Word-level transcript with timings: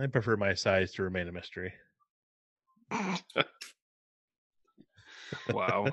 I 0.00 0.06
prefer 0.06 0.36
my 0.36 0.54
size 0.54 0.92
to 0.92 1.02
remain 1.02 1.28
a 1.28 1.32
mystery. 1.32 1.72
Wow. 5.50 5.86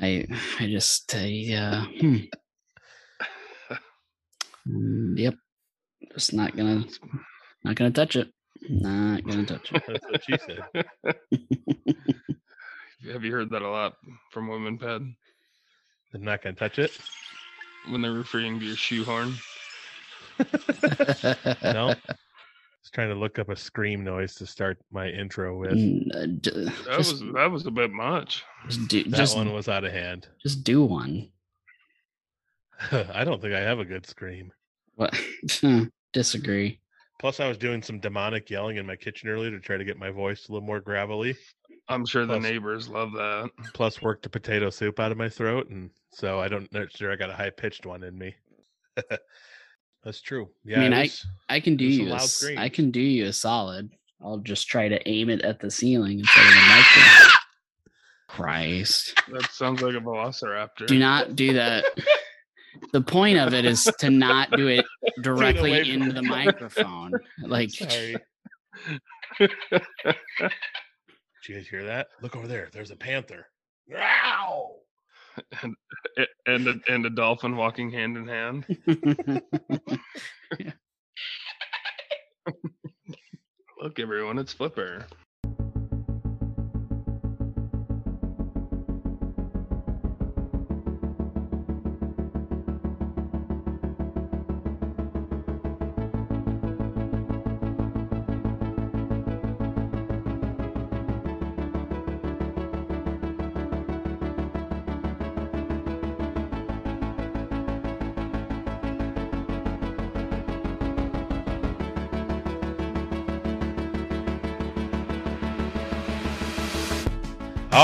I 0.00 0.26
I 0.60 0.66
just 0.66 1.12
I 1.14 1.54
uh 1.54 1.84
hmm. 2.00 2.16
Mm, 4.68 5.18
yep. 5.18 5.34
Just 6.12 6.34
not 6.34 6.56
gonna 6.56 6.84
not 7.64 7.74
gonna 7.74 7.90
touch 7.90 8.14
it. 8.16 8.28
Not 8.68 9.24
gonna 9.24 9.46
touch 9.46 9.72
it. 9.72 9.82
That's 9.86 10.04
what 10.04 10.22
she 10.24 10.36
said. 10.38 10.62
Have 13.12 13.24
you 13.24 13.32
heard 13.32 13.50
that 13.50 13.62
a 13.62 13.68
lot 13.68 13.94
from 14.30 14.48
women, 14.48 14.78
Ped? 14.78 15.02
I'm 16.14 16.22
not 16.22 16.42
gonna 16.42 16.56
touch 16.56 16.78
it. 16.78 16.96
When 17.88 18.02
they're 18.02 18.12
referring 18.12 18.60
to 18.60 18.66
your 18.66 18.76
shoehorn? 18.76 19.34
No. 21.62 21.94
Just 22.88 22.94
trying 22.94 23.10
to 23.10 23.14
look 23.16 23.38
up 23.38 23.50
a 23.50 23.56
scream 23.56 24.02
noise 24.02 24.34
to 24.36 24.46
start 24.46 24.78
my 24.90 25.08
intro 25.08 25.58
with. 25.58 25.72
Mm, 25.72 26.06
uh, 26.14 26.70
That 26.86 26.96
just, 26.96 27.22
was 27.22 27.32
that 27.34 27.50
was 27.50 27.66
a 27.66 27.70
bit 27.70 27.90
much. 27.92 28.44
just 28.66 28.88
do 28.88 29.04
That 29.04 29.14
just 29.14 29.36
one 29.36 29.52
was 29.52 29.68
out 29.68 29.84
of 29.84 29.92
hand. 29.92 30.26
just 30.42 30.64
do 30.64 30.82
one. 30.82 31.28
I 32.90 33.24
don't 33.24 33.42
think 33.42 33.52
I 33.52 33.60
have 33.60 33.78
a 33.78 33.84
good 33.84 34.06
scream. 34.06 34.52
What? 34.94 35.14
Disagree. 36.14 36.80
Plus, 37.20 37.40
I 37.40 37.48
was 37.48 37.58
doing 37.58 37.82
some 37.82 38.00
demonic 38.00 38.48
yelling 38.48 38.78
in 38.78 38.86
my 38.86 38.96
kitchen 38.96 39.28
earlier 39.28 39.50
to 39.50 39.60
try 39.60 39.76
to 39.76 39.84
get 39.84 39.98
my 39.98 40.10
voice 40.10 40.48
a 40.48 40.52
little 40.52 40.66
more 40.66 40.80
gravelly. 40.80 41.36
I'm 41.90 42.06
sure 42.06 42.24
the 42.24 42.40
neighbors 42.40 42.88
love 42.88 43.12
that. 43.12 43.50
Plus, 43.74 44.00
worked 44.00 44.22
the 44.22 44.30
potato 44.30 44.70
soup 44.70 44.98
out 44.98 45.12
of 45.12 45.18
my 45.18 45.28
throat, 45.28 45.68
and 45.68 45.90
so 46.10 46.40
I 46.40 46.48
don't 46.48 46.72
know 46.72 46.86
sure 46.88 47.12
I 47.12 47.16
got 47.16 47.28
a 47.28 47.34
high 47.34 47.50
pitched 47.50 47.84
one 47.84 48.02
in 48.02 48.16
me. 48.16 48.34
That's 50.08 50.22
true. 50.22 50.48
Yeah, 50.64 50.80
mean, 50.80 50.94
it 50.94 51.22
I- 51.50 51.56
I 51.56 51.60
can 51.60 51.76
do 51.76 51.84
you. 51.84 52.08
A, 52.08 52.12
loud 52.12 52.20
s- 52.22 52.42
I 52.56 52.70
can 52.70 52.90
do 52.90 53.00
you 53.00 53.26
a 53.26 53.32
solid. 53.34 53.90
I'll 54.22 54.38
just 54.38 54.66
try 54.66 54.88
to 54.88 55.06
aim 55.06 55.28
it 55.28 55.42
at 55.42 55.60
the 55.60 55.70
ceiling 55.70 56.20
instead 56.20 56.46
of 56.46 56.50
the 56.54 56.60
microphone. 56.60 57.32
Christ. 58.26 59.22
That 59.30 59.50
sounds 59.50 59.82
like 59.82 59.94
a 59.94 60.00
velociraptor. 60.00 60.86
Do 60.86 60.98
not 60.98 61.36
do 61.36 61.52
that. 61.52 61.84
The 62.92 63.02
point 63.02 63.36
of 63.38 63.52
it 63.52 63.66
is 63.66 63.84
to 63.98 64.08
not 64.08 64.50
do 64.52 64.68
it 64.68 64.86
directly 65.22 65.78
from 65.82 65.90
into 65.92 66.06
the 66.14 66.22
the 66.22 66.22
microphone. 66.22 67.12
Like 67.42 67.68
Sorry. 67.68 68.16
Did 69.38 69.50
you 71.48 71.54
guys 71.54 71.68
hear 71.68 71.84
that? 71.84 72.08
Look 72.22 72.34
over 72.34 72.46
there. 72.46 72.70
There's 72.72 72.90
a 72.92 72.96
panther. 72.96 73.46
Ow! 73.94 74.76
And, 75.62 75.76
and 76.46 76.68
a, 76.68 76.74
and 76.88 77.06
a 77.06 77.10
dolphin 77.10 77.56
walking 77.56 77.90
hand 77.90 78.16
in 78.16 78.26
hand. 78.26 78.64
Look, 83.82 83.98
everyone, 83.98 84.38
it's 84.38 84.52
Flipper. 84.52 85.06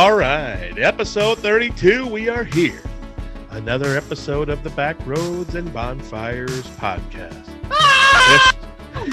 All 0.04 0.12
right, 0.12 0.78
episode 0.78 1.38
32. 1.38 2.06
We 2.06 2.28
are 2.28 2.44
here. 2.44 2.82
Another 3.48 3.96
episode 3.96 4.50
of 4.50 4.62
the 4.62 4.68
Backroads 4.68 5.54
and 5.54 5.72
Bonfires 5.72 6.66
podcast. 6.76 7.48
Yes- 7.70 8.54
ah! 8.94 9.06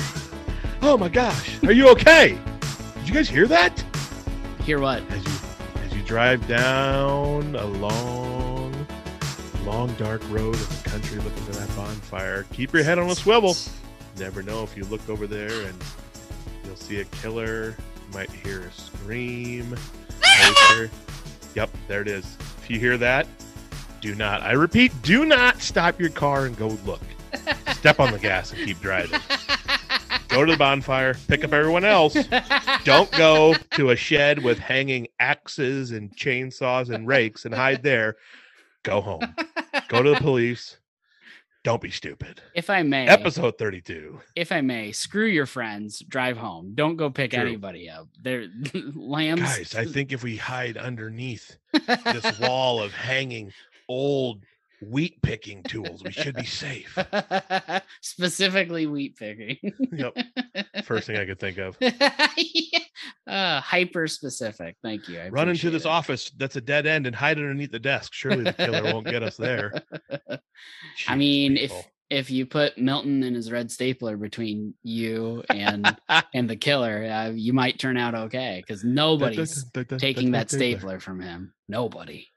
Oh 0.81 0.97
my 0.97 1.07
gosh, 1.07 1.63
are 1.63 1.71
you 1.71 1.87
okay? 1.91 2.37
Did 2.95 3.07
you 3.07 3.13
guys 3.13 3.29
hear 3.29 3.47
that? 3.47 3.81
hear 4.65 4.81
what? 4.81 5.01
As 5.11 5.23
you 5.23 5.31
as 5.85 5.95
you 5.95 6.03
drive 6.03 6.45
down 6.49 7.55
a 7.55 7.67
long, 7.67 8.85
long 9.63 9.93
dark 9.93 10.21
road 10.29 10.55
in 10.55 10.61
the 10.61 10.81
country 10.83 11.19
looking 11.19 11.43
for 11.43 11.53
that 11.53 11.73
bonfire, 11.73 12.43
keep 12.51 12.73
your 12.73 12.83
head 12.83 12.99
on 12.99 13.09
a 13.09 13.15
swivel. 13.15 13.55
Never 14.17 14.43
know 14.43 14.61
if 14.63 14.75
you 14.75 14.83
look 14.83 15.07
over 15.07 15.25
there 15.25 15.67
and 15.67 15.81
you'll 16.65 16.75
see 16.75 16.99
a 16.99 17.05
killer. 17.05 17.77
You 17.77 18.13
might 18.13 18.29
hear 18.29 18.63
a 18.63 18.71
scream. 18.73 19.77
Yep, 21.55 21.69
there 21.87 22.01
it 22.01 22.07
is. 22.07 22.37
If 22.59 22.69
you 22.69 22.79
hear 22.79 22.97
that, 22.97 23.27
do 23.99 24.15
not. 24.15 24.41
I 24.41 24.53
repeat, 24.53 24.91
do 25.01 25.25
not 25.25 25.61
stop 25.61 25.99
your 25.99 26.09
car 26.09 26.45
and 26.45 26.57
go 26.57 26.69
look. 26.85 27.01
Step 27.73 27.99
on 27.99 28.11
the 28.11 28.19
gas 28.19 28.51
and 28.51 28.65
keep 28.65 28.79
driving. 28.79 29.19
Go 30.29 30.45
to 30.45 30.51
the 30.53 30.57
bonfire, 30.57 31.15
pick 31.27 31.43
up 31.43 31.51
everyone 31.51 31.83
else. 31.83 32.15
Don't 32.85 33.11
go 33.11 33.53
to 33.71 33.89
a 33.89 33.95
shed 33.95 34.41
with 34.43 34.59
hanging 34.59 35.07
axes 35.19 35.91
and 35.91 36.15
chainsaws 36.15 36.89
and 36.89 37.05
rakes 37.05 37.45
and 37.45 37.53
hide 37.53 37.83
there. 37.83 38.15
Go 38.83 39.01
home. 39.01 39.35
Go 39.89 40.01
to 40.01 40.11
the 40.11 40.17
police. 40.17 40.77
Don't 41.63 41.81
be 41.81 41.91
stupid. 41.91 42.41
If 42.55 42.71
I 42.71 42.81
may, 42.81 43.07
Episode 43.07 43.57
32. 43.59 44.19
if 44.35 44.51
I 44.51 44.61
may, 44.61 44.91
screw 44.91 45.27
your 45.27 45.45
friends. 45.45 45.99
Drive 45.99 46.37
home. 46.37 46.71
Don't 46.73 46.95
go 46.95 47.11
pick 47.11 47.31
True. 47.31 47.41
anybody 47.41 47.87
up. 47.89 48.07
They're 48.19 48.47
lambs. 48.95 49.41
Guys, 49.41 49.75
I 49.75 49.85
think 49.85 50.11
if 50.11 50.23
we 50.23 50.37
hide 50.37 50.75
underneath 50.77 51.55
this 51.87 52.39
wall 52.41 52.81
of 52.81 52.91
hanging 52.93 53.53
old 53.87 54.41
wheat 54.81 55.21
picking 55.21 55.63
tools, 55.63 56.03
we 56.03 56.11
should 56.11 56.35
be 56.35 56.45
safe. 56.45 56.97
Specifically 58.01 58.87
wheat 58.87 59.17
picking. 59.17 59.57
Yep. 59.91 60.17
First 60.85 61.07
thing 61.07 61.17
I 61.17 61.25
could 61.25 61.39
think 61.39 61.57
of. 61.57 61.77
uh, 63.27 63.61
hyper 63.61 64.07
specific. 64.07 64.75
Thank 64.83 65.07
you. 65.07 65.19
I 65.19 65.29
Run 65.29 65.49
into 65.49 65.69
this 65.69 65.85
it. 65.85 65.89
office 65.89 66.31
that's 66.37 66.55
a 66.55 66.61
dead 66.61 66.87
end 66.87 67.07
and 67.07 67.15
hide 67.15 67.37
underneath 67.37 67.71
the 67.71 67.79
desk. 67.79 68.13
Surely 68.13 68.43
the 68.43 68.53
killer 68.53 68.83
won't 68.83 69.07
get 69.07 69.23
us 69.23 69.37
there. 69.37 69.73
I 70.29 70.39
Jeez, 70.97 71.17
mean, 71.17 71.57
if 71.57 71.71
if 72.09 72.29
you 72.29 72.45
put 72.45 72.77
Milton 72.77 73.23
and 73.23 73.35
his 73.35 73.51
red 73.51 73.71
stapler 73.71 74.17
between 74.17 74.73
you 74.83 75.43
and 75.49 75.97
and 76.33 76.49
the 76.49 76.57
killer, 76.57 77.05
uh, 77.05 77.29
you 77.29 77.53
might 77.53 77.79
turn 77.79 77.97
out 77.97 78.13
okay 78.13 78.61
because 78.65 78.83
nobody's 78.83 79.65
taking 79.97 80.31
that 80.31 80.51
stapler 80.51 80.99
from 80.99 81.21
him. 81.21 81.53
Nobody. 81.67 82.27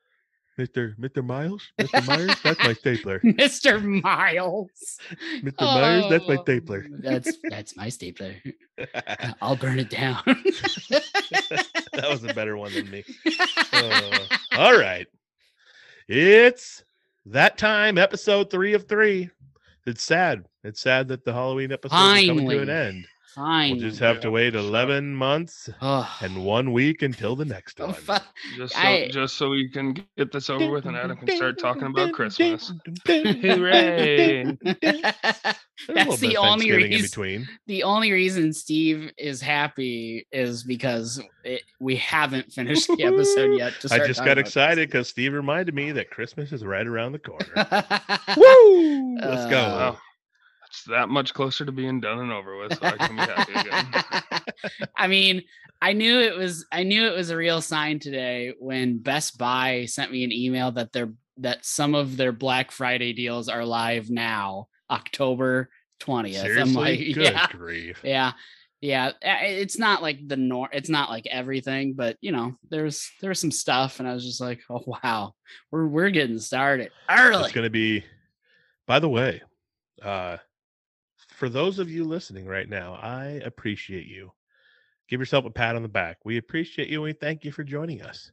Mr. 0.58 0.96
Mr. 0.98 1.24
Miles? 1.24 1.62
Mr. 1.80 2.06
Myers? 2.06 2.36
That's 2.42 2.58
my 2.60 2.72
stapler. 2.74 3.18
Mr. 3.24 4.02
Miles. 4.02 4.98
Mr. 5.42 5.60
Myers, 5.60 6.04
that's 6.10 6.28
my 6.28 6.36
Oh, 6.36 6.42
stapler. 6.42 6.86
That's 7.00 7.36
that's 7.50 7.76
my 7.76 7.88
stapler. 7.88 8.34
I'll 9.42 9.56
burn 9.56 9.80
it 9.80 9.90
down. 9.90 10.22
that 10.26 12.08
was 12.08 12.22
a 12.24 12.32
better 12.34 12.56
one 12.56 12.72
than 12.72 12.90
me. 12.90 13.04
Uh, 13.72 14.18
all 14.52 14.78
right. 14.78 15.06
It's 16.08 16.84
that 17.26 17.58
time, 17.58 17.98
episode 17.98 18.50
three 18.50 18.74
of 18.74 18.86
three. 18.88 19.30
It's 19.86 20.04
sad. 20.04 20.44
It's 20.62 20.80
sad 20.80 21.08
that 21.08 21.24
the 21.24 21.32
Halloween 21.32 21.72
episode 21.72 21.96
is 21.96 22.28
coming 22.28 22.48
to 22.48 22.62
an 22.62 22.70
end. 22.70 23.06
Fine. 23.34 23.72
We'll 23.72 23.80
just 23.80 23.98
have 23.98 24.20
to 24.20 24.30
wait 24.30 24.54
11 24.54 25.14
months 25.14 25.68
and 25.80 26.44
one 26.44 26.72
week 26.72 27.02
until 27.02 27.34
the 27.34 27.44
next 27.44 27.80
one. 27.80 27.92
fu- 27.94 28.12
Just 28.56 28.74
so, 28.74 28.80
I- 28.80 29.08
just 29.10 29.36
so 29.36 29.50
we 29.50 29.68
can 29.68 29.94
get 30.16 30.30
this 30.32 30.48
over 30.50 30.70
with 30.70 30.86
and 30.86 30.96
Adam 30.96 31.16
can 31.16 31.34
start 31.36 31.58
talking 31.58 31.86
about 31.86 32.12
Christmas. 32.12 32.72
Hooray! 33.06 34.44
There's 34.44 34.76
a 34.82 35.54
little 35.88 36.04
That's 36.06 36.20
the 36.20 36.36
only 36.36 36.70
reason. 36.70 37.02
between. 37.02 37.48
The 37.66 37.82
only 37.82 38.12
reason 38.12 38.52
Steve 38.52 39.10
is 39.18 39.40
happy 39.40 40.26
is 40.30 40.62
because 40.62 41.20
it, 41.42 41.62
we 41.80 41.96
haven't 41.96 42.52
finished 42.52 42.86
the 42.86 43.02
episode 43.02 43.54
yet. 43.58 43.72
To 43.80 43.92
I 43.92 44.06
just 44.06 44.24
got 44.24 44.38
excited 44.38 44.88
because 44.88 45.08
Steve 45.08 45.32
reminded 45.32 45.74
me 45.74 45.90
that 45.92 46.10
Christmas 46.10 46.52
is 46.52 46.64
right 46.64 46.86
around 46.86 47.12
the 47.12 47.18
corner. 47.18 47.46
Woo! 48.36 49.16
Let's 49.18 49.50
go. 49.50 49.58
Uh, 49.58 49.74
Wow. 49.74 49.98
It's 50.84 50.90
that 50.90 51.08
much 51.08 51.32
closer 51.32 51.64
to 51.64 51.72
being 51.72 51.98
done 51.98 52.18
and 52.18 52.30
over 52.30 52.58
with, 52.58 52.74
so 52.74 52.86
I 52.86 52.98
can 52.98 53.16
be 53.16 53.22
happy 53.22 53.52
again. 53.54 54.88
I 54.96 55.06
mean, 55.06 55.42
I 55.80 55.94
knew 55.94 56.20
it 56.20 56.36
was 56.36 56.66
I 56.70 56.82
knew 56.82 57.06
it 57.06 57.16
was 57.16 57.30
a 57.30 57.38
real 57.38 57.62
sign 57.62 58.00
today 58.00 58.52
when 58.58 58.98
Best 58.98 59.38
Buy 59.38 59.86
sent 59.86 60.12
me 60.12 60.24
an 60.24 60.32
email 60.32 60.72
that 60.72 60.92
their 60.92 61.10
that 61.38 61.64
some 61.64 61.94
of 61.94 62.18
their 62.18 62.32
Black 62.32 62.70
Friday 62.70 63.14
deals 63.14 63.48
are 63.48 63.64
live 63.64 64.10
now, 64.10 64.68
October 64.90 65.70
20th. 66.00 66.42
Seriously? 66.42 66.60
I'm 66.60 66.74
like, 66.74 66.98
Good 67.14 67.16
yeah, 67.16 67.46
grief. 67.46 68.00
yeah. 68.04 68.32
Yeah, 68.82 69.12
it's 69.22 69.78
not 69.78 70.02
like 70.02 70.28
the 70.28 70.36
nor 70.36 70.68
it's 70.70 70.90
not 70.90 71.08
like 71.08 71.26
everything, 71.30 71.94
but 71.94 72.18
you 72.20 72.30
know, 72.30 72.58
there's 72.68 73.10
there's 73.22 73.40
some 73.40 73.50
stuff 73.50 74.00
and 74.00 74.06
I 74.06 74.12
was 74.12 74.26
just 74.26 74.42
like, 74.42 74.60
"Oh 74.68 74.82
wow. 74.84 75.32
We're 75.70 75.86
we're 75.86 76.10
getting 76.10 76.38
started 76.38 76.90
early." 77.08 77.44
It's 77.44 77.54
going 77.54 77.64
to 77.64 77.70
be, 77.70 78.04
by 78.86 78.98
the 78.98 79.08
way, 79.08 79.40
uh, 80.02 80.36
for 81.44 81.50
those 81.50 81.78
of 81.78 81.90
you 81.90 82.04
listening 82.04 82.46
right 82.46 82.70
now, 82.70 82.94
I 82.94 83.42
appreciate 83.44 84.06
you. 84.06 84.32
Give 85.10 85.20
yourself 85.20 85.44
a 85.44 85.50
pat 85.50 85.76
on 85.76 85.82
the 85.82 85.88
back. 85.88 86.16
We 86.24 86.38
appreciate 86.38 86.88
you. 86.88 86.94
And 87.00 87.02
we 87.04 87.12
thank 87.12 87.44
you 87.44 87.52
for 87.52 87.62
joining 87.62 88.00
us. 88.00 88.32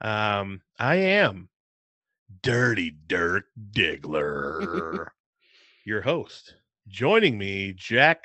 Um, 0.00 0.62
I 0.80 0.96
am 0.96 1.48
Dirty 2.42 2.90
Dirk 2.90 3.44
Diggler, 3.70 5.06
your 5.84 6.00
host. 6.00 6.56
Joining 6.88 7.38
me, 7.38 7.72
Jack 7.72 8.24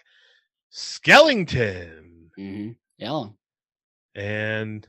Skellington 0.71 2.31
hmm 2.35 2.71
Yeah. 2.97 3.25
and 4.15 4.87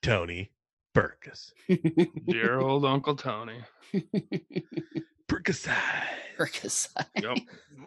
Tony 0.00 0.50
Perkis. 0.96 1.52
Dear 2.26 2.58
old 2.58 2.86
Uncle 2.86 3.16
Tony. 3.16 3.60
Burkusai. 5.30 5.76
Percocet. 6.38 7.06
Yep. 7.20 7.38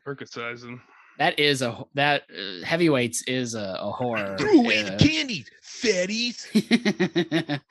Percocizing. 0.05 0.79
That 1.19 1.37
is 1.37 1.61
a 1.61 1.85
that 1.93 2.23
uh, 2.31 2.65
heavyweights 2.65 3.23
is 3.27 3.53
a, 3.53 3.77
a 3.79 3.91
horror. 3.91 4.35
Throw 4.39 4.59
away 4.59 4.81
the 4.81 4.95
uh, 4.95 4.97
candies, 4.97 5.49
fatties. 5.63 6.47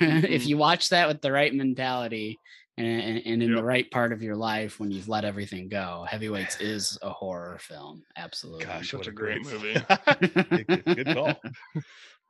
if 0.00 0.46
you 0.46 0.58
watch 0.58 0.90
that 0.90 1.08
with 1.08 1.22
the 1.22 1.32
right 1.32 1.54
mentality 1.54 2.38
and, 2.76 2.86
and, 2.86 3.22
and 3.24 3.42
in 3.42 3.54
the 3.54 3.64
right 3.64 3.90
part 3.90 4.12
of 4.12 4.22
your 4.22 4.36
life 4.36 4.78
when 4.78 4.90
you've 4.90 5.08
let 5.08 5.24
everything 5.24 5.68
go, 5.68 6.04
heavyweights 6.08 6.60
is 6.60 6.98
a 7.00 7.10
horror 7.10 7.58
film. 7.58 8.02
Absolutely. 8.16 8.66
Gosh, 8.66 8.90
Such 8.90 8.98
what 8.98 9.06
a 9.06 9.10
a 9.10 9.12
great 9.14 9.42
great 9.44 9.62
movie. 9.62 10.64
good, 10.84 10.84
good 10.84 11.14
call. 11.14 11.40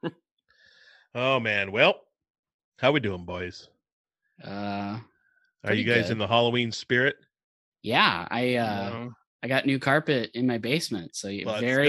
oh 1.17 1.41
man, 1.41 1.73
well, 1.73 2.00
how 2.79 2.93
we 2.93 3.00
doing, 3.00 3.25
boys? 3.25 3.69
Uh, 4.43 5.00
Are 5.64 5.74
you 5.74 5.84
guys 5.84 6.04
good. 6.04 6.12
in 6.12 6.18
the 6.18 6.26
Halloween 6.26 6.72
spirit? 6.72 7.16
yeah, 7.82 8.26
I 8.30 8.56
uh, 8.56 8.90
No. 8.90 9.10
I 9.42 9.48
got 9.48 9.64
new 9.64 9.78
carpet 9.78 10.30
in 10.34 10.46
my 10.46 10.58
basement, 10.58 11.16
so 11.16 11.28
you- 11.28 11.46
Let's 11.46 11.60
very 11.62 11.88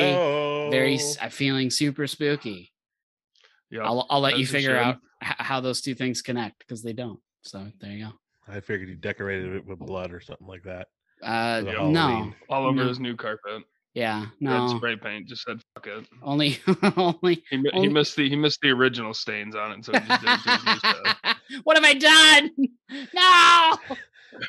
very 0.72 0.96
go. 0.98 1.04
s- 1.04 1.18
I'm 1.22 1.30
feeling 1.32 1.70
super 1.70 2.08
spooky. 2.08 2.72
Yeah, 3.70 3.82
I'll 3.84 4.06
I'll 4.10 4.22
let 4.22 4.34
as 4.34 4.40
you 4.40 4.46
you 4.46 4.52
figure 4.52 4.78
out 4.78 4.98
h- 5.24 5.36
how 5.38 5.60
those 5.62 5.82
two 5.82 5.94
things 5.96 6.22
connect 6.22 6.60
because 6.60 6.82
they 6.82 6.94
don't. 6.94 7.20
So 7.44 7.68
there 7.80 7.92
you 7.92 8.06
go. 8.06 8.12
I 8.48 8.60
figured 8.60 8.90
you 8.90 8.96
decorated 8.96 9.54
it 9.56 9.66
with 9.66 9.80
blood 9.80 10.12
or 10.14 10.20
something 10.22 10.48
like 10.48 10.64
that. 10.64 10.88
Uh, 11.22 11.60
For 11.60 11.66
the 11.66 11.72
Yep. 11.72 11.82
no, 11.92 12.00
Halloween. 12.08 12.36
all 12.50 12.66
over 12.66 12.76
no. 12.84 12.88
his 12.88 13.00
new 13.00 13.16
carpet. 13.16 13.64
Yeah, 13.94 14.22
Red 14.22 14.30
no, 14.40 14.78
spray 14.78 14.96
paint. 14.96 15.28
Just 15.28 15.44
said 15.44 15.62
fuck 15.76 15.88
it. 15.88 16.08
only 16.24 16.60
only. 16.98 17.44
He, 17.50 17.58
mi- 17.58 17.72
he 17.74 17.88
missed 17.90 18.16
the 18.16 18.30
he 18.30 18.36
missed 18.36 18.60
the 18.62 18.70
original 18.70 19.14
stains 19.14 19.56
on 19.56 19.72
it, 19.74 19.86
so 19.86 19.92
he 19.94 20.00
just 20.08 20.22
did 20.22 20.30
it 20.30 20.40
to 20.44 20.50
his 20.52 20.66
new 20.66 20.78
stuff. 20.80 21.18
what 21.64 21.78
have 21.78 21.86
I 21.86 21.94
done? 21.94 22.52
No. 23.14 23.78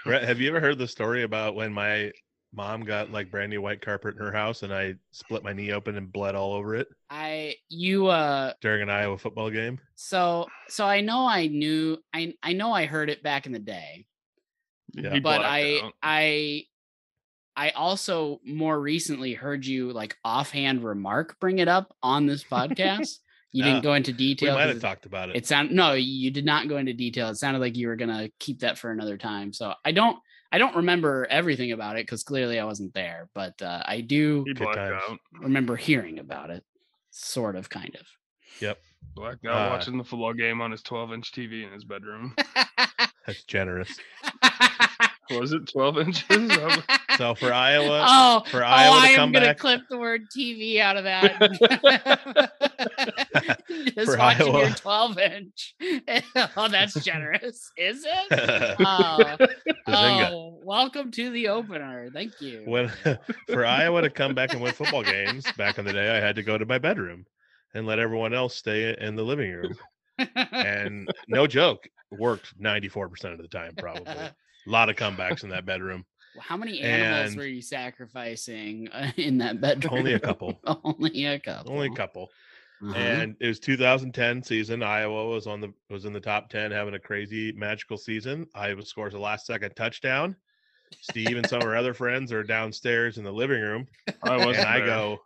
Brett, 0.04 0.24
have 0.24 0.40
you 0.40 0.48
ever 0.48 0.58
heard 0.60 0.78
the 0.78 0.88
story 0.88 1.22
about 1.22 1.54
when 1.54 1.72
my 1.72 2.10
mom 2.52 2.82
got 2.82 3.10
like 3.10 3.30
brand 3.30 3.50
new 3.50 3.62
white 3.62 3.80
carpet 3.80 4.14
in 4.14 4.20
her 4.20 4.32
house 4.32 4.62
and 4.62 4.72
I 4.74 4.96
split 5.12 5.42
my 5.44 5.52
knee 5.52 5.72
open 5.72 5.96
and 5.96 6.12
bled 6.12 6.34
all 6.34 6.52
over 6.52 6.74
it 6.74 6.88
I 7.08 7.54
you 7.68 8.08
uh 8.08 8.52
during 8.60 8.82
an 8.82 8.90
Iowa 8.90 9.16
football 9.16 9.48
game? 9.50 9.78
so 9.94 10.46
so 10.68 10.86
I 10.86 11.00
know 11.00 11.26
I 11.26 11.46
knew 11.46 11.98
I 12.12 12.34
I 12.42 12.52
know 12.52 12.72
I 12.72 12.86
heard 12.86 13.10
it 13.10 13.22
back 13.22 13.46
in 13.46 13.52
the 13.52 13.58
day, 13.58 14.06
Yeah. 14.92 15.18
But 15.20 15.42
I 15.42 15.80
out. 15.82 15.92
I 16.02 16.64
I 17.56 17.70
also 17.70 18.40
more 18.44 18.80
recently 18.80 19.34
heard 19.34 19.64
you 19.66 19.92
like 19.92 20.16
offhand 20.24 20.82
remark 20.84 21.38
bring 21.40 21.58
it 21.58 21.68
up 21.68 21.94
on 22.02 22.26
this 22.26 22.44
podcast. 22.44 23.18
You 23.54 23.62
Ah, 23.64 23.66
didn't 23.66 23.82
go 23.82 23.92
into 23.92 24.12
We 24.12 24.16
detail. 24.16 24.54
might 24.54 24.60
'cause 24.60 24.68
have 24.68 24.76
it- 24.78 24.80
talked 24.80 25.04
about 25.04 25.28
it. 25.28 25.36
It 25.36 25.46
sound 25.46 25.72
no, 25.72 25.92
you 25.92 26.30
did 26.30 26.46
not 26.46 26.68
go 26.68 26.78
into 26.78 26.94
detail. 26.94 27.28
It 27.28 27.34
sounded 27.34 27.58
like 27.60 27.76
you 27.76 27.86
were 27.88 27.96
gonna 27.96 28.30
keep 28.38 28.60
that 28.60 28.78
for 28.78 28.90
another 28.90 29.18
time. 29.18 29.52
So 29.52 29.74
I 29.84 29.92
don't 29.92 30.18
I 30.50 30.56
don't 30.56 30.74
remember 30.76 31.26
everything 31.28 31.72
about 31.72 31.98
it 31.98 32.06
because 32.06 32.22
clearly 32.24 32.58
I 32.58 32.64
wasn't 32.64 32.94
there, 32.94 33.28
but 33.34 33.60
uh, 33.60 33.82
I 33.84 34.00
do 34.00 34.42
he 34.46 34.54
Good 34.54 34.62
blacked 34.62 34.78
times. 34.78 35.02
out. 35.06 35.18
remember 35.40 35.76
hearing 35.76 36.18
about 36.18 36.48
it, 36.48 36.64
sort 37.10 37.56
of, 37.56 37.68
kind 37.68 37.94
of. 38.00 38.06
Blacked 39.14 39.44
out 39.44 39.68
Uh, 39.68 39.70
watching 39.70 39.98
the 39.98 40.04
football 40.04 40.32
game 40.32 40.62
on 40.62 40.70
his 40.70 40.80
12 40.82 41.12
inch 41.12 41.32
TV 41.32 41.66
in 41.66 41.72
his 41.74 41.84
bedroom. 41.84 42.34
That's 43.26 43.44
generous. 43.44 43.98
Was 45.30 45.52
it 45.52 45.66
12 45.68 45.98
inches? 45.98 46.58
So 47.18 47.34
for 47.34 47.52
Iowa, 47.52 48.06
oh, 48.08 48.42
for 48.50 48.64
oh, 48.64 48.66
Iowa 48.66 48.96
to 48.96 49.02
I 49.02 49.08
am 49.08 49.16
come 49.16 49.32
gonna 49.32 49.54
clip 49.54 49.82
the 49.90 49.98
word 49.98 50.22
TV 50.34 50.78
out 50.78 50.96
of 50.96 51.04
that. 51.04 51.38
Just 53.94 54.12
For 54.12 54.16
watching 54.16 54.46
your 54.46 54.64
Iowa. 54.64 54.74
12 54.74 55.18
inch. 55.18 55.74
oh, 56.56 56.68
that's 56.68 56.94
generous, 57.04 57.70
is 57.76 58.06
it? 58.06 58.76
Oh, 58.80 59.36
oh, 59.88 60.58
welcome 60.64 61.10
to 61.10 61.30
the 61.30 61.48
opener. 61.48 62.08
Thank 62.14 62.40
you. 62.40 62.62
when 62.64 62.90
for 63.46 63.66
Iowa 63.66 64.00
to 64.00 64.10
come 64.10 64.34
back 64.34 64.54
and 64.54 64.62
win 64.62 64.72
football 64.72 65.02
games 65.02 65.44
back 65.58 65.76
in 65.76 65.84
the 65.84 65.92
day, 65.92 66.16
I 66.16 66.20
had 66.20 66.36
to 66.36 66.42
go 66.42 66.56
to 66.56 66.64
my 66.64 66.78
bedroom 66.78 67.26
and 67.74 67.86
let 67.86 67.98
everyone 67.98 68.32
else 68.32 68.56
stay 68.56 68.96
in 68.98 69.16
the 69.16 69.22
living 69.22 69.52
room. 69.52 69.74
And 70.50 71.08
no 71.28 71.46
joke, 71.46 71.86
worked 72.10 72.58
94% 72.58 73.32
of 73.32 73.38
the 73.38 73.48
time, 73.48 73.74
probably. 73.76 74.14
A 74.66 74.70
lot 74.70 74.88
of 74.90 74.96
comebacks 74.96 75.42
in 75.44 75.50
that 75.50 75.66
bedroom. 75.66 76.04
How 76.38 76.56
many 76.56 76.80
animals 76.80 77.32
And- 77.32 77.38
were 77.40 77.46
you 77.46 77.60
sacrificing 77.62 78.88
uh, 78.92 79.10
in 79.16 79.38
that 79.38 79.60
bedroom? 79.60 79.94
Only 79.98 80.14
a 80.14 80.20
couple. 80.20 80.58
Only 80.64 81.26
a 81.26 81.38
couple. 81.38 81.72
Only 81.72 81.86
a 81.88 81.94
couple. 81.94 82.28
Uh-huh. 82.82 82.94
And 82.98 83.36
it 83.40 83.46
was 83.46 83.60
2010 83.60 84.42
season. 84.42 84.82
Iowa 84.82 85.28
was 85.28 85.46
on 85.46 85.60
the 85.60 85.72
was 85.88 86.04
in 86.04 86.12
the 86.12 86.20
top 86.20 86.48
10, 86.50 86.72
having 86.72 86.94
a 86.94 86.98
crazy 86.98 87.52
magical 87.52 87.96
season. 87.96 88.46
Iowa 88.56 88.82
scores 88.84 89.14
a 89.14 89.18
last 89.18 89.46
second 89.46 89.74
touchdown. 89.76 90.34
Steve 91.00 91.36
and 91.36 91.48
some 91.48 91.62
of 91.62 91.68
our 91.68 91.76
other 91.76 91.94
friends 91.94 92.32
are 92.32 92.42
downstairs 92.42 93.18
in 93.18 93.24
the 93.24 93.32
living 93.32 93.60
room. 93.60 93.86
I 94.24 94.36
wasn't 94.36 94.58
and 94.58 94.66
I 94.68 94.78
there. 94.78 94.86
go, 94.86 95.18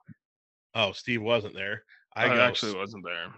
Oh, 0.75 0.93
Steve 0.93 1.23
wasn't 1.23 1.55
there. 1.55 1.83
I 2.15 2.27
I, 2.27 2.29
go 2.37 2.41
actually 2.43 2.77
wasn't 2.77 3.05
there. 3.05 3.29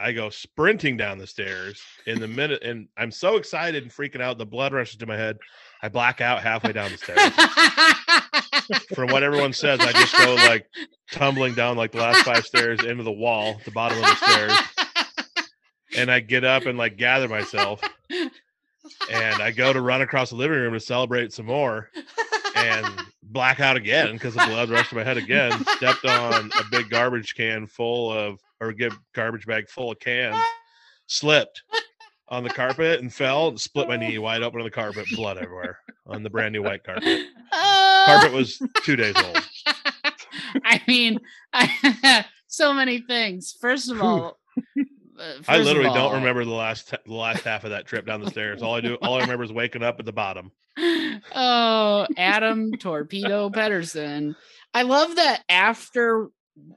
I 0.00 0.12
go 0.12 0.30
sprinting 0.30 0.96
down 0.96 1.18
the 1.18 1.26
stairs 1.26 1.82
in 2.06 2.20
the 2.20 2.28
minute, 2.28 2.62
and 2.62 2.88
I'm 2.96 3.10
so 3.10 3.36
excited 3.36 3.82
and 3.82 3.92
freaking 3.92 4.20
out. 4.20 4.38
The 4.38 4.46
blood 4.46 4.72
rushes 4.72 4.98
to 4.98 5.06
my 5.06 5.16
head. 5.16 5.38
I 5.82 5.88
black 5.88 6.20
out 6.20 6.40
halfway 6.42 6.72
down 6.72 6.92
the 6.92 6.98
stairs. 6.98 7.32
From 8.94 9.10
what 9.10 9.22
everyone 9.22 9.52
says, 9.52 9.80
I 9.80 9.92
just 9.92 10.16
go 10.16 10.34
like 10.34 10.66
tumbling 11.10 11.54
down 11.54 11.76
like 11.76 11.90
the 11.92 11.98
last 11.98 12.24
five 12.24 12.46
stairs 12.46 12.84
into 12.84 13.02
the 13.02 13.10
wall, 13.10 13.56
at 13.58 13.64
the 13.64 13.70
bottom 13.70 13.98
of 13.98 14.04
the 14.04 14.14
stairs, 14.14 14.52
and 15.96 16.10
I 16.10 16.20
get 16.20 16.44
up 16.44 16.66
and 16.66 16.78
like 16.78 16.96
gather 16.96 17.28
myself, 17.28 17.80
and 18.10 19.42
I 19.42 19.50
go 19.50 19.72
to 19.72 19.80
run 19.80 20.02
across 20.02 20.30
the 20.30 20.36
living 20.36 20.58
room 20.58 20.74
to 20.74 20.80
celebrate 20.80 21.32
some 21.32 21.46
more, 21.46 21.90
and 22.54 22.86
black 23.28 23.60
out 23.60 23.76
again 23.76 24.12
because 24.12 24.34
the 24.34 24.44
blood 24.46 24.70
rushed 24.70 24.90
to 24.90 24.96
my 24.96 25.04
head 25.04 25.16
again. 25.16 25.52
Stepped 25.76 26.04
on 26.04 26.50
a 26.58 26.64
big 26.70 26.90
garbage 26.90 27.34
can 27.34 27.66
full 27.66 28.12
of, 28.12 28.40
or 28.60 28.72
get 28.72 28.92
garbage 29.14 29.46
bag 29.46 29.68
full 29.68 29.92
of 29.92 29.98
cans, 30.00 30.36
slipped 31.06 31.62
on 32.28 32.42
the 32.42 32.50
carpet 32.50 33.00
and 33.00 33.12
fell, 33.12 33.48
and 33.48 33.60
split 33.60 33.88
my 33.88 33.96
knee 33.96 34.18
wide 34.18 34.42
open 34.42 34.60
on 34.60 34.64
the 34.64 34.70
carpet, 34.70 35.06
blood 35.14 35.38
everywhere 35.38 35.78
on 36.06 36.22
the 36.22 36.30
brand 36.30 36.52
new 36.52 36.62
white 36.62 36.84
carpet. 36.84 37.26
Carpet 37.52 38.32
was 38.32 38.60
two 38.84 38.96
days 38.96 39.14
old. 39.16 39.48
I 40.64 40.80
mean, 40.86 41.18
I, 41.52 42.24
so 42.46 42.72
many 42.72 43.00
things. 43.00 43.54
First 43.60 43.90
of 43.90 44.00
all, 44.00 44.38
Uh, 45.18 45.22
I 45.22 45.42
first 45.42 45.60
of 45.60 45.64
literally 45.66 45.94
don't 45.94 46.14
remember 46.14 46.44
the 46.44 46.52
last 46.52 46.90
the 47.06 47.14
last 47.14 47.42
half 47.44 47.64
of 47.64 47.70
that 47.70 47.86
trip 47.86 48.06
down 48.06 48.20
the 48.22 48.30
stairs. 48.30 48.62
All 48.62 48.74
I 48.74 48.80
do, 48.80 48.94
all 49.02 49.14
I 49.14 49.20
remember 49.20 49.44
is 49.44 49.52
waking 49.52 49.82
up 49.82 49.98
at 49.98 50.06
the 50.06 50.12
bottom. 50.12 50.52
oh, 51.34 52.06
Adam 52.16 52.72
Torpedo 52.72 53.50
Pedersen. 53.50 54.36
I 54.74 54.82
love 54.82 55.16
that 55.16 55.42
after 55.48 56.28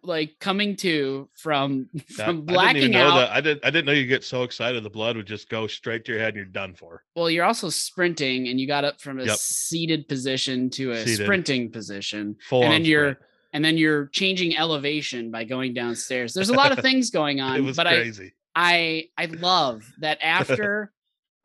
like 0.04 0.36
coming 0.40 0.76
to 0.78 1.28
from 1.36 1.90
That- 1.94 2.08
from 2.10 2.24
I 2.24 2.30
didn't 2.30 2.46
blacking 2.46 2.92
know 2.92 3.08
out. 3.08 3.16
that. 3.16 3.32
I 3.32 3.42
did. 3.42 3.60
I 3.64 3.70
didn't 3.72 3.86
know 3.86 3.92
you 3.94 4.06
get 4.06 4.24
so 4.24 4.44
excited 4.44 4.84
the 4.84 4.90
blood 4.90 5.18
would 5.18 5.26
just 5.28 5.50
go 5.50 5.68
straight 5.68 6.06
to 6.06 6.12
your 6.12 6.20
head 6.22 6.30
and 6.30 6.36
you're 6.38 6.46
done 6.46 6.76
for. 6.76 7.04
Well, 7.16 7.30
you're 7.30 7.46
also 7.46 7.70
sprinting, 7.70 8.48
and 8.48 8.60
you 8.60 8.68
got 8.68 8.86
up 8.86 9.02
from 9.02 9.20
a 9.20 9.26
Yep. 9.26 9.38
seated 9.38 10.08
position 10.08 10.70
to 10.72 10.92
a 10.92 11.04
Seated. 11.06 11.26
sprinting 11.26 11.72
position, 11.72 12.36
Full 12.48 12.64
and 12.64 12.72
then 12.74 12.86
you're 12.86 13.14
sprint. 13.14 13.28
And 13.54 13.64
then 13.64 13.78
you're 13.78 14.08
changing 14.08 14.58
elevation 14.58 15.32
by 15.32 15.44
going 15.44 15.74
downstairs. 15.74 16.34
There's 16.34 16.50
a 16.50 16.54
lot 16.54 16.72
of 16.72 16.80
things 16.84 17.10
going 17.10 17.42
on. 17.42 17.58
It 17.58 17.62
was 17.62 17.78
but 17.78 17.88
I 17.88 17.96
crazy. 17.96 18.34
I 18.56 19.10
I 19.18 19.26
love 19.26 19.84
that 20.00 20.20
after 20.24 20.92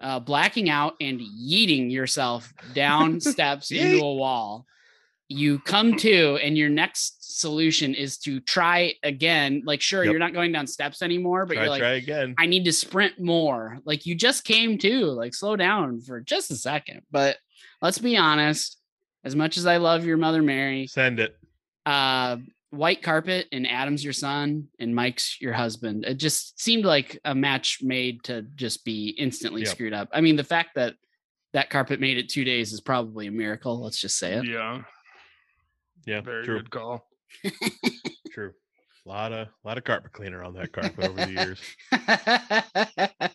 uh, 0.01 0.21
blacking 0.21 0.69
out 0.69 0.95
and 1.01 1.21
yeeting 1.21 1.91
yourself 1.91 2.53
down 2.75 3.21
steps 3.33 3.71
into 3.71 4.05
a 4.05 4.15
wall, 4.15 4.67
you 5.29 5.59
come 5.59 5.97
to, 5.97 6.37
and 6.43 6.57
your 6.57 6.69
next 6.69 7.41
solution 7.41 7.95
is 7.95 8.19
to 8.19 8.41
try 8.41 8.95
again. 9.03 9.63
Like, 9.65 9.81
sure, 9.81 10.05
Yep. 10.05 10.11
you're 10.11 10.21
not 10.21 10.33
going 10.35 10.53
down 10.53 10.67
steps 10.67 11.03
anymore, 11.03 11.47
but 11.47 11.55
try, 11.55 11.63
you're 11.63 11.71
like, 11.71 11.81
try 11.81 11.93
again. 11.95 12.35
I 12.39 12.47
need 12.47 12.65
to 12.67 12.73
sprint 12.73 13.19
more. 13.19 13.79
Like, 13.85 14.07
you 14.07 14.15
just 14.15 14.45
came 14.45 14.79
to, 14.79 15.07
like, 15.07 15.35
slow 15.35 15.57
down 15.57 16.01
for 16.01 16.21
just 16.21 16.51
a 16.51 16.57
second. 16.57 17.03
But 17.11 17.39
let's 17.83 17.99
be 17.99 18.17
honest. 18.17 18.79
As 19.25 19.35
much 19.35 19.57
as 19.57 19.67
I 19.67 19.79
love 19.79 20.05
your 20.07 20.19
mother 20.19 20.41
Mary, 20.41 20.87
Send 20.87 21.19
it. 21.19 21.37
Uh 21.87 22.37
white 22.71 23.01
carpet 23.03 23.47
and 23.53 23.67
adam's 23.67 24.03
your 24.05 24.13
son 24.13 24.67
and 24.81 24.95
mike's 24.95 25.41
your 25.41 25.53
husband 25.53 26.05
it 26.05 26.17
just 26.19 26.61
seemed 26.61 26.85
like 26.85 27.19
a 27.25 27.35
match 27.35 27.79
made 27.81 28.23
to 28.25 28.43
just 28.57 28.85
be 28.85 29.11
instantly 29.19 29.63
Yep. 29.63 29.71
screwed 29.71 29.93
up 29.95 30.09
i 30.13 30.21
mean 30.21 30.37
the 30.37 30.45
fact 30.45 30.71
that 30.75 30.95
that 31.53 31.71
carpet 31.71 32.01
made 32.01 32.19
it 32.19 32.29
two 32.29 32.45
days 32.45 32.73
is 32.73 32.81
probably 32.81 33.29
a 33.29 33.31
miracle 33.31 33.83
let's 33.83 33.99
just 34.01 34.19
say 34.19 34.35
it 34.35 34.45
Yeah. 34.45 34.83
Yeah, 36.05 36.21
Very 36.21 36.45
true, 36.45 36.59
good 36.59 36.71
call. 36.71 37.09
true. 38.33 38.53
A 39.05 39.09
lot 39.09 39.33
of 39.33 39.49
a 39.49 39.69
lot 39.69 39.77
of 39.79 39.83
carpet 39.83 40.13
cleaner 40.13 40.45
on 40.45 40.55
that 40.55 40.71
carpet 40.73 41.05
over 41.05 41.25
the 41.25 41.31
years. 41.33 41.61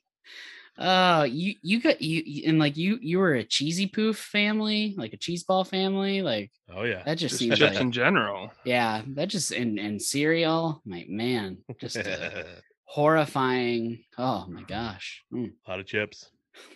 Oh, 0.83 1.23
you 1.23 1.53
you 1.61 1.79
got 1.79 2.01
you 2.01 2.23
you- 2.25 2.49
and 2.49 2.57
like 2.57 2.75
you 2.75 2.97
you 3.01 3.19
were 3.19 3.35
a 3.35 3.43
cheesy 3.43 3.85
poof 3.87 4.17
family, 4.17 4.95
like 4.97 5.13
a 5.13 5.17
cheese 5.17 5.43
ball 5.43 5.63
family, 5.63 6.21
like 6.23 6.51
Oh 6.73 6.83
yeah. 6.83 7.03
that 7.03 7.15
just 7.19 7.33
Just 7.33 7.39
seems 7.39 7.59
chips 7.59 7.73
like 7.75 7.81
in 7.81 7.91
general. 7.91 8.51
yeah, 8.65 9.03
that 9.15 9.27
just 9.29 9.51
and 9.51 9.77
and 9.79 10.01
cereal, 10.01 10.81
like 10.85 11.07
man, 11.07 11.57
just 11.79 11.97
uh, 11.97 12.43
horrifying. 12.85 14.03
Oh 14.17 14.45
my 14.49 14.63
gosh, 14.63 15.23
Mm, 15.33 15.51
a 15.65 15.69
lot 15.69 15.79
of 15.79 15.85
chips. 15.85 16.29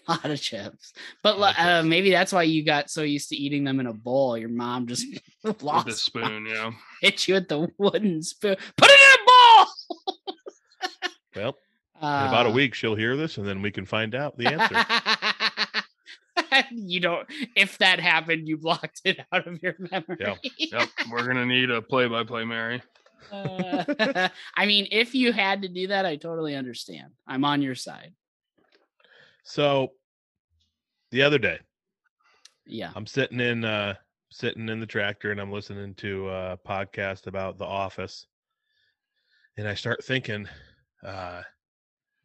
a 0.08 0.12
lot 0.12 0.26
of 0.30 0.40
chips. 0.40 0.94
But 1.24 1.36
of 1.38 1.42
uh, 1.42 1.80
chips. 1.82 1.88
maybe 1.88 2.12
that's 2.12 2.32
why 2.32 2.44
you 2.44 2.64
got 2.64 2.90
so 2.90 3.02
used 3.02 3.30
to 3.30 3.36
eating 3.36 3.64
them 3.64 3.80
in 3.80 3.88
a 3.88 3.94
bowl. 3.94 4.38
Your 4.38 4.50
mom 4.50 4.86
just 4.88 5.06
With 5.44 5.64
lost 5.64 5.88
the 5.88 5.94
spoon, 5.94 6.46
yeah. 6.46 6.72
hit 7.02 7.28
you 7.28 7.34
with 7.36 7.48
the 7.48 7.68
wooden 7.78 8.22
spoon. 8.24 8.56
Put 8.78 8.90
it 8.92 9.00
in 9.00 9.22
a 9.22 9.26
bowl. 9.26 10.26
Well, 11.36 11.58
in 12.06 12.28
about 12.28 12.46
a 12.46 12.50
Uh, 12.50 12.54
week 12.54 12.74
she'll 12.74 12.96
hear 12.96 13.16
this, 13.18 13.38
and 13.38 13.48
then 13.48 13.62
we 13.62 13.72
can 13.72 13.86
find 13.86 14.16
out 14.16 14.38
the 14.38 14.48
answer. 14.48 15.84
you 16.72 17.00
don't. 17.00 17.28
If 17.56 17.78
that 17.80 18.00
happened, 18.00 18.48
you 18.48 18.58
blocked 18.58 19.02
it 19.06 19.20
out 19.32 19.48
of 19.48 19.62
your 19.64 19.76
memory. 19.92 20.18
Yep. 20.58 20.90
We're 21.12 21.28
gonna 21.28 21.46
need 21.46 21.70
a 21.72 21.82
play 21.82 22.08
by 22.08 22.24
play, 22.24 22.44
Mary. 22.46 22.82
Uh, 23.32 24.30
I 24.56 24.66
mean, 24.66 24.88
if 24.92 25.16
you 25.16 25.32
had 25.34 25.62
to 25.64 25.68
do 25.68 25.88
that, 25.88 26.06
I 26.06 26.16
totally 26.16 26.56
understand. 26.56 27.14
I'm 27.28 27.44
on 27.46 27.62
your 27.62 27.76
side. 27.76 28.14
so, 29.44 29.94
the 31.12 31.22
other 31.24 31.38
day, 31.40 31.60
Yeah. 32.66 32.92
I'm 32.96 33.06
sitting 33.08 33.40
in 33.40 33.64
uh 33.66 33.96
sitting 34.32 34.68
in 34.70 34.80
the 34.82 34.86
tractor 34.86 35.32
and 35.32 35.40
I'm 35.40 35.52
listening 35.52 35.94
to 35.96 36.30
a 36.30 36.60
podcast 36.68 37.28
about 37.28 37.58
The 37.58 37.66
Office. 37.66 38.26
And 39.58 39.66
I 39.68 39.74
start 39.76 40.04
thinking, 40.04 40.46
uh, 41.06 41.42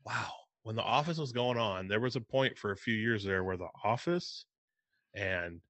wow, 0.05 0.33
when 0.63 0.77
The 0.77 0.83
Office 0.83 1.19
was 1.19 1.33
going 1.33 1.59
on, 1.59 1.89
there 1.89 2.01
was 2.01 2.17
a 2.17 2.21
point 2.21 2.59
for 2.59 2.73
a 2.73 2.77
few 2.77 2.95
years 2.95 3.25
there 3.25 3.45
where 3.45 3.57
The 3.57 3.69
Office 3.85 4.45
and 5.15 5.61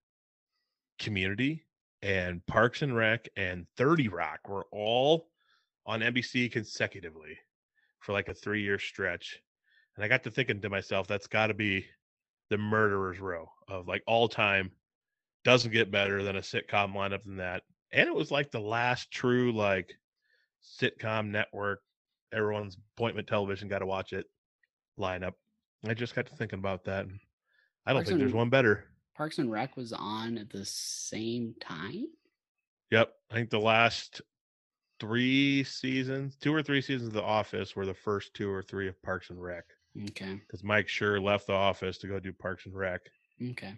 Community 0.99 1.67
and 2.03 2.45
Parks 2.47 2.83
and 2.83 2.97
Rec 2.97 3.29
and 3.37 3.67
30 3.77 4.09
Rock 4.09 4.49
were 4.49 4.67
all 4.73 5.29
on 5.87 6.01
NBC 6.01 6.51
consecutively 6.51 7.39
for 8.01 8.13
like 8.13 8.29
a 8.29 8.35
three 8.35 8.63
year 8.63 8.79
stretch. 8.79 9.41
And 9.97 10.05
I 10.05 10.09
got 10.09 10.23
to 10.25 10.31
thinking 10.31 10.61
to 10.61 10.71
myself, 10.71 11.07
that's 11.07 11.27
got 11.27 11.49
to 11.49 11.55
be 11.55 11.87
the 12.51 12.59
murderer's 12.59 13.21
row 13.21 13.51
of 13.69 13.89
like 13.89 14.03
all 14.07 14.29
time 14.29 14.71
doesn't 15.45 15.73
get 15.73 15.91
better 15.91 16.23
than 16.23 16.37
a 16.37 16.41
sitcom 16.41 16.93
lineup 16.95 17.25
than 17.25 17.37
that 17.37 17.63
and 17.93 18.09
it 18.09 18.15
was 18.15 18.31
like 18.31 18.51
the 18.51 18.61
last 18.61 19.11
true 19.11 19.53
like 19.53 19.95
sitcom 20.63 21.31
network 21.31 21.81
everyone's 22.33 22.77
appointment 22.97 23.27
television 23.27 23.69
got 23.69 23.81
to 23.81 23.87
watch 23.87 24.13
it 24.13 24.27
lineup 24.99 25.33
i 25.87 25.95
just 25.95 26.15
got 26.15 26.27
to 26.27 26.37
thinking 26.37 26.59
about 26.59 26.85
that 26.85 27.07
i 27.87 27.93
don't 27.93 27.99
Parks 27.99 28.09
think 28.09 28.19
there's 28.21 28.33
one 28.33 28.51
better 28.51 28.85
Parks 29.17 29.39
and 29.39 29.51
Rec 29.53 29.77
was 29.77 29.93
on 29.93 30.39
at 30.39 30.49
the 30.49 30.65
same 30.65 31.55
time. 31.61 32.07
yep 32.91 33.13
i 33.31 33.35
think 33.35 33.51
the 33.51 33.59
last 33.61 34.23
three 34.99 35.65
seasons 35.65 36.37
two 36.37 36.55
or 36.55 36.63
three 36.63 36.81
seasons 36.81 37.09
of 37.09 37.15
the 37.15 37.23
office 37.23 37.75
were 37.75 37.87
the 37.87 37.95
first 37.95 38.35
two 38.35 38.51
or 38.51 38.63
three 38.63 38.89
of 38.89 39.01
parks 39.03 39.31
and 39.31 39.43
rec 39.43 39.65
Okay. 40.09 40.35
because 40.47 40.63
mike 40.63 40.89
sure 40.89 41.21
left 41.21 41.47
the 41.47 41.53
office 41.53 41.99
to 41.99 42.07
go 42.07 42.21
do 42.21 42.33
parks 42.33 42.67
and 42.67 42.75
rec 42.75 43.01
Okay. 43.51 43.75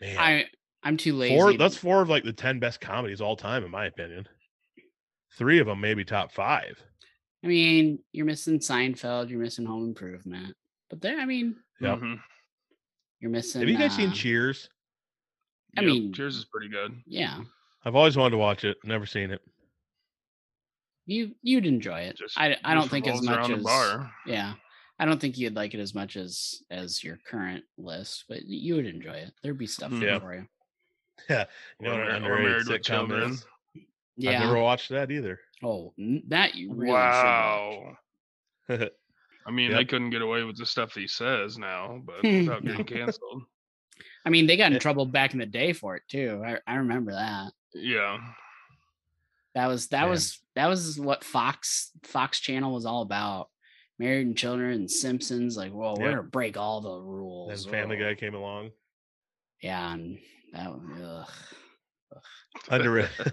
man 0.00 0.18
I 0.18 0.44
I'm 0.86 0.98
too 0.98 1.14
lazy. 1.14 1.34
Four. 1.34 1.54
That's 1.56 1.78
four 1.78 2.02
of 2.02 2.10
like 2.10 2.24
the 2.24 2.32
ten 2.34 2.58
best 2.58 2.78
comedies 2.78 3.22
all 3.22 3.36
time, 3.36 3.64
in 3.64 3.70
my 3.70 3.86
opinion. 3.86 4.28
Three 5.38 5.58
of 5.58 5.66
them 5.66 5.80
maybe 5.80 6.04
top 6.04 6.30
five. 6.30 6.78
I 7.44 7.46
mean, 7.46 7.98
you're 8.12 8.24
missing 8.26 8.58
Seinfeld. 8.58 9.28
You're 9.28 9.38
missing 9.40 9.66
Home 9.66 9.84
Improvement. 9.84 10.56
But 10.88 11.00
there, 11.02 11.18
I 11.20 11.26
mean, 11.26 11.56
Yep. 11.80 11.98
Mhm. 11.98 12.20
you're 13.20 13.30
missing. 13.30 13.60
Have 13.60 13.68
you 13.68 13.76
guys 13.78 13.94
seen 13.94 14.08
uh, 14.10 14.12
Cheers? 14.14 14.70
I 15.76 15.82
Yep, 15.82 15.90
mean- 15.90 16.12
Cheers 16.12 16.36
is 16.36 16.44
pretty 16.46 16.68
good. 16.68 17.02
Yeah, 17.06 17.44
I've 17.84 17.96
always 17.96 18.16
wanted 18.16 18.30
to 18.30 18.38
watch 18.38 18.64
it. 18.64 18.78
Never 18.84 19.06
seen 19.06 19.30
it. 19.30 19.42
you 21.06 21.34
you'd 21.42 21.66
enjoy 21.66 22.00
it. 22.00 22.16
Just 22.16 22.38
I 22.40 22.56
I 22.64 22.72
don't 22.74 22.88
think 22.90 23.06
as 23.06 23.20
much 23.22 23.50
as 23.50 23.62
bar. 23.62 24.10
yeah. 24.26 24.54
I 24.98 25.04
don't 25.04 25.20
think 25.20 25.36
you'd 25.36 25.56
like 25.56 25.74
it 25.74 25.80
as 25.80 25.94
much 25.94 26.16
as 26.16 26.62
as 26.70 27.04
your 27.04 27.18
current 27.26 27.64
list, 27.76 28.24
but 28.28 28.42
you 28.46 28.76
would 28.76 28.86
enjoy 28.86 29.12
it. 29.16 29.34
There'd 29.42 29.58
be 29.58 29.66
stuff 29.66 29.92
Yeah. 29.92 30.18
for 30.18 30.34
you. 30.34 30.48
Yeah, 31.28 31.44
you 31.80 31.88
know 31.88 31.94
Or 31.94 31.98
what 31.98 32.06
Mar- 32.06 32.16
an 32.16 32.24
or 32.24 32.38
Married 32.38 32.68
with 32.68 32.80
sitcom 32.80 32.84
Children. 32.84 33.38
Yeah. 34.16 34.30
I've 34.30 34.40
never 34.46 34.60
watched 34.62 34.88
that 34.90 35.10
either. 35.10 35.40
Oh, 35.64 35.94
that 36.28 36.54
you 36.54 36.72
really 36.74 36.92
wow. 36.92 37.96
I 38.68 39.50
mean, 39.50 39.70
Yep. 39.70 39.78
they 39.78 39.84
couldn't 39.84 40.10
get 40.10 40.22
away 40.22 40.42
with 40.42 40.56
the 40.56 40.66
stuff 40.66 40.94
he 40.94 41.06
says 41.06 41.58
now, 41.58 42.00
but 42.04 42.16
without 42.22 42.64
getting 42.64 42.84
canceled. 42.84 43.42
I 44.26 44.30
mean, 44.30 44.46
they 44.46 44.56
got 44.56 44.72
in 44.72 44.78
trouble 44.80 45.06
back 45.06 45.32
in 45.34 45.38
the 45.38 45.46
day 45.46 45.72
for 45.72 45.96
it 45.96 46.02
too. 46.08 46.42
I, 46.44 46.58
I 46.66 46.76
remember 46.76 47.12
that. 47.12 47.52
Yeah. 47.74 48.18
That 49.54 49.66
was 49.68 49.88
that 49.88 50.00
Man. 50.02 50.10
was 50.10 50.40
that 50.56 50.66
was 50.66 50.98
what 50.98 51.22
Fox 51.24 51.90
Fox 52.04 52.40
Channel 52.40 52.72
was 52.74 52.86
all 52.86 53.02
about. 53.02 53.50
Married 54.00 54.26
and 54.26 54.36
Children 54.36 54.72
and 54.72 54.90
Simpsons. 54.90 55.56
Like, 55.56 55.70
whoa, 55.72 55.94
we're 55.96 56.06
Yep. 56.06 56.16
gonna 56.16 56.22
break 56.28 56.56
all 56.56 56.80
the 56.80 56.98
rules. 57.00 57.50
rules. 57.50 57.66
Family. 57.66 57.96
Guy 57.96 58.14
came 58.16 58.34
along. 58.34 58.70
Yeah, 59.62 59.92
and 59.94 60.18
that 60.52 60.70
one, 60.70 61.00
ugh. 61.02 61.28
Underrated, 62.70 63.32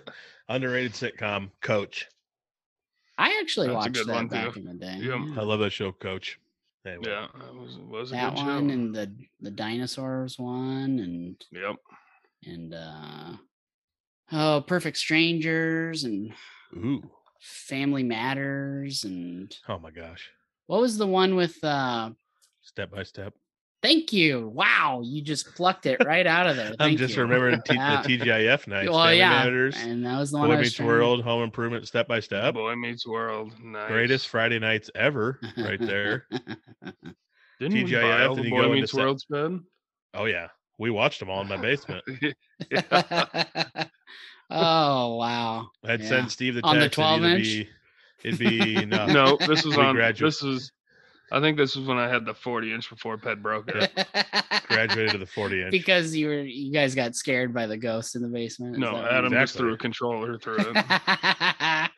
underrated 0.49 0.93
sitcom. 0.93 1.49
Coach. 1.61 2.07
I 3.21 3.37
actually 3.39 3.67
That's 3.67 3.75
watched 3.75 4.05
that 4.07 4.13
one, 4.13 4.29
too. 4.29 4.35
back 4.35 4.57
in 4.57 4.65
the 4.65 4.73
day. 4.73 4.97
Yeah. 4.99 5.25
I 5.37 5.43
love 5.43 5.59
that 5.59 5.71
show, 5.71 5.91
Coach. 5.91 6.39
Anyway, 6.85 7.03
Yeah. 7.09 7.27
That 7.39 7.53
was, 7.55 7.77
was 7.77 8.11
a 8.11 8.15
that 8.15 8.35
good 8.35 8.43
one 8.45 8.67
show. 8.69 8.73
and 8.73 8.95
the 8.95 9.15
the 9.41 9.51
dinosaurs 9.51 10.39
one 10.39 10.97
and 10.99 11.35
Yep. 11.51 11.75
and 12.47 12.73
uh 12.73 13.33
oh 14.31 14.63
perfect 14.65 14.97
strangers 14.97 16.03
and 16.03 16.33
Ooh. 16.75 17.03
family 17.39 18.01
matters 18.01 19.03
and 19.03 19.55
Oh 19.69 19.77
my 19.77 19.91
gosh. 19.91 20.31
what 20.65 20.81
was 20.81 20.97
the 20.97 21.05
one 21.07 21.35
with 21.35 21.63
uh 21.63 22.09
Step 22.63 22.89
by 22.91 23.03
step. 23.03 23.33
Thank 23.81 24.13
you 24.13 24.47
wow 24.49 25.01
you 25.03 25.21
just 25.21 25.53
plucked 25.55 25.85
it 25.85 26.03
right 26.05 26.27
out 26.27 26.47
of 26.47 26.55
there 26.55 26.73
I'm 26.79 26.97
just 26.97 27.15
you. 27.15 27.21
remembering 27.23 27.61
t- 27.63 27.75
Yeah. 27.75 28.01
the 28.01 28.07
TGIF 28.19 28.67
nights. 28.67 28.89
well 28.89 28.99
Family 29.03 29.17
yeah 29.17 29.29
Matters, 29.43 29.75
and 29.79 30.05
that 30.05 30.17
was 30.19 30.31
the 30.31 30.37
one 30.37 30.47
Boy 30.49 30.53
I 30.53 30.57
was 30.57 30.65
Meets 30.67 30.75
trying- 30.75 30.87
World, 30.89 31.23
Home 31.23 31.43
Improvement, 31.43 31.87
Step 31.87 32.07
by 32.07 32.19
Step. 32.19 32.53
Boy 32.53 32.75
Meets 32.75 33.07
World. 33.07 33.53
Nice. 33.63 33.87
Greatest 33.89 34.27
Friday 34.27 34.59
nights 34.59 34.89
ever, 34.95 35.39
right 35.57 35.79
there. 35.79 36.27
Didn't 37.59 37.73
we 37.73 37.83
buy 37.83 37.89
TGIF, 37.89 38.29
all 38.29 38.35
the 38.35 38.49
Boy 38.49 38.69
Meets 38.71 38.91
set- 38.91 39.01
World 39.01 39.19
spread? 39.19 39.59
Oh 40.13 40.25
yeah, 40.25 40.47
we 40.77 40.89
watched 40.89 41.19
them 41.19 41.29
all 41.29 41.41
in 41.41 41.47
my 41.47 41.57
basement. 41.57 42.03
oh 44.49 45.15
wow 45.15 45.67
I'd 45.85 46.01
Yeah. 46.01 46.07
send 46.09 46.31
Steve 46.31 46.55
the 46.55 46.61
text 46.61 46.69
On 46.69 46.75
the 46.79 46.85
text. 46.85 46.99
it'd 46.99 47.21
12 47.21 47.23
inch? 47.23 47.43
Be, 47.43 47.69
it'd 48.23 48.39
be 48.39 48.85
no. 48.85 49.05
no, 49.07 49.37
this 49.37 49.63
was 49.65 49.77
on. 49.77 49.95
graduate- 49.95 50.27
This 50.29 50.41
was. 50.41 50.71
I 51.31 51.39
think 51.39 51.57
this 51.57 51.75
was 51.75 51.87
when 51.87 51.97
I 51.97 52.09
had 52.09 52.25
the 52.25 52.33
40 52.33 52.73
inch 52.73 52.89
before 52.89 53.17
Ped 53.17 53.41
broke 53.41 53.69
it. 53.73 53.91
Graduated 54.67 55.11
to 55.11 55.17
the 55.17 55.25
40 55.25 55.61
inch. 55.63 55.71
because 55.71 56.15
you 56.15 56.27
were 56.27 56.41
you 56.41 56.71
guys 56.73 56.93
got 56.95 57.15
scared 57.15 57.53
by 57.53 57.67
the 57.67 57.77
ghost 57.77 58.15
in 58.15 58.21
the 58.21 58.27
basement. 58.27 58.75
is 58.75 58.79
No, 58.79 58.93
that 58.93 59.03
what 59.03 59.11
Adam 59.13 59.33
you- 59.33 59.39
just 59.39 59.55
threw 59.57 59.73
a 59.73 59.77
controller 59.77 60.37
through 60.37 60.57
it. 60.59 60.75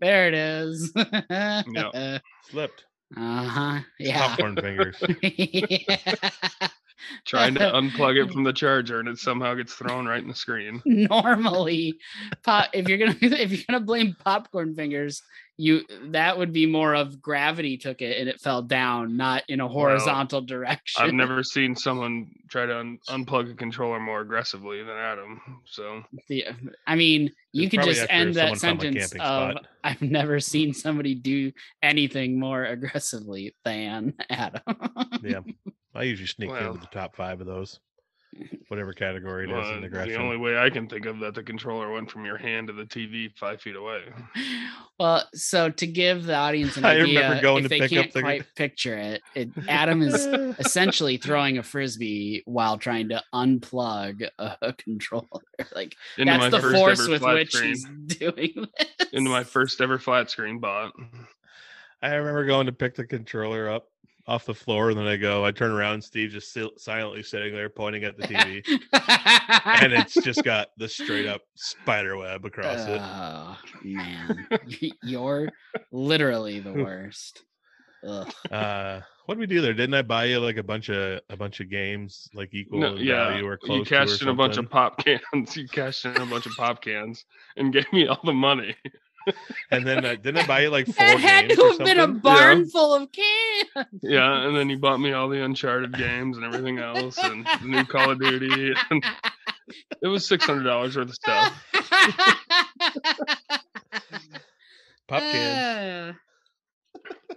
there 0.00 0.28
it 0.28 0.34
is. 0.34 0.92
Yep. 0.94 2.22
Slipped. 2.50 2.84
Uh-huh. 3.16 3.80
Yeah. 3.98 4.28
Popcorn 4.28 4.56
fingers. 4.56 4.96
Trying 7.24 7.54
to 7.54 7.60
unplug 7.60 8.22
it 8.24 8.32
from 8.32 8.42
the 8.42 8.52
charger, 8.52 8.98
and 8.98 9.08
it 9.08 9.18
somehow 9.18 9.54
gets 9.54 9.74
thrown 9.74 10.06
right 10.06 10.20
in 10.22 10.28
the 10.28 10.34
screen. 10.34 10.82
Normally, 10.84 11.94
pop, 12.42 12.68
if 12.72 12.88
you're 12.88 12.98
gonna 12.98 13.14
if 13.20 13.52
you're 13.52 13.62
gonna 13.68 13.84
blame 13.84 14.16
popcorn 14.24 14.74
fingers, 14.74 15.22
you 15.58 15.82
that 16.10 16.36
would 16.36 16.52
be 16.52 16.66
more 16.66 16.94
of 16.94 17.22
gravity 17.22 17.78
took 17.78 18.02
it 18.02 18.20
and 18.20 18.28
it 18.28 18.40
fell 18.40 18.60
down, 18.62 19.16
not 19.16 19.42
in 19.48 19.60
a 19.60 19.68
horizontal 19.68 20.42
direction. 20.42 21.02
I've 21.04 21.14
never 21.14 21.42
seen 21.42 21.74
someone 21.74 22.30
try 22.48 22.66
to 22.66 22.78
un- 22.78 22.98
unplug 23.08 23.50
a 23.50 23.54
controller 23.54 23.98
more 23.98 24.20
aggressively 24.20 24.82
than 24.82 24.96
Adam. 24.96 25.40
So 25.64 26.02
The, 26.28 26.44
I 26.86 26.94
mean, 26.94 27.30
you 27.52 27.64
It's 27.64 27.74
could 27.74 27.84
just 27.84 28.06
end 28.10 28.34
that 28.34 28.58
someone 28.58 28.78
found 28.80 28.94
my 28.94 29.00
sentence 29.00 29.12
of 29.12 29.18
spot. 29.18 29.66
I've 29.82 30.02
never 30.02 30.40
seen 30.40 30.74
somebody 30.74 31.14
do 31.14 31.52
anything 31.82 32.38
more 32.38 32.64
aggressively 32.64 33.54
than 33.64 34.14
Adam. 34.28 34.60
Yeah. 35.22 35.40
I 35.94 36.02
usually 36.02 36.26
sneak 36.26 36.50
Well. 36.50 36.74
into 36.74 36.80
the 36.80 36.86
top 36.88 37.16
five 37.16 37.40
of 37.40 37.46
those. 37.46 37.80
Whatever 38.68 38.92
category 38.92 39.44
it 39.44 39.50
is 39.50 39.54
Well, 39.56 39.74
in 39.74 39.80
the 39.80 39.86
aggression. 39.86 40.20
only 40.20 40.36
way 40.36 40.58
I 40.58 40.70
can 40.70 40.88
think 40.88 41.06
of 41.06 41.20
that 41.20 41.34
the 41.34 41.42
controller 41.42 41.92
went 41.92 42.10
from 42.10 42.24
your 42.24 42.36
hand 42.36 42.66
to 42.68 42.72
the 42.72 42.84
TV 42.84 43.30
five 43.36 43.60
feet 43.60 43.76
away. 43.76 44.02
Well, 44.98 45.28
so 45.34 45.68
to 45.68 45.86
give 45.86 46.24
the 46.24 46.34
audience 46.34 46.78
an 46.78 46.84
I 46.86 46.94
remember 46.94 47.20
idea, 47.34 47.42
going 47.42 47.58
if 47.58 47.62
to 47.64 47.68
they 47.68 47.80
pick 47.80 47.92
up 47.92 48.02
can't 48.04 48.12
the- 48.14 48.20
quite 48.22 48.44
picture 48.56 48.96
it, 48.96 49.20
it, 49.34 49.50
Adam 49.68 50.00
is 50.00 50.14
essentially 50.58 51.18
throwing 51.18 51.58
a 51.58 51.62
frisbee 51.62 52.42
while 52.46 52.78
trying 52.78 53.10
to 53.10 53.22
unplug 53.34 54.26
a, 54.38 54.56
a 54.62 54.72
controller. 54.72 55.26
Like 55.74 55.94
Into 56.16 56.32
that's 56.32 56.50
the 56.50 56.72
force 56.72 57.06
with 57.08 57.20
which 57.20 57.52
screen. 57.52 57.68
he's 57.74 57.84
doing 58.18 58.66
this. 58.78 59.08
Into 59.12 59.28
my 59.28 59.44
first 59.44 59.78
ever 59.82 59.98
flat 59.98 60.30
screen 60.30 60.60
bot. 60.60 60.92
I 62.00 62.14
remember 62.14 62.46
going 62.46 62.64
to 62.66 62.72
pick 62.72 62.94
the 62.94 63.04
controller 63.06 63.68
up 63.68 63.88
off 64.28 64.44
the 64.44 64.54
floor, 64.54 64.90
and 64.90 64.98
then 64.98 65.06
I 65.06 65.16
go, 65.16 65.44
I 65.44 65.52
turn 65.52 65.70
around, 65.70 65.94
and 65.94 66.04
Steve 66.04 66.30
just 66.30 66.52
sil- 66.52 66.74
silently 66.78 67.22
sitting 67.22 67.52
there 67.54 67.68
pointing 67.68 68.04
at 68.04 68.16
the 68.16 68.24
TV, 68.24 68.62
and 69.82 69.92
it's 69.92 70.14
just 70.14 70.42
got 70.42 70.68
the 70.78 70.88
straight 70.88 71.26
up 71.26 71.42
spider 71.54 72.16
web 72.16 72.44
across 72.44 72.86
it. 72.88 73.00
Oh 73.00 73.56
man, 73.84 74.48
you're 75.02 75.48
literally 75.92 76.58
the 76.60 76.72
worst. 76.84 77.44
Ugh. 78.06 78.32
Uh, 78.52 79.00
what 79.24 79.34
did 79.34 79.40
we 79.40 79.46
do 79.46 79.60
there? 79.60 79.72
Didn't 79.74 79.94
I 79.94 80.02
buy 80.02 80.26
you 80.26 80.38
like 80.38 80.58
a 80.58 80.62
bunch 80.62 80.90
of 80.90 81.20
a 81.30 81.36
bunch 81.36 81.58
of 81.60 81.68
games 81.70 82.28
like 82.34 82.50
equal 82.52 82.78
No, 82.78 82.94
in 82.94 83.04
yeah, 83.04 83.30
value 83.30 83.46
or 83.46 83.52
you 83.52 83.58
close 83.66 83.88
cashed 83.88 84.18
to 84.18 84.24
in 84.24 84.28
or 84.28 84.32
a 84.32 84.34
bunch 84.36 84.52
of 84.52 84.56
something? 84.56 84.70
pop 84.70 85.04
cans. 85.04 85.56
You 85.56 85.66
cashed 85.68 86.04
in 86.04 86.16
a 86.16 86.26
bunch 86.26 86.46
of 86.46 86.52
pop 86.56 86.82
cans 86.82 87.24
and 87.56 87.72
gave 87.72 87.90
me 87.92 88.06
all 88.06 88.20
the 88.22 88.32
money. 88.32 88.76
And 89.70 89.86
then 89.86 90.04
uh, 90.04 90.14
didn't 90.14 90.38
I 90.38 90.46
buy 90.46 90.60
you 90.62 90.70
like 90.70 90.86
four 90.94 90.94
That 90.96 91.18
had 91.18 91.48
games 91.48 91.58
to 91.58 91.64
have 91.70 91.78
been 91.78 91.98
a 91.98 92.02
something? 92.02 92.20
barn 92.20 92.66
full 92.68 92.94
of 92.94 93.08
cans. 93.12 93.88
Yeah, 94.02 94.46
and 94.46 94.56
then 94.56 94.68
you 94.70 94.78
bought 94.78 94.98
me 95.00 95.12
all 95.12 95.28
the 95.28 95.42
Uncharted 95.44 95.92
games 95.96 96.36
and 96.36 96.46
everything 96.46 96.78
else, 96.78 97.18
and 97.18 97.44
the 97.46 97.66
new 97.66 97.84
Call 97.84 98.10
of 98.12 98.20
Duty. 98.20 98.72
And 98.90 99.04
it 100.02 100.06
was 100.08 100.26
six 100.26 100.44
hundred 100.44 100.64
dollars 100.64 100.96
worth 100.96 101.08
of 101.08 101.14
stuff. 101.14 101.64
Pop 105.08 105.20
cans. 105.22 105.58
Uh, 105.58 106.12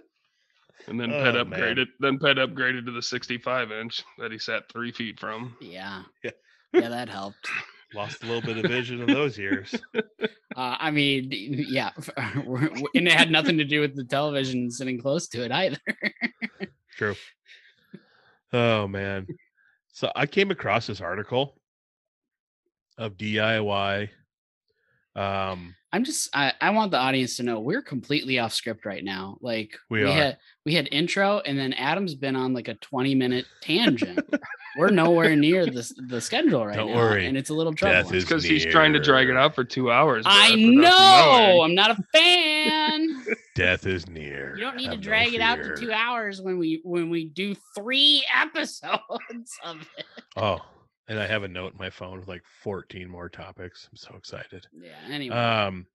And 0.88 0.98
then 0.98 1.10
Ped 1.10 1.36
Oh, 1.36 1.44
man. 1.44 1.60
upgraded. 1.60 1.86
Then 2.00 2.18
Ped 2.18 2.36
upgraded 2.38 2.86
to 2.86 2.92
the 2.92 3.02
sixty-five 3.02 3.70
inch 3.70 4.02
that 4.18 4.32
he 4.32 4.38
sat 4.38 4.64
three 4.72 4.90
feet 4.90 5.20
from. 5.20 5.56
yeah. 5.60 6.02
Yeah. 6.24 6.30
Yeah, 6.72 6.88
that 6.88 7.08
helped. 7.08 7.48
Lost 7.94 8.22
a 8.22 8.26
little 8.26 8.42
bit 8.42 8.64
of 8.64 8.70
vision 8.70 9.00
in 9.00 9.06
those 9.06 9.38
years. 9.38 9.74
Uh, 10.56 10.76
I 10.80 10.90
mean, 10.90 11.28
yeah, 11.30 11.90
and 12.16 13.06
it 13.06 13.12
had 13.12 13.30
nothing 13.30 13.56
to 13.58 13.64
do 13.64 13.80
with 13.80 13.94
the 13.94 14.02
television 14.02 14.68
sitting 14.68 15.00
close 15.00 15.28
to 15.28 15.44
it 15.44 15.52
either. 15.52 15.78
True. 16.96 17.14
Oh 18.52 18.88
man. 18.88 19.28
So 19.92 20.10
I 20.16 20.26
came 20.26 20.50
across 20.50 20.88
this 20.88 21.00
article 21.00 21.56
of 22.98 23.16
DIY. 23.16 24.10
Um, 25.16 25.74
I'm 25.92 26.04
just, 26.04 26.28
I, 26.34 26.52
I 26.60 26.70
want 26.70 26.92
the 26.92 26.98
audience 26.98 27.36
to 27.38 27.42
know 27.42 27.58
we're 27.58 27.82
completely 27.82 28.38
off 28.38 28.52
script 28.54 28.86
right 28.86 29.02
now. 29.02 29.38
Like 29.40 29.76
We 29.88 30.04
are. 30.04 30.12
had, 30.12 30.38
we 30.64 30.72
had 30.74 30.88
intro, 30.92 31.40
and 31.40 31.58
then 31.58 31.72
Adam's 31.72 32.14
been 32.14 32.36
on 32.36 32.52
like 32.52 32.68
a 32.68 32.74
20 32.74 33.16
minute 33.16 33.44
tangent. 33.60 34.20
we're 34.78 34.90
nowhere 34.90 35.34
near 35.34 35.66
the 35.66 35.92
the 36.06 36.20
schedule 36.20 36.64
right 36.64 36.76
Don't 36.76 36.90
now, 36.92 36.96
worry. 36.96 37.26
and 37.26 37.36
it's 37.36 37.50
a 37.50 37.54
little 37.54 37.72
Death 37.72 38.06
trouble. 38.06 38.20
because 38.20 38.44
he's 38.44 38.64
trying 38.66 38.92
to 38.92 39.00
drag 39.00 39.28
it 39.28 39.36
out 39.36 39.52
for 39.56 39.64
two 39.64 39.90
hours. 39.90 40.24
I 40.28 40.50
Brett, 40.52 40.58
without 40.58 40.58
you 40.60 40.80
know. 40.80 41.62
I'm 41.64 41.74
not 41.74 41.90
a 41.90 42.02
fan. 42.14 43.24
Death 43.56 43.84
is 43.86 44.08
near. 44.08 44.54
You 44.56 44.62
don't 44.62 44.76
need 44.76 44.84
to 44.84 44.90
Have 44.90 44.98
no 45.00 45.02
drag 45.02 45.34
it 45.34 45.40
out 45.40 45.56
to 45.56 45.74
two 45.76 45.90
hours 45.92 46.40
when 46.40 46.56
we 46.56 46.80
when 46.84 47.10
we 47.10 47.24
do 47.24 47.56
three 47.76 48.24
episodes 48.34 49.58
of 49.64 49.80
it. 49.98 50.04
Oh, 50.36 50.58
and 51.10 51.18
I 51.18 51.26
have 51.26 51.42
a 51.42 51.48
note 51.48 51.72
in 51.72 51.78
my 51.78 51.90
phone 51.90 52.20
with 52.20 52.28
like 52.28 52.44
14 52.62 53.08
more 53.08 53.28
topics. 53.28 53.88
I'm 53.90 53.96
so 53.96 54.14
excited. 54.16 54.66
Yeah. 54.72 54.92
Anyway. 55.10 55.34
Um, 55.36 55.86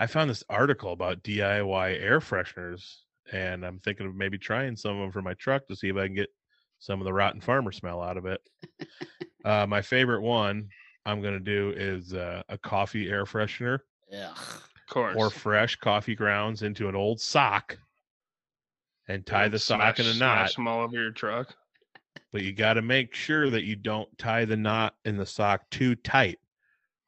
I 0.00 0.06
found 0.06 0.28
this 0.28 0.42
article 0.50 0.92
about 0.92 1.22
DIY 1.22 2.02
air 2.02 2.20
fresheners, 2.20 2.96
and 3.32 3.64
I'm 3.64 3.78
thinking 3.78 4.06
of 4.06 4.14
maybe 4.16 4.36
trying 4.38 4.76
some 4.76 4.96
of 4.96 5.02
them 5.02 5.12
for 5.12 5.22
my 5.22 5.34
truck 5.34 5.66
to 5.68 5.76
see 5.76 5.88
if 5.88 5.96
I 5.96 6.06
can 6.06 6.16
get 6.16 6.28
some 6.80 7.00
of 7.00 7.04
the 7.06 7.12
rotten 7.12 7.40
farmer 7.40 7.70
smell 7.72 8.02
out 8.02 8.16
of 8.18 8.26
it. 8.26 8.40
uh, 9.44 9.66
my 9.66 9.80
favorite 9.80 10.20
one 10.22 10.68
I'm 11.06 11.22
gonna 11.22 11.38
do 11.40 11.72
is 11.76 12.12
uh, 12.12 12.42
a 12.48 12.58
coffee 12.58 13.08
air 13.08 13.24
freshener 13.24 13.78
Yeah, 14.10 14.32
Of 14.32 14.62
course. 14.90 15.14
or 15.16 15.30
fresh 15.30 15.76
coffee 15.76 16.16
grounds 16.16 16.62
into 16.62 16.88
an 16.88 16.96
old 16.96 17.20
sock 17.20 17.78
and 19.08 19.24
tie 19.24 19.44
And 19.44 19.54
the 19.54 19.58
sock 19.60 20.00
in 20.00 20.06
a 20.06 20.08
knot. 20.08 20.16
smash 20.50 20.54
them 20.56 20.66
all 20.68 20.82
over 20.82 21.00
your 21.00 21.12
truck. 21.12 21.54
But 22.36 22.44
you 22.44 22.52
got 22.52 22.74
to 22.74 22.82
make 22.82 23.14
sure 23.14 23.48
that 23.48 23.64
you 23.64 23.74
don't 23.74 24.06
tie 24.18 24.44
the 24.44 24.54
knot 24.54 24.94
in 25.06 25.16
the 25.16 25.24
sock 25.24 25.62
too 25.70 25.94
tight 25.94 26.38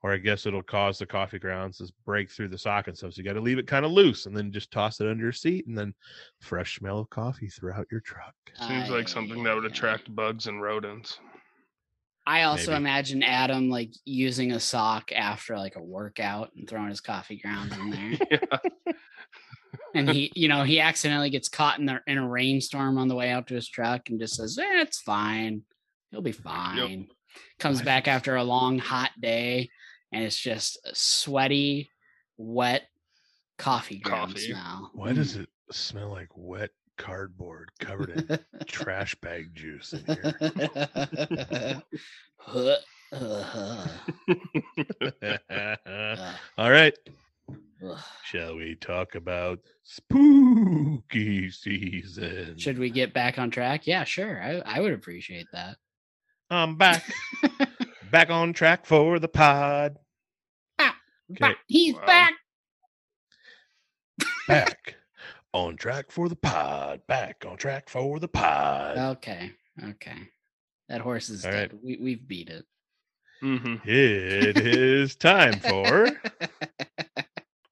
or 0.02 0.10
i 0.10 0.16
guess 0.16 0.46
it'll 0.46 0.62
cause 0.62 0.98
the 0.98 1.04
coffee 1.04 1.38
grounds 1.38 1.76
to 1.76 1.92
break 2.06 2.30
through 2.30 2.48
the 2.48 2.56
sock 2.56 2.88
and 2.88 2.96
stuff 2.96 3.12
so 3.12 3.18
you 3.18 3.24
got 3.28 3.34
to 3.34 3.40
leave 3.42 3.58
it 3.58 3.66
kind 3.66 3.84
of 3.84 3.92
loose 3.92 4.24
and 4.24 4.34
then 4.34 4.50
just 4.50 4.70
toss 4.70 5.02
it 5.02 5.06
under 5.06 5.22
your 5.22 5.32
seat 5.32 5.66
and 5.66 5.76
then 5.76 5.92
fresh 6.40 6.78
smell 6.78 7.00
of 7.00 7.10
coffee 7.10 7.48
throughout 7.48 7.86
your 7.90 8.00
truck 8.00 8.34
Seems 8.66 8.88
like 8.88 9.06
something 9.06 9.42
that 9.44 9.54
would 9.54 9.66
attract 9.66 10.14
bugs 10.14 10.46
and 10.46 10.60
rodents. 10.60 11.18
I 12.26 12.42
also 12.42 12.72
Maybe. 12.72 12.82
imagine 12.82 13.22
Adam 13.22 13.70
like 13.70 13.92
using 14.04 14.52
a 14.52 14.60
sock 14.60 15.12
after 15.12 15.56
like 15.56 15.76
a 15.76 15.82
workout 15.82 16.50
and 16.56 16.68
throwing 16.68 16.88
his 16.88 17.00
coffee 17.00 17.38
grounds 17.38 17.76
in 17.76 17.90
there. 17.90 18.18
yeah. 18.30 18.94
And 19.94 20.09
he, 20.14 20.33
you 20.35 20.48
know, 20.48 20.62
he 20.64 20.81
accidentally 20.81 21.31
gets 21.31 21.48
caught 21.48 21.78
in 21.78 21.87
the 21.87 22.00
in 22.07 22.18
a 22.18 22.28
rainstorm 22.28 22.98
on 22.98 23.09
the 23.09 23.14
way 23.14 23.31
out 23.31 23.46
to 23.48 23.54
his 23.54 23.68
truck 23.68 24.09
and 24.09 24.20
just 24.20 24.37
says, 24.37 24.59
eh, 24.59 24.81
"It's 24.83 25.00
fine, 25.00 25.62
he'll 26.11 26.22
be 26.22 26.33
fine." 26.33 27.09
Comes 27.59 27.83
back 27.83 28.09
after 28.09 28.37
a 28.37 28.44
long 28.44 28.78
hot 28.78 29.11
day, 29.20 29.70
and 30.12 30.24
it's 30.24 30.38
just 30.38 30.78
a 30.85 30.94
sweaty, 30.94 31.90
wet 32.37 32.88
coffee 33.59 33.98
ground 33.98 34.35
Coffee. 34.35 34.52
smell. 34.52 34.90
why 34.94 35.12
does 35.12 35.35
it 35.37 35.48
smell 35.70 36.11
like 36.11 36.28
wet 36.37 36.70
cardboard 36.96 37.70
covered 37.81 38.11
in 38.11 38.38
trash 38.66 39.14
bag 39.16 39.54
juice 39.54 39.92
in 39.92 40.04
here? 40.07 41.83
Huh, 42.40 42.76
uh, 43.12 43.88
uh, 45.22 46.33
all 46.57 46.70
right 46.70 46.94
ugh. 47.86 47.98
shall 48.24 48.56
we 48.56 48.74
talk 48.76 49.14
about 49.14 49.58
spooky 49.82 51.50
season 51.50 52.56
Should 52.58 52.78
we 52.78 52.90
get 52.90 53.12
back 53.14 53.38
on 53.38 53.50
track? 53.50 53.86
Yeah, 53.86 54.04
sure. 54.04 54.42
I, 54.42 54.58
I 54.64 54.80
would 54.80 54.92
appreciate 54.92 55.46
that. 55.52 55.76
i'm 56.50 56.76
back 56.76 57.04
back 58.10 58.30
on 58.30 58.52
track 58.52 58.86
for 58.86 59.18
the 59.18 59.28
pod 59.28 59.96
Back. 61.30 61.58
He's 61.66 61.94
Wow. 61.94 62.06
back. 62.06 62.32
back 64.48 64.94
on 65.52 65.76
track 65.76 66.10
for 66.10 66.26
the 66.30 66.36
pod. 66.36 67.02
Back 67.06 67.44
on 67.46 67.58
track 67.58 67.90
for 67.90 68.18
the 68.18 68.28
pod. 68.28 68.96
Okay. 68.96 69.50
Okay. 69.90 70.16
That 70.88 71.02
horse 71.02 71.28
is 71.28 71.44
All 71.44 71.50
dead. 71.52 71.74
We, 71.84 71.98
we've 72.00 72.26
beat 72.26 72.48
it. 72.48 72.64
hmm 73.42 73.74
It 73.84 74.56
is 74.56 75.16
time 75.16 75.60
for 75.60 76.08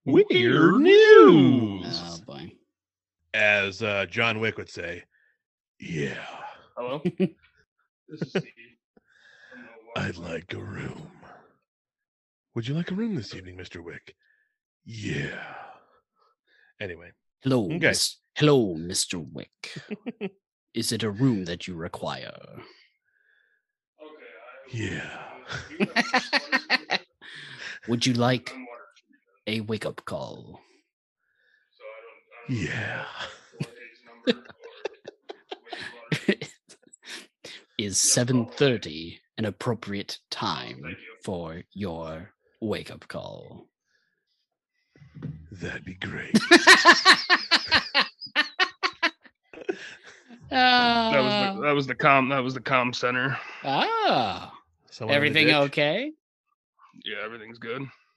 weird 0.07 0.75
news. 0.77 2.03
Oh 2.05 2.19
boy. 2.27 2.53
As 3.35 3.83
uh, 3.83 4.07
John 4.07 4.41
Wick 4.41 4.57
would 4.57 4.71
say, 4.71 5.03
yeah, 5.79 6.25
Hello. 6.77 7.03
this 7.19 8.23
is 8.23 8.31
Steve. 8.31 8.43
from 9.51 9.61
the 9.95 10.01
I'd 10.01 10.17
like 10.17 10.53
a 10.55 10.59
room. 10.59 11.11
Would 12.55 12.67
you 12.67 12.75
like 12.75 12.91
a 12.91 12.95
room 12.95 13.15
this 13.15 13.35
evening, 13.35 13.59
Mr. 13.59 13.85
Wick? 13.85 14.15
Yeah. 14.87 15.39
Anyway, 16.81 17.11
Hello. 17.43 17.67
Okay. 17.67 17.79
Miss- 17.79 18.17
Hello, 18.37 18.75
Mr. 18.75 19.27
Wick. 19.33 19.79
is 20.75 20.93
it 20.93 21.03
a 21.03 21.11
room 21.11 21.45
that 21.47 21.67
you 21.67 21.75
require? 21.75 22.39
Okay, 24.03 24.73
yeah. 24.73 25.23
Would 27.89 28.05
you 28.07 28.13
like 28.15 28.53
a 29.47 29.61
wake 29.61 29.87
up 29.87 30.05
call? 30.05 30.61
Yeah. 32.49 33.05
is 37.79 37.97
7:30 37.97 39.19
an 39.39 39.45
appropriate 39.45 40.19
time 40.31 40.97
for 41.25 41.63
your 41.73 42.33
wake 42.61 42.91
up 42.91 43.07
call? 43.09 43.69
That'd 45.53 45.85
be 45.85 45.95
great. 45.95 46.39
That 50.49 51.21
was 51.21 51.57
the 51.57 51.63
that 51.63 51.73
was 51.73 51.87
the 51.87 51.95
com 51.95 52.29
that 52.29 52.43
was 52.43 52.55
the 52.55 52.61
com 52.61 52.93
center. 52.93 53.37
Ah, 53.65 54.53
Someone 54.91 55.15
everything 55.15 55.51
okay? 55.51 56.13
Yeah, 57.05 57.17
everything's 57.25 57.59
good. 57.59 57.83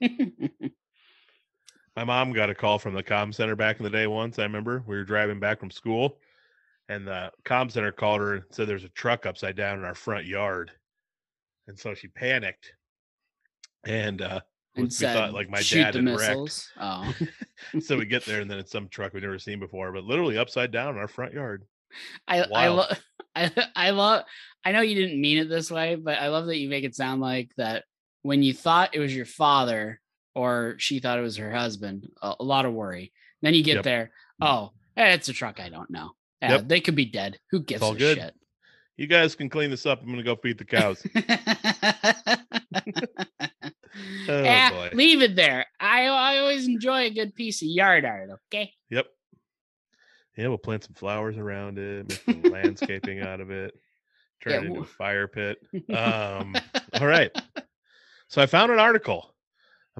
My 1.96 2.04
mom 2.04 2.32
got 2.32 2.50
a 2.50 2.54
call 2.54 2.78
from 2.78 2.94
the 2.94 3.02
comm 3.02 3.34
center 3.34 3.56
back 3.56 3.78
in 3.78 3.84
the 3.84 3.90
day 3.90 4.06
once. 4.06 4.38
I 4.38 4.44
remember 4.44 4.82
we 4.86 4.96
were 4.96 5.04
driving 5.04 5.40
back 5.40 5.58
from 5.60 5.70
school 5.70 6.18
and 6.88 7.06
the 7.06 7.30
comm 7.44 7.70
center 7.70 7.92
called 7.92 8.20
her 8.20 8.34
and 8.34 8.44
said 8.50 8.68
there's 8.68 8.84
a 8.84 8.88
truck 8.90 9.26
upside 9.26 9.56
down 9.56 9.78
in 9.78 9.84
our 9.84 9.94
front 9.94 10.26
yard. 10.26 10.72
and 11.68 11.78
so 11.78 11.94
she 11.94 12.08
panicked, 12.08 12.72
and 13.84 14.22
uh, 14.22 14.40
we 14.74 14.82
And 14.82 14.92
said, 14.92 15.14
thought 15.14 15.32
like 15.34 15.48
my 15.48 15.62
dad 15.62 15.94
had 15.94 16.04
wrecked. 16.04 16.68
Oh, 16.78 17.14
so 17.80 17.96
we 17.96 18.06
get 18.06 18.24
there, 18.24 18.40
and 18.40 18.50
then 18.50 18.58
it's 18.58 18.72
some 18.72 18.88
truck 18.88 19.12
we've 19.12 19.22
never 19.22 19.38
seen 19.38 19.60
before, 19.60 19.92
but 19.92 20.04
literally 20.04 20.36
upside 20.38 20.70
down 20.70 20.94
in 20.94 21.00
our 21.00 21.08
front 21.08 21.32
yard. 21.32 21.64
I 22.26 22.40
I 22.42 22.48
Wild. 22.50 22.76
love 22.78 23.04
I 23.36 23.50
I 23.76 23.90
love 23.90 24.24
I 24.64 24.72
know 24.72 24.80
you 24.80 24.94
didn't 24.94 25.20
mean 25.20 25.38
it 25.38 25.48
this 25.48 25.70
way, 25.70 25.94
but 25.94 26.18
I 26.18 26.28
love 26.28 26.46
that 26.46 26.58
you 26.58 26.68
make 26.68 26.84
it 26.84 26.94
sound 26.96 27.20
like 27.20 27.50
that 27.56 27.84
when 28.22 28.42
you 28.42 28.52
thought 28.52 28.94
it 28.94 29.00
was 29.00 29.14
your 29.14 29.26
father 29.26 29.99
or 30.34 30.76
she 30.78 31.00
thought 31.00 31.18
it 31.18 31.22
was 31.22 31.36
her 31.36 31.52
husband, 31.52 32.08
a, 32.22 32.34
a 32.40 32.44
lot 32.44 32.66
of 32.66 32.72
worry. 32.72 33.12
Then 33.42 33.54
you 33.54 33.62
get 33.62 33.76
Yep. 33.76 33.84
there, 33.84 34.10
oh, 34.40 34.70
eh, 34.96 35.14
it's 35.14 35.28
a 35.28 35.32
truck 35.32 35.60
I 35.60 35.68
don't 35.68 35.90
know. 35.90 36.10
Yeah, 36.42 36.52
Yep. 36.52 36.68
they 36.68 36.80
could 36.80 36.94
be 36.96 37.04
dead. 37.06 37.38
Who 37.50 37.60
gives 37.60 37.82
a 37.82 37.94
good. 37.94 38.18
shit? 38.18 38.34
You 38.96 39.06
guys 39.06 39.34
can 39.34 39.48
clean 39.48 39.70
this 39.70 39.86
up. 39.86 40.02
I'm 40.02 40.10
gonna 40.10 40.22
go 40.22 40.36
feed 40.36 40.58
the 40.58 40.64
cows. 40.64 41.04
Oh, 44.28 44.32
Eh, 44.44 44.70
boy. 44.70 44.90
leave 44.92 45.20
it 45.22 45.34
there. 45.34 45.66
I 45.80 46.04
I 46.06 46.38
always 46.38 46.66
enjoy 46.68 47.06
a 47.06 47.10
good 47.10 47.34
piece 47.34 47.60
of 47.62 47.68
yard 47.68 48.04
art. 48.04 48.30
Okay. 48.48 48.72
Yep. 48.90 49.06
Yeah, 50.36 50.48
we'll 50.48 50.58
plant 50.58 50.84
some 50.84 50.94
flowers 50.94 51.36
around 51.36 51.78
it, 51.78 52.08
make 52.08 52.22
some 52.42 52.52
landscaping 52.52 53.20
out 53.20 53.40
of 53.40 53.50
it, 53.50 53.74
turn 54.42 54.52
Yeah, 54.52 54.60
it 54.60 54.64
into 54.66 54.80
a 54.80 54.84
fire 54.84 55.26
pit. 55.26 55.58
Um, 55.90 56.54
all 56.94 57.06
right. 57.06 57.30
So 58.28 58.40
I 58.40 58.46
found 58.46 58.70
an 58.70 58.78
article 58.78 59.34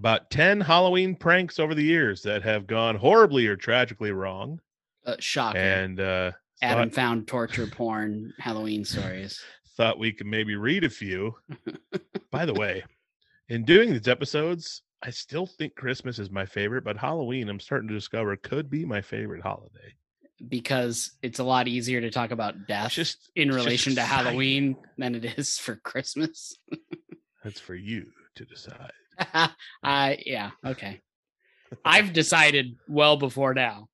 about 0.01 0.31
10 0.31 0.63
Halloween 0.63 1.15
pranks 1.15 1.59
over 1.59 1.75
the 1.75 1.85
years 1.85 2.23
that 2.23 2.43
have 2.43 2.67
gone 2.67 2.97
horribly 2.97 3.47
or 3.47 3.55
tragically 3.55 4.13
wrong. 4.13 4.59
Uh, 5.05 5.17
shocking. 5.19 5.61
And 5.61 6.01
uh, 6.01 6.33
Adam 6.63 6.89
thought, 6.89 6.95
found 6.95 7.29
torture 7.29 7.67
porn 7.67 8.33
Halloween 8.39 8.87
stories. 8.87 9.43
thought 9.77 9.99
we 9.99 10.13
could 10.13 10.27
maybe 10.27 10.57
read 10.57 10.85
a 10.85 10.91
few. 10.91 11.35
By 12.31 12.47
the 12.47 12.55
way, 12.55 12.83
in 13.51 13.65
doing 13.65 13.93
these 13.93 14.09
episodes, 14.09 14.81
I 15.03 15.11
still 15.11 15.45
think 15.45 15.75
Christmas 15.75 16.19
is 16.19 16.31
my 16.31 16.47
favorite, 16.47 16.83
but 16.83 16.97
Halloween, 16.97 17.51
I'm 17.51 17.61
starting 17.61 17.89
to 17.89 17.95
discover, 17.95 18.35
could 18.37 18.71
be 18.71 18.87
my 18.87 19.03
favorite 19.03 19.43
holiday. 19.43 19.95
because 20.49 21.13
it's 21.21 21.41
a 21.41 21.45
lot 21.45 21.69
easier 21.69 22.01
to 22.01 22.11
talk 22.11 22.31
about 22.31 22.67
death 22.67 22.87
It's 22.87 22.95
just 22.95 23.31
in 23.37 23.49
it's 23.49 23.57
just 23.57 23.67
relation 23.67 23.95
to. 23.97 24.03
Halloween 24.03 24.77
than 24.97 25.15
it 25.15 25.39
is 25.39 25.59
for 25.59 25.77
Christmas. 25.77 26.57
That's 27.45 27.61
for 27.61 27.75
you 27.75 28.07
to 28.37 28.47
decide. 28.47 28.93
uh 29.83 30.15
yeah, 30.25 30.51
okay. 30.65 31.01
I've 31.85 32.13
decided 32.13 32.77
well 32.89 33.17
before 33.17 33.55
now. 33.55 33.89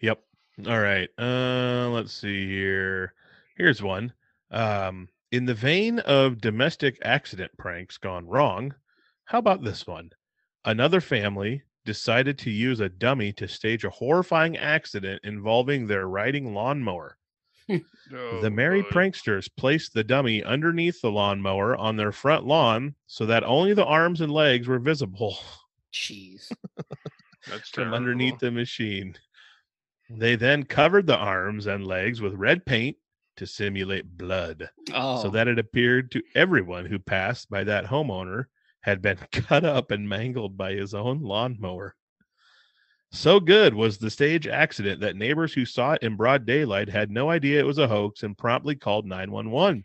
Yep. 0.00 0.22
All 0.66 0.80
right. 0.80 1.08
Uh 1.18 1.88
let's 1.90 2.12
see 2.12 2.46
here. 2.46 3.14
Here's 3.56 3.82
one. 3.82 4.12
Um 4.50 5.08
in 5.32 5.44
the 5.44 5.54
vein 5.54 5.98
of 6.00 6.40
domestic 6.40 6.98
accident 7.02 7.50
pranks 7.58 7.98
gone 7.98 8.26
wrong, 8.26 8.74
how 9.24 9.38
about 9.38 9.64
this 9.64 9.86
one? 9.86 10.10
Another 10.64 11.00
family 11.00 11.62
decided 11.84 12.38
to 12.38 12.50
use 12.50 12.80
a 12.80 12.88
dummy 12.88 13.32
to 13.32 13.48
stage 13.48 13.84
a 13.84 13.90
horrifying 13.90 14.56
accident 14.56 15.20
involving 15.24 15.86
their 15.86 16.08
riding 16.08 16.54
lawnmower. 16.54 17.16
Oh, 17.68 17.78
the 18.40 18.46
Oh, 18.46 18.50
merry 18.50 18.82
boy. 18.82 18.90
pranksters 18.90 19.48
placed 19.56 19.92
the 19.94 20.04
dummy 20.04 20.42
underneath 20.42 21.00
the 21.00 21.10
lawnmower 21.10 21.76
on 21.76 21.96
their 21.96 22.12
front 22.12 22.44
lawn 22.46 22.94
so 23.06 23.26
that 23.26 23.44
only 23.44 23.74
the 23.74 23.84
arms 23.84 24.20
and 24.20 24.32
legs 24.32 24.66
were 24.68 24.78
visible 24.78 25.38
Jeez. 25.92 26.52
That's 27.46 27.68
from 27.70 27.94
underneath 27.94 28.38
the 28.40 28.50
machine. 28.50 29.16
They 30.10 30.36
then 30.36 30.64
covered 30.64 31.06
the 31.06 31.16
arms 31.16 31.66
and 31.66 31.86
legs 31.86 32.20
with 32.20 32.34
red 32.34 32.66
paint 32.66 32.96
to 33.36 33.46
simulate 33.46 34.16
blood 34.18 34.70
Oh, 34.92 35.22
so 35.22 35.30
that 35.30 35.48
it 35.48 35.58
appeared 35.58 36.10
to 36.12 36.22
everyone 36.34 36.86
who 36.86 36.98
passed 36.98 37.48
by 37.50 37.64
that 37.64 37.86
homeowner 37.86 38.46
had 38.80 39.00
been 39.02 39.18
cut 39.32 39.64
up 39.64 39.90
and 39.90 40.08
mangled 40.08 40.56
by 40.56 40.72
his 40.74 40.94
own 40.94 41.20
lawnmower. 41.22 41.96
So 43.12 43.40
good 43.40 43.72
was 43.74 43.98
the 43.98 44.10
stage 44.10 44.46
accident 44.46 45.00
that 45.00 45.16
neighbors 45.16 45.52
who 45.54 45.64
saw 45.64 45.92
it 45.92 46.02
in 46.02 46.16
broad 46.16 46.44
daylight 46.44 46.88
had 46.88 47.10
no 47.10 47.30
idea 47.30 47.60
it 47.60 47.66
was 47.66 47.78
a 47.78 47.88
hoax 47.88 48.22
and 48.22 48.36
promptly 48.36 48.74
called 48.74 49.06
911. 49.06 49.82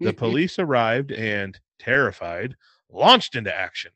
The 0.00 0.12
police 0.16 0.58
arrived 0.58 1.12
and, 1.12 1.58
terrified, 1.78 2.56
launched 2.90 3.36
into 3.36 3.54
action, 3.54 3.92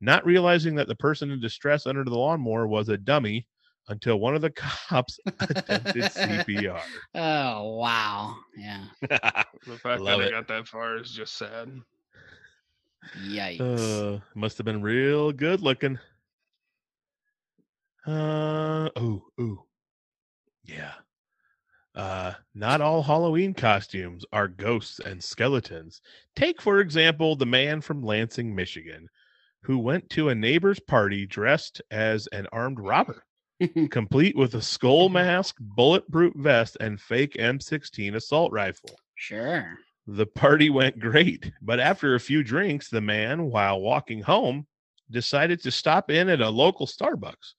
not 0.00 0.26
realizing 0.26 0.74
that 0.76 0.88
the 0.88 0.94
person 0.96 1.30
in 1.30 1.40
distress 1.40 1.86
under 1.86 2.04
the 2.04 2.18
lawnmower 2.18 2.66
was 2.66 2.88
a 2.88 2.96
dummy 2.96 3.46
until 3.88 4.18
one 4.18 4.34
of 4.34 4.42
the 4.42 4.50
cops 4.88 5.20
attempted 5.26 6.04
CPR. 6.04 6.80
oh 7.14 7.74
wow. 7.76 8.36
Yeah. 8.56 8.84
The 9.00 9.78
fact 9.82 10.00
Love 10.00 10.20
that 10.20 10.26
it. 10.26 10.28
it 10.28 10.32
got 10.32 10.48
that 10.48 10.68
far 10.68 10.96
is 10.96 11.10
just 11.12 11.36
sad. 11.36 11.80
Yikes. 13.24 13.60
Uh, 13.60 14.20
must 14.34 14.58
have 14.58 14.64
been 14.64 14.82
real 14.82 15.30
good 15.30 15.60
looking. 15.60 15.98
Uh 18.06 18.88
oh, 18.94 19.24
ooh. 19.40 19.64
Yeah. 20.64 20.92
Uh 21.94 22.34
not 22.54 22.80
all 22.80 23.02
Halloween 23.02 23.52
costumes 23.52 24.24
are 24.32 24.48
ghosts 24.48 25.00
and 25.00 25.22
skeletons. 25.22 26.00
Take 26.36 26.62
for 26.62 26.78
example 26.78 27.34
the 27.34 27.46
man 27.46 27.80
from 27.80 28.02
Lansing, 28.04 28.54
Michigan, 28.54 29.08
who 29.62 29.78
went 29.78 30.08
to 30.10 30.28
a 30.28 30.34
neighbor's 30.34 30.78
party 30.78 31.26
dressed 31.26 31.82
as 31.90 32.28
an 32.28 32.46
armed 32.52 32.78
robber, 32.78 33.24
complete 33.90 34.36
with 34.36 34.54
a 34.54 34.62
skull 34.62 35.08
mask, 35.20 35.56
bulletproof 35.58 36.34
vest, 36.36 36.76
and 36.78 37.00
fake 37.00 37.34
M16 37.34 38.14
assault 38.14 38.52
rifle. 38.52 38.90
sure. 39.16 39.78
The 40.06 40.26
party 40.26 40.70
went 40.70 41.00
great, 41.00 41.50
but 41.60 41.80
after 41.80 42.14
a 42.14 42.20
few 42.20 42.44
drinks, 42.44 42.88
the 42.88 43.00
man, 43.00 43.50
while 43.50 43.80
walking 43.80 44.22
home, 44.22 44.68
decided 45.10 45.60
to 45.62 45.72
stop 45.72 46.12
in 46.12 46.28
at 46.28 46.40
a 46.40 46.48
local 46.48 46.86
Starbucks 46.86 47.54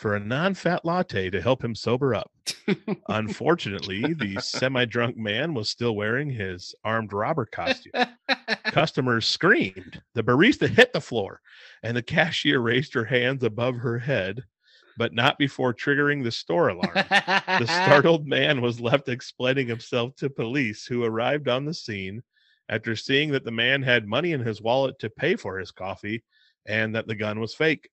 for 0.00 0.16
a 0.16 0.20
non 0.20 0.54
fat 0.54 0.82
latte 0.82 1.28
to 1.28 1.42
help 1.42 1.62
him 1.62 1.74
sober 1.74 2.14
up. 2.14 2.32
Unfortunately, 3.08 4.14
the 4.14 4.40
semi 4.40 4.86
drunk 4.86 5.18
man 5.18 5.52
was 5.52 5.68
still 5.68 5.94
wearing 5.94 6.30
his 6.30 6.74
armed 6.84 7.12
robber 7.12 7.44
costume. 7.44 7.92
Customers 8.64 9.26
screamed. 9.26 10.00
The 10.14 10.22
barista 10.22 10.68
hit 10.68 10.94
the 10.94 11.02
floor, 11.02 11.42
and 11.82 11.94
the 11.94 12.02
cashier 12.02 12.60
raised 12.60 12.94
her 12.94 13.04
hands 13.04 13.44
above 13.44 13.76
her 13.76 13.98
head, 13.98 14.42
but 14.96 15.12
not 15.12 15.36
before 15.36 15.74
triggering 15.74 16.24
the 16.24 16.32
store 16.32 16.68
alarm. 16.68 16.94
The 16.94 17.66
startled 17.84 18.26
man 18.26 18.62
was 18.62 18.80
left 18.80 19.10
explaining 19.10 19.68
himself 19.68 20.16
to 20.16 20.30
police, 20.30 20.86
who 20.86 21.04
arrived 21.04 21.46
on 21.46 21.66
the 21.66 21.74
scene 21.74 22.22
after 22.70 22.96
seeing 22.96 23.32
that 23.32 23.44
the 23.44 23.50
man 23.50 23.82
had 23.82 24.08
money 24.08 24.32
in 24.32 24.40
his 24.40 24.62
wallet 24.62 24.98
to 25.00 25.10
pay 25.10 25.36
for 25.36 25.58
his 25.58 25.72
coffee 25.72 26.24
and 26.66 26.94
that 26.94 27.06
the 27.06 27.14
gun 27.14 27.38
was 27.38 27.54
fake. 27.54 27.90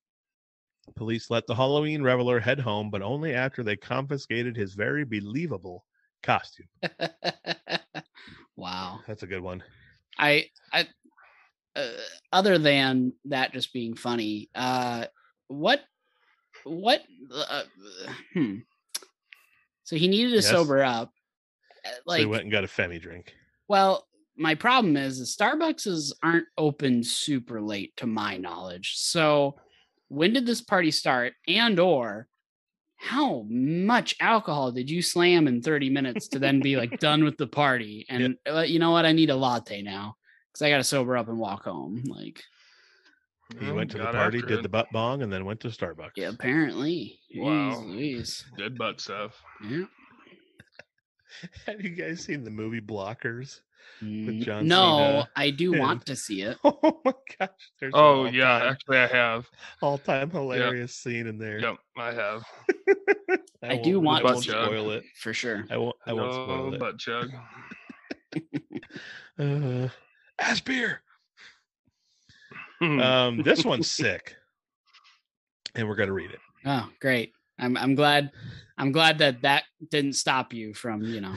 Police 0.95 1.29
let 1.29 1.45
the 1.47 1.55
Halloween 1.55 2.01
reveler 2.01 2.39
head 2.39 2.59
home, 2.59 2.89
but 2.89 3.01
only 3.01 3.33
after 3.33 3.63
they 3.63 3.75
confiscated 3.75 4.55
his 4.55 4.73
very 4.73 5.03
believable 5.03 5.85
costume. 6.23 6.67
wow. 8.55 8.99
That's 9.07 9.23
a 9.23 9.27
good 9.27 9.41
one. 9.41 9.63
I, 10.17 10.47
I, 10.73 10.87
uh, 11.75 11.87
other 12.31 12.57
than 12.57 13.13
that 13.25 13.53
just 13.53 13.73
being 13.73 13.95
funny, 13.95 14.49
uh, 14.55 15.05
what, 15.47 15.81
what, 16.63 17.03
uh, 17.33 17.63
hmm. 18.33 18.55
So 19.83 19.95
he 19.95 20.07
needed 20.07 20.31
to 20.31 20.35
Yes. 20.37 20.47
sober 20.47 20.83
up. 20.83 21.13
uh, 21.85 21.89
so 21.89 22.01
Like, 22.05 22.19
he 22.21 22.25
went 22.25 22.43
and 22.43 22.51
got 22.51 22.63
a 22.63 22.67
Femi 22.67 22.99
drink. 22.99 23.33
well, 23.67 24.07
my 24.35 24.53
problem 24.55 24.97
is 24.97 25.19
the 25.19 25.25
Starbucks 25.25 26.11
aren't 26.21 26.47
open 26.57 27.03
super 27.03 27.61
late 27.61 27.95
to 27.97 28.05
my 28.05 28.37
knowledge. 28.37 28.95
So 28.97 29.55
when 30.09 30.33
did 30.33 30.45
this 30.45 30.61
party 30.61 30.91
start? 30.91 31.33
And 31.47 31.79
or 31.79 32.27
how 32.95 33.45
much 33.49 34.15
alcohol 34.19 34.71
did 34.71 34.89
you 34.89 35.01
slam 35.01 35.47
in 35.47 35.61
30 35.61 35.89
minutes 35.89 36.27
to 36.29 36.39
then 36.39 36.61
be 36.61 36.75
like 36.77 36.99
done 36.99 37.23
with 37.23 37.37
the 37.37 37.47
party? 37.47 38.05
And 38.09 38.37
uh, 38.49 38.61
you 38.61 38.79
know 38.79 38.91
what? 38.91 39.05
I 39.05 39.11
need 39.11 39.29
a 39.29 39.35
latte 39.35 39.81
now 39.81 40.15
because 40.51 40.63
I 40.63 40.69
got 40.69 40.77
to 40.77 40.83
sober 40.83 41.15
up 41.17 41.27
and 41.29 41.37
walk 41.39 41.63
home. 41.65 42.03
Like, 42.07 42.41
He 43.59 43.65
Well, 43.67 43.75
went 43.75 43.91
to 43.91 43.97
the 43.99 44.05
party, 44.05 44.41
did 44.41 44.51
it. 44.59 44.63
the 44.63 44.69
butt 44.69 44.87
bong, 44.91 45.21
and 45.21 45.31
then 45.31 45.45
went 45.45 45.59
to 45.61 45.67
Starbucks. 45.69 46.11
yeah, 46.15 46.29
apparently. 46.29 47.19
Wow. 47.35 47.71
Jeez 47.75 47.85
Louise. 47.85 48.45
Dead 48.57 48.77
butt 48.77 48.99
stuff. 48.99 49.39
Yeah. 49.69 49.85
Have 51.67 51.81
you 51.81 51.89
guys 51.91 52.23
seen 52.23 52.43
the 52.43 52.49
movie 52.49 52.81
Blockers? 52.81 53.59
John 54.01 54.67
no, 54.67 54.97
Cena 54.97 55.29
I 55.35 55.49
do 55.49 55.73
and- 55.73 55.81
want 55.81 56.05
to 56.07 56.15
see 56.15 56.41
it. 56.43 56.57
Oh 56.63 57.01
my 57.03 57.13
gosh! 57.39 57.49
There's 57.79 57.93
Oh 57.95 58.25
yeah, 58.25 58.69
actually 58.71 58.97
I 58.97 59.07
have. 59.07 59.47
all-time 59.81 60.29
hilarious 60.29 60.93
scene 60.95 61.25
in 61.27 61.37
there. 61.37 61.59
Yep, 61.59 61.75
I 61.97 62.11
have. 62.13 62.43
I 63.63 63.77
do 63.77 63.99
want 63.99 64.23
I 64.23 64.27
to 64.27 64.33
won't 64.33 64.43
spoil 64.45 64.91
it. 64.91 65.03
For 65.19 65.33
sure. 65.33 65.65
I 65.71 65.77
won't. 65.77 65.95
I 66.05 66.13
won't 66.13 66.31
no 66.31 66.43
spoil 66.45 66.73
it. 66.75 66.79
butt 66.79 66.97
chug. 66.99 67.29
Uh, 69.39 69.87
ass 70.39 70.59
beer. 70.61 71.01
Hmm. 72.79 72.99
Um, 72.99 73.43
this 73.43 73.63
one's 73.63 73.89
sick, 73.89 74.35
and 75.75 75.87
we're 75.87 75.95
gonna 75.95 76.11
read 76.13 76.31
it. 76.31 76.39
Oh, 76.65 76.89
great. 76.99 77.33
I'm 77.59 77.77
I'm 77.77 77.93
glad 77.95 78.31
I'm 78.77 78.91
glad 78.91 79.19
that 79.19 79.41
that 79.43 79.63
didn't 79.91 80.13
stop 80.13 80.53
you 80.53 80.73
from, 80.73 81.03
you 81.03 81.21
know, 81.21 81.35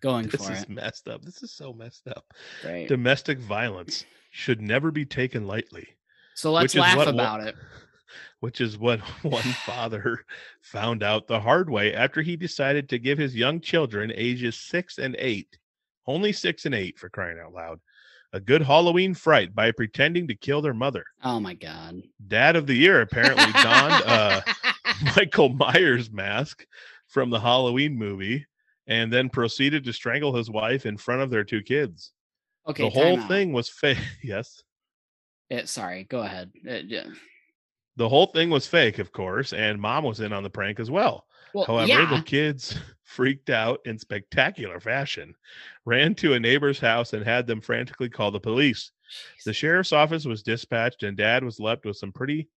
going 0.00 0.28
This 0.28 0.46
for 0.46 0.52
is 0.52 0.62
it. 0.62 0.68
messed 0.68 1.08
up. 1.08 1.22
This 1.22 1.42
is 1.42 1.52
so 1.52 1.72
messed 1.72 2.06
up. 2.08 2.24
Great. 2.62 2.88
Domestic 2.88 3.38
violence 3.38 4.04
should 4.30 4.60
never 4.60 4.90
be 4.90 5.04
taken 5.04 5.46
lightly. 5.46 5.86
So 6.34 6.52
let's 6.52 6.74
laugh 6.74 6.96
what- 6.98 7.08
about 7.08 7.40
it. 7.46 7.54
Which 8.40 8.60
is 8.60 8.78
what 8.78 9.00
one 9.22 9.42
father 9.66 10.24
found 10.60 11.02
out 11.02 11.26
the 11.26 11.40
hard 11.40 11.68
way 11.68 11.92
after 11.94 12.22
he 12.22 12.36
decided 12.36 12.88
to 12.90 12.98
give 12.98 13.18
his 13.18 13.34
young 13.34 13.60
children, 13.60 14.12
ages 14.14 14.56
six 14.56 14.98
and 14.98 15.16
eight, 15.18 15.58
only 16.06 16.32
six 16.32 16.66
and 16.66 16.74
eight 16.74 16.98
for 16.98 17.08
crying 17.08 17.38
out 17.44 17.52
loud, 17.52 17.80
a 18.32 18.40
good 18.40 18.62
Halloween 18.62 19.12
fright 19.14 19.54
by 19.54 19.72
pretending 19.72 20.28
to 20.28 20.34
kill 20.36 20.60
their 20.62 20.74
mother. 20.74 21.04
Oh 21.24 21.40
my 21.40 21.54
god. 21.54 22.02
Dad 22.28 22.54
of 22.56 22.66
the 22.66 22.74
year 22.74 23.00
apparently 23.00 23.50
donned 23.52 24.04
a 24.04 24.44
Michael 25.16 25.48
Myers 25.48 26.10
mask 26.12 26.64
from 27.08 27.30
the 27.30 27.40
Halloween 27.40 27.96
movie 27.96 28.46
and 28.86 29.12
then 29.12 29.28
proceeded 29.28 29.84
to 29.84 29.92
strangle 29.92 30.34
his 30.34 30.50
wife 30.50 30.86
in 30.86 30.96
front 30.96 31.22
of 31.22 31.30
their 31.30 31.44
two 31.44 31.62
kids. 31.62 32.12
okay. 32.68 32.84
the 32.84 32.90
whole 32.90 33.18
out. 33.18 33.28
thing 33.28 33.52
was 33.52 33.68
fake. 33.68 33.98
Yes. 34.22 34.62
Eh, 35.50 35.64
sorry. 35.64 36.04
Go 36.04 36.20
ahead. 36.20 36.50
Eh, 36.66 36.82
yeah. 36.86 37.06
The 37.96 38.08
whole 38.08 38.26
thing 38.26 38.50
was 38.50 38.66
fake, 38.66 38.98
of 38.98 39.12
course, 39.12 39.52
and 39.52 39.80
mom 39.80 40.04
was 40.04 40.20
in 40.20 40.32
on 40.32 40.42
the 40.42 40.50
prank 40.50 40.80
as 40.80 40.90
well. 40.90 41.26
Well, 41.54 41.64
However, 41.64 41.88
yeah. 41.88 42.16
the 42.16 42.22
kids 42.22 42.76
freaked 43.04 43.48
out 43.48 43.80
in 43.86 43.98
spectacular 43.98 44.80
fashion, 44.80 45.34
ran 45.84 46.14
to 46.16 46.34
a 46.34 46.40
neighbor's 46.40 46.78
house 46.78 47.12
and 47.12 47.24
had 47.24 47.46
them 47.46 47.60
frantically 47.60 48.10
call 48.10 48.30
the 48.30 48.40
police. 48.40 48.90
The 49.44 49.52
sheriff's 49.52 49.92
office 49.92 50.24
was 50.26 50.42
dispatched, 50.42 51.04
and 51.04 51.16
dad 51.16 51.44
was 51.44 51.60
left 51.60 51.86
with 51.86 51.96
some 51.96 52.12
pretty 52.12 52.48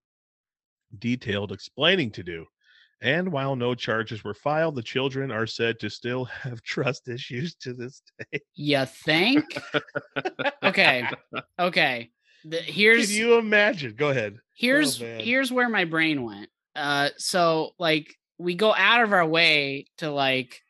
detailed 0.98 1.52
explaining 1.52 2.12
to 2.12 2.24
do. 2.24 2.46
And 3.02 3.32
while 3.32 3.56
no 3.56 3.76
charges 3.76 4.24
were 4.24 4.34
filed, 4.34 4.76
the 4.76 4.84
children 4.84 5.32
are 5.32 5.48
said 5.48 5.80
to 5.80 5.90
still 5.90 6.26
have 6.44 6.62
trust 6.62 7.08
issues 7.08 7.56
to 7.56 7.74
this 7.74 8.02
day. 8.32 8.42
You 8.56 8.86
think? 8.86 9.46
okay. 10.64 11.08
Okay. 11.58 12.10
The, 12.44 12.58
Can 12.64 12.74
here's 12.74 13.18
you 13.18 13.38
imagine? 13.38 13.96
Go 13.96 14.10
ahead. 14.10 14.38
here's 14.56 15.00
man. 15.02 15.22
here's 15.22 15.52
where 15.52 15.70
my 15.70 15.86
brain 15.86 16.24
went. 16.24 16.50
Uh 16.76 17.10
so 17.18 17.72
like 17.80 18.16
we 18.38 18.56
go 18.56 18.74
out 18.74 19.02
of 19.02 19.14
our 19.14 19.26
way 19.26 19.86
to 19.98 20.10
like 20.10 20.62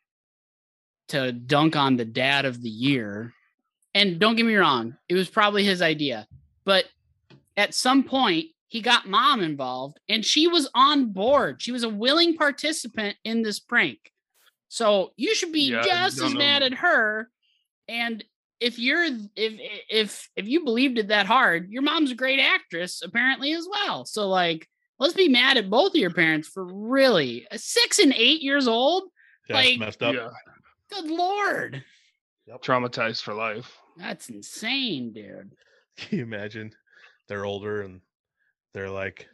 to 1.10 1.32
dunk 1.32 1.76
on 1.76 1.98
the 1.98 2.06
dad 2.06 2.46
of 2.46 2.62
the 2.62 2.70
year. 2.70 3.34
And 3.96 4.20
don't 4.20 4.36
get 4.36 4.46
me 4.46 4.56
wrong, 4.56 4.96
it 5.08 5.16
was 5.16 5.30
probably 5.30 5.64
his 5.64 5.82
idea. 5.82 6.28
But 6.64 6.86
at 7.58 7.74
some 7.74 8.04
point 8.04 8.46
he 8.70 8.82
got 8.82 9.08
mom 9.10 9.42
involved 9.42 10.00
and 10.08 10.24
she 10.26 10.48
was 10.48 10.70
on 10.74 11.12
board. 11.12 11.62
She 11.62 11.72
was 11.74 11.84
a 11.84 11.90
willing 11.90 12.38
participant 12.38 13.18
in 13.26 13.42
this 13.42 13.60
prank. 13.60 14.00
So 14.70 15.12
you 15.18 15.36
should 15.36 15.52
be 15.52 15.72
Yeah, 15.72 15.82
just 15.84 16.22
as 16.22 16.34
know. 16.34 16.40
mad 16.40 16.64
at 16.64 16.76
her 16.76 17.30
and 17.88 18.24
if 18.60 18.78
you're 18.78 19.06
if 19.06 19.54
if 19.90 20.30
if 20.36 20.48
you 20.48 20.64
believed 20.64 20.98
it 21.00 21.08
that 21.08 21.26
hard, 21.26 21.70
your 21.72 21.82
mom's 21.82 22.12
a 22.12 22.16
great 22.16 22.40
actress 22.40 23.02
apparently 23.04 23.54
as 23.54 23.68
well. 23.70 24.06
So 24.06 24.28
like, 24.30 24.68
let's 25.00 25.14
be 25.14 25.30
mad 25.30 25.58
at 25.58 25.70
both 25.70 25.92
of 25.94 26.00
your 26.00 26.14
parents 26.14 26.48
for 26.48 26.64
really 26.66 27.48
uh, 27.52 27.58
six 27.58 28.00
and 28.00 28.14
eight 28.14 28.42
years 28.42 28.68
old. 28.68 29.04
That's 29.48 29.66
Like- 29.68 29.80
messed 29.80 30.04
up. 30.04 30.14
Yeah, 30.14 30.30
Good 30.92 31.06
lord, 31.10 31.84
traumatized 32.62 33.22
for 33.24 33.34
life. 33.34 33.78
that's 33.98 34.30
insane, 34.30 35.14
dude. 35.14 35.54
Can 35.98 36.18
you 36.20 36.24
imagine? 36.24 36.72
They're 37.28 37.46
older 37.46 37.82
and 37.84 38.02
they're 38.74 38.90
like 38.90 39.28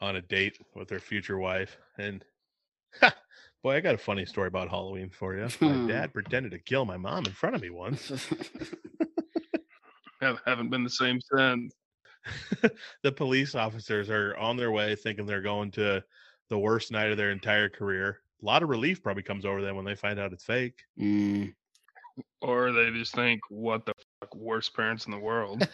on 0.00 0.16
a 0.16 0.22
date 0.22 0.58
with 0.74 0.88
their 0.88 1.00
future 1.00 1.38
wife. 1.38 1.78
And 1.98 2.24
boy, 3.62 3.76
I 3.76 3.80
got 3.80 3.94
a 3.94 3.98
funny 3.98 4.26
story 4.26 4.48
about 4.48 4.68
Halloween 4.68 5.10
for 5.10 5.34
you. 5.34 5.48
My 5.60 5.68
Hmm. 5.72 5.86
dad 5.86 6.12
pretended 6.12 6.52
to 6.52 6.58
kill 6.58 6.84
my 6.84 6.96
mom 6.96 7.24
in 7.26 7.32
front 7.32 7.56
of 7.56 7.62
me 7.62 7.70
once. 7.70 8.10
Have, 10.22 10.40
haven't 10.46 10.70
been 10.70 10.82
the 10.82 10.88
same 10.88 11.20
since. 11.20 11.74
the 13.02 13.12
police 13.12 13.54
officers 13.54 14.08
are 14.08 14.34
on 14.38 14.56
their 14.56 14.70
way 14.70 14.94
thinking 14.96 15.26
they're 15.26 15.42
going 15.42 15.70
to 15.72 16.02
the 16.48 16.58
worst 16.58 16.90
night 16.90 17.10
of 17.10 17.18
their 17.18 17.30
entire 17.30 17.68
career. 17.68 18.20
A 18.42 18.44
lot 18.44 18.62
of 18.62 18.70
relief 18.70 19.02
probably 19.02 19.22
comes 19.22 19.44
over 19.44 19.60
them 19.60 19.76
when 19.76 19.84
they 19.84 19.94
find 19.94 20.18
out 20.18 20.32
it's 20.32 20.44
fake. 20.44 20.84
Mm. 20.98 21.54
Or 22.40 22.72
they 22.72 22.90
just 22.92 23.14
think, 23.14 23.40
what 23.50 23.84
the 23.84 23.92
fuck, 24.20 24.34
worst 24.34 24.74
parents 24.74 25.04
in 25.04 25.12
the 25.12 25.18
world. 25.18 25.68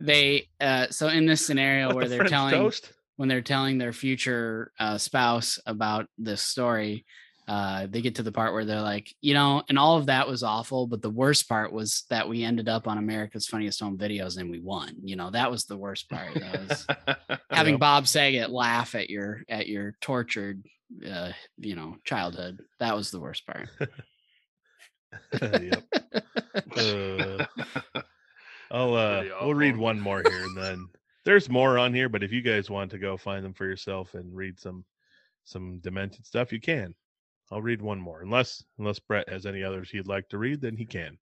They 0.00 0.48
uh 0.60 0.88
so 0.90 1.08
in 1.08 1.26
this 1.26 1.44
scenario 1.46 1.86
What 1.88 1.96
where 1.96 2.04
the 2.04 2.10
they're 2.10 2.18
French 2.18 2.30
telling 2.30 2.54
toast? 2.54 2.92
when 3.16 3.28
they're 3.28 3.40
telling 3.42 3.78
their 3.78 3.92
future 3.94 4.72
uh, 4.78 4.98
spouse 4.98 5.58
about 5.64 6.06
this 6.18 6.42
story, 6.42 7.06
uh, 7.48 7.86
they 7.88 8.02
get 8.02 8.16
to 8.16 8.22
the 8.22 8.30
part 8.30 8.52
where 8.52 8.66
they're 8.66 8.82
like, 8.82 9.10
you 9.22 9.32
know, 9.32 9.62
and 9.70 9.78
all 9.78 9.96
of 9.96 10.04
that 10.06 10.28
was 10.28 10.42
awful, 10.42 10.86
but 10.86 11.00
the 11.00 11.08
worst 11.08 11.48
part 11.48 11.72
was 11.72 12.04
that 12.10 12.28
we 12.28 12.44
ended 12.44 12.68
up 12.68 12.86
on 12.86 12.98
America's 12.98 13.46
Funniest 13.46 13.80
Home 13.80 13.96
Videos 13.96 14.36
and 14.36 14.50
we 14.50 14.60
won. 14.60 14.96
You 15.02 15.16
know, 15.16 15.30
that 15.30 15.50
was 15.50 15.64
the 15.64 15.78
worst 15.78 16.10
part. 16.10 16.34
That 16.34 16.68
was 16.68 17.38
having 17.50 17.74
Yep. 17.74 17.80
Bob 17.80 18.06
Saget 18.06 18.50
laugh 18.50 18.94
at 18.94 19.08
your 19.08 19.40
at 19.48 19.66
your 19.66 19.96
tortured, 20.02 20.62
uh, 21.10 21.32
you 21.56 21.74
know, 21.74 21.96
childhood. 22.04 22.60
That 22.80 22.94
was 22.96 23.10
the 23.10 23.20
worst 23.20 23.46
part. 23.46 23.70
yep. 25.62 25.84
Uh, 26.76 27.44
I'll 28.70 28.94
uh 28.94 29.24
we'll 29.40 29.54
read 29.54 29.76
one 29.76 30.00
more 30.00 30.22
here 30.26 30.44
and 30.44 30.56
then 30.62 30.88
there's 31.24 31.48
more 31.48 31.76
on 31.78 31.92
here, 31.92 32.08
but 32.08 32.22
if 32.22 32.32
you 32.32 32.40
guys 32.40 32.70
want 32.70 32.90
to 32.92 32.98
go 32.98 33.16
find 33.16 33.44
them 33.44 33.52
for 33.52 33.64
yourself 33.66 34.14
and 34.14 34.34
read 34.34 34.60
some 34.60 34.84
some 35.44 35.78
demented 35.78 36.24
stuff, 36.26 36.52
you 36.52 36.60
can. 36.60 36.94
I'll 37.50 37.62
read 37.62 37.80
one 37.82 38.00
more. 38.00 38.22
Unless 38.22 38.64
unless 38.78 38.98
Brett 38.98 39.28
has 39.28 39.46
any 39.46 39.62
others 39.62 39.90
he'd 39.90 40.08
like 40.08 40.28
to 40.30 40.38
read, 40.38 40.60
then 40.60 40.76
he 40.76 40.84
can. 40.86 41.18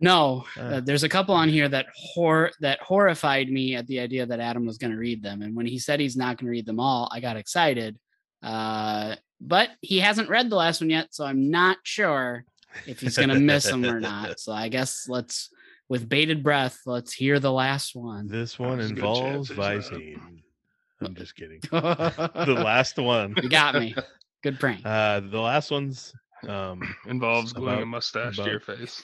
No, 0.00 0.44
Uh. 0.56 0.60
uh, 0.60 0.80
there's 0.80 1.04
a 1.04 1.08
couple 1.08 1.34
on 1.34 1.48
here 1.48 1.68
that 1.68 1.86
hor 1.94 2.50
that 2.60 2.80
horrified 2.80 3.48
me 3.48 3.76
at 3.76 3.86
the 3.86 4.00
idea 4.00 4.26
that 4.26 4.40
Adam 4.40 4.66
was 4.66 4.78
going 4.78 4.90
to 4.92 4.98
read 4.98 5.22
them, 5.22 5.42
and 5.42 5.54
when 5.54 5.66
he 5.66 5.78
said 5.78 6.00
he's 6.00 6.16
not 6.16 6.38
going 6.38 6.46
to 6.46 6.50
read 6.50 6.66
them 6.66 6.80
all, 6.80 7.08
I 7.12 7.20
got 7.20 7.36
excited. 7.36 7.98
Uh, 8.42 9.14
but 9.40 9.70
he 9.80 10.00
hasn't 10.00 10.28
read 10.28 10.50
the 10.50 10.56
last 10.56 10.80
one 10.80 10.90
yet, 10.90 11.14
so 11.14 11.24
I'm 11.24 11.50
not 11.50 11.78
sure 11.84 12.44
if 12.86 13.00
he's 13.00 13.16
going 13.16 13.28
to 13.28 13.38
miss 13.38 13.64
them 13.64 13.84
or 13.84 14.00
not. 14.00 14.38
So 14.40 14.52
I 14.52 14.68
guess 14.68 15.08
let's, 15.08 15.50
with 15.92 16.08
bated 16.08 16.42
breath, 16.42 16.78
let's 16.86 17.12
hear 17.12 17.38
the 17.38 17.52
last 17.52 17.94
one. 17.94 18.26
This 18.26 18.58
one 18.58 18.78
There's 18.78 18.90
involves 18.92 19.48
chance. 19.50 19.58
Visine. 19.90 20.18
I'm 21.02 21.14
just 21.14 21.36
kidding. 21.36 21.60
the 21.70 22.30
The 22.46 22.54
last 22.54 22.96
one. 22.96 23.34
you 23.42 23.50
got 23.50 23.74
me. 23.74 23.94
Good 24.42 24.58
prank. 24.58 24.80
Uh 24.86 25.20
the 25.20 25.38
last 25.38 25.70
one's 25.70 26.14
um 26.48 26.80
Involves 27.06 27.52
gluing 27.52 27.68
About- 27.74 27.82
a 27.82 27.86
mustache 27.86 28.38
about- 28.38 28.44
to 28.46 28.50
your 28.50 28.60
face. 28.60 29.02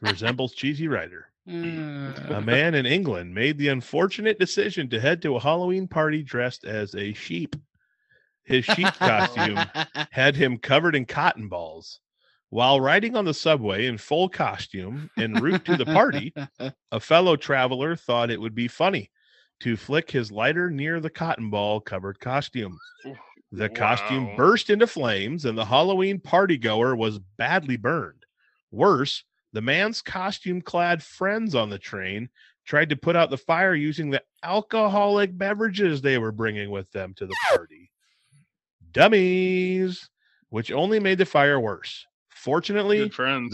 resembles 0.00 0.54
Cheesy 0.54 0.88
Rider. 0.88 1.26
Uh, 1.46 2.12
a 2.30 2.40
man 2.42 2.74
in 2.74 2.86
England 2.86 3.34
made 3.34 3.58
the 3.58 3.68
unfortunate 3.68 4.38
decision 4.38 4.88
to 4.90 5.00
head 5.00 5.20
to 5.22 5.36
a 5.36 5.40
Halloween 5.40 5.86
party 5.86 6.22
dressed 6.22 6.64
as 6.64 6.94
a 6.94 7.12
sheep. 7.12 7.56
His 8.44 8.64
sheep 8.64 8.86
costume 8.94 9.58
had 10.10 10.34
him 10.36 10.56
covered 10.58 10.94
in 10.96 11.04
cotton 11.04 11.48
balls. 11.48 12.00
While 12.50 12.80
riding 12.80 13.14
on 13.14 13.26
the 13.26 13.34
subway 13.34 13.86
in 13.86 13.98
full 13.98 14.28
costume 14.28 15.10
en 15.18 15.34
route 15.34 15.64
to 15.66 15.76
the 15.76 15.84
party, 15.84 16.32
a 16.92 17.00
fellow 17.00 17.36
traveler 17.36 17.94
thought 17.94 18.30
it 18.30 18.40
would 18.40 18.54
be 18.54 18.68
funny 18.68 19.10
to 19.60 19.76
flick 19.76 20.10
his 20.10 20.32
lighter 20.32 20.70
near 20.70 20.98
the 21.00 21.10
cotton 21.10 21.50
ball 21.50 21.80
covered 21.80 22.20
costume. 22.20 22.78
The 23.52 23.68
costume 23.68 24.34
burst 24.36 24.70
into 24.70 24.86
flames 24.86 25.44
and 25.44 25.58
the 25.58 25.64
Halloween 25.64 26.20
party 26.20 26.56
goer 26.56 26.94
was 26.96 27.18
badly 27.36 27.76
burned. 27.76 28.24
Worse, 28.70 29.24
the 29.52 29.62
man's 29.62 30.00
costume 30.02 30.60
clad 30.62 31.02
friends 31.02 31.54
on 31.54 31.70
the 31.70 31.78
train 31.78 32.28
tried 32.64 32.90
to 32.90 32.96
put 32.96 33.16
out 33.16 33.30
the 33.30 33.38
fire 33.38 33.74
using 33.74 34.10
the 34.10 34.22
alcoholic 34.42 35.36
beverages 35.36 36.00
they 36.00 36.18
were 36.18 36.32
bringing 36.32 36.70
with 36.70 36.90
them 36.92 37.14
to 37.14 37.26
the 37.26 37.36
party. 37.48 37.90
Dummies, 38.92 40.08
which 40.50 40.70
only 40.70 41.00
made 41.00 41.18
the 41.18 41.26
fire 41.26 41.58
worse. 41.58 42.06
Fortunately, 42.48 42.98
Good 43.00 43.12
friends. 43.14 43.50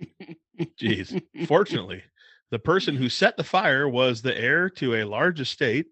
the- 0.00 0.36
Jeez. 0.80 1.22
Fortunately, 1.46 2.02
the 2.50 2.58
person 2.58 2.96
who 2.96 3.08
set 3.08 3.36
the 3.36 3.44
fire 3.44 3.88
was 3.88 4.22
the 4.22 4.36
heir 4.36 4.68
to 4.70 4.96
a 4.96 5.04
large 5.04 5.38
estate 5.38 5.86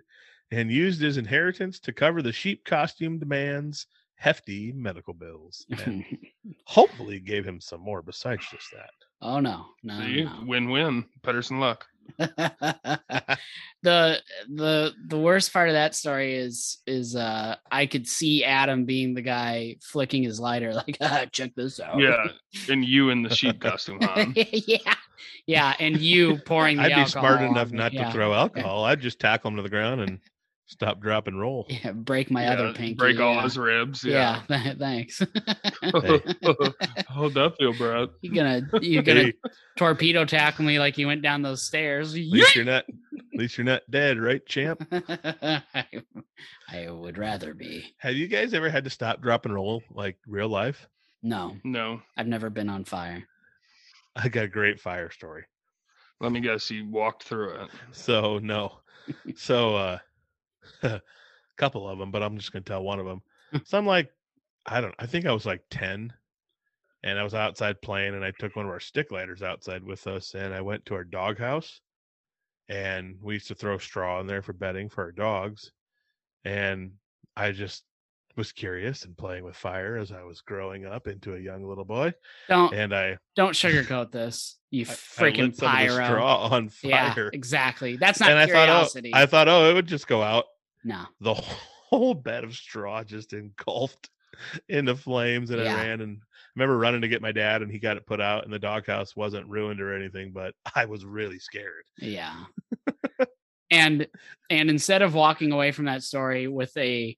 and 0.50 0.70
used 0.72 1.00
his 1.00 1.18
inheritance 1.18 1.78
to 1.80 1.92
cover 1.92 2.22
the 2.22 2.32
sheep 2.32 2.64
costumed 2.64 3.24
man's 3.28 3.86
hefty 4.16 4.72
medical 4.72 5.14
bills. 5.14 5.64
And 5.84 6.04
hopefully 6.64 7.20
gave 7.20 7.44
him 7.46 7.60
some 7.60 7.80
more 7.80 8.02
besides 8.02 8.44
just 8.50 8.72
that. 8.72 8.90
oh 9.22 9.38
no, 9.38 9.66
no, 9.84 10.00
See, 10.00 10.24
no. 10.24 10.42
win-win. 10.46 11.04
Pedersen 11.22 11.60
luck. 11.60 11.86
the 13.82 14.20
the 14.48 14.92
the 15.06 15.18
worst 15.18 15.52
part 15.52 15.68
of 15.68 15.74
that 15.74 15.94
story 15.94 16.34
is 16.34 16.78
is 16.86 17.14
uh 17.16 17.56
I 17.70 17.86
could 17.86 18.06
see 18.08 18.44
Adam 18.44 18.84
being 18.84 19.14
the 19.14 19.22
guy 19.22 19.76
flicking 19.82 20.22
his 20.22 20.40
lighter 20.40 20.72
like 20.86 20.98
ah, 21.00 21.26
check 21.30 21.54
this 21.54 21.80
out. 21.80 21.98
Yeah, 21.98 22.26
and 22.68 22.84
you 22.84 23.10
in 23.10 23.22
the 23.22 23.34
sheep 23.34 23.60
costume, 23.60 24.00
Han. 24.02 24.34
yeah. 24.52 24.94
Yeah, 25.46 25.74
and 25.78 25.98
you 25.98 26.38
pouring 26.38 26.76
the 26.76 26.82
I'd 26.84 27.04
be 27.04 27.10
smart 27.10 27.40
enough 27.40 27.70
not 27.70 27.92
Yeah. 27.92 28.06
to 28.06 28.12
throw 28.12 28.34
alcohol. 28.34 28.84
I'd 28.84 29.00
just 29.00 29.20
tackle 29.20 29.50
him 29.50 29.56
to 29.56 29.62
the 29.62 29.68
ground 29.68 30.00
and 30.00 30.18
Stop, 30.68 31.00
drop, 31.00 31.29
and 31.29 31.38
roll. 31.40 31.64
Yeah, 31.68 31.92
break 31.92 32.29
my 32.31 32.42
Yeah, 32.42 32.52
other 32.55 32.72
pinky. 32.72 32.94
Break 32.94 33.20
all 33.20 33.35
yeah. 33.37 33.42
his 33.42 33.57
ribs. 33.57 34.02
Yeah, 34.02 34.42
Yeah. 34.48 34.74
thanks. 34.79 35.18
How'd 35.83 37.35
that 37.35 37.55
feel, 37.59 37.72
Brad? 37.74 38.09
you're 38.20 38.35
gonna 38.35 38.68
you're 38.83 39.02
gonna 39.05 39.24
Hey, 39.24 39.35
torpedo 39.76 40.24
tackle 40.24 40.64
me 40.64 40.79
like 40.79 40.98
you 40.98 41.07
went 41.07 41.22
down 41.22 41.42
those 41.42 41.62
stairs. 41.62 42.14
at 42.14 42.20
least 42.20 42.57
you're 42.57 42.64
not. 42.64 42.85
At 42.88 43.38
least 43.38 43.57
you're 43.59 43.64
not 43.64 43.83
dead, 43.90 44.18
right, 44.18 44.44
champ? 44.46 44.87
I, 44.90 45.62
I 46.68 46.90
would 46.90 47.18
rather 47.18 47.55
be. 47.55 47.94
Have 47.98 48.14
you 48.14 48.26
guys 48.29 48.52
ever 48.55 48.68
had 48.70 48.85
to 48.85 48.90
stop, 48.90 49.20
drop, 49.22 49.44
and 49.44 49.55
roll 49.55 49.83
like 49.90 50.16
real 50.26 50.48
life? 50.48 50.88
No, 51.22 51.57
No. 51.64 52.02
I've 52.16 52.26
never 52.29 52.50
been 52.50 52.68
on 52.68 52.85
fire. 52.85 53.24
I 54.16 54.29
got 54.29 54.44
a 54.44 54.48
great 54.48 54.81
fire 54.81 55.11
story. 55.11 55.44
Let 56.20 56.33
me 56.33 56.40
guess. 56.40 56.70
You 56.70 56.88
walked 56.88 57.24
through 57.24 57.50
it. 57.50 57.70
So 57.92 58.38
no, 58.38 58.79
so 59.37 59.76
uh, 59.76 59.98
a 60.83 61.00
couple 61.57 61.88
of 61.88 61.98
them, 61.98 62.11
but 62.11 62.22
I'm 62.22 62.37
just 62.38 62.52
gonna 62.52 62.64
tell 62.64 62.83
one 62.83 62.98
of 63.00 63.07
them. 63.07 63.22
Hmm. 63.52 63.59
So 63.64 63.79
I'm 63.79 63.87
like, 63.87 64.11
I 64.66 64.81
don't. 64.81 64.94
I 64.98 65.07
think 65.07 65.26
I 65.26 65.33
was 65.33 65.46
like 65.46 65.62
ten, 65.70 66.12
and 67.02 67.18
I 67.18 67.22
was 67.22 67.35
outside 67.35 67.81
playing, 67.83 68.14
and 68.14 68.24
I 68.24 68.33
took 68.38 68.57
one 68.57 68.66
of 68.66 68.72
our 68.72 68.81
stick 68.81 69.11
lighters 69.12 69.42
outside 69.42 69.85
with 69.85 70.07
us, 70.07 70.35
and 70.35 70.52
I 70.55 70.61
went 70.61 70.85
to 70.87 70.94
our 70.94 71.05
doghouse, 71.05 71.81
and 72.68 73.16
we 73.22 73.35
used 73.35 73.48
to 73.48 73.55
throw 73.55 73.79
straw 73.79 74.20
in 74.20 74.26
there 74.26 74.42
for 74.42 74.52
bedding 74.52 74.88
for 74.88 75.05
our 75.05 75.12
dogs, 75.12 75.70
and 76.44 76.92
I 77.37 77.52
just 77.52 77.85
was 78.37 78.52
curious 78.52 79.05
and 79.07 79.16
playing 79.16 79.44
with 79.44 79.57
fire 79.57 79.96
as 79.96 80.12
I 80.12 80.22
was 80.22 80.42
growing 80.42 80.85
up 80.85 81.07
into 81.07 81.35
a 81.37 81.38
young 81.38 81.64
little 81.66 81.87
boy, 81.87 82.12
Don't 82.48 82.74
and 82.74 82.94
I, 82.94 83.16
don't 83.35 83.52
sugarcoat 83.55 84.11
this. 84.12 84.59
You 84.70 84.83
I- 84.83 84.88
freaking 84.92 85.38
lit 85.38 85.57
some 85.57 85.68
of 85.70 85.79
the 85.79 85.87
pyro. 85.96 86.05
straw 86.05 86.48
on 86.50 86.70
Yeah, 86.83 87.14
fire, 87.14 87.31
exactly. 87.33 87.96
That's 87.96 88.20
not 88.20 88.31
and 88.31 88.38
I 88.38 88.46
thought, 88.46 88.68
oh, 88.68 88.72
curiosity. 88.72 89.12
oh, 89.14 89.18
I 89.18 89.26
thought, 89.26 89.48
oh, 89.48 89.70
it 89.70 89.74
would 89.74 89.87
just 89.87 90.07
go 90.07 90.22
out. 90.22 90.44
No. 90.84 91.04
the 91.20 91.34
whole 91.90 92.14
bed 92.14 92.44
of 92.44 92.54
straw 92.54 93.02
just 93.04 93.32
engulfed 93.32 94.10
into 94.68 94.94
flames 94.96 95.50
and 95.50 95.62
Yeah. 95.62 95.74
I 95.74 95.84
ran 95.86 96.00
and 96.00 96.18
I 96.20 96.26
remember 96.56 96.78
running 96.78 97.00
to 97.02 97.08
get 97.08 97.22
my 97.22 97.32
dad 97.32 97.62
and 97.62 97.70
he 97.70 97.78
got 97.78 97.96
it 97.96 98.06
put 98.06 98.20
out 98.20 98.44
and 98.44 98.52
the 98.52 98.58
doghouse 98.58 99.14
wasn't 99.16 99.48
ruined 99.48 99.80
or 99.80 99.94
anything, 99.94 100.32
but 100.32 100.54
I 100.74 100.84
was 100.86 101.04
really 101.04 101.38
scared. 101.38 101.84
Yeah. 101.98 102.34
and 103.70 104.06
and 104.50 104.70
instead 104.70 105.02
of 105.02 105.14
walking 105.14 105.52
away 105.52 105.72
from 105.72 105.86
that 105.86 106.02
story 106.02 106.48
with 106.48 106.76
a 106.76 107.16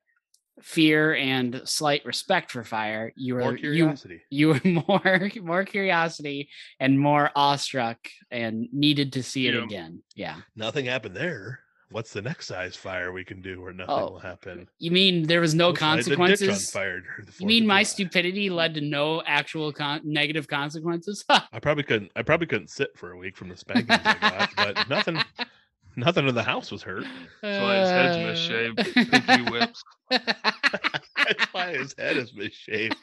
fear 0.63 1.15
and 1.15 1.63
slight 1.65 2.05
respect 2.05 2.51
for 2.51 2.65
fire, 2.65 3.13
you 3.17 3.35
More 3.39 3.53
were 3.53 3.57
you 3.59 3.95
you 4.31 4.49
were 4.49 4.61
more 4.65 5.31
more 5.43 5.65
curiosity 5.65 6.49
and 6.81 6.99
more 6.99 7.31
awestruck 7.37 7.99
and 8.31 8.69
needed 8.73 9.13
to 9.15 9.23
see 9.23 9.47
it 9.47 9.55
Yeah. 9.55 9.65
again. 9.65 10.03
Yeah. 10.17 10.37
Nothing 10.57 10.87
happened 10.87 11.17
there. 11.17 11.61
What's 11.91 12.13
the 12.13 12.21
next 12.21 12.47
size 12.47 12.77
fire 12.77 13.13
we 13.13 13.25
can 13.25 13.41
do 13.41 13.63
where 13.63 13.73
nothing 13.73 13.95
Oh, 13.95 14.11
will 14.13 14.19
happen? 14.19 14.69
You 14.79 14.91
mean 14.91 15.27
there 15.27 15.41
was 15.41 15.55
no 15.55 15.69
Let's 15.71 15.81
the 15.81 16.11
ditch 16.11 16.11
on 16.11 16.27
consequences? 16.29 16.71
fire 16.71 17.03
the 17.25 17.33
You 17.39 17.47
mean 17.47 17.67
my 17.67 17.83
stupidity 17.83 18.51
led 18.51 18.75
to 18.75 18.83
no 18.83 19.23
actual 19.27 19.73
con- 19.73 20.03
negative 20.05 20.49
consequences? 20.49 21.25
I 21.31 21.59
probably 21.61 21.85
couldn't 21.85 22.13
I 22.15 22.23
probably 22.23 22.47
couldn't 22.47 22.69
sit 22.69 22.91
for 22.97 23.13
a 23.13 23.17
week 23.17 23.37
from 23.37 23.49
the 23.49 23.57
spankings 23.57 23.89
I 24.05 24.17
got, 24.21 24.51
but 24.57 24.89
nothing 24.91 25.19
nothing 25.99 26.27
in 26.29 26.35
the 26.35 26.43
house 26.43 26.71
was 26.71 26.83
hurt. 26.83 27.05
That's 27.43 27.63
why 27.63 27.77
his 27.81 27.91
head's 27.91 28.17
misshaved. 28.49 29.11
Pinky 29.11 29.51
whips. 29.51 29.83
That's 30.11 31.45
why 31.53 31.73
his 31.77 31.95
head 31.99 32.17
is 32.17 32.33
misshapen. 32.35 32.97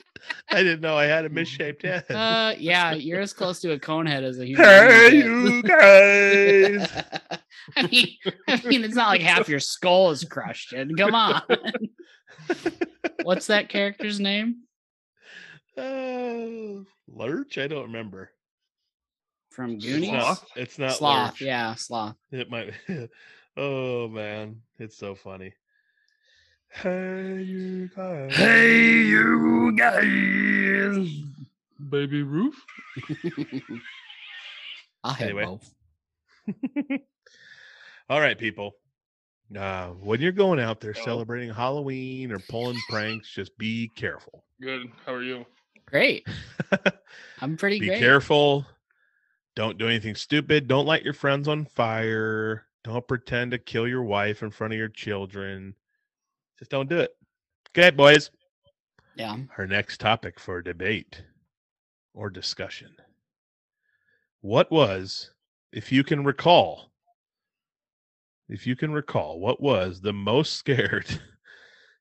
I 0.50 0.64
didn't 0.64 0.82
know 0.82 0.98
I 0.98 1.06
had 1.06 1.26
a 1.26 1.30
misshaped 1.30 1.84
head. 1.84 2.10
Uh, 2.10 2.56
yeah, 2.60 2.94
you're 2.94 3.20
as 3.22 3.34
close 3.34 3.60
to 3.62 3.72
a 3.74 3.80
cone 3.80 4.06
head 4.08 4.24
as 4.24 4.40
a 4.40 4.46
human. 4.48 4.66
Hey, 4.66 5.10
being 5.22 5.46
you 5.48 5.64
guys! 5.64 7.04
I 7.76 7.88
mean, 7.88 8.08
I 8.48 8.62
mean, 8.66 8.84
it's 8.84 8.96
not 8.96 9.10
like 9.10 9.22
half 9.22 9.48
your 9.50 9.60
skull 9.60 10.12
is 10.12 10.24
crushed 10.24 10.74
in. 10.74 10.96
Come 10.96 11.14
on. 11.14 11.42
What's 13.24 13.48
that 13.48 13.70
character's 13.70 14.20
name 14.20 14.64
Uh, 15.78 16.84
Lurch? 17.08 17.58
I 17.58 17.68
don't 17.68 17.84
remember. 17.88 18.32
From 19.56 19.80
Goonies? 19.80 20.10
Sloth? 20.10 20.46
It's 20.56 20.78
not 20.78 20.92
Sloth. 20.94 21.32
Lurch. 21.32 21.42
Yeah, 21.42 21.76
sloth. 21.76 22.16
It 22.32 22.50
might. 22.50 22.74
oh 23.58 24.08
man, 24.10 24.62
it's 24.80 24.98
so 24.98 25.16
funny. 25.16 25.54
Hey, 26.70 27.42
you 27.42 27.90
guys! 27.96 28.36
Hey 28.36 29.04
you 29.04 29.72
guys. 29.78 31.10
Baby 31.90 32.24
roof. 32.24 32.56
I'll 35.04 35.14
have 35.14 35.28
Anyway. 35.30 35.46
both. 35.46 35.74
All 38.10 38.20
right, 38.20 38.38
people. 38.38 38.76
Uh, 39.56 39.90
when 39.90 40.20
you're 40.22 40.32
going 40.32 40.60
out 40.60 40.82
there 40.82 40.96
Oh. 41.00 41.04
celebrating 41.06 41.54
Halloween 41.54 42.32
or 42.32 42.40
pulling 42.50 42.78
pranks, 42.90 43.30
just 43.32 43.58
be 43.58 43.88
careful. 43.96 44.44
Good. 44.62 44.88
How 45.06 45.14
are 45.14 45.24
you? 45.24 45.46
Great. 45.86 46.28
I'm 47.42 47.56
pretty 47.58 47.80
be 47.80 47.88
great. 47.88 48.00
careful. 48.00 48.66
Don't 49.56 49.78
do 49.78 49.88
anything 49.88 50.16
stupid. 50.16 50.68
Don't 50.68 50.86
light 50.86 51.04
your 51.04 51.14
friends 51.14 51.48
on 51.48 51.66
fire. 51.66 52.66
Don't 52.84 53.08
pretend 53.08 53.52
to 53.52 53.58
kill 53.58 53.88
your 53.88 54.04
wife 54.04 54.44
in 54.44 54.52
front 54.52 54.74
of 54.74 54.80
your 54.80 54.90
children. 54.90 55.76
Just 56.60 56.72
don't 56.72 56.90
do 56.90 57.00
it. 57.00 57.16
Okay, 57.70 57.90
boys. 57.90 58.32
Yeah. 59.16 59.38
Our 59.58 59.66
next 59.66 60.00
topic 60.00 60.40
for 60.40 60.62
debate 60.62 61.24
or 62.14 62.30
discussion. 62.30 62.96
What 64.42 64.72
was, 64.72 65.32
if 65.72 65.92
you 65.92 66.04
can 66.04 66.24
recall, 66.24 66.92
if 68.48 68.68
you 68.68 68.76
can 68.76 68.92
recall, 68.92 69.40
what 69.40 69.62
was 69.62 70.02
the 70.02 70.14
most 70.14 70.54
scared 70.54 71.20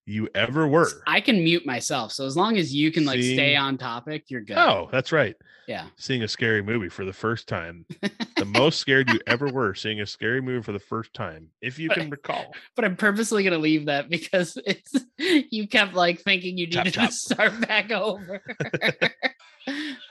you 0.07 0.29
ever 0.35 0.67
were? 0.69 0.89
I 1.07 1.21
can 1.21 1.43
mute 1.43 1.65
myself. 1.65 2.13
So 2.13 2.27
as 2.27 2.37
long 2.37 2.57
as 2.59 2.75
you 2.75 2.93
can 2.93 3.05
like 3.05 3.21
See? 3.21 3.35
stay 3.35 3.57
on 3.57 3.79
topic, 3.79 4.25
you're 4.29 4.43
good. 4.43 4.59
Oh, 4.59 4.89
that's 4.93 5.13
right. 5.13 5.35
Yeah. 5.67 5.87
Seeing 5.97 6.23
a 6.23 6.29
scary 6.29 6.63
movie 6.63 6.91
for 6.91 7.05
the 7.07 7.13
first 7.13 7.49
time. 7.49 7.87
the 8.37 8.45
most 8.45 8.79
scared 8.79 9.09
you 9.11 9.19
ever 9.27 9.49
were 9.49 9.75
seeing 9.75 10.01
a 10.03 10.07
scary 10.07 10.43
movie 10.43 10.63
for 10.63 10.73
the 10.73 10.79
first 10.79 11.15
time, 11.15 11.49
if 11.63 11.79
you 11.79 11.89
can 11.89 12.11
recall. 12.11 12.53
but 12.77 12.85
I'm 12.85 12.97
purposely 12.97 13.45
gonna 13.45 13.57
leave 13.59 13.87
that 13.87 14.11
because 14.11 14.59
it's 14.67 14.95
you 15.19 15.67
kept 15.69 15.95
like 15.95 16.21
thinking 16.21 16.59
you 16.59 16.67
needed 16.67 16.93
chop. 16.93 17.09
to 17.09 17.13
start 17.15 17.61
back 17.67 17.91
over. 17.91 18.43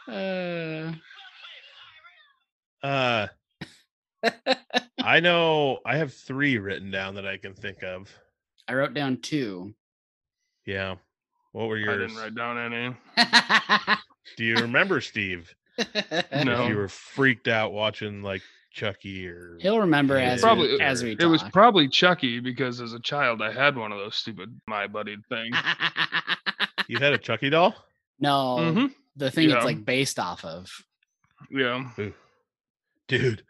uh, 0.08 0.91
Uh 2.82 3.27
I 5.03 5.19
know 5.19 5.79
I 5.86 5.97
have 5.97 6.13
three 6.13 6.58
written 6.58 6.89
down 6.91 7.15
that 7.15 7.27
I 7.27 7.38
can 7.38 7.53
think 7.53 7.84
of. 7.84 8.10
I 8.67 8.73
wrote 8.73 8.93
down 8.93 9.17
two. 9.17 9.73
Yeah. 10.65 10.95
What 11.52 11.67
were 11.67 11.78
I 11.78 11.82
yours? 11.82 12.12
didn't 12.12 12.21
write 12.21 12.36
down 12.36 12.58
any. 12.58 12.95
Do 14.38 14.43
you 14.43 14.56
remember, 14.56 15.02
Steve? 15.02 15.54
If 15.78 16.45
No. 16.45 16.67
you 16.67 16.76
were 16.78 16.88
freaked 16.88 17.47
out 17.47 17.73
watching 17.73 18.21
like 18.23 18.41
Chucky 18.71 19.28
or 19.28 19.58
He'll 19.62 19.80
remember 19.80 20.17
as 20.17 20.41
Probably- 20.41 20.73
we, 20.73 20.80
as 20.82 21.04
we 21.04 21.15
It 21.19 21.26
was 21.26 21.43
probably 21.43 21.88
Chucky 21.88 22.39
because 22.39 22.82
as 22.82 22.93
a 22.93 22.99
child 22.99 23.41
I 23.41 23.52
had 23.52 23.76
one 23.78 23.91
of 23.91 23.97
those 23.99 24.15
stupid 24.15 24.60
my 24.67 24.88
buddy 24.88 25.17
things. 25.30 25.56
you 26.88 26.97
had 26.97 27.13
a 27.13 27.17
Chucky 27.17 27.49
doll? 27.49 27.76
no, 28.19 28.71
hmm 28.73 28.86
the 29.15 29.30
thing 29.30 29.52
it's 29.52 29.63
like 29.65 29.86
based 29.86 30.17
off 30.17 30.43
of. 30.43 30.67
Yeah. 31.52 31.88
Dude, 33.08 33.43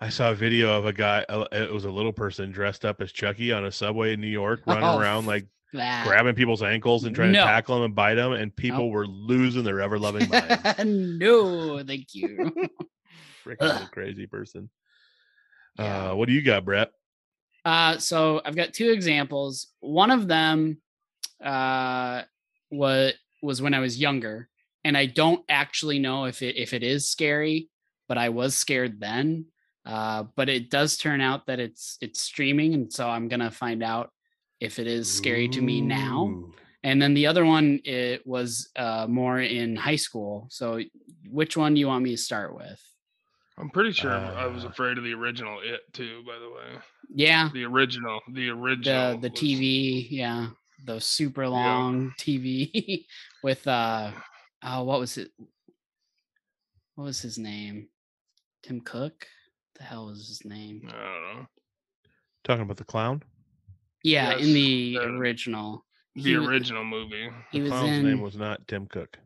I 0.00 0.08
saw 0.08 0.32
a 0.32 0.34
video 0.34 0.76
of 0.76 0.86
a 0.86 0.92
guy. 0.92 1.24
uh, 1.28 1.44
It 1.52 1.72
was 1.72 1.84
a 1.84 1.90
little 1.90 2.12
person 2.12 2.50
dressed 2.50 2.84
up 2.84 3.00
as 3.00 3.12
Chucky 3.12 3.52
on 3.52 3.64
a 3.64 3.70
subway 3.70 4.14
in 4.14 4.20
New 4.20 4.26
York, 4.26 4.62
running 4.66 4.82
Oh, 4.82 4.98
around 4.98 5.26
like 5.26 5.46
That. 5.74 6.06
grabbing 6.06 6.34
people's 6.34 6.62
ankles 6.62 7.04
and 7.04 7.14
trying 7.14 7.32
No. 7.32 7.40
to 7.40 7.44
tackle 7.46 7.74
them 7.76 7.84
and 7.84 7.94
bite 7.94 8.14
them, 8.14 8.32
and 8.32 8.54
people 8.54 8.90
were 8.90 9.06
losing 9.06 9.64
their 9.64 9.80
ever 9.80 9.98
loving 9.98 10.28
mind. 10.30 11.18
no, 11.18 11.82
thank 11.84 12.14
you. 12.14 12.52
Freaking 13.44 13.90
crazy 13.90 14.26
person. 14.26 14.70
Yeah. 15.78 16.12
Uh, 16.12 16.14
what 16.14 16.28
do 16.28 16.34
you 16.34 16.42
got, 16.42 16.64
Brett? 16.64 16.90
Uh, 17.64 17.98
so 17.98 18.40
I've 18.44 18.56
got 18.56 18.72
two 18.72 18.90
examples. 18.90 19.68
One 19.80 20.10
of 20.10 20.28
them 20.28 20.78
uh, 21.42 22.22
was 22.70 23.12
was 23.42 23.60
when 23.60 23.74
I 23.74 23.80
was 23.80 23.98
younger, 23.98 24.48
and 24.84 24.96
I 24.96 25.06
don't 25.06 25.44
actually 25.48 25.98
know 25.98 26.24
if 26.26 26.40
it 26.42 26.56
if 26.56 26.72
it 26.72 26.82
is 26.82 27.08
scary, 27.08 27.68
but 28.08 28.16
I 28.18 28.28
was 28.30 28.56
scared 28.56 29.00
then. 29.00 29.46
Uh, 29.84 30.24
but 30.36 30.48
it 30.48 30.70
does 30.70 30.96
turn 30.96 31.20
out 31.20 31.46
that 31.46 31.60
it's 31.60 31.98
it's 32.00 32.20
streaming, 32.20 32.72
and 32.74 32.92
so 32.92 33.08
I'm 33.08 33.28
gonna 33.28 33.50
find 33.50 33.82
out 33.82 34.10
if 34.64 34.78
it 34.78 34.86
is 34.86 35.10
scary 35.10 35.48
to 35.48 35.60
me 35.62 35.80
now. 35.80 36.44
And 36.82 37.00
then 37.00 37.14
the 37.14 37.26
other 37.26 37.44
one 37.46 37.80
it 37.84 38.26
was 38.26 38.68
uh, 38.76 39.06
more 39.08 39.40
in 39.40 39.76
high 39.76 39.96
school. 39.96 40.46
So 40.50 40.80
which 41.30 41.56
one 41.56 41.74
do 41.74 41.80
you 41.80 41.86
want 41.86 42.04
me 42.04 42.10
to 42.10 42.16
start 42.18 42.54
with? 42.54 42.80
I'm 43.56 43.70
pretty 43.70 43.92
sure 43.92 44.10
I 44.10 44.46
was 44.46 44.64
Uh. 44.64 44.68
afraid 44.68 44.98
of 44.98 45.04
the 45.04 45.12
original 45.14 45.60
It 45.62 45.80
too, 45.92 46.22
by 46.26 46.38
the 46.38 46.50
way. 46.50 46.80
Yeah, 47.14 47.48
The 47.54 47.64
original. 47.64 48.20
The 48.32 48.48
original. 48.50 49.12
the 49.12 49.28
the 49.28 49.30
was- 49.30 49.40
TV, 49.40 50.06
yeah, 50.10 50.48
the 50.84 51.00
super 51.00 51.48
long 51.48 52.12
TV 52.18 53.06
with 53.42 53.66
uh 53.68 54.10
oh 54.62 54.82
what 54.82 54.98
was 55.00 55.16
it? 55.18 55.30
What 56.96 57.04
was 57.04 57.20
his 57.22 57.38
name? 57.38 57.88
Tim 58.62 58.80
Cook? 58.80 59.26
The 59.76 59.84
hell 59.84 60.06
was 60.06 60.26
his 60.28 60.44
name? 60.44 60.82
I 60.88 60.92
don't 60.92 61.38
know. 61.38 61.46
Talking 62.44 62.62
about 62.62 62.76
the 62.76 62.84
clown? 62.84 63.22
Yeah, 64.04 64.30
Yes, 64.36 64.40
in 64.46 64.54
the 64.54 64.98
uh, 65.00 65.06
original. 65.08 65.84
The 66.14 66.22
He 66.22 66.34
original 66.36 66.84
movie. 66.84 67.28
He 67.50 67.58
the 67.58 67.62
was 67.64 67.70
clown's 67.72 67.90
in 67.90 68.04
name 68.06 68.20
was 68.20 68.36
not 68.36 68.68
Tim 68.68 68.86
Cook. 68.86 69.18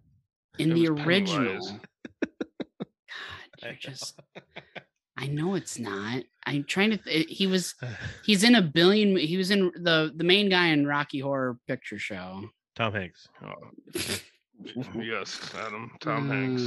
in 0.59 0.71
it 0.71 0.75
the 0.75 0.89
original. 0.89 1.61
God, 2.23 2.87
I 3.63 3.67
you're 3.67 3.73
know. 3.73 3.77
just 3.81 4.21
I 5.19 5.27
know 5.27 5.55
it's 5.57 5.79
not. 5.79 6.23
I'm 6.47 6.65
trying 6.65 6.91
to 6.93 6.97
th- 6.97 7.27
he 7.29 7.47
was 7.47 7.75
he's 8.25 8.43
in 8.45 8.55
a 8.55 8.63
billion 8.63 9.17
he 9.17 9.37
was 9.37 9.51
in 9.51 9.71
the 9.75 10.13
the 10.17 10.25
main 10.25 10.49
guy 10.49 10.69
in 10.69 10.87
Rocky 10.87 11.19
Horror 11.19 11.59
Picture 11.67 11.99
Show. 11.99 12.45
Tom 12.77 12.93
Hanks. 12.95 13.29
Oh, 13.45 13.55
yes, 15.03 15.53
Adam. 15.59 15.91
Tom 16.01 16.29
Hanks. 16.31 16.63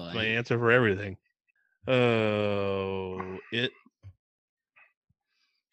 Oh, 0.00 0.12
My 0.14 0.24
answer 0.24 0.56
for 0.56 0.70
everything. 0.70 1.16
Oh, 1.88 3.38
it. 3.50 3.72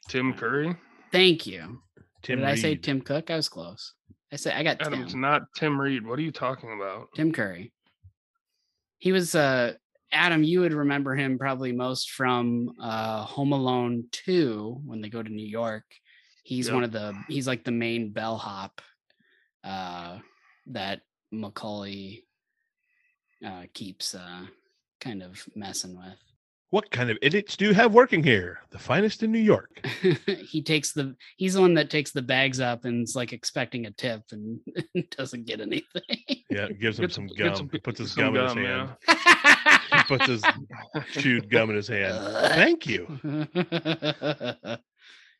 Tim 0.08 0.34
Curry. 0.34 0.76
Thank 1.12 1.46
you. 1.48 1.82
Tim 2.22 2.40
Did 2.40 2.48
I 2.48 2.56
say 2.56 2.76
Tim 2.76 3.02
Cook? 3.02 3.30
I 3.32 3.36
was 3.36 3.50
close. 3.50 3.94
I 4.32 4.36
said 4.36 4.54
I 4.56 4.64
got 4.64 4.80
Tim. 4.80 5.20
not 5.22 5.44
Tim 5.56 5.80
Reed. 5.80 6.06
What 6.06 6.20
are 6.20 6.22
you 6.22 6.32
talking 6.32 6.74
about? 6.74 7.08
Tim 7.16 7.32
Curry. 7.32 7.72
He 8.98 9.12
was 9.12 9.34
uh 9.36 9.74
Adam, 10.12 10.44
you 10.44 10.60
would 10.62 10.74
remember 10.74 11.16
him 11.16 11.38
probably 11.40 11.72
most 11.72 12.12
from 12.12 12.72
uh 12.82 13.24
Home 13.24 13.54
Alone 13.54 14.06
2 14.12 14.82
when 14.86 15.02
they 15.02 15.10
go 15.10 15.24
to 15.24 15.30
New 15.30 15.48
York. 15.48 15.86
He's 16.44 16.68
Yep. 16.68 16.74
one 16.76 16.84
of 16.84 16.92
the 16.92 17.16
he's 17.28 17.48
like 17.48 17.64
the 17.64 17.72
main 17.72 18.12
bellhop 18.12 18.82
uh 19.64 20.20
that 20.68 21.02
Macaulay 21.32 22.26
uh 23.46 23.64
keeps 23.74 24.14
uh 24.14 24.46
kind 25.00 25.24
of 25.24 25.44
messing 25.56 25.98
with. 25.98 26.18
What 26.72 26.92
kind 26.92 27.10
of 27.10 27.18
idiots 27.24 27.58
do 27.58 27.66
you 27.66 27.74
have 27.74 27.94
working 27.96 28.22
here? 28.22 28.60
The 28.70 28.78
finest 28.78 29.24
in 29.24 29.32
New 29.32 29.40
York. 29.40 29.84
he 30.48 30.62
takes 30.62 30.92
the 30.94 31.16
he's 31.38 31.56
the 31.56 31.62
one 31.62 31.74
that 31.74 31.90
takes 31.90 32.12
the 32.12 32.22
bags 32.22 32.60
up 32.60 32.86
and 32.86 33.04
is 33.04 33.16
like 33.16 33.34
expecting 33.34 33.88
a 33.88 33.92
tip 33.92 34.22
and 34.32 34.60
doesn't 35.18 35.46
get 35.48 35.62
anything. 35.62 36.04
Yeah, 36.50 36.70
gives 36.70 37.00
him 37.00 37.06
Get 37.08 37.14
some 37.16 37.28
gum. 37.28 37.56
some- 37.56 37.70
puts 37.70 38.00
his 38.00 38.12
some 38.12 38.34
gum 38.34 38.36
in 38.36 38.44
his 38.44 38.54
gum, 38.54 38.64
hand. 38.66 38.90
yeah. 39.08 39.16
He 39.92 40.04
puts 40.04 40.28
his 40.28 40.44
chewed 41.14 41.50
gum 41.50 41.72
in 41.72 41.76
his 41.76 41.88
hand. 41.88 42.16
Thank 42.54 42.86
you. 42.86 43.08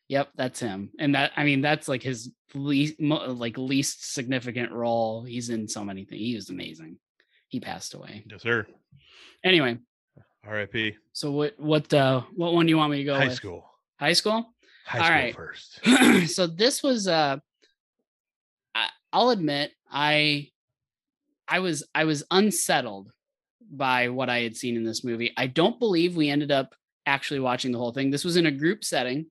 yep, 0.08 0.28
that's 0.34 0.58
him. 0.60 0.90
And 0.98 1.14
that 1.14 1.30
I 1.36 1.44
mean 1.44 1.60
that's 1.60 1.86
like 1.88 2.02
his 2.02 2.32
least 2.54 3.00
mo- 3.00 3.26
like 3.32 3.56
least 3.56 4.12
significant 4.12 4.72
role. 4.72 5.22
He's 5.24 5.50
in 5.50 5.68
so 5.68 5.84
many 5.84 6.04
things. 6.04 6.20
He 6.20 6.34
was 6.34 6.50
amazing. 6.50 6.96
He 7.48 7.60
passed 7.60 7.94
away. 7.94 8.24
Yes, 8.28 8.42
sir. 8.42 8.66
Anyway, 9.44 9.78
R.I.P. 10.46 10.96
so 11.12 11.30
what 11.32 11.58
what 11.58 11.92
uh 11.92 12.22
what 12.34 12.54
one 12.54 12.66
do 12.66 12.70
you 12.70 12.76
want 12.78 12.90
me 12.92 12.98
to 12.98 13.04
go 13.04 13.14
High 13.16 13.24
with? 13.26 13.34
school. 13.34 13.68
High 13.98 14.14
school? 14.14 14.52
High 14.86 14.98
All 14.98 15.04
school 15.04 15.16
right. 15.16 15.34
first. 15.36 15.80
so 16.34 16.46
this 16.46 16.82
was 16.82 17.06
uh 17.06 17.36
I, 18.74 18.88
I'll 19.12 19.30
admit 19.30 19.72
I 19.90 20.48
I 21.46 21.58
was 21.60 21.84
I 21.94 22.04
was 22.04 22.22
unsettled 22.30 23.12
by 23.70 24.08
what 24.08 24.28
I 24.30 24.40
had 24.40 24.56
seen 24.56 24.76
in 24.76 24.84
this 24.84 25.04
movie. 25.04 25.32
I 25.36 25.46
don't 25.46 25.78
believe 25.78 26.16
we 26.16 26.30
ended 26.30 26.50
up 26.50 26.74
actually 27.06 27.40
watching 27.40 27.72
the 27.72 27.78
whole 27.78 27.92
thing. 27.92 28.10
This 28.10 28.24
was 28.24 28.36
in 28.36 28.46
a 28.46 28.50
group 28.50 28.82
setting. 28.84 29.26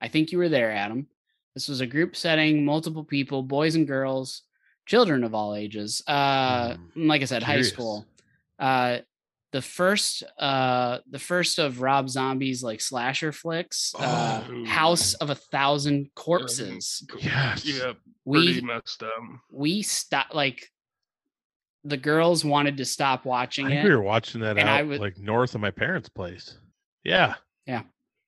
I 0.00 0.08
think 0.08 0.32
you 0.32 0.38
were 0.38 0.48
there, 0.48 0.70
Adam. 0.72 1.06
This 1.54 1.68
was 1.68 1.80
a 1.80 1.86
group 1.86 2.16
setting, 2.16 2.64
multiple 2.64 3.04
people, 3.04 3.42
boys 3.42 3.74
and 3.76 3.86
girls, 3.86 4.42
children 4.86 5.22
of 5.24 5.34
all 5.34 5.54
ages. 5.54 6.02
Uh 6.06 6.76
Hmm, 6.94 7.08
like 7.08 7.22
I 7.22 7.26
said, 7.26 7.42
high 7.42 7.62
school. 7.62 8.06
Uh 8.58 8.98
the 9.56 9.62
first 9.62 10.22
uh 10.38 10.98
the 11.10 11.18
first 11.18 11.58
of 11.58 11.80
Rob 11.80 12.10
Zombie's 12.10 12.62
like 12.62 12.80
slasher 12.82 13.32
flicks, 13.32 13.94
uh 13.98 14.42
Oh. 14.48 14.64
House 14.66 15.14
of 15.14 15.30
a 15.30 15.34
Thousand 15.34 16.10
Corpses. 16.14 17.02
Yes. 17.18 17.64
Yeah, 17.64 17.92
pretty 18.30 18.60
We 18.60 18.60
messed 18.60 19.02
up. 19.02 19.10
we 19.50 19.80
stopped 19.82 20.34
like 20.34 20.70
the 21.84 21.96
girls 21.96 22.44
wanted 22.44 22.76
to 22.76 22.84
stop 22.84 23.20
I 23.24 23.28
watching 23.28 23.66
think 23.68 23.80
it. 23.80 23.88
we 23.88 23.94
were 23.94 24.02
watching 24.02 24.42
that 24.42 24.58
and 24.58 24.68
I 24.68 24.82
was, 24.82 25.00
like 25.00 25.16
north 25.18 25.54
of 25.54 25.60
my 25.62 25.70
parents' 25.70 26.08
place. 26.10 26.58
Yeah. 27.04 27.34
Yeah. 27.66 27.82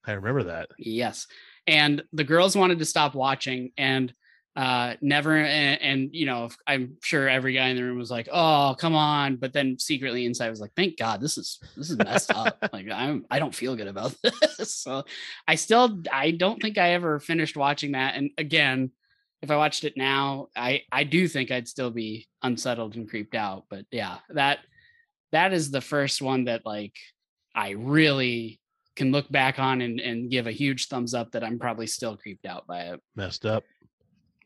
I 0.07 0.13
remember 0.13 0.45
that. 0.45 0.71
Yes. 0.79 1.27
And 1.67 2.03
the 2.15 2.25
girls 2.25 2.57
wanted 2.57 2.79
to 2.79 2.85
stop 2.87 3.15
watching 3.15 3.73
and 3.77 4.15
uh 4.59 4.95
never 5.01 5.37
and, 5.37 5.81
and 5.81 6.11
you 6.13 6.27
know 6.27 6.49
i'm 6.67 6.97
sure 7.01 7.29
every 7.29 7.53
guy 7.53 7.69
in 7.69 7.77
the 7.77 7.83
room 7.83 7.97
was 7.97 8.11
like 8.11 8.29
oh 8.33 8.75
come 8.77 8.95
on 8.95 9.37
but 9.37 9.53
then 9.53 9.79
secretly 9.79 10.27
inside 10.27 10.51
was 10.51 10.61
like 10.61 10.73
thank 10.75 10.99
god 10.99 11.21
this 11.21 11.39
is 11.39 11.61
this 11.77 11.91
is 11.91 11.97
messed 11.97 12.33
up. 12.35 12.59
Like 12.73 12.89
i'm 12.93 13.25
i 13.31 13.39
don't 13.39 13.55
feel 13.55 13.77
good 13.77 13.87
about 13.87 14.17
this. 14.23 14.75
So 14.75 15.05
i 15.47 15.55
still 15.55 16.03
i 16.13 16.33
don't 16.33 16.61
think 16.61 16.77
i 16.77 16.95
ever 16.95 17.21
finished 17.21 17.57
watching 17.57 17.93
that 17.93 18.17
and 18.17 18.31
again 18.37 18.91
if 19.43 19.51
i 19.53 19.57
watched 19.57 19.85
it 19.85 19.97
now 19.97 20.49
i 20.57 20.83
i 20.91 21.05
do 21.05 21.29
think 21.29 21.53
i'd 21.53 21.69
still 21.69 21.91
be 21.91 22.27
unsettled 22.43 22.97
and 22.97 23.09
creeped 23.09 23.37
out 23.37 23.65
but 23.71 23.85
yeah 23.93 24.19
that 24.31 24.59
that 25.31 25.53
is 25.53 25.71
the 25.71 25.81
first 25.81 26.21
one 26.21 26.47
that 26.47 26.67
like 26.67 26.97
i 27.55 27.71
really 27.71 28.61
can 28.97 29.13
look 29.13 29.31
back 29.31 29.61
on 29.61 29.81
and, 29.81 30.01
and 30.01 30.31
give 30.31 30.49
a 30.49 30.53
huge 30.53 30.89
thumbs 30.89 31.15
up 31.15 31.31
that 31.31 31.45
i'm 31.45 31.61
probably 31.61 31.87
still 31.87 32.17
creeped 32.17 32.45
out 32.45 32.67
by 32.67 32.81
it. 32.81 33.01
Messed 33.15 33.47
up. 33.47 33.63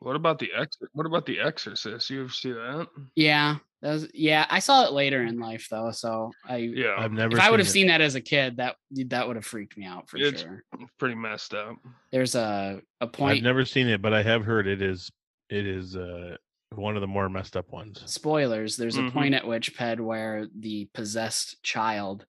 What 0.03 0.17
about 0.17 0.39
the 0.39 0.51
ex? 0.57 0.77
What 0.93 1.07
about 1.07 1.27
the 1.27 1.39
Exorcist? 1.39 2.11
You 2.11 2.23
ever 2.23 2.29
see 2.33 2.53
that? 2.53 2.89
Yeah, 3.15 3.57
that 3.83 3.93
was 3.93 4.09
yeah. 4.15 4.47
I 4.51 4.59
saw 4.59 4.85
it 4.85 4.93
later 4.93 5.23
in 5.23 5.39
life 5.39 5.69
though, 5.71 5.91
so 5.93 6.33
I 6.49 6.57
Yeah, 6.57 6.97
I've 6.99 7.13
never 7.13 7.37
if 7.37 7.43
I 7.43 7.51
would 7.51 7.61
have 7.61 7.69
seen 7.69 7.87
that 7.87 8.01
as 8.01 8.15
a 8.15 8.21
kid, 8.21 8.57
that 8.57 8.77
that 8.91 9.27
would 9.27 9.37
have 9.37 9.45
freaked 9.47 9.77
me 9.77 9.87
out 9.87 10.09
for 10.09 10.17
It's- 10.19 10.43
sure. 10.43 10.65
it's 10.81 10.91
pretty 10.99 11.15
messed 11.15 11.55
up. 11.55 11.77
There's 12.11 12.35
a 12.35 12.81
a 13.01 13.05
I've 13.05 13.13
point. 13.13 13.37
I've 13.39 13.43
never 13.45 13.65
seen 13.65 13.89
it, 13.89 14.03
but 14.03 14.13
I 14.13 14.23
have 14.23 14.45
heard 14.45 14.67
it 14.67 14.83
is 14.83 15.11
it 15.49 15.67
is 15.67 15.97
uh 15.97 16.37
one 16.75 16.97
of 16.97 17.01
the 17.03 17.07
more 17.07 17.29
messed 17.29 17.57
up 17.57 17.71
ones. 17.71 18.03
spoilers. 18.07 18.77
There's 18.77 18.97
a 18.97 19.03
Mhm. 19.03 19.13
point 19.13 19.35
at 19.35 19.47
which 19.47 19.77
Ped 19.77 20.01
where 20.01 20.47
the 20.59 20.87
possessed 20.95 21.63
child 21.63 22.27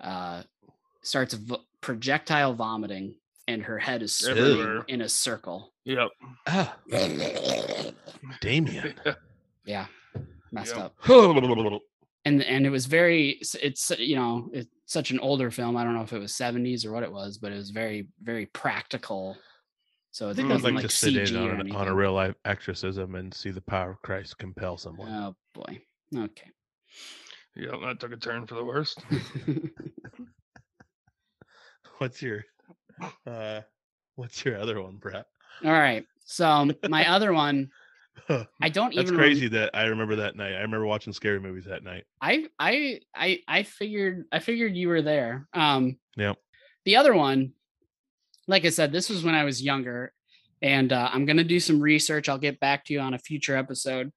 uh 0.00 0.42
starts 1.02 1.34
v- 1.34 1.56
projectile 1.80 2.52
vomiting, 2.52 3.14
and 3.48 3.62
her 3.62 3.78
head 3.78 4.02
is 4.02 4.12
spinning 4.12 4.82
in 4.88 5.00
a 5.02 5.08
circle. 5.08 5.72
Yep. 5.84 6.08
Ah, 6.46 6.76
Damien. 8.40 8.94
Yeah, 9.64 9.86
messed 10.52 10.74
Yep. 10.76 10.84
up. 10.84 10.94
oh, 11.08 11.80
and 12.24 12.42
and 12.42 12.66
it 12.66 12.70
was 12.70 12.86
very 12.86 13.40
it's 13.62 13.90
you 13.98 14.16
know 14.16 14.48
it's 14.52 14.68
such 14.86 15.10
an 15.12 15.20
older 15.20 15.50
film 15.50 15.76
i 15.76 15.84
don't 15.84 15.94
know 15.94 16.02
if 16.02 16.12
it 16.12 16.18
was 16.18 16.32
70s 16.32 16.84
or 16.84 16.90
what 16.92 17.02
it 17.04 17.12
was 17.12 17.38
but 17.38 17.52
it 17.52 17.56
was 17.56 17.70
very 17.70 18.08
very 18.22 18.46
practical 18.46 19.36
so 20.12 20.30
I 20.30 20.34
think 20.34 20.50
I'd 20.50 20.62
like 20.62 20.74
like 20.74 20.82
to 20.82 20.88
sit 20.88 21.14
CG 21.14 21.28
in 21.30 21.36
on, 21.36 21.70
on 21.72 21.88
a 21.88 21.94
real 21.94 22.12
life 22.14 22.34
exorcism 22.44 23.14
and 23.16 23.32
see 23.34 23.50
the 23.50 23.60
power 23.60 23.90
of 23.90 24.00
Christ 24.02 24.38
compel 24.38 24.76
someone. 24.78 25.08
oh 25.08 25.34
boy 25.54 25.80
okay 26.16 26.50
Yep. 27.56 27.74
That 27.84 28.00
took 28.00 28.12
a 28.12 28.16
turn 28.18 28.46
for 28.46 28.54
the 28.54 28.64
worst. 28.64 29.02
What's 31.98 32.20
your 32.20 32.44
uh 33.26 33.60
what's 34.14 34.44
your 34.44 34.58
other 34.58 34.80
one, 34.82 34.96
Brett? 34.96 35.26
all 35.64 35.72
right 35.72 36.04
so 36.24 36.70
my 36.88 37.08
other 37.14 37.32
one 37.32 37.70
i 38.60 38.68
don't 38.68 38.94
That's 38.94 39.08
even 39.08 39.16
rem- 39.16 39.16
crazy 39.28 39.48
that 39.48 39.70
I 39.74 39.84
remember 39.84 40.16
that 40.16 40.36
night. 40.36 40.54
I 40.54 40.60
remember 40.62 40.86
watching 40.86 41.12
scary 41.12 41.38
movies 41.38 41.66
that 41.66 41.84
night. 41.84 42.04
I 42.20 42.46
I 42.58 43.00
I 43.14 43.40
I 43.46 43.62
figured 43.62 44.24
I 44.32 44.38
figured 44.38 44.74
you 44.74 44.88
were 44.88 45.02
there. 45.02 45.46
Um 45.52 45.98
Yep. 46.16 46.36
the 46.86 46.96
other 46.96 47.14
one, 47.14 47.52
like 48.48 48.64
I 48.64 48.70
said, 48.70 48.90
this 48.90 49.10
was 49.10 49.22
when 49.22 49.34
I 49.34 49.44
was 49.44 49.62
younger, 49.62 50.14
and 50.62 50.92
uh, 50.92 51.10
I'm 51.12 51.26
gonna 51.26 51.44
do 51.44 51.60
some 51.60 51.78
research. 51.78 52.28
I'll 52.30 52.38
get 52.38 52.58
back 52.58 52.86
to 52.86 52.94
you 52.94 53.00
on 53.00 53.12
a 53.12 53.18
future 53.18 53.54
episode. 53.56 54.10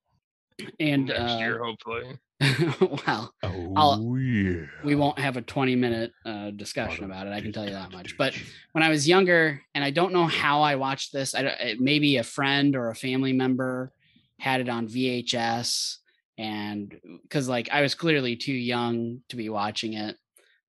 And 0.80 1.08
Next 1.08 1.20
uh, 1.34 1.38
year, 1.40 1.62
hopefully. 1.64 2.18
well, 3.06 3.34
Oh 3.44 4.16
yeah. 4.16 4.66
we 4.84 4.96
won't 4.96 5.20
have 5.20 5.36
a 5.38 5.42
20 5.42 5.76
minute 5.76 6.12
uh, 6.26 6.52
discussion 6.52 7.04
about 7.04 7.28
it. 7.28 7.34
I 7.34 7.42
can 7.42 7.52
tell 7.52 7.66
you 7.66 7.72
that 7.72 7.92
much. 7.92 8.18
But 8.18 8.34
when 8.72 8.84
I 8.84 8.90
was 8.90 9.08
younger, 9.08 9.62
and 9.76 9.84
I 9.84 9.92
don't 9.92 10.14
know 10.14 10.26
how 10.26 10.62
I 10.62 10.76
watched 10.76 11.12
this, 11.12 11.36
I 11.36 11.42
don't, 11.42 11.80
maybe 11.82 12.18
a 12.18 12.24
friend 12.24 12.76
or 12.76 12.90
a 12.90 12.96
family 12.96 13.34
member 13.34 13.92
had 14.40 14.62
it 14.62 14.70
on 14.70 14.88
VHS, 14.88 15.98
and 16.38 16.96
because 17.24 17.50
like 17.50 17.70
I 17.72 17.82
was 17.82 17.94
clearly 17.94 18.38
too 18.38 18.54
young 18.54 19.22
to 19.30 19.36
be 19.36 19.50
watching 19.50 19.94
it. 19.94 20.16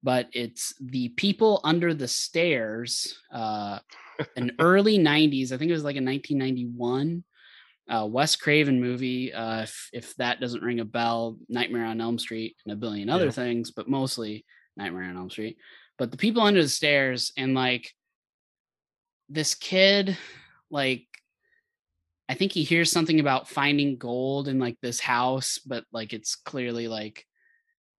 But 0.02 0.28
it's 0.32 0.74
the 0.80 1.10
people 1.10 1.60
under 1.62 1.94
the 1.94 2.08
stairs, 2.08 3.20
uh, 3.30 3.78
an 4.34 4.52
early 4.58 4.98
90s. 4.98 5.52
I 5.52 5.56
think 5.58 5.68
it 5.70 5.74
was 5.74 5.84
like 5.84 5.96
a 5.96 6.02
1991 6.02 7.22
uh, 7.90 8.06
Wes 8.06 8.36
Craven 8.36 8.80
movie. 8.80 9.32
Uh, 9.32 9.62
if, 9.62 9.90
if 9.92 10.14
that 10.16 10.40
doesn't 10.40 10.62
ring 10.62 10.80
a 10.80 10.84
bell, 10.84 11.36
Nightmare 11.48 11.84
on 11.86 12.00
Elm 12.00 12.18
Street 12.18 12.56
and 12.64 12.72
a 12.72 12.76
billion 12.76 13.10
other 13.10 13.26
Yeah. 13.26 13.30
things, 13.32 13.70
but 13.72 13.88
mostly 13.88 14.44
Nightmare 14.76 15.04
on 15.04 15.16
Elm 15.16 15.30
Street. 15.30 15.58
But 15.98 16.10
the 16.10 16.16
people 16.16 16.42
under 16.42 16.62
the 16.62 16.68
stairs 16.68 17.32
and 17.36 17.54
like 17.54 17.92
this 19.28 19.54
kid, 19.54 20.16
like 20.70 21.06
I 22.28 22.34
think 22.34 22.52
he 22.52 22.62
hears 22.62 22.92
something 22.92 23.18
about 23.18 23.48
finding 23.48 23.96
gold 23.98 24.46
in 24.48 24.58
like 24.60 24.76
this 24.80 25.00
house, 25.00 25.58
but 25.58 25.84
like 25.92 26.12
it's 26.12 26.36
clearly 26.36 26.86
like 26.88 27.26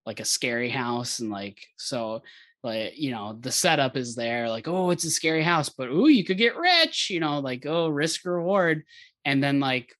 like 0.05 0.19
a 0.19 0.25
scary 0.25 0.69
house 0.69 1.19
and 1.19 1.29
like 1.29 1.59
so 1.77 2.21
like 2.63 2.93
you 2.97 3.11
know 3.11 3.37
the 3.39 3.51
setup 3.51 3.95
is 3.95 4.15
there 4.15 4.49
like 4.49 4.67
oh 4.67 4.89
it's 4.89 5.03
a 5.03 5.11
scary 5.11 5.43
house 5.43 5.69
but 5.69 5.89
oh 5.91 6.07
you 6.07 6.23
could 6.23 6.37
get 6.39 6.55
rich 6.55 7.09
you 7.11 7.19
know 7.19 7.39
like 7.39 7.65
oh 7.67 7.87
risk 7.87 8.25
reward 8.25 8.83
and 9.25 9.43
then 9.43 9.59
like 9.59 9.95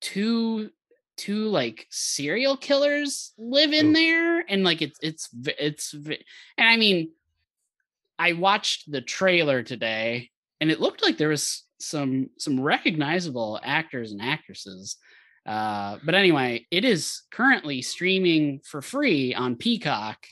two 0.00 0.70
two 1.16 1.48
like 1.48 1.86
serial 1.90 2.56
killers 2.56 3.32
live 3.36 3.72
in 3.72 3.92
there 3.92 4.40
and 4.48 4.64
like 4.64 4.82
it's 4.82 4.98
it's 5.02 5.28
it's 5.58 5.94
and 5.94 6.18
i 6.58 6.76
mean 6.76 7.10
i 8.18 8.32
watched 8.32 8.90
the 8.90 9.00
trailer 9.00 9.62
today 9.62 10.30
and 10.60 10.70
it 10.70 10.80
looked 10.80 11.02
like 11.02 11.18
there 11.18 11.28
was 11.28 11.64
some 11.78 12.30
some 12.38 12.58
recognizable 12.60 13.60
actors 13.62 14.12
and 14.12 14.22
actresses 14.22 14.96
uh 15.46 15.98
but 16.04 16.14
anyway 16.14 16.64
it 16.70 16.84
is 16.84 17.22
currently 17.30 17.82
streaming 17.82 18.60
for 18.64 18.80
free 18.80 19.34
on 19.34 19.54
peacock 19.54 20.26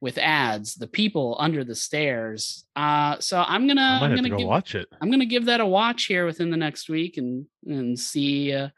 with 0.00 0.16
ads 0.18 0.76
the 0.76 0.86
people 0.86 1.36
under 1.40 1.64
the 1.64 1.74
stairs 1.74 2.64
uh 2.76 3.18
so 3.18 3.42
i'm 3.48 3.66
gonna 3.66 3.98
i'm 4.00 4.14
gonna 4.14 4.28
go 4.28 4.36
give 4.36 4.46
watch 4.46 4.74
it. 4.74 4.86
I'm 5.00 5.10
gonna 5.10 5.26
give 5.26 5.46
that 5.46 5.60
a 5.60 5.66
watch 5.66 6.04
here 6.04 6.24
within 6.24 6.50
the 6.50 6.56
next 6.56 6.88
week 6.88 7.16
and 7.16 7.46
and 7.66 7.98
see 7.98 8.52
uh, 8.52 8.68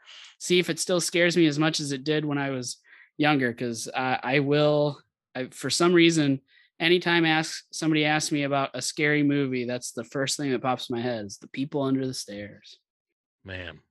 see 0.41 0.57
if 0.57 0.69
it 0.71 0.79
still 0.79 0.99
scares 0.99 1.37
me 1.37 1.45
as 1.45 1.59
much 1.59 1.79
as 1.79 1.91
it 1.91 2.03
did 2.03 2.25
when 2.25 2.39
I 2.39 2.49
was 2.49 2.77
younger. 3.17 3.51
Because 3.51 3.87
I, 3.95 4.19
I 4.23 4.39
will, 4.39 4.99
I, 5.35 5.47
for 5.51 5.69
some 5.69 5.93
reason, 5.93 6.41
anytime 6.79 7.25
ask 7.25 7.63
somebody 7.71 8.05
asks 8.05 8.31
me 8.31 8.43
about 8.43 8.71
a 8.73 8.81
scary 8.81 9.21
movie, 9.21 9.65
that's 9.65 9.91
the 9.91 10.03
first 10.03 10.37
thing 10.37 10.51
that 10.51 10.63
pops 10.63 10.89
in 10.89 10.95
my 10.95 11.01
head 11.01 11.25
is 11.25 11.37
the 11.37 11.47
people 11.47 11.83
under 11.83 12.05
the 12.05 12.13
stairs. 12.13 12.79
Man. 13.45 13.79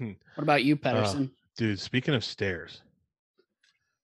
What 0.00 0.42
about 0.42 0.64
you, 0.64 0.74
Pedersen? 0.74 1.30
Dude, 1.56 1.78
speaking 1.78 2.14
of 2.14 2.24
stairs, 2.24 2.80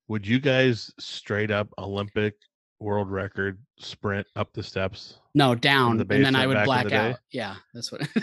would 0.09 0.26
you 0.26 0.40
guys 0.40 0.92
straight 0.98 1.50
up 1.50 1.68
Olympic 1.78 2.34
world 2.80 3.11
record 3.11 3.59
sprint 3.78 4.26
up 4.36 4.52
the 4.52 4.62
steps? 4.62 5.18
no, 5.34 5.54
down, 5.54 5.96
the 5.98 6.06
and 6.11 6.24
then 6.24 6.34
I 6.36 6.46
would 6.46 6.64
black 6.64 6.84
the 6.84 6.90
day? 6.90 6.96
out. 7.11 7.16
Yeah, 7.32 7.54
that's 7.74 7.92
what. 7.92 8.06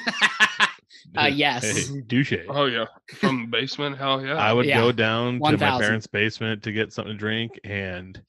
Uh, 1.16 1.28
yes. 1.28 1.64
Hey, 1.88 2.02
douche. 2.08 2.34
Oh 2.50 2.66
yeah, 2.66 2.86
from 3.18 3.42
the 3.44 3.48
basement. 3.48 3.96
Hell 3.98 4.26
yeah. 4.26 4.36
I 4.38 4.52
would 4.52 4.66
Yeah. 4.66 4.78
go 4.80 4.92
down 4.92 5.34
to 5.36 5.40
1000. 5.40 5.60
my 5.60 5.80
parents' 5.80 6.08
basement 6.08 6.64
to 6.64 6.72
get 6.72 6.92
something 6.92 7.14
to 7.14 7.18
drink, 7.18 7.60
and 7.64 8.20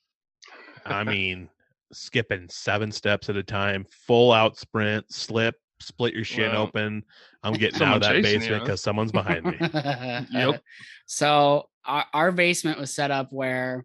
I 0.84 1.02
mean, 1.02 1.48
skipping 1.92 2.48
seven 2.50 2.92
steps 2.92 3.28
at 3.30 3.36
a 3.36 3.42
time, 3.42 3.86
full 4.06 4.30
out 4.30 4.56
sprint, 4.58 5.10
slip, 5.10 5.54
split 5.80 6.12
your 6.14 6.24
shin 6.24 6.52
Wow. 6.52 6.64
open. 6.64 7.02
I'm 7.42 7.52
getting 7.58 7.82
out 7.82 7.96
of 7.96 8.02
that 8.02 8.22
basement 8.22 8.64
because 8.64 8.82
someone's 8.82 9.12
behind 9.12 9.44
me. 9.46 9.56
Yep. 10.32 10.62
So 11.06 11.68
our, 11.86 12.04
our 12.12 12.32
basement 12.32 12.78
was 12.78 12.94
set 12.94 13.10
up 13.10 13.32
where 13.32 13.84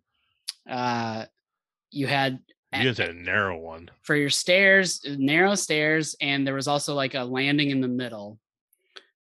uh 0.70 1.26
you 1.92 2.08
had 2.08 2.40
You 2.74 2.84
guys 2.84 2.98
had 2.98 3.10
a 3.10 3.14
narrow 3.14 3.58
one. 3.60 3.90
for 4.04 4.16
your 4.16 4.30
stairs, 4.30 5.02
narrow 5.18 5.56
stairs, 5.56 6.16
and 6.22 6.46
there 6.46 6.56
was 6.56 6.68
also 6.68 6.94
like 6.94 7.16
a 7.16 7.24
landing 7.24 7.70
in 7.70 7.82
the 7.82 7.88
middle. 7.88 8.40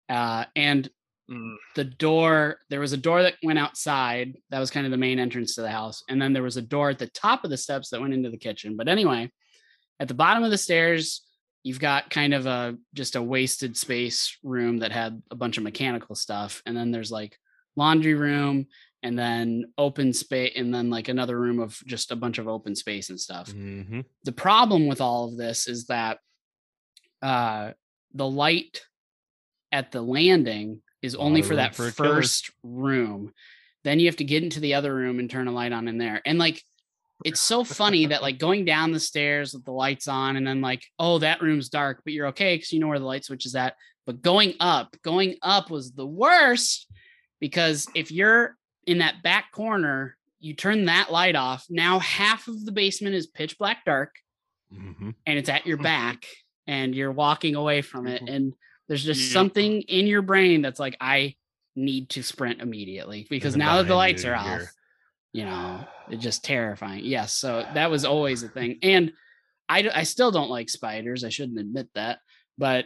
Uh, 0.09 0.45
and 0.55 0.89
Mm, 1.31 1.55
the 1.75 1.85
door, 1.85 2.59
there 2.69 2.81
was 2.81 2.91
a 2.91 2.97
door 2.97 3.23
that 3.23 3.35
went 3.41 3.57
outside. 3.57 4.35
That 4.49 4.59
was 4.59 4.69
kind 4.69 4.85
of 4.85 4.91
the 4.91 4.97
main 4.97 5.17
entrance 5.17 5.55
to 5.55 5.61
the 5.61 5.71
house. 5.71 6.03
And 6.09 6.21
then 6.21 6.33
there 6.33 6.43
was 6.43 6.57
a 6.57 6.61
door 6.61 6.89
at 6.89 6.99
the 6.99 7.07
top 7.07 7.45
of 7.45 7.49
the 7.49 7.57
steps 7.57 7.89
that 7.89 8.01
went 8.01 8.13
into 8.13 8.29
the 8.29 8.37
kitchen. 8.37 8.75
But 8.75 8.89
anyway, 8.89 9.31
at 9.99 10.09
the 10.09 10.13
bottom 10.13 10.43
of 10.43 10.51
the 10.51 10.57
stairs, 10.57 11.21
you've 11.63 11.79
got 11.79 12.09
kind 12.09 12.33
of 12.33 12.47
a 12.47 12.75
just 12.93 13.15
a 13.15 13.21
wasted 13.21 13.77
space 13.77 14.37
room 14.43 14.79
that 14.79 14.91
had 14.91 15.21
a 15.31 15.35
bunch 15.35 15.57
of 15.57 15.63
mechanical 15.63 16.15
stuff. 16.15 16.61
And 16.65 16.75
then 16.75 16.91
there's 16.91 17.11
like 17.11 17.37
laundry 17.75 18.13
room 18.13 18.67
and 19.03 19.17
then 19.17 19.65
open 19.77 20.13
space 20.13 20.53
and 20.55 20.73
then 20.73 20.89
like 20.89 21.07
another 21.07 21.39
room 21.39 21.59
of 21.59 21.79
just 21.85 22.11
a 22.11 22.15
bunch 22.15 22.37
of 22.37 22.47
open 22.47 22.75
space 22.75 23.09
and 23.09 23.19
stuff. 23.19 23.51
Hmm 23.51 24.01
the 24.23 24.31
problem 24.31 24.87
with 24.87 25.01
all 25.01 25.27
of 25.27 25.37
this 25.37 25.67
is 25.67 25.87
that 25.87 26.19
uh 27.21 27.71
the 28.13 28.27
light 28.27 28.81
at 29.71 29.91
the 29.91 30.01
landing 30.01 30.81
is 31.01 31.15
only 31.15 31.41
for 31.41 31.55
that 31.55 31.75
for 31.75 31.91
first 31.91 32.51
room. 32.63 33.33
Then 33.83 33.99
you 33.99 34.07
have 34.07 34.17
to 34.17 34.23
get 34.23 34.43
into 34.43 34.59
the 34.59 34.75
other 34.75 34.93
room 34.93 35.19
and 35.19 35.29
turn 35.29 35.47
a 35.47 35.51
light 35.51 35.71
on 35.71 35.87
in 35.87 35.97
there. 35.97 36.21
And 36.25 36.37
like 36.37 36.61
it's 37.23 37.41
so 37.41 37.63
funny 37.63 38.07
that 38.07 38.21
like 38.21 38.37
going 38.47 38.65
down 38.65 38.91
the 38.91 38.99
stairs 38.99 39.53
with 39.53 39.65
the 39.65 39.71
lights 39.71 40.07
on 40.07 40.35
and 40.35 40.45
then 40.45 40.61
like 40.61 40.83
oh 40.99 41.19
that 41.19 41.41
room's 41.41 41.69
dark 41.69 42.01
but 42.03 42.13
you're 42.13 42.27
okay 42.27 42.55
because 42.55 42.71
you 42.71 42.79
know 42.79 42.87
where 42.87 42.99
the 42.99 43.05
light 43.05 43.25
switch 43.25 43.45
is 43.45 43.55
at. 43.55 43.75
But 44.05 44.21
going 44.21 44.55
up 44.59 44.95
going 45.03 45.35
up 45.41 45.71
was 45.71 45.91
the 45.91 46.07
worst 46.07 46.87
because 47.41 47.89
if 47.93 48.11
you're 48.11 48.55
in 48.87 48.99
that 48.99 49.21
back 49.21 49.51
corner 49.51 50.15
you 50.39 50.53
turn 50.55 50.85
that 50.85 51.11
light 51.11 51.35
off 51.35 51.65
now 51.69 51.99
half 51.99 52.47
of 52.47 52.63
the 52.65 52.71
basement 52.71 53.13
is 53.13 53.27
pitch 53.27 53.57
black 53.57 53.83
dark 53.85 54.15
hmm 54.73 55.09
and 55.27 55.37
it's 55.37 55.49
at 55.49 55.65
your 55.67 55.77
back 55.91 56.25
and 56.67 56.95
you're 56.95 57.11
walking 57.11 57.55
away 57.55 57.81
from 57.81 58.07
it 58.07 58.21
Mhm. 58.23 58.33
and 58.35 58.53
there's 58.87 59.03
just 59.03 59.21
Yep. 59.29 59.33
something 59.33 59.81
in 59.83 60.07
your 60.07 60.21
brain 60.21 60.61
that's 60.61 60.79
like 60.79 60.95
i 61.01 61.35
need 61.75 62.09
to 62.09 62.23
sprint 62.23 62.61
immediately 62.61 63.27
because 63.29 63.55
now 63.55 63.77
that 63.77 63.87
the 63.87 63.95
lights 63.95 64.25
are 64.25 64.35
off 64.35 64.61
you 65.33 65.45
know 65.45 65.85
it's 66.09 66.23
just 66.23 66.43
terrifying 66.43 67.03
yes 67.05 67.33
so 67.33 67.63
that 67.75 67.89
was 67.91 68.03
always 68.13 68.43
a 68.43 68.49
thing 68.49 68.79
and 68.83 69.13
I, 69.69 69.89
I 69.93 70.03
still 70.03 70.31
don't 70.31 70.49
like 70.49 70.69
spiders 70.69 71.23
i 71.23 71.29
shouldn't 71.29 71.59
admit 71.59 71.87
that 71.95 72.19
but 72.57 72.85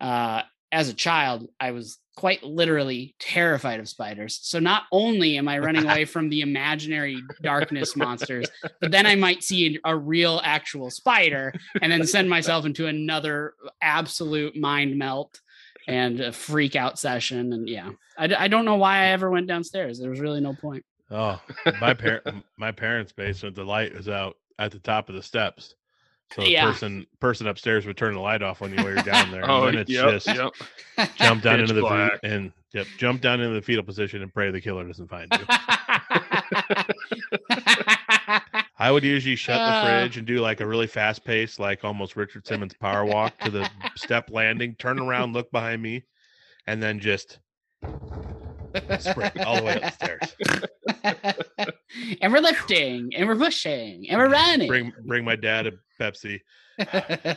uh 0.00 0.42
as 0.72 0.88
a 0.88 0.94
child 0.94 1.48
i 1.60 1.70
was 1.70 1.98
quite 2.14 2.42
literally 2.42 3.14
terrified 3.18 3.80
of 3.80 3.88
spiders. 3.88 4.38
So 4.42 4.58
not 4.58 4.82
only 4.92 5.38
am 5.38 5.48
i 5.48 5.58
running 5.58 5.84
away 5.84 6.04
from 6.04 6.28
the 6.28 6.42
imaginary 6.42 7.18
darkness 7.40 7.96
monsters 7.96 8.48
but 8.80 8.90
then 8.90 9.06
i 9.06 9.14
might 9.14 9.42
see 9.42 9.78
a 9.84 9.96
real 9.96 10.40
actual 10.44 10.90
spider 10.90 11.54
and 11.80 11.90
then 11.90 12.06
send 12.06 12.28
myself 12.28 12.66
into 12.66 12.86
another 12.86 13.54
absolute 13.80 14.56
mind 14.56 14.98
melt 14.98 15.40
and 15.88 16.20
a 16.20 16.32
freak 16.32 16.76
out 16.76 16.98
session. 16.98 17.52
And 17.52 17.68
yeah 17.68 17.90
I 18.18 18.48
don't 18.48 18.66
know 18.66 18.76
why 18.76 18.98
i 18.98 19.06
ever 19.06 19.30
went 19.30 19.46
downstairs. 19.46 19.98
There 19.98 20.10
was 20.10 20.20
really 20.20 20.40
no 20.40 20.52
point. 20.54 20.84
Oh, 21.10 21.40
my 21.80 21.94
parent, 21.94 22.44
my 22.58 22.72
parents' 22.72 23.12
basement, 23.12 23.54
the 23.54 23.64
light 23.64 23.94
was 23.94 24.08
out 24.08 24.36
at 24.58 24.72
the 24.72 24.78
top 24.78 25.08
of 25.08 25.14
the 25.14 25.22
steps. 25.22 25.74
So 26.34 26.42
the 26.42 26.50
Yeah. 26.50 26.64
person 26.70 27.06
person 27.20 27.46
upstairs 27.46 27.84
would 27.86 27.96
turn 27.96 28.14
the 28.14 28.20
light 28.20 28.42
off 28.42 28.60
when 28.60 28.76
you 28.76 28.82
were 28.82 28.94
down 28.96 29.30
there. 29.30 29.44
Oh, 29.50 29.64
and 29.64 29.74
then 29.74 29.82
it's 29.82 29.90
yep, 29.90 30.10
just 30.10 30.26
yep. 30.28 30.52
jump 31.16 31.42
down 31.42 31.60
into 31.60 31.74
the 31.74 31.80
black. 31.82 32.20
fe- 32.20 32.28
and 32.28 32.52
yep, 32.72 32.86
jump 32.98 33.20
down 33.20 33.40
into 33.40 33.54
the 33.54 33.62
fetal 33.62 33.84
position 33.84 34.22
and 34.22 34.32
pray 34.32 34.50
the 34.50 34.60
killer 34.60 34.86
doesn't 34.86 35.08
find 35.08 35.28
you. 35.32 35.44
I 38.78 38.90
would 38.90 39.04
usually 39.04 39.36
shut 39.36 39.60
Uh. 39.60 39.80
the 39.84 39.86
fridge 39.86 40.16
and 40.16 40.26
do 40.26 40.40
like 40.40 40.60
a 40.60 40.66
really 40.66 40.86
fast 40.86 41.24
pace, 41.24 41.58
like 41.58 41.84
almost 41.84 42.16
Richard 42.16 42.46
Simmons 42.46 42.74
power 42.80 43.04
walk 43.04 43.38
to 43.40 43.50
the 43.50 43.68
step 43.96 44.30
landing, 44.30 44.74
turn 44.78 44.98
around, 44.98 45.32
look 45.34 45.50
behind 45.52 45.82
me, 45.82 46.04
and 46.66 46.82
then 46.82 46.98
just 46.98 47.38
all 49.44 49.56
the 49.56 49.62
way 49.64 49.80
up 49.80 49.82
the 49.82 49.90
stairs. 49.90 50.36
and 52.20 52.32
we're 52.32 52.40
lifting 52.40 53.14
and 53.14 53.28
we're 53.28 53.36
pushing 53.36 54.08
and 54.08 54.18
we're 54.18 54.28
running. 54.28 54.68
Bring 54.68 54.92
bring 55.04 55.24
my 55.24 55.36
dad 55.36 55.66
a 55.66 55.72
Pepsi. 56.00 56.40
Are 56.78 57.36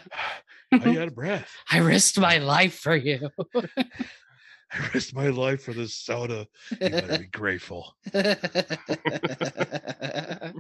you 0.72 1.00
out 1.00 1.08
of 1.08 1.16
breath? 1.16 1.50
I 1.72 1.80
risked 1.80 2.20
my 2.20 2.38
life 2.38 2.80
for 2.80 2.96
you. 2.96 3.30
I 3.56 4.90
risked 4.94 5.16
my 5.16 5.28
life 5.28 5.64
for 5.64 5.74
this 5.74 5.96
soda. 5.96 6.48
You 6.72 6.90
better 6.90 7.20
be 7.20 7.26
grateful. 7.26 7.96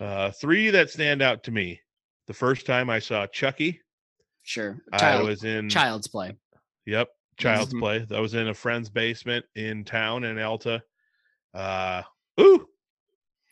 Uh, 0.00 0.30
three 0.32 0.70
that 0.70 0.90
stand 0.90 1.22
out 1.22 1.44
to 1.44 1.52
me. 1.52 1.80
The 2.26 2.34
first 2.34 2.66
time 2.66 2.90
I 2.90 2.98
saw 2.98 3.26
Chucky, 3.26 3.80
sure. 4.42 4.82
I 4.92 4.98
Child, 4.98 5.28
was 5.28 5.44
in 5.44 5.68
child's 5.68 6.08
play. 6.08 6.34
Yep, 6.86 7.08
child's 7.38 7.74
Mhm. 7.74 7.80
play. 7.80 8.06
I 8.16 8.20
was 8.20 8.34
in 8.34 8.48
a 8.48 8.54
friend's 8.54 8.90
basement 8.90 9.44
in 9.54 9.84
town 9.84 10.24
in 10.24 10.38
Alta. 10.38 10.82
Uh, 11.52 12.02
ooh, 12.40 12.68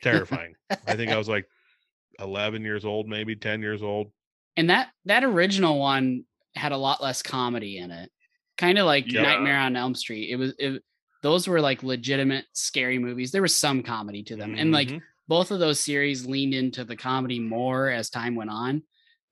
terrifying. 0.03 0.55
I 0.87 0.97
think 0.97 1.11
I 1.13 1.19
was 1.19 1.29
like 1.29 1.47
11 2.19 2.63
years 2.63 2.85
old, 2.85 3.09
maybe 3.09 3.35
10 3.37 3.63
years 3.63 3.83
old. 3.83 4.13
And 4.57 4.69
that 4.71 4.91
that 5.07 5.25
original 5.25 5.79
one 5.79 6.25
had 6.55 6.73
a 6.73 6.77
lot 6.77 7.03
less 7.03 7.23
comedy 7.23 7.79
in 7.79 7.91
it. 7.91 8.11
Kind 8.59 8.79
of 8.79 8.87
like 8.87 9.11
Yeah. 9.11 9.23
Nightmare 9.23 9.59
on 9.59 9.77
Elm 9.77 9.95
Street. 9.95 10.31
It 10.31 10.37
was 10.37 10.55
it, 10.59 10.83
those 11.23 11.47
were 11.49 11.61
like 11.61 11.83
legitimate 11.83 12.47
scary 12.53 12.99
movies. 12.99 13.31
There 13.33 13.43
was 13.43 13.57
some 13.57 13.83
comedy 13.83 14.23
to 14.25 14.37
them. 14.37 14.55
And 14.57 14.73
like 14.73 14.89
Mhm. 14.89 15.03
both 15.29 15.51
of 15.53 15.61
those 15.61 15.81
series 15.81 16.27
leaned 16.27 16.53
into 16.53 16.85
the 16.85 16.97
comedy 16.97 17.39
more 17.39 17.89
as 17.91 18.11
time 18.11 18.35
went 18.35 18.51
on. 18.51 18.83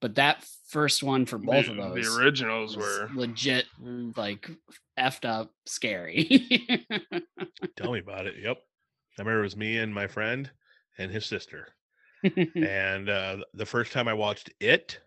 But 0.01 0.15
that 0.15 0.43
first 0.67 1.03
one 1.03 1.25
for 1.25 1.37
both 1.37 1.67
the, 1.67 1.71
of 1.71 1.77
those 1.77 2.05
The 2.05 2.21
originals 2.21 2.75
were 2.75 3.09
legit 3.13 3.65
like 3.79 4.49
effed 4.99 5.25
up 5.25 5.51
scary. 5.65 6.45
tell 7.77 7.91
me 7.91 7.99
about 7.99 8.25
it. 8.25 8.35
Yep. 8.41 8.57
I 8.57 9.21
remember 9.21 9.39
it 9.39 9.43
was 9.43 9.57
me 9.57 9.77
and 9.77 9.93
my 9.93 10.07
friend 10.07 10.49
and 10.97 11.11
his 11.11 11.25
sister. 11.25 11.67
and 12.55 13.09
uh, 13.09 13.37
the 13.53 13.65
first 13.65 13.91
time 13.91 14.07
I 14.07 14.13
watched 14.13 14.51
it 14.59 14.99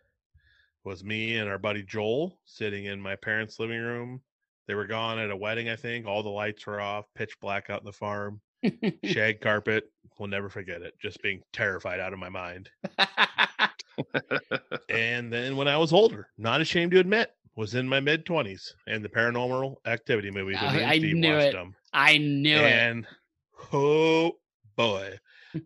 was 0.85 1.03
me 1.03 1.37
and 1.37 1.49
our 1.49 1.59
buddy 1.59 1.83
Joel 1.83 2.39
sitting 2.45 2.85
in 2.85 3.01
my 3.01 3.17
parents' 3.17 3.59
living 3.59 3.81
room. 3.81 4.21
They 4.67 4.75
were 4.75 4.87
gone 4.87 5.19
at 5.19 5.31
a 5.31 5.37
wedding, 5.37 5.69
I 5.69 5.77
think. 5.77 6.07
All 6.07 6.23
the 6.23 6.29
lights 6.29 6.67
were 6.67 6.81
off, 6.81 7.07
pitch 7.15 7.39
black 7.41 7.69
out 7.69 7.81
in 7.81 7.87
the 7.87 7.93
farm. 7.93 8.41
shag 9.05 9.41
carpet. 9.41 9.85
we'll 10.19 10.29
never 10.29 10.49
forget 10.49 10.83
it. 10.83 10.95
Just 11.01 11.23
being 11.23 11.43
terrified 11.53 12.01
out 12.01 12.13
of 12.13 12.19
my 12.19 12.29
mind. 12.29 12.71
And 14.89 15.33
then 15.33 15.57
when 15.57 15.69
I 15.69 15.77
was 15.79 15.93
older, 15.93 16.29
not 16.39 16.61
ashamed 16.61 16.93
to 16.93 16.99
admit, 17.01 17.31
was 17.57 17.75
in 17.75 17.89
my 17.89 18.01
mid 18.01 18.27
twenties, 18.27 18.75
and 18.87 19.05
the 19.05 19.09
Paranormal 19.09 19.77
Activity 19.87 20.31
movies. 20.31 20.59
Oh, 20.61 20.67
I, 20.67 20.99
Steve 20.99 21.17
knew 21.17 21.37
it. 21.37 21.53
them. 21.53 21.75
I 21.93 22.19
knew 22.19 22.57
it. 22.57 22.63
and 22.63 23.07
oh 23.73 24.33
boy, 24.77 25.19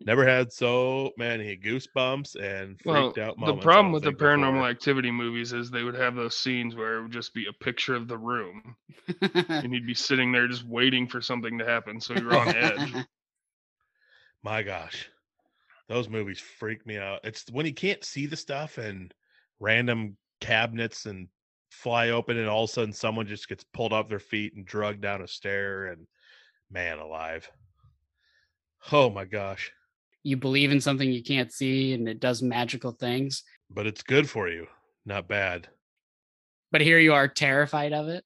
never 0.05 0.25
had 0.25 0.51
so 0.53 1.11
many 1.17 1.57
goosebumps 1.57 2.35
and 2.35 2.79
freaked 2.85 3.17
Well, 3.17 3.29
out 3.29 3.35
the 3.45 3.45
moments. 3.45 3.61
I 3.61 3.63
problem 3.63 3.91
with 3.91 4.03
the 4.03 4.09
think, 4.09 4.19
before. 4.19 4.37
paranormal 4.37 4.69
activity 4.69 5.11
movies 5.11 5.51
is 5.53 5.69
they 5.71 5.83
would 5.83 5.95
have 5.95 6.15
those 6.15 6.37
scenes 6.37 6.75
where 6.75 6.97
it 6.99 7.03
would 7.03 7.11
just 7.11 7.33
be 7.33 7.47
a 7.47 7.63
picture 7.63 7.95
of 7.95 8.07
the 8.07 8.17
room 8.17 8.75
and 9.49 9.73
you'd 9.73 9.87
be 9.87 9.95
sitting 9.95 10.31
there 10.31 10.47
just 10.47 10.63
waiting 10.65 11.07
for 11.07 11.21
something 11.21 11.57
to 11.57 11.65
happen. 11.65 11.99
So 11.99 12.13
you're 12.13 12.35
on 12.37 12.55
edge. 12.55 12.93
My 14.43 14.61
gosh, 14.63 15.09
those 15.89 16.07
movies 16.07 16.39
freak 16.39 16.85
me 16.87 16.97
out. 16.97 17.19
It's 17.25 17.43
when 17.51 17.65
you 17.65 17.73
can't 17.73 18.03
see 18.05 18.25
the 18.27 18.37
stuff 18.37 18.77
and 18.77 19.13
random 19.59 20.15
cabinets 20.39 21.05
and 21.05 21.27
fly 21.71 22.09
open, 22.11 22.37
and 22.37 22.47
all 22.47 22.63
of 22.63 22.69
a 22.69 22.73
sudden 22.73 22.93
someone 22.93 23.27
just 23.27 23.49
gets 23.49 23.65
pulled 23.73 23.91
off 23.91 24.07
their 24.07 24.19
feet 24.19 24.53
and 24.55 24.65
drugged 24.65 25.01
down 25.01 25.21
a 25.21 25.27
stair. 25.27 25.87
And 25.87 26.07
man, 26.71 26.99
alive. 26.99 27.49
Oh 28.91 29.09
my 29.09 29.25
gosh. 29.25 29.71
you 30.23 30.37
believe 30.37 30.71
in 30.71 30.79
something 30.81 31.11
you 31.11 31.23
can't 31.23 31.51
see 31.51 31.93
and 31.93 32.07
it 32.07 32.19
does 32.19 32.41
magical 32.41 32.91
things, 32.91 33.43
But 33.69 33.87
it's 33.87 34.03
good 34.03 34.29
for 34.29 34.47
you, 34.47 34.67
not 35.05 35.27
bad. 35.27 35.67
but 36.71 36.81
here 36.81 36.99
you 36.99 37.13
are 37.13 37.27
terrified 37.27 37.93
of 37.93 38.07
it. 38.07 38.23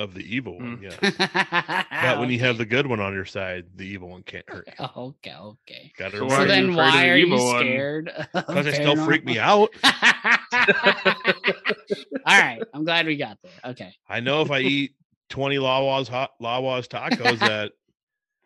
Of 0.00 0.14
the 0.14 0.22
evil 0.22 0.58
one, 0.58 0.78
Mm. 0.78 0.82
yeah. 1.02 1.84
But 2.02 2.20
when 2.20 2.30
you 2.30 2.38
have 2.38 2.56
the 2.56 2.64
good 2.64 2.86
one 2.86 3.00
on 3.00 3.12
your 3.12 3.26
side, 3.26 3.66
the 3.76 3.84
evil 3.86 4.08
one 4.08 4.22
can't 4.22 4.48
hurt 4.48 4.66
you. 4.66 4.86
okay, 4.96 5.34
okay. 5.34 5.92
Got 5.98 6.12
to 6.12 6.18
So 6.18 6.28
So 6.28 6.28
Why 6.28 6.36
are 6.38 6.40
you 6.42 6.48
then 6.48 6.74
why 6.74 7.08
are 7.10 7.16
you 7.16 7.38
scared? 7.58 8.10
because 8.32 8.64
they 8.64 8.72
still 8.72 8.96
freak 9.04 9.26
me 9.26 9.38
out. 9.38 9.68
All 12.24 12.38
right, 12.40 12.62
I'm 12.72 12.84
glad 12.84 13.06
we 13.06 13.16
got 13.16 13.38
there. 13.42 13.72
Okay. 13.72 13.92
I 14.08 14.20
know 14.20 14.40
if 14.42 14.50
I 14.50 14.60
eat 14.60 14.92
20 15.28 15.56
Lawas 15.56 16.08
hot 16.08 16.30
Lawas 16.42 16.88
tacos 16.88 17.38
that 17.40 17.72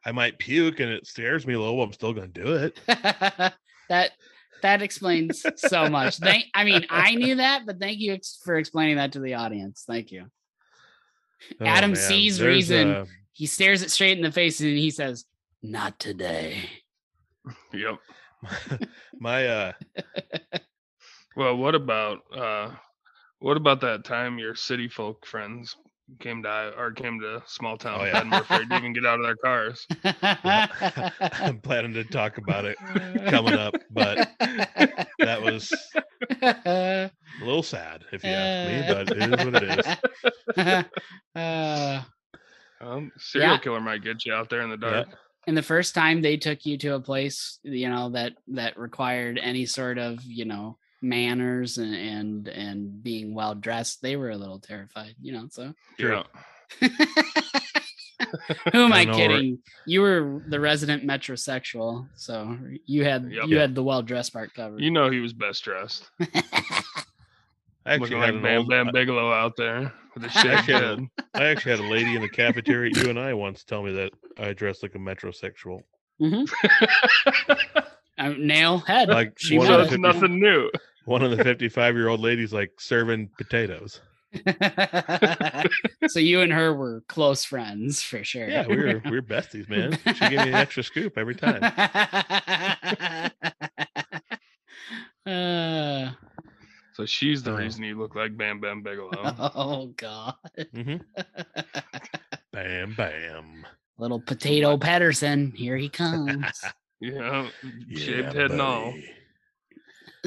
I 0.05 0.12
might 0.12 0.38
puke 0.38 0.80
and 0.80 0.90
it 0.90 1.07
scares 1.07 1.46
me 1.46 1.55
a 1.55 1.61
little, 1.61 1.80
I'm 1.82 1.92
still 1.92 2.12
gonna 2.12 2.26
do 2.28 2.55
it. 2.55 2.80
that 3.88 4.12
that 4.62 4.82
explains 4.82 5.44
so 5.57 5.88
much. 5.88 6.16
Thank 6.18 6.46
I 6.55 6.64
mean, 6.64 6.86
I 6.90 7.14
knew 7.14 7.36
that, 7.36 7.62
but 7.66 7.78
thank 7.78 8.00
you 8.00 8.14
ex- 8.14 8.40
for 8.44 8.57
explaining 8.57 8.96
that 8.96 9.12
to 9.12 9.20
the 9.20 9.34
audience. 9.34 9.84
Thank 9.86 10.11
you. 10.11 10.26
Oh, 11.61 11.66
Adam 11.66 11.92
man, 11.92 11.97
sees 12.01 12.38
there's, 12.38 12.55
reason. 12.55 12.90
uh, 12.90 13.05
He 13.32 13.47
stares 13.47 13.82
it 13.82 13.90
straight 13.90 14.16
in 14.16 14.22
the 14.24 14.32
face 14.32 14.61
and 14.61 14.76
he 14.76 14.90
says, 14.90 15.24
"Not 15.62 15.99
today." 15.99 16.59
Yep. 17.72 17.99
my 19.20 19.47
uh 19.47 19.72
Well, 21.36 21.57
what 21.57 21.74
about 21.74 22.18
uh 22.34 22.70
what 23.38 23.57
about 23.57 23.80
that 23.82 24.05
time 24.05 24.38
your 24.38 24.55
city 24.55 24.88
folk 24.88 25.26
friends 25.26 25.76
came 26.20 26.42
to 26.42 26.72
or 26.76 26.92
came 26.92 27.20
to 27.20 27.42
small 27.46 27.76
town 27.76 28.00
Oh, 28.00 28.05
yeah. 28.05 28.20
and 28.20 28.30
were 28.30 28.40
afraid 28.42 28.68
to 28.70 28.76
even 28.76 28.92
get 28.92 29.07
out 29.07 29.20
of 29.20 29.26
their 29.26 29.36
cars? 29.36 29.86
yeah, 30.05 31.11
I'm 31.32 31.61
planning 31.61 31.94
to 31.94 32.05
talk 32.05 32.38
about 32.38 32.64
it 32.64 32.78
coming 33.28 33.55
up, 33.55 33.74
but 33.90 34.18
that 35.22 35.40
was 35.42 35.90
a 36.42 37.11
little 37.40 37.62
sad 37.62 38.05
if 38.12 38.24
you 38.24 38.34
ask 38.34 38.62
me, 38.64 38.82
but 38.82 39.09
it 39.09 39.16
is 39.32 39.42
what 39.44 39.55
it 39.55 39.62
is. 39.62 39.96
Uh, 41.34 42.02
Um, 42.80 43.12
serial 43.16 43.52
Yeah. 43.55 43.59
killer 43.59 43.80
might 43.80 44.02
get 44.02 44.24
you 44.24 44.32
out 44.34 44.50
there 44.50 44.62
in 44.62 44.70
the 44.70 44.76
Yeah. 44.76 45.05
dark. 45.05 45.09
and 45.46 45.57
the 45.57 45.62
first 45.62 45.94
time 45.94 46.22
they 46.22 46.36
took 46.36 46.64
you 46.66 46.76
to 46.78 46.94
a 46.94 47.00
place, 47.00 47.59
you 47.62 47.88
know 47.88 48.11
that 48.11 48.34
that 48.48 48.78
required 48.78 49.38
any 49.38 49.66
sort 49.66 49.98
of 49.98 50.22
you 50.24 50.44
know 50.44 50.78
manners 51.05 51.78
and 51.78 51.94
and, 51.94 52.48
and 52.48 53.02
being 53.02 53.34
well 53.34 53.55
dressed, 53.55 54.02
they 54.02 54.16
were 54.16 54.30
a 54.30 54.36
little 54.36 54.59
terrified. 54.59 55.14
You 55.20 55.32
know, 55.32 55.46
so 55.50 55.72
Yeah. 55.98 56.24
who 58.72 58.84
am 58.84 58.92
I, 58.92 59.00
I 59.00 59.05
know, 59.05 59.11
right? 59.12 59.16
kidding? 59.16 59.59
You 59.86 60.00
were 60.00 60.42
the 60.48 60.59
resident 60.61 61.05
metrosexual, 61.05 62.09
so 62.16 62.57
you 62.86 63.05
had 63.05 63.30
Yep. 63.30 63.46
you 63.48 63.59
had 63.59 63.74
the 63.74 63.82
well 63.82 64.02
dressed 64.02 64.32
part 64.32 64.55
covered. 64.55 64.80
You 64.80 64.90
know 64.90 65.11
he 65.11 65.20
was 65.20 65.32
best 65.32 65.62
dressed. 65.64 66.09
I 67.86 67.96
Looking 67.98 68.16
actually 68.16 68.20
had 68.20 68.26
like 68.26 68.34
an 68.36 68.42
Bam 68.42 68.59
old, 68.61 68.68
Bam 68.70 68.90
Bigelow 68.92 69.30
out 69.32 69.57
there 69.57 69.92
with 70.14 70.24
a 70.24 70.26
I 70.38 70.42
shaved 70.42 70.46
actually 70.55 70.74
a- 70.74 70.78
head. 70.78 70.98
I 71.34 71.44
actually 71.44 71.70
had 71.72 71.80
a 71.80 71.88
lady 71.88 72.16
in 72.16 72.22
the 72.22 72.28
cafeteria 72.30 72.90
at 72.96 73.05
UNI 73.07 73.34
once 73.34 73.62
tell 73.62 73.82
me 73.82 73.92
that 73.92 74.11
I 74.38 74.52
dressed 74.55 74.82
like 74.82 74.94
a 74.94 74.98
metrosexual. 74.98 75.82
Mhm. 76.20 76.48
Uh, 78.16 78.28
nail 78.38 78.78
head. 78.78 79.09
Like 79.09 79.32
she 79.38 79.59
one 79.59 79.66
so 79.66 79.74
of 79.74 79.80
was. 79.80 79.88
the 79.90 79.94
it's 79.96 80.02
50 80.05 80.18
nothing 80.20 80.40
new. 80.40 80.70
One 81.05 81.22
of 81.22 81.30
the 81.36 81.42
55 81.44 81.94
year 81.96 82.09
old 82.09 82.20
ladies 82.20 82.52
like 82.52 82.80
serving 82.80 83.30
potatoes. 83.36 84.00
so 86.09 86.18
you 86.18 86.40
and 86.40 86.52
her 86.52 86.74
were 86.74 87.02
close 87.09 87.44
friends 87.44 88.02
for 88.02 88.24
sure. 88.24 88.48
Yeah, 88.48 88.66
we 88.66 88.76
were 88.76 89.00
we 89.05 89.11
were 89.12 89.22
besties, 89.22 89.68
man. 89.68 89.96
She 90.14 90.28
gave 90.28 90.40
me 90.40 90.48
an 90.48 90.55
extra 90.55 90.82
scoop 90.82 91.16
every 91.18 91.34
time. 91.36 91.62
Uh, 95.26 96.11
So 96.92 97.07
she's 97.07 97.42
the 97.42 97.52
Oh. 97.52 97.57
reason 97.57 97.82
you 97.82 97.98
look 97.98 98.14
like 98.14 98.36
Bam 98.36 98.61
Bam 98.61 98.82
Bigelow. 98.82 99.34
oh 99.55 99.86
god. 99.96 100.34
hmm 100.74 100.96
Bam, 102.52 102.94
bam. 102.94 103.66
Little 103.98 104.20
potato 104.20 104.76
Patterson, 104.76 105.50
here 105.57 105.76
he 105.78 105.88
comes. 105.88 106.44
yeah, 107.00 107.48
Yeah, 107.88 107.98
shaved 107.98 108.32
head 108.34 108.50
and 108.50 108.61
all. 108.61 108.92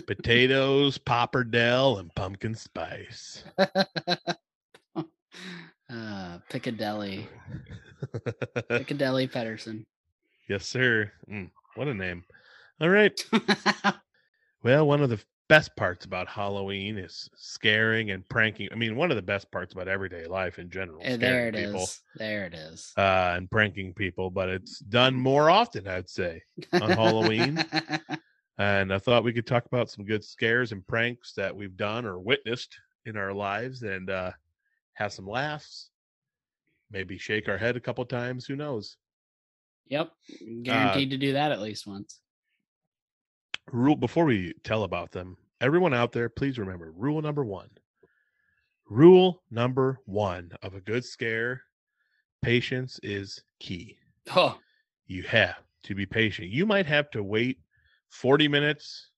Potatoes, 0.05 0.97
popperdell, 0.97 1.99
and 1.99 2.13
pumpkin 2.15 2.53
spice. 2.55 3.43
uh, 5.89 6.37
Piccadilly, 6.49 7.27
Piccadilly 8.69 9.27
Patterson. 9.27 9.85
yes, 10.49 10.65
sir. 10.65 11.11
Mm, 11.31 11.49
what 11.75 11.87
a 11.87 11.93
name. 11.93 12.23
All 12.81 12.89
right. 12.89 13.19
Well, 14.63 14.87
one 14.87 15.01
of 15.03 15.09
the 15.11 15.19
best 15.47 15.75
parts 15.75 16.03
about 16.05 16.27
Halloween 16.27 16.97
is 16.97 17.29
scaring 17.35 18.09
and 18.11 18.27
pranking. 18.27 18.67
I 18.71 18.75
mean, 18.75 18.95
one 18.95 19.11
of 19.11 19.15
the 19.15 19.21
best 19.21 19.49
parts 19.51 19.71
about 19.71 19.87
everyday 19.87 20.25
life 20.25 20.57
in 20.57 20.69
general. 20.71 20.99
Eh, 21.03 21.15
there 21.15 21.47
it 21.47 21.55
is. 21.55 21.67
people, 21.67 21.87
There 22.15 22.45
it 22.45 22.53
is. 22.55 22.91
Uh, 22.97 23.35
and 23.37 23.49
pranking 23.49 23.93
people, 23.93 24.31
but 24.31 24.49
it's 24.49 24.79
done 24.79 25.13
more 25.13 25.49
often, 25.49 25.87
I'd 25.87 26.09
say. 26.09 26.41
on 26.73 26.89
Halloween. 26.89 27.63
And 28.57 28.91
I 28.93 28.97
thought 28.97 29.23
we 29.23 29.33
could 29.33 29.45
talk 29.45 29.65
about 29.67 29.89
some 29.91 30.05
good 30.05 30.23
scares 30.23 30.71
and 30.71 30.85
pranks 30.87 31.33
that 31.33 31.55
we've 31.55 31.77
done 31.77 32.05
or 32.05 32.19
witnessed 32.19 32.77
in 33.05 33.15
our 33.15 33.31
lives 33.33 33.83
and 33.83 34.09
uh, 34.09 34.31
have 34.93 35.13
some 35.13 35.27
laughs. 35.27 35.89
Maybe 36.91 37.17
shake 37.17 37.47
our 37.49 37.57
head 37.57 37.75
a 37.75 37.79
couple 37.81 38.03
times. 38.05 38.45
Who 38.45 38.55
knows? 38.55 38.97
yep, 39.89 40.11
Uh, 40.31 40.45
guaranteed 40.63 41.11
to 41.11 41.17
do 41.17 41.33
that 41.33 41.51
at 41.51 41.61
least 41.61 41.87
once. 41.87 42.19
Rule 43.71 43.95
before 43.95 44.25
we 44.25 44.53
tell 44.63 44.83
about 44.83 45.11
them, 45.11 45.37
everyone 45.61 45.93
out 45.93 46.11
there, 46.11 46.29
please 46.29 46.57
remember 46.57 46.91
rule 46.91 47.21
number 47.21 47.45
one. 47.45 47.69
Rule 48.89 49.43
number 49.51 49.99
one 50.05 50.51
of 50.61 50.73
a 50.73 50.81
good 50.81 51.03
scare 51.05 51.61
patience 52.41 52.99
is 53.03 53.43
key. 53.59 53.97
Oh, 54.35 54.57
You 55.05 55.23
have 55.23 55.57
to 55.83 55.95
be 55.95 56.05
patient. 56.05 56.49
You 56.49 56.65
might 56.65 56.85
have 56.85 57.09
to 57.11 57.23
wait 57.23 57.59
40 58.09 58.47
minutes, 58.47 59.09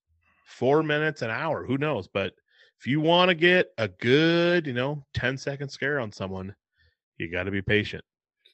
four 0.45 0.83
minutes, 0.83 1.21
an 1.21 1.29
hour, 1.29 1.65
who 1.65 1.77
knows? 1.77 2.07
But 2.07 2.33
if 2.79 2.87
you 2.87 3.01
want 3.01 3.29
to 3.29 3.35
get 3.35 3.71
a 3.77 3.87
good, 3.87 4.67
you 4.67 4.73
know, 4.73 5.05
10 5.13 5.37
second 5.37 5.69
scare 5.69 5.99
on 5.99 6.11
someone, 6.11 6.55
you 7.17 7.31
got 7.31 7.43
to 7.43 7.51
be 7.51 7.61
patient. 7.61 8.03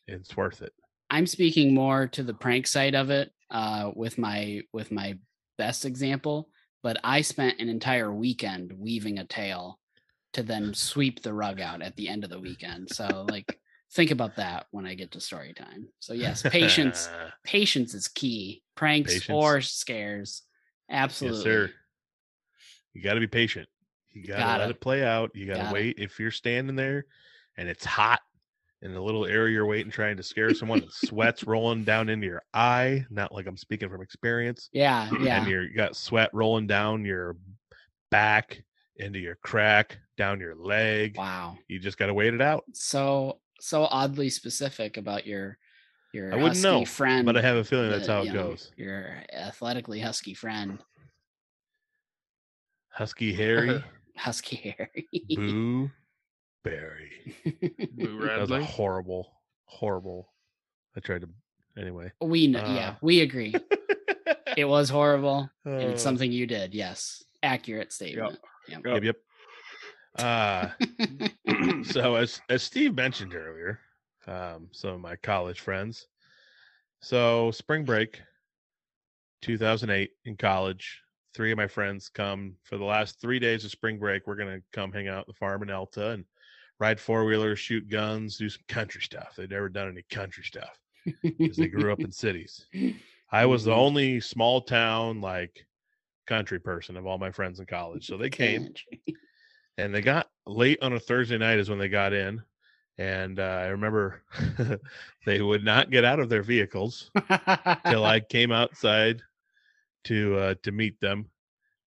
It's 0.08 0.36
worth 0.36 0.62
it. 0.62 0.74
I'm 1.10 1.28
speaking 1.28 1.74
more 1.74 2.08
to 2.08 2.24
the 2.24 2.34
prank 2.34 2.68
side 2.68 2.96
of 2.96 3.10
it 3.10 3.32
uh, 3.52 3.92
with 3.96 4.18
my 4.18 4.62
with 4.74 4.92
my 4.92 5.18
best 5.58 5.86
example. 5.86 6.50
But 6.84 6.98
I 7.04 7.22
spent 7.22 7.60
an 7.60 7.70
entire 7.70 8.14
weekend 8.14 8.74
weaving 8.78 9.20
a 9.20 9.26
tale 9.26 9.80
to 10.34 10.44
then 10.44 10.74
sweep 10.74 11.22
the 11.22 11.34
rug 11.34 11.62
out 11.62 11.82
at 11.82 11.96
the 11.96 12.10
end 12.10 12.24
of 12.24 12.30
the 12.30 12.40
weekend. 12.40 12.90
So 12.92 13.26
like 13.30 13.60
think 13.96 14.12
about 14.12 14.36
that 14.36 14.68
when 14.72 14.86
I 14.86 14.94
get 14.94 15.12
to 15.14 15.22
story 15.22 15.54
time. 15.54 15.88
So 16.00 16.14
yes, 16.14 16.44
patience 16.44 17.10
patience 17.44 17.94
is 17.94 18.08
key. 18.08 18.62
Pranks 18.76 19.14
Patience. 19.14 19.30
or 19.36 19.62
scares. 19.62 20.44
Absolutely. 20.90 21.38
Yes, 21.40 21.44
sir. 21.44 21.72
You 22.94 23.02
got 23.02 23.14
to 23.16 23.20
be 23.20 23.28
patient. 23.28 23.68
You 24.12 24.28
got 24.28 24.38
to 24.38 24.60
let 24.60 24.70
it 24.70 24.82
play 24.82 25.04
out. 25.04 25.32
You 25.34 25.46
got 25.46 25.68
to 25.68 25.74
wait. 25.74 25.96
If 25.98 26.20
you're 26.20 26.32
standing 26.32 26.76
there 26.76 27.06
and 27.58 27.68
it's 27.68 27.86
hot 27.86 28.20
in 28.82 28.94
the 28.94 29.02
little 29.02 29.26
area 29.26 29.54
you're 29.54 29.66
waiting, 29.66 29.92
trying 29.92 30.18
to 30.18 30.24
scare 30.24 30.54
someone, 30.54 30.82
and 30.82 30.92
sweat's 30.92 31.44
rolling 31.48 31.84
down 31.84 32.10
into 32.10 32.28
your 32.28 32.44
eye, 32.54 33.06
not 33.10 33.32
like 33.34 33.48
I'm 33.48 33.58
speaking 33.58 33.90
from 33.90 34.02
experience. 34.02 34.70
Yeah, 34.74 35.08
and 35.10 35.24
yeah. 35.24 35.46
you're, 35.48 35.64
you 35.64 35.76
got 35.76 35.96
sweat 35.96 36.30
rolling 36.34 36.68
down 36.68 37.04
your 37.04 37.38
back 38.12 38.62
into 38.98 39.20
your 39.20 39.36
crack 39.36 39.98
down 40.18 40.40
your 40.40 40.56
leg 40.56 41.18
Wow. 41.18 41.58
you 41.68 41.80
just 41.80 41.98
got 41.98 42.06
to 42.06 42.14
wait 42.14 42.34
it 42.34 42.42
out 42.42 42.64
So 42.74 43.40
so 43.66 43.86
oddly 43.86 44.30
specific 44.30 44.98
about 44.98 45.26
your 45.26 45.58
your 46.14 46.32
I 46.32 46.36
wouldn't 46.36 46.56
husky 46.56 46.70
know, 46.80 46.86
friend. 46.86 47.26
but 47.26 47.36
I 47.36 47.42
have 47.42 47.58
a 47.58 47.64
feeling 47.64 47.90
that's 47.90 48.08
how 48.08 48.22
it 48.22 48.28
you 48.28 48.34
know, 48.34 48.50
goes. 48.50 48.72
Your 48.78 49.18
athletically 49.34 50.00
husky 50.00 50.34
friend, 50.34 50.80
Husky 52.90 53.34
Harry, 53.42 53.84
Husky 54.16 54.76
Harry. 54.78 55.10
Boo 55.36 55.92
Barry, 56.64 57.12
Boo 57.92 58.22
That 58.28 58.40
was 58.40 58.52
a 58.52 58.64
horrible, 58.64 59.34
horrible. 59.66 60.32
I 60.96 61.00
tried 61.02 61.22
to 61.22 61.30
anyway. 61.78 62.12
we 62.22 62.48
know, 62.48 62.60
Uh, 62.64 62.76
yeah, 62.76 62.96
we 63.02 63.22
agree. 63.22 63.56
It 64.56 64.66
was 64.66 64.90
horrible. 64.90 65.50
and 65.66 65.84
Uh, 65.84 65.88
it's 65.88 66.02
something 66.04 66.32
you 66.32 66.48
did. 66.48 66.74
Yes, 66.74 67.24
accurate 67.44 67.92
statement. 67.92 68.40
Yep, 68.70 69.04
yep. 69.04 69.16
Uh, 70.18 70.70
so 71.84 72.16
as 72.16 72.42
as 72.50 72.64
Steve 72.64 72.96
mentioned 72.96 73.36
earlier, 73.36 73.80
um, 74.28 74.70
some 74.72 74.92
of 74.92 75.02
my 75.02 75.16
college 75.18 75.60
friends. 75.60 76.08
So 77.02 77.52
spring 77.52 77.86
break, 77.86 78.22
2008 79.42 80.12
in 80.26 80.38
college. 80.38 81.02
Three 81.34 81.52
of 81.52 81.58
my 81.58 81.68
friends 81.68 82.08
come 82.08 82.56
for 82.64 82.78
the 82.78 82.86
last 82.86 83.20
three 83.20 83.40
days 83.40 83.66
of 83.66 83.72
spring 83.72 84.00
break. 84.00 84.26
We're 84.26 84.38
gonna 84.38 84.62
come 84.72 84.92
hang 84.92 85.08
out 85.08 85.22
at 85.22 85.28
the 85.28 85.34
farm 85.34 85.64
in 85.64 85.70
Alta 85.70 86.12
and 86.12 86.26
ride 86.80 87.00
four 87.00 87.26
wheelers, 87.26 87.60
shoot 87.60 87.90
guns, 87.90 88.38
do 88.38 88.50
some 88.50 88.64
country 88.68 89.02
stuff. 89.02 89.36
They'd 89.36 89.50
never 89.50 89.70
done 89.70 89.90
any 89.90 90.04
country 90.10 90.44
stuff 90.44 90.80
because 91.22 91.58
they 91.58 91.68
grew 91.68 91.92
up 91.92 92.00
in 92.00 92.12
cities. 92.12 92.66
I 93.32 93.46
was 93.46 93.66
the 93.66 93.74
only 93.76 94.20
small 94.22 94.62
town 94.62 95.22
like 95.22 95.66
country 96.26 96.60
person 96.60 96.98
of 96.98 97.06
all 97.06 97.18
my 97.18 97.32
friends 97.32 97.60
in 97.60 97.66
college. 97.66 98.08
So 98.08 98.18
they 98.18 98.30
came 98.30 98.74
and 99.78 99.94
they 99.94 100.02
got 100.02 100.28
late 100.46 100.80
on 100.82 100.94
a 100.94 101.00
Thursday 101.00 101.38
night 101.38 101.60
is 101.60 101.70
when 101.70 101.80
they 101.80 101.90
got 101.90 102.14
in. 102.14 102.42
And 102.98 103.40
uh, 103.40 103.44
I 103.44 103.66
remember 103.68 104.22
they 105.26 105.42
would 105.42 105.66
not 105.66 105.92
get 105.92 106.06
out 106.06 106.20
of 106.20 106.30
their 106.30 106.44
vehicles 106.44 107.12
till 107.88 108.06
I 108.06 108.20
came 108.30 108.52
outside 108.52 109.22
to 110.06 110.38
uh, 110.38 110.56
to 110.64 110.72
meet 110.72 111.00
them 111.02 111.30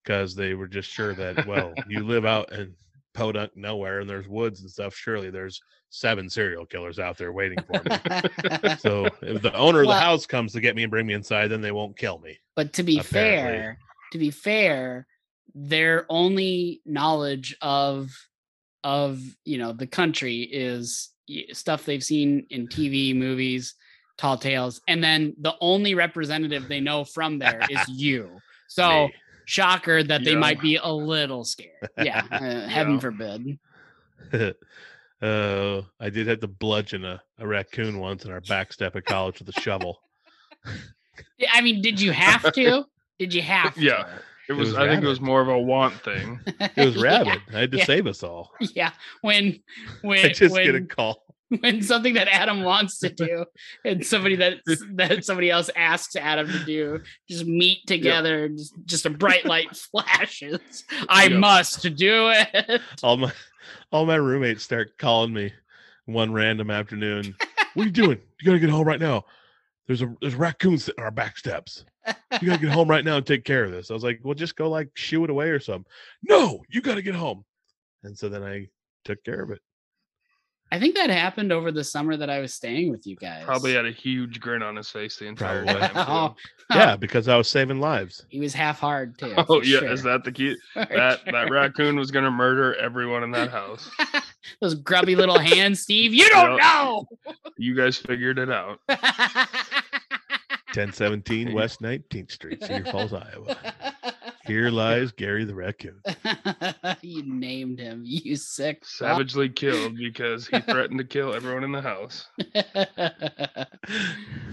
because 0.03 0.35
they 0.35 0.53
were 0.53 0.67
just 0.67 0.89
sure 0.89 1.15
that 1.15 1.47
well, 1.47 1.73
you 1.87 2.03
live 2.03 2.25
out 2.25 2.51
in 2.51 2.75
podunk 3.13 3.55
nowhere 3.55 4.01
and 4.01 4.09
there's 4.09 4.27
woods 4.27 4.61
and 4.61 4.69
stuff. 4.69 4.95
Surely 4.95 5.31
there's 5.31 5.61
seven 5.89 6.29
serial 6.29 6.65
killers 6.65 6.99
out 6.99 7.17
there 7.17 7.33
waiting 7.33 7.57
for 7.65 7.81
me. 7.83 8.75
so 8.77 9.05
if 9.21 9.41
the 9.41 9.53
owner 9.55 9.81
of 9.81 9.87
the 9.87 9.95
house 9.95 10.27
comes 10.27 10.53
to 10.53 10.61
get 10.61 10.75
me 10.75 10.83
and 10.83 10.91
bring 10.91 11.07
me 11.07 11.13
inside, 11.13 11.47
then 11.47 11.61
they 11.61 11.71
won't 11.71 11.97
kill 11.97 12.19
me. 12.19 12.37
But 12.55 12.73
to 12.73 12.83
be 12.83 12.99
Apparently. 12.99 13.57
fair, 13.57 13.77
to 14.11 14.17
be 14.19 14.29
fair, 14.29 15.07
their 15.53 16.05
only 16.09 16.81
knowledge 16.85 17.55
of 17.61 18.09
of 18.83 19.21
you 19.45 19.57
know 19.57 19.73
the 19.73 19.87
country 19.87 20.41
is 20.41 21.09
stuff 21.51 21.85
they've 21.85 22.03
seen 22.03 22.45
in 22.49 22.67
TV, 22.67 23.15
movies, 23.15 23.75
tall 24.17 24.37
tales, 24.37 24.81
and 24.87 25.03
then 25.03 25.35
the 25.39 25.53
only 25.61 25.95
representative 25.95 26.67
they 26.67 26.79
know 26.79 27.03
from 27.03 27.39
there 27.39 27.61
is 27.69 27.79
you. 27.87 28.37
So 28.67 29.09
shocker 29.45 30.03
that 30.03 30.23
they 30.23 30.35
might 30.35 30.61
be 30.61 30.75
a 30.75 30.91
little 30.91 31.43
scared. 31.43 31.89
Yeah, 31.97 32.23
uh, 32.31 32.67
heaven 32.67 32.99
forbid. 32.99 33.59
uh, 34.33 34.51
I 35.99 36.09
did 36.09 36.27
have 36.27 36.39
to 36.41 36.47
bludgeon 36.47 37.03
a, 37.05 37.21
a 37.39 37.47
raccoon 37.47 37.99
once 37.99 38.25
in 38.25 38.31
our 38.31 38.41
back 38.41 38.71
step 38.71 38.95
at 38.95 39.05
college 39.05 39.39
with 39.39 39.49
a 39.49 39.59
shovel. 39.59 40.01
I 41.51 41.61
mean, 41.61 41.81
did 41.81 41.99
you 41.99 42.11
have 42.11 42.53
to? 42.53 42.85
Did 43.17 43.33
you 43.33 43.41
have 43.41 43.73
to? 43.75 43.81
Yeah. 43.81 44.07
It 44.49 44.53
was, 44.53 44.69
was 44.69 44.77
I 44.77 44.87
think 44.87 45.03
it 45.03 45.07
was 45.07 45.21
more 45.21 45.41
of 45.41 45.47
a 45.47 45.57
want 45.59 45.93
thing. 46.03 46.39
It 46.59 46.75
was 46.77 46.95
Yeah, 47.01 47.01
rabid. 47.23 47.41
I 47.53 47.59
had 47.59 47.71
to 47.71 47.77
yeah. 47.77 47.85
save 47.85 48.07
us 48.07 48.23
all. 48.23 48.51
Yeah, 48.75 48.91
when 49.21 49.59
when 50.01 50.19
I 50.25 50.29
just 50.29 50.53
when, 50.53 50.65
get 50.65 50.75
a 50.75 50.81
call. 50.81 51.23
when 51.61 51.81
something 51.81 52.13
that 52.15 52.27
Adam 52.27 52.63
wants 52.63 52.99
to 52.99 53.09
do 53.09 53.45
and 53.85 54.05
somebody 54.05 54.35
that 54.37 54.57
that 54.95 55.23
somebody 55.25 55.49
else 55.49 55.69
asks 55.75 56.15
Adam 56.15 56.47
to 56.47 56.63
do 56.65 56.99
just 57.29 57.45
meet 57.45 57.85
together 57.87 58.45
and 58.45 58.57
just, 58.57 58.73
just 58.85 59.05
a 59.05 59.09
bright 59.09 59.45
light 59.45 59.75
flashes. 59.75 60.83
I 61.07 61.23
Yep. 61.25 61.39
must 61.39 61.81
do 61.95 62.31
it. 62.33 62.81
All 63.03 63.17
my 63.17 63.31
all 63.91 64.05
my 64.05 64.15
roommates 64.15 64.63
start 64.63 64.97
calling 64.97 65.33
me 65.33 65.53
one 66.05 66.31
random 66.33 66.69
afternoon. 66.71 67.35
What 67.75 67.83
are 67.83 67.85
you 67.85 67.91
doing? 67.91 68.19
You 68.39 68.45
gotta 68.45 68.59
get 68.59 68.69
home 68.69 68.87
right 68.87 68.99
now. 68.99 69.25
There's 69.87 70.01
a 70.03 70.15
there's 70.21 70.35
raccoons 70.35 70.83
sitting 70.85 70.99
on 70.99 71.05
our 71.05 71.11
back 71.11 71.37
steps. 71.37 71.83
You 72.41 72.47
gotta 72.47 72.61
get 72.61 72.71
home 72.71 72.89
right 72.89 73.03
now 73.05 73.17
and 73.17 73.25
take 73.25 73.43
care 73.43 73.63
of 73.65 73.71
this. 73.71 73.89
I 73.91 73.93
was 73.93 74.03
like, 74.03 74.19
well, 74.23 74.33
just 74.35 74.55
go 74.55 74.69
like 74.69 74.89
shoo 74.95 75.23
it 75.23 75.29
away 75.29 75.49
or 75.49 75.59
something. 75.59 75.85
No, 76.27 76.61
you 76.69 76.81
gotta 76.81 77.01
get 77.01 77.15
home. 77.15 77.43
And 78.03 78.17
so 78.17 78.29
then 78.29 78.43
I 78.43 78.67
took 79.03 79.23
care 79.23 79.41
of 79.43 79.51
it. 79.51 79.59
I 80.71 80.79
think 80.79 80.93
that 80.95 81.09
happened 81.09 81.51
over 81.51 81.71
the 81.71 81.83
summer 81.83 82.15
that 82.15 82.29
I 82.29 82.39
was 82.39 82.53
staying 82.53 82.91
with 82.91 83.07
you 83.07 83.15
guys. 83.15 83.43
Probably 83.43 83.73
had 83.73 83.87
a 83.87 83.91
huge 83.91 84.39
grin 84.39 84.61
on 84.61 84.75
his 84.75 84.87
face 84.87 85.17
the 85.17 85.25
entire 85.25 85.63
Probably. 85.65 85.81
time. 85.87 85.91
Oh. 86.07 86.35
Yeah, 86.71 86.95
because 86.95 87.27
I 87.27 87.35
was 87.35 87.49
saving 87.49 87.79
lives. 87.79 88.23
he 88.29 88.39
was 88.39 88.53
half 88.53 88.79
hard 88.79 89.17
too. 89.17 89.33
Oh 89.49 89.59
yeah, 89.63 89.79
sure. 89.79 89.91
is 89.91 90.03
that 90.03 90.23
the 90.23 90.31
key? 90.31 90.55
For 90.75 90.85
That 90.85 91.25
that 91.25 91.49
raccoon 91.49 91.95
was 91.97 92.11
gonna 92.11 92.29
murder 92.29 92.75
everyone 92.75 93.23
in 93.23 93.31
that 93.31 93.49
house. 93.49 93.89
Those 94.61 94.75
grubby 94.75 95.15
little 95.15 95.39
hands, 95.39 95.79
Steve. 95.79 96.13
You 96.13 96.29
don't 96.29 96.51
Yep. 96.57 96.59
know. 96.61 97.07
You 97.57 97.73
guys 97.75 97.97
figured 97.97 98.37
it 98.37 98.51
out. 98.51 98.79
1017 100.75 101.53
West 101.53 101.81
19th 101.81 102.31
Street, 102.31 102.61
Cedar 102.63 102.85
Falls, 102.91 103.13
Iowa. 103.13 103.57
Here 104.45 104.69
lies 104.71 105.11
Gary 105.11 105.43
the 105.45 105.55
raccoon. 105.55 106.01
you 107.01 107.23
named 107.25 107.79
him. 107.79 108.03
You 108.05 108.35
sick. 108.35 108.85
fuck. 108.85 109.17
Savagely 109.17 109.49
killed 109.55 109.97
because 109.97 110.47
he 110.47 110.59
threatened 110.61 110.99
to 110.99 111.05
kill 111.05 111.33
everyone 111.33 111.63
in 111.63 111.71
the 111.71 111.81
house. 111.81 112.27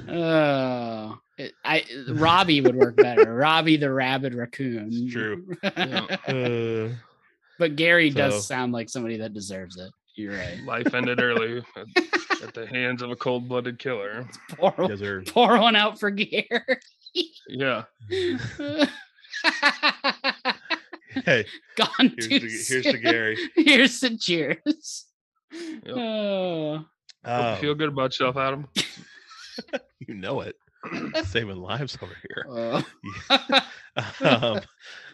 oh, 0.09 1.19
it- 1.39 1.53
I 1.65 1.85
Robbie 2.09 2.61
would 2.61 2.77
work 2.77 2.97
better. 2.97 3.35
Robbie 3.35 3.77
the 3.77 3.93
rabid 3.93 4.35
raccoon. 4.35 4.89
It's 4.93 5.13
true. 5.13 5.47
Yeah. 5.63 6.07
Uh, 6.27 6.95
but 7.59 7.77
Gary 7.77 8.11
So- 8.11 8.17
does 8.17 8.47
sound 8.47 8.73
like 8.73 8.89
somebody 8.89 9.19
that 9.19 9.35
deserves 9.35 9.77
it. 9.79 9.91
You're 10.15 10.33
right. 10.35 10.59
Life 10.65 10.95
ended 10.95 11.21
early 11.21 11.63
at, 12.47 12.49
at 12.49 12.55
the 12.55 12.67
hands 12.67 13.03
of 13.03 13.11
a 13.11 13.17
cold-blooded 13.17 13.79
killer. 13.79 14.29
Pour, 14.51 14.75
yes, 14.89 14.99
sir. 14.99 15.23
pour 15.27 15.59
one 15.59 15.77
out 15.77 15.99
for 15.99 16.11
Gary. 16.11 16.45
Yeah. 17.49 17.85
Hey, 21.25 21.47
Gone 21.77 21.89
here's 21.99 22.29
too 22.29 22.41
the, 22.41 22.65
here's 22.69 22.85
to. 22.85 22.99
Gary. 22.99 23.39
Here's 23.57 24.01
the 24.01 24.19
cheers. 24.19 25.07
Yep. 25.51 25.97
Oh. 25.97 26.77
Hope 26.77 26.87
Oh, 27.25 27.57
feel 27.57 27.75
good 27.75 27.89
about 27.89 28.13
yourself, 28.13 28.37
Adam. 28.37 28.69
you 30.07 30.15
know 30.15 30.43
it. 30.43 30.57
Saving 31.25 31.57
lives 31.57 31.97
over 32.03 32.15
here. 32.29 32.47
Oh. 32.49 32.85
Um, 34.21 34.61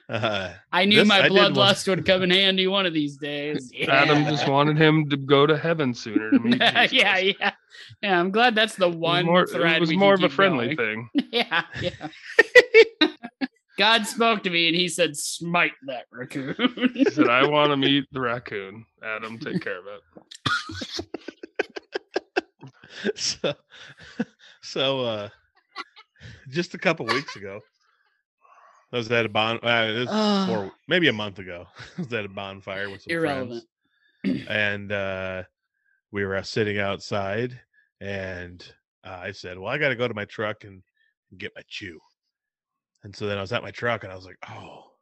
uh, 0.09 0.53
I 0.73 0.85
knew 0.85 0.99
This- 1.01 1.09
my 1.09 1.19
I 1.21 1.23
did 1.23 1.33
one- 1.33 1.55
bloodlust 1.55 1.89
would 1.89 2.05
come 2.07 2.23
in 2.23 2.31
handy 2.31 2.67
one 2.67 2.87
of 2.87 2.93
these 2.93 3.17
days. 3.17 3.73
Adam 3.89 4.25
just 4.27 4.49
wanted 4.49 4.77
him 4.79 5.09
to 5.11 5.17
go 5.17 5.47
to 5.47 5.57
heaven 5.57 5.95
sooner 5.95 6.31
to 6.31 6.39
meet 6.45 6.59
yeah, 6.61 6.87
yeah, 6.91 7.17
yeah. 7.19 7.53
Yeah, 8.03 8.21
I'm 8.21 8.31
glad 8.31 8.55
that's 8.55 8.77
the 8.77 8.87
It 8.87 8.91
was 8.91 8.97
one 8.97 9.27
more, 9.27 9.47
thread 9.47 9.77
it 9.77 9.81
was 9.81 9.89
we 9.91 9.97
more 9.97 10.15
of 10.15 10.23
a 10.23 10.29
friendly 10.29 10.75
going. 10.75 11.09
thing. 11.15 11.25
Yeah, 11.33 11.63
yeah. 11.81 13.09
God 13.79 14.07
spoke 14.07 14.43
to 14.43 14.51
me 14.51 14.69
and 14.69 14.77
he 14.77 14.87
said, 14.89 15.17
"Smite 15.17 15.73
that 15.87 16.05
raccoon." 16.13 16.55
He 16.95 17.05
said, 17.07 17.29
I 17.29 17.47
want 17.47 17.71
to 17.71 17.77
meet 17.79 18.05
the 18.13 18.21
raccoon. 18.21 18.85
Adam, 19.03 19.39
take 19.39 19.63
care 19.63 19.79
of 19.79 19.85
it. 19.87 21.07
so, 23.15 23.55
so 24.61 25.01
uh, 25.01 25.29
just 26.51 26.75
a 26.75 26.79
couple 26.79 27.07
weeks 27.07 27.35
ago, 27.37 27.61
I 28.93 28.97
was 28.97 29.11
at 29.11 29.25
a 29.25 29.29
bon. 29.29 29.59
Uh, 29.63 30.05
Ah. 30.09 30.45
four, 30.47 30.73
maybe 30.87 31.09
a 31.09 31.13
month 31.13 31.39
ago. 31.39 31.67
I 31.99 32.03
was 32.03 32.13
at 32.13 32.25
a 32.25 32.29
bonfire 32.29 32.91
with 32.91 33.03
some 33.03 33.13
Irrelevant. 33.13 33.65
friends, 34.23 34.47
and 34.49 34.93
uh, 34.93 35.43
we 36.11 36.25
were 36.25 36.37
uh, 36.37 36.43
sitting 36.43 36.79
outside, 36.79 37.59
and 38.01 38.63
uh, 39.05 39.19
I 39.23 39.33
said, 39.33 39.59
"Well, 39.59 39.73
I 39.73 39.79
got 39.79 39.89
to 39.89 39.97
go 39.97 40.09
to 40.09 40.15
my 40.15 40.27
truck 40.27 40.65
and 40.65 40.83
get 41.39 41.53
my 41.57 41.63
chew." 41.69 41.99
And 43.05 43.17
so 43.17 43.27
then 43.27 43.39
I 43.39 43.41
was 43.41 43.53
at 43.53 43.63
my 43.63 43.71
truck, 43.71 44.05
and 44.05 44.13
I 44.13 44.17
was 44.17 44.27
like, 44.27 44.39
"Oh," 44.49 44.93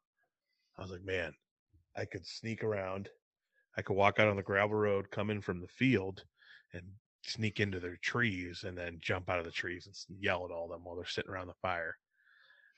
I 0.78 0.82
was 0.82 0.90
like, 0.92 1.02
"Man, 1.04 1.32
I 1.96 2.04
could 2.04 2.24
sneak 2.26 2.62
around. 2.62 3.08
I 3.76 3.82
could 3.82 3.94
walk 3.96 4.18
out 4.20 4.28
on 4.28 4.36
the 4.36 4.42
gravel 4.42 4.76
road, 4.76 5.10
come 5.10 5.30
in 5.30 5.40
from 5.40 5.60
the 5.60 5.68
field, 5.68 6.24
and 6.72 6.84
sneak 7.22 7.58
into 7.60 7.80
their 7.80 7.96
trees, 7.96 8.62
and 8.64 8.78
then 8.78 8.98
jump 9.00 9.28
out 9.28 9.38
of 9.40 9.44
the 9.44 9.50
trees 9.50 9.86
and 9.86 10.18
yell 10.20 10.44
at 10.44 10.50
all 10.52 10.68
them 10.68 10.84
while 10.84 10.94
they're 10.96 11.04
sitting 11.06 11.30
around 11.32 11.48
the 11.48 11.54
fire." 11.60 11.96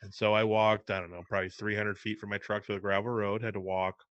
And 0.03 0.13
so 0.13 0.35
I 0.35 0.45
walked, 0.45 0.91
I 0.91 1.01
don't 1.01 1.13
know, 1.13 1.23
probably 1.29 1.49
300 1.49 1.97
feet 1.99 2.19
from 2.19 2.31
my 2.31 2.39
truck 2.39 2.67
to 2.67 2.73
the 2.75 2.81
gravel 2.81 3.11
road, 3.11 3.43
had 3.43 3.55
to 3.55 3.61
walk 3.61 4.05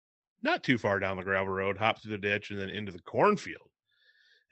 not 0.43 0.63
too 0.63 0.79
far 0.79 0.99
down 1.01 1.17
the 1.17 1.23
gravel 1.23 1.53
road, 1.53 1.79
hop 1.79 2.01
through 2.03 2.13
the 2.13 2.19
ditch, 2.19 2.51
and 2.51 2.61
then 2.61 2.69
into 2.71 2.93
the 2.93 3.01
cornfield, 3.01 3.71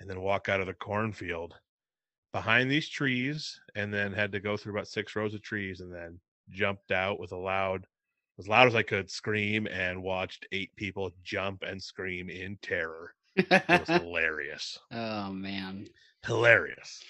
and 0.01 0.09
then 0.09 0.20
walk 0.20 0.49
out 0.49 0.61
of 0.61 0.66
the 0.66 0.74
cornfield 0.74 1.55
behind 2.32 2.70
these 2.70 2.89
trees, 2.89 3.61
and 3.74 3.93
then 3.93 4.12
had 4.12 4.32
to 4.32 4.41
go 4.41 4.57
through 4.57 4.72
about 4.72 4.89
six 4.89 5.14
rows 5.14 5.34
of 5.34 5.43
trees, 5.43 5.80
and 5.80 5.93
then 5.93 6.18
jumped 6.51 6.91
out 6.91 7.20
with 7.20 7.32
a 7.32 7.37
loud, 7.37 7.87
as 8.39 8.49
loud 8.49 8.66
as 8.66 8.74
I 8.74 8.82
could, 8.82 9.11
scream, 9.11 9.66
and 9.66 10.03
watched 10.03 10.47
eight 10.53 10.74
people 10.76 11.11
jump 11.22 11.62
and 11.62 11.82
scream 11.82 12.28
in 12.30 12.59
terror. 12.62 13.14
It 13.37 13.62
was 13.68 13.89
hilarious. 14.03 14.78
oh 14.91 15.30
man. 15.32 15.87
Hilarious. 16.24 17.05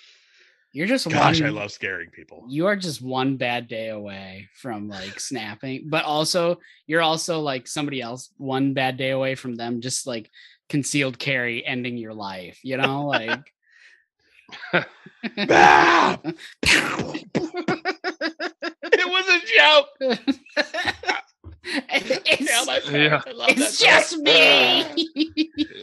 You're 0.77 0.87
just 0.87 1.09
Gosh, 1.09 1.41
one, 1.41 1.49
I 1.49 1.53
love 1.53 1.73
scaring 1.73 2.11
people. 2.11 2.45
you 2.51 2.67
are 2.67 2.77
just 2.77 3.01
one 3.01 3.39
bad 3.39 3.67
day 3.67 3.89
away 3.89 4.51
from 4.57 4.91
like 4.91 5.19
snapping, 5.19 5.87
but 5.89 6.05
also 6.05 6.59
you're 6.87 7.01
also 7.01 7.41
like 7.41 7.67
somebody 7.67 8.03
else 8.03 8.29
one 8.37 8.75
bad 8.75 8.99
day 8.99 9.09
away 9.09 9.37
from 9.37 9.55
them 9.55 9.81
just 9.81 10.07
like 10.07 10.31
concealed 10.69 11.19
carry 11.19 11.65
ending 11.65 11.97
your 11.97 12.13
life, 12.13 12.61
you 12.63 12.77
know, 12.77 13.07
like 13.07 13.41
it 14.75 14.87
was 19.09 19.29
a 19.29 19.41
joke. 19.57 19.89
it's, 21.89 22.41
Nail 22.41 22.67
my 22.67 22.81
Yeah. 22.91 23.23
I 23.27 23.31
love 23.33 23.49
it's 23.49 23.79
just 23.81 24.11
song. 24.11 24.23
me. 24.25 24.85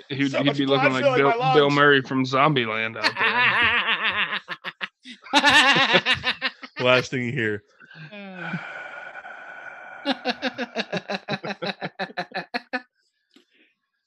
He'd, 0.09 0.31
So 0.31 0.43
he'd 0.43 0.55
be 0.57 0.65
looking 0.67 0.93
like 0.93 1.03
filling 1.03 1.23
my 1.23 1.31
Bill, 1.33 1.53
Bill. 1.53 1.69
Murray 1.71 2.01
from 2.03 2.25
Zombieland 2.25 2.95
out 2.97 3.03
there. 3.03 3.13
Last 6.79 7.11
thing 7.11 7.23
you 7.23 7.31
hear. 7.31 7.63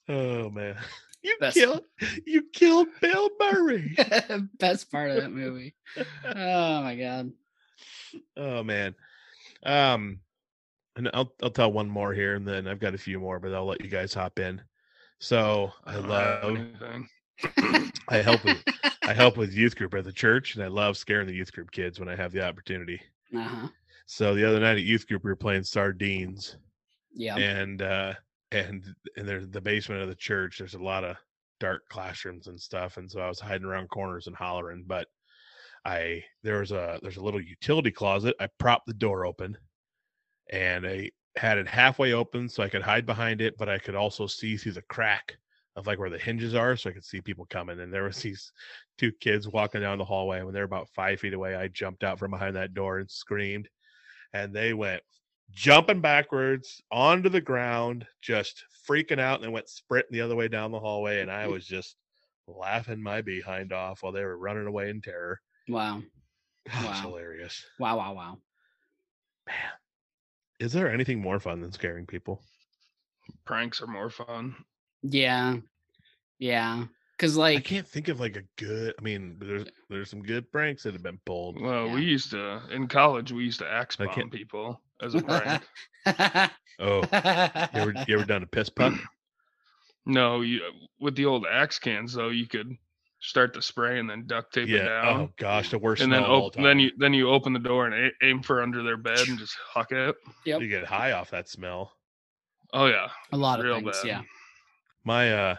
Oh 0.09 0.51
man. 0.51 0.77
You 1.22 1.37
Best- 1.41 1.57
killed 1.57 1.83
you 2.24 2.45
killed 2.53 2.87
Bill 3.01 3.29
Murray. 3.41 3.97
Best 4.59 4.93
part 4.93 5.11
of 5.11 5.16
that 5.16 5.33
movie. 5.33 5.74
Oh 6.24 6.83
my 6.83 6.95
god. 6.97 7.33
oh 8.37 8.62
man. 8.62 8.95
Um 9.64 10.20
and 10.95 11.11
I'll 11.12 11.33
I'll 11.43 11.51
tell 11.51 11.72
one 11.72 11.89
more 11.89 12.12
here 12.12 12.37
and 12.37 12.47
then 12.47 12.68
I've 12.68 12.79
got 12.79 12.95
a 12.95 12.99
few 12.99 13.18
more, 13.18 13.41
but 13.41 13.53
I'll 13.53 13.66
let 13.66 13.83
you 13.83 13.91
guys 13.91 14.14
hop 14.14 14.39
in. 14.39 14.62
So 15.18 15.72
I 15.85 15.95
don't 15.95 16.09
love 16.09 16.45
anything. 16.45 17.09
I 18.09 18.18
help 18.18 18.45
with 18.45 18.62
I 19.07 19.12
help 19.12 19.37
with 19.37 19.53
youth 19.53 19.76
group 19.76 19.95
at 19.95 20.05
the 20.05 20.12
church 20.12 20.55
and 20.55 20.64
I 20.64 20.68
love 20.68 20.97
scaring 20.97 21.26
the 21.26 21.34
youth 21.34 21.53
group 21.53 21.70
kids 21.70 21.99
when 22.01 22.09
I 22.09 22.16
have 22.16 22.32
the 22.32 22.45
opportunity. 22.47 23.01
Uh-huh. 23.37 23.68
So 24.07 24.34
the 24.34 24.45
other 24.45 24.61
night 24.61 24.76
at 24.78 24.82
youth 24.84 25.07
group 25.07 25.24
we 25.24 25.30
were 25.30 25.37
playing 25.37 25.64
sardines 25.64 26.57
Yeah. 27.12 27.37
and 27.37 27.82
uh 27.82 28.14
and 28.53 28.84
in 29.16 29.26
there's 29.26 29.49
the 29.49 29.61
basement 29.61 30.03
of 30.03 30.09
the 30.09 30.14
church 30.14 30.59
there's 30.59 30.74
a 30.74 30.78
lot 30.82 31.03
of 31.05 31.16
dark 31.59 31.82
classrooms 31.89 32.47
and 32.47 32.61
stuff 32.61 32.97
and 32.97 33.11
so 33.11 33.18
i 33.20 33.26
was 33.28 33.41
hiding 33.41 33.66
around 33.66 33.89
corners 33.89 34.26
and 34.28 34.37
hollering 34.37 34.84
but 34.87 35.09
i 35.84 36.22
there 36.45 36.61
was 36.61 36.70
a 36.70 36.99
there's 37.03 37.16
a 37.16 37.22
little 37.22 37.41
utility 37.41 37.91
closet 37.91 38.37
i 38.39 38.47
propped 38.59 38.87
the 38.87 38.95
door 38.95 39.26
open 39.26 39.57
and 40.51 40.87
i 40.87 41.11
had 41.37 41.59
it 41.59 41.66
halfway 41.66 42.12
open 42.12 42.49
so 42.49 42.62
i 42.62 42.68
could 42.68 42.82
hide 42.82 43.05
behind 43.07 43.41
it 43.41 43.57
but 43.59 43.68
i 43.68 43.78
could 43.78 43.95
also 43.97 44.26
see 44.28 44.57
through 44.57 44.72
the 44.72 44.82
crack 44.82 45.37
of 45.77 45.87
like 45.87 45.99
where 45.99 46.11
the 46.11 46.18
hinges 46.18 46.55
are 46.55 46.77
so 46.77 46.91
i 46.91 46.93
could 46.93 47.05
see 47.05 47.20
people 47.20 47.47
coming 47.47 47.81
and 47.81 47.93
there 47.93 48.05
was 48.05 48.20
these 48.22 48.51
two 48.99 49.12
kids 49.20 49.47
walking 49.49 49.81
down 49.83 49.99
the 49.99 50.05
hallway 50.05 50.43
when 50.43 50.55
they're 50.55 50.64
about 50.64 50.89
five 50.91 51.20
feet 51.20 51.35
away 51.35 51.55
i 51.55 51.68
jumped 51.68 52.03
out 52.03 52.18
from 52.18 52.31
behind 52.31 52.57
that 52.57 52.74
door 52.74 52.99
and 52.99 53.11
screamed 53.11 53.68
and 54.33 54.55
they 54.55 54.72
went 54.74 55.03
jumping 55.51 56.01
backwards 56.01 56.83
onto 56.91 57.29
the 57.29 57.41
ground, 57.41 58.07
just 58.20 58.64
freaking 58.89 59.20
out, 59.20 59.37
and 59.37 59.45
then 59.45 59.53
went 59.53 59.68
sprinting 59.68 60.12
the 60.12 60.20
other 60.20 60.37
way 60.37 60.49
down 60.49 60.70
the 60.70 60.81
hallway. 60.81 61.20
And 61.20 61.31
I 61.31 61.47
was 61.49 61.66
just 61.66 61.97
laughing 62.47 63.03
my 63.03 63.22
behind 63.22 63.72
off 63.72 64.03
while 64.03 64.12
they 64.12 64.24
were 64.24 64.39
running 64.39 64.66
away 64.66 64.91
in 64.91 65.01
terror. 65.01 65.41
Wow. 65.68 66.03
It 66.66 66.72
was 66.74 66.85
Wow. 66.85 67.01
hilarious. 67.03 67.64
Wow. 67.79 67.97
Wow. 67.99 68.14
Wow. 68.14 68.39
Is 70.59 70.72
there 70.72 70.91
anything 70.91 71.20
more 71.20 71.39
fun 71.39 71.61
than 71.61 71.72
scaring 71.72 72.07
people? 72.07 72.43
Pranks 73.45 73.81
are 73.81 73.87
more 73.87 74.11
fun. 74.11 74.57
Yeah. 75.03 75.57
Yeah. 76.38 76.84
Cause 77.18 77.34
like, 77.36 77.53
I 77.53 77.55
like 77.57 77.64
can't 77.64 77.88
think 77.88 78.09
of 78.09 78.20
like 78.20 78.36
a 78.36 78.42
good. 78.62 78.94
I 78.99 79.03
mean, 79.03 79.36
there's 79.40 79.64
there's 79.88 80.11
some 80.11 80.22
good 80.22 80.53
pranks 80.53 80.82
that 80.82 80.92
have 80.92 81.03
been 81.03 81.18
pulled. 81.24 81.59
Well, 81.59 81.88
we 81.90 82.03
used 82.03 82.30
to 82.32 82.61
in 82.70 82.88
college. 82.88 83.32
We 83.32 83.42
used 83.44 83.61
to 83.61 83.66
axe 83.70 83.97
I 83.99 84.05
bomb 84.05 84.14
can't- 84.14 84.30
people 84.32 84.82
as 85.03 85.14
a 85.14 85.22
prank. 85.22 85.62
Oh, 86.78 87.01
you 87.01 87.80
ever 87.80 87.94
you 88.07 88.14
ever 88.16 88.24
done 88.26 88.42
a 88.42 88.47
piss 88.47 88.68
puck? 88.68 88.92
no, 90.07 90.42
you 90.42 90.61
uh, 90.62 90.72
with 91.01 91.16
the 91.16 91.24
old 91.24 91.47
axe 91.51 91.78
cans 91.78 92.12
though, 92.12 92.28
you 92.28 92.47
could 92.47 92.70
start 93.20 93.55
the 93.55 93.62
spray 93.62 93.99
and 93.99 94.11
then 94.11 94.26
duct 94.26 94.53
tape 94.53 94.68
it 94.68 94.72
Yeah. 94.72 95.01
Oh 95.03 95.03
down. 95.07 95.20
Oh 95.22 95.30
gosh, 95.38 95.70
the 95.70 95.78
worst. 95.78 96.03
and 96.03 96.12
then 96.12 96.20
smell 96.20 96.34
of 96.34 96.40
all 96.42 96.47
op- 96.49 96.55
then 96.55 96.78
you 96.78 96.90
then 96.99 97.14
you 97.14 97.30
open 97.30 97.55
the 97.55 97.59
door 97.59 97.86
and 97.86 97.94
a- 97.94 98.26
aim 98.26 98.42
for 98.42 98.62
under 98.62 98.82
their 98.82 98.99
bed 98.99 99.20
and 99.26 99.38
just 99.38 99.57
huck 99.72 99.90
it. 99.92 100.14
Yep. 100.44 100.61
you 100.61 100.68
get 100.68 100.84
high 100.84 101.12
off 101.12 101.30
that 101.30 101.49
smell. 101.49 101.92
Oh 102.74 102.86
yeah, 102.88 103.09
a 103.32 103.36
lot 103.38 103.59
of 103.59 103.64
real 103.64 103.76
things. 103.80 103.97
bad. 104.03 104.07
Yeah. 104.07 104.20
My 105.07 105.32
uh 105.32 105.57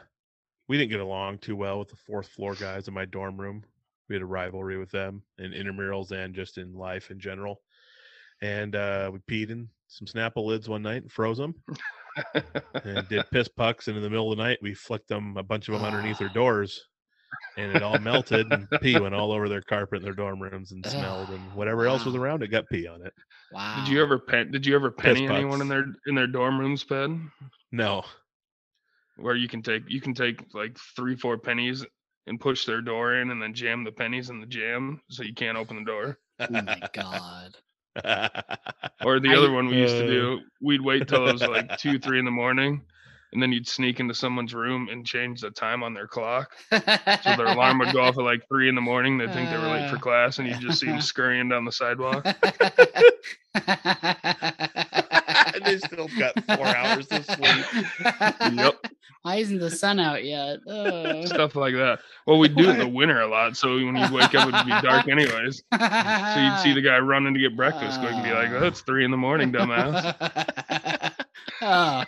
we 0.67 0.77
didn't 0.77 0.91
get 0.91 0.99
along 0.99 1.37
too 1.39 1.55
well 1.55 1.79
with 1.79 1.87
the 1.87 1.95
fourth 1.95 2.27
floor 2.27 2.53
guys 2.53 2.87
in 2.87 2.93
my 2.93 3.05
dorm 3.05 3.39
room 3.39 3.63
we 4.09 4.15
had 4.15 4.21
a 4.21 4.25
rivalry 4.25 4.77
with 4.77 4.91
them 4.91 5.23
in 5.39 5.51
intramurals 5.51 6.11
and 6.11 6.35
just 6.35 6.57
in 6.57 6.73
life 6.73 7.09
in 7.09 7.19
general 7.19 7.61
and 8.41 8.75
uh 8.75 9.09
we 9.11 9.19
peed 9.19 9.49
in 9.49 9.67
some 9.87 10.05
snapple 10.05 10.45
lids 10.45 10.67
one 10.69 10.83
night 10.83 11.01
and 11.01 11.11
froze 11.11 11.37
them 11.37 11.55
and 12.83 13.07
did 13.07 13.23
piss 13.31 13.47
pucks 13.47 13.87
and 13.87 13.95
in 13.97 14.03
the 14.03 14.09
middle 14.09 14.31
of 14.31 14.37
the 14.37 14.43
night 14.43 14.59
we 14.61 14.73
flicked 14.73 15.07
them 15.07 15.37
a 15.37 15.43
bunch 15.43 15.69
of 15.69 15.73
them 15.73 15.85
underneath 15.85 16.19
their 16.19 16.29
doors 16.33 16.85
and 17.57 17.75
it 17.75 17.81
all 17.83 17.99
melted 17.99 18.51
and 18.51 18.67
pee 18.81 18.99
went 18.99 19.15
all 19.15 19.31
over 19.31 19.47
their 19.47 19.61
carpet 19.61 19.97
in 19.97 20.03
their 20.03 20.13
dorm 20.13 20.41
rooms 20.41 20.73
and 20.73 20.85
smelled 20.85 21.29
and 21.29 21.53
whatever 21.55 21.87
else 21.87 22.05
was 22.05 22.15
around 22.15 22.43
it 22.43 22.49
got 22.49 22.67
pee 22.69 22.85
on 22.87 23.01
it 23.01 23.13
Wow. 23.53 23.77
Did 23.79 23.93
you 23.93 24.01
ever 24.01 24.19
pen? 24.19 24.51
Did 24.51 24.65
you 24.65 24.75
ever 24.75 24.91
penny 24.91 25.25
anyone 25.25 25.61
in 25.61 25.69
their 25.69 25.85
in 26.07 26.15
their 26.15 26.27
dorm 26.27 26.59
rooms, 26.59 26.83
Ben? 26.83 27.31
no 27.71 28.03
Where 29.17 29.35
you 29.35 29.47
can 29.47 29.61
take 29.61 29.83
you 29.87 30.01
can 30.01 30.13
take 30.13 30.43
like 30.53 30.77
three 30.95 31.15
four 31.15 31.37
pennies 31.37 31.85
and 32.27 32.39
push 32.39 32.65
their 32.65 32.81
door 32.81 33.15
in 33.15 33.31
and 33.31 33.41
then 33.41 33.53
jam 33.53 33.83
the 33.83 33.91
pennies 33.91 34.29
in 34.29 34.39
the 34.41 34.45
jam 34.47 35.01
so 35.09 35.23
you 35.23 35.33
can't 35.33 35.57
open 35.57 35.77
the 35.77 35.85
door. 35.85 36.17
Oh 36.39 36.47
my 36.49 36.81
god. 36.93 37.55
Or 39.03 39.19
the 39.19 39.29
I- 39.29 39.35
other 39.37 39.51
one 39.51 39.67
we 39.67 39.77
used 39.77 39.95
to 39.97 40.03
Uh. 40.05 40.07
do, 40.07 40.39
we'd 40.61 40.81
wait 40.81 41.07
till 41.07 41.27
it 41.27 41.33
was 41.33 41.41
like 41.41 41.77
two 41.77 41.97
three 41.97 42.19
in 42.19 42.25
the 42.25 42.31
morning, 42.31 42.81
and 43.33 43.41
then 43.41 43.51
you'd 43.51 43.67
sneak 43.67 43.99
into 43.99 44.13
someone's 44.13 44.53
room 44.53 44.87
and 44.91 45.05
change 45.05 45.41
the 45.41 45.49
time 45.51 45.81
on 45.83 45.93
their 45.95 46.07
clock. 46.07 46.55
So 46.71 47.35
their 47.35 47.47
alarm 47.47 47.79
would 47.79 47.93
go 47.93 48.01
off 48.01 48.17
at 48.19 48.23
like 48.23 48.41
three 48.49 48.69
in 48.69 48.75
the 48.75 48.81
morning. 48.81 49.17
They'd 49.17 49.33
think 49.33 49.49
they 49.49 49.57
were 49.57 49.67
late 49.67 49.89
for 49.89 49.95
Uh. 49.95 49.99
class, 49.99 50.37
and 50.39 50.47
you'd 50.47 50.59
just 50.59 50.79
see 50.79 50.87
them 50.87 51.01
scurrying 51.01 51.49
down 51.49 51.65
the 51.65 51.71
sidewalk. 51.71 52.23
they 55.65 55.77
still 55.79 56.07
got 56.19 56.33
four 56.55 56.67
hours 56.67 57.07
of 57.07 57.25
sleep 57.25 57.65
Yep. 58.53 58.75
Why 59.27 59.35
isn't 59.35 59.59
the 59.59 59.69
sun 59.69 59.99
out 59.99 60.23
yet? 60.23 60.59
Oh. 60.67 61.25
Stuff 61.25 61.55
like 61.57 61.73
that. 61.73 61.99
Well, 62.25 62.39
we'd 62.39 62.55
do 62.55 62.69
it 62.69 62.73
in 62.73 62.79
the 62.79 62.87
winter 62.87 63.19
a 63.19 63.27
lot, 63.27 63.57
so 63.57 63.73
when 63.73 63.95
you'd 63.95 64.11
wake 64.11 64.33
up, 64.35 64.47
it'd 64.47 64.65
be 64.65 64.87
dark 64.87 65.09
anyways. 65.09 65.63
So 65.73 66.39
you'd 66.39 66.59
see 66.59 66.73
the 66.73 66.81
guy 66.81 66.99
running 66.99 67.33
to 67.33 67.39
get 67.39 67.57
breakfast, 67.57 68.01
going 68.01 68.15
to 68.15 68.23
be 68.23 68.31
like. 68.31 68.51
"Oh, 68.51 68.67
it's 68.67 68.81
three 68.81 69.03
in 69.03 69.11
the 69.11 69.17
morning, 69.17 69.51
dumbass." 69.51 71.13
oh. 71.61 72.03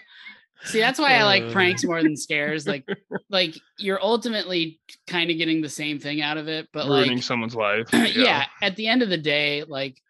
See, 0.63 0.80
that's 0.80 0.99
why 0.99 1.15
I 1.15 1.24
like 1.24 1.43
Uh. 1.43 1.51
pranks 1.51 1.84
more 1.84 2.01
than 2.01 2.15
scares. 2.15 2.65
Like, 2.65 2.86
like 3.30 3.55
you're 3.78 4.01
ultimately 4.01 4.80
kind 5.07 5.30
of 5.30 5.38
getting 5.38 5.61
the 5.61 5.70
same 5.70 5.99
thing 5.99 6.22
out 6.22 6.38
of 6.38 6.47
it, 6.47 6.70
but 6.72 6.88
Ruining 6.88 7.15
like, 7.15 7.24
someone's 7.24 7.55
life. 7.55 7.88
yeah. 7.93 8.45
at 8.61 8.76
the 8.78 8.88
end 8.88 9.01
of 9.01 9.09
the 9.09 9.17
day, 9.17 9.63
like 9.67 10.01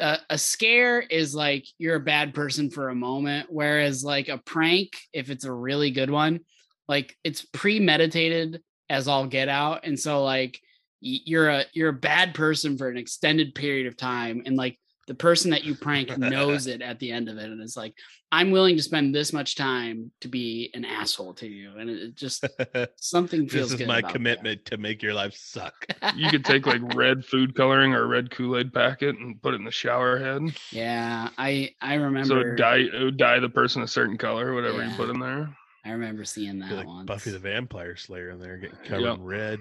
a, 0.00 0.18
a 0.30 0.38
scare 0.38 1.00
is 1.00 1.34
like 1.34 1.66
you're 1.78 1.96
a 1.96 2.00
bad 2.00 2.34
person 2.34 2.70
for 2.70 2.88
a 2.88 2.94
moment, 2.94 3.48
whereas 3.50 4.02
like 4.02 4.28
a 4.28 4.38
prank, 4.38 4.96
if 5.12 5.30
it's 5.30 5.44
a 5.44 5.52
really 5.52 5.90
good 5.90 6.10
one, 6.10 6.40
like 6.88 7.16
it's 7.22 7.44
premeditated 7.52 8.62
as 8.88 9.06
all 9.06 9.26
get 9.26 9.48
out, 9.48 9.84
and 9.84 9.98
so 9.98 10.24
like 10.24 10.58
you're 11.00 11.48
a 11.48 11.64
you're 11.72 11.90
a 11.90 11.94
bad 11.94 12.34
person 12.34 12.76
for 12.76 12.88
an 12.88 12.96
extended 12.96 13.54
period 13.54 13.86
of 13.86 13.96
time, 13.96 14.42
and 14.46 14.56
like 14.56 14.78
the 15.10 15.14
person 15.16 15.50
that 15.50 15.64
you 15.64 15.74
prank 15.74 16.16
knows 16.16 16.68
it 16.68 16.80
at 16.82 17.00
the 17.00 17.10
end 17.10 17.28
of 17.28 17.36
it, 17.36 17.46
and 17.50 17.60
it's 17.60 17.76
like 17.76 17.94
I'm 18.30 18.52
willing 18.52 18.76
to 18.76 18.82
spend 18.82 19.12
this 19.12 19.32
much 19.32 19.56
time 19.56 20.12
to 20.20 20.28
be 20.28 20.70
an 20.72 20.84
asshole 20.84 21.34
to 21.34 21.48
you, 21.48 21.72
and 21.76 21.90
it, 21.90 21.98
it 22.00 22.14
just 22.14 22.46
something 22.96 23.48
feels 23.48 23.70
this 23.70 23.72
is 23.72 23.78
good 23.78 23.88
my 23.88 23.98
about 23.98 24.08
that. 24.10 24.12
commitment 24.14 24.64
to 24.66 24.76
make 24.76 25.02
your 25.02 25.12
life 25.14 25.34
suck 25.34 25.84
You 26.14 26.30
could 26.30 26.44
take 26.44 26.64
like 26.64 26.80
red 26.94 27.24
food 27.24 27.56
coloring 27.56 27.92
or 27.92 28.04
a 28.04 28.06
red 28.06 28.30
Kool 28.30 28.56
Aid 28.56 28.72
packet 28.72 29.16
and 29.18 29.42
put 29.42 29.54
it 29.54 29.56
in 29.56 29.64
the 29.64 29.72
shower 29.72 30.16
head. 30.16 30.42
Yeah, 30.70 31.30
I 31.36 31.70
I 31.80 31.94
remember. 31.94 32.28
So 32.28 32.38
it 32.38 32.54
dye 32.54 32.76
it 32.92 33.02
would 33.02 33.16
dye 33.16 33.40
the 33.40 33.48
person 33.48 33.82
a 33.82 33.88
certain 33.88 34.16
color, 34.16 34.54
whatever 34.54 34.84
you 34.84 34.94
put 34.94 35.10
in 35.10 35.18
there. 35.18 35.52
I 35.84 35.90
remember 35.90 36.24
seeing 36.24 36.60
that 36.60 36.70
like 36.72 36.86
once. 36.86 37.06
Buffy 37.06 37.32
the 37.32 37.40
Vampire 37.40 37.96
Slayer 37.96 38.30
in 38.30 38.38
there 38.38 38.58
getting 38.58 38.76
covered 38.84 39.00
Yep. 39.02 39.16
in 39.16 39.24
red. 39.24 39.58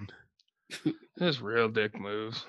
That's 1.17 1.41
real 1.41 1.69
dick 1.69 1.99
moves. 1.99 2.45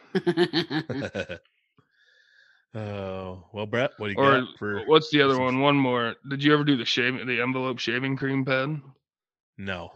Oh 2.75 3.45
well, 3.53 3.67
Brett, 3.67 3.91
what 3.99 4.09
do 4.09 4.13
you 4.13 4.19
Or 4.19 4.41
got 4.41 4.59
for? 4.59 4.83
what's 4.87 5.11
the 5.11 5.23
other 5.23 5.39
one? 5.39 5.61
One 5.61 5.77
more. 5.77 6.15
Did 6.29 6.43
you 6.43 6.53
ever 6.53 6.65
do 6.65 6.77
the 6.77 6.85
shaving 6.85 7.27
the 7.27 7.41
envelope 7.41 7.79
shaving 7.79 8.17
cream 8.17 8.45
pen? 8.45 8.83
No, 9.59 9.93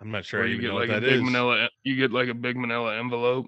I'm 0.00 0.10
not 0.10 0.24
sure. 0.24 0.40
Where 0.40 0.46
I 0.46 0.50
you 0.50 0.56
even 0.56 0.62
get 0.62 0.72
know 0.72 0.80
like 0.80 0.88
what 0.88 0.98
a 0.98 1.00
big 1.00 1.12
is. 1.14 1.22
manila 1.22 1.68
you 1.84 1.96
get 1.96 2.12
like 2.12 2.28
a 2.28 2.34
big 2.34 2.56
manila 2.56 2.98
envelope 2.98 3.46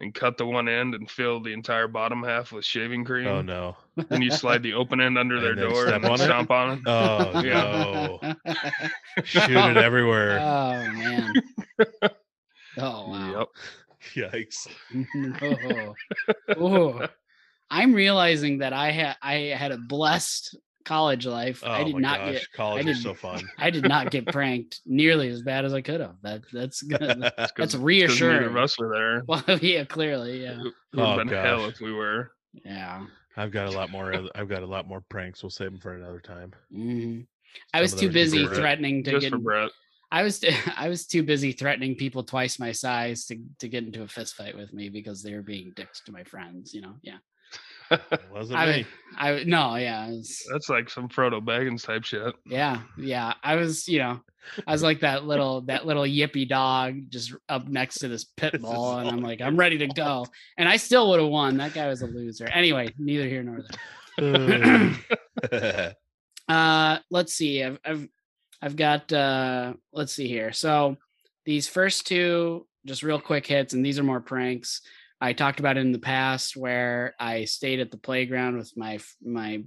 and 0.00 0.12
cut 0.12 0.36
the 0.36 0.44
one 0.44 0.68
end 0.68 0.94
and 0.94 1.08
fill 1.08 1.40
the 1.40 1.52
entire 1.52 1.86
bottom 1.86 2.22
half 2.24 2.50
with 2.50 2.64
shaving 2.64 3.02
oh, 3.02 3.04
cream. 3.04 3.26
Oh 3.28 3.40
no! 3.42 3.76
And 4.10 4.22
you 4.22 4.30
slide 4.32 4.62
the 4.62 4.74
open 4.74 5.00
end 5.00 5.16
under 5.16 5.40
their 5.40 5.54
then 5.54 5.70
door 5.70 5.86
and 5.86 6.02
then 6.02 6.10
on 6.10 6.20
it? 6.20 6.24
stomp 6.24 6.50
on 6.50 6.78
it. 6.78 6.80
Oh 6.86 7.40
Yeah. 7.44 8.18
no! 8.20 8.34
Shoot 9.24 9.50
it 9.50 9.76
everywhere. 9.76 10.40
Oh 10.40 10.92
man. 10.92 11.32
Oh 12.78 13.08
wow. 13.08 13.48
Yep. 14.14 14.32
Yikes! 14.32 14.66
oh. 15.42 15.94
Oh. 16.56 17.06
I'm 17.70 17.94
realizing 17.94 18.58
that 18.58 18.72
I 18.72 18.90
had 18.90 19.16
I 19.22 19.34
had 19.56 19.72
a 19.72 19.78
blessed 19.78 20.56
college 20.84 21.26
life. 21.26 21.62
Oh 21.64 21.70
I 21.70 21.84
did 21.84 21.94
my 21.94 22.00
not 22.00 22.18
gosh, 22.20 22.32
get 22.34 22.52
college 22.54 22.86
I 22.86 22.90
is 22.90 23.02
so 23.02 23.14
fun. 23.14 23.48
I 23.58 23.70
did 23.70 23.88
not 23.88 24.10
get 24.10 24.26
pranked 24.32 24.80
nearly 24.84 25.28
as 25.28 25.42
bad 25.42 25.64
as 25.64 25.72
I 25.72 25.80
could 25.80 26.00
have. 26.00 26.16
That 26.22 26.42
that's 26.52 26.82
good. 26.82 27.00
That's 27.00 27.52
'Cause- 27.52 27.72
'cause 27.72 27.76
reassuring. 27.76 28.44
of 28.44 28.56
us 28.56 28.78
were 28.78 28.92
there. 28.92 29.22
Well, 29.28 29.58
yeah, 29.60 29.84
clearly, 29.84 30.42
yeah, 30.42 30.52
It 30.60 30.96
would 30.96 31.06
have 31.06 31.08
Oh, 31.08 31.16
been 31.18 31.28
hell 31.28 31.58
gosh. 31.66 31.74
if 31.74 31.80
we 31.80 31.92
were. 31.92 32.32
yeah. 32.64 33.06
I've 33.36 33.50
got 33.50 33.68
a 33.68 33.70
lot 33.70 33.88
more. 33.90 34.12
I've 34.34 34.48
got 34.48 34.62
a 34.62 34.66
lot 34.66 34.86
more 34.86 35.00
pranks. 35.08 35.42
We'll 35.42 35.48
save 35.48 35.70
them 35.70 35.80
for 35.80 35.94
another 35.94 36.20
time. 36.20 36.52
Mhm. 36.70 37.26
I 37.72 37.80
was 37.80 37.94
too 37.94 38.10
busy 38.10 38.44
great. 38.44 38.56
threatening 38.58 39.04
to 39.04 39.10
Just 39.12 39.22
get. 39.22 39.30
for 39.30 39.38
Brett. 39.38 39.70
I 40.10 40.22
was 40.22 40.44
I 40.76 40.90
was 40.90 41.06
too 41.06 41.22
busy 41.22 41.52
threatening 41.52 41.94
people 41.94 42.24
twice 42.24 42.58
my 42.58 42.72
size 42.72 43.24
to 43.26 43.38
to 43.60 43.68
get 43.68 43.84
into 43.84 44.02
a 44.02 44.08
fist 44.08 44.34
fight 44.34 44.54
with 44.54 44.74
me 44.74 44.90
because 44.90 45.22
they 45.22 45.32
were 45.32 45.40
being 45.42 45.72
dicks 45.74 46.02
to 46.04 46.12
my 46.12 46.24
friends. 46.24 46.74
You 46.74 46.82
know, 46.82 46.96
yeah. 47.02 47.16
It 47.92 48.22
wasn't 48.32 48.58
I 48.58 48.66
me. 48.66 48.86
I 49.16 49.44
no, 49.44 49.76
yeah, 49.76 50.08
was- 50.08 50.46
That's 50.50 50.68
like 50.68 50.88
some 50.90 51.08
Frodo 51.08 51.40
Baggins 51.40 51.84
type 51.84 52.04
shit. 52.04 52.34
yeah, 52.46 52.80
yeah. 52.98 53.34
I 53.42 53.56
was, 53.56 53.86
you 53.88 53.98
know, 53.98 54.20
I 54.66 54.72
was 54.72 54.82
like 54.82 55.00
that 55.00 55.24
little 55.24 55.60
that 55.62 55.86
little 55.86 56.04
yippy 56.04 56.48
dog 56.48 57.10
just 57.10 57.34
up 57.48 57.68
next 57.68 57.98
to 58.00 58.08
this 58.08 58.24
pit 58.24 58.58
bull, 58.60 58.98
and 58.98 59.08
I'm 59.08 59.20
like, 59.20 59.40
I'm 59.40 59.56
ready 59.56 59.78
to 59.78 59.86
go, 59.88 60.26
and 60.58 60.68
I 60.68 60.76
still 60.76 61.10
would 61.10 61.20
have 61.20 61.28
won. 61.28 61.56
That 61.58 61.74
guy 61.74 61.88
was 61.88 62.02
a 62.02 62.06
loser. 62.06 62.46
Anyway, 62.46 62.92
neither 62.98 63.28
here 63.28 63.42
nor 63.42 63.62
there. 64.18 64.94
uh 66.48 66.98
let's 67.10 67.32
see 67.32 67.62
i've 67.62 67.78
i've 67.84 68.08
i've 68.60 68.76
got 68.76 69.10
uh 69.12 69.72
let's 69.92 70.12
see 70.12 70.28
here 70.28 70.52
so 70.52 70.96
these 71.46 71.66
first 71.68 72.06
two 72.06 72.66
just 72.84 73.02
real 73.02 73.20
quick 73.20 73.46
hits 73.46 73.72
and 73.74 73.86
these 73.86 73.98
are 73.98 74.02
more 74.02 74.20
pranks 74.20 74.82
i 75.22 75.32
talked 75.32 75.60
about 75.60 75.78
it 75.78 75.80
in 75.80 75.92
the 75.92 75.98
past 75.98 76.56
where 76.56 77.14
i 77.18 77.44
stayed 77.44 77.80
at 77.80 77.90
the 77.90 77.96
playground 77.96 78.58
with 78.58 78.72
my 78.76 78.98
my 79.24 79.62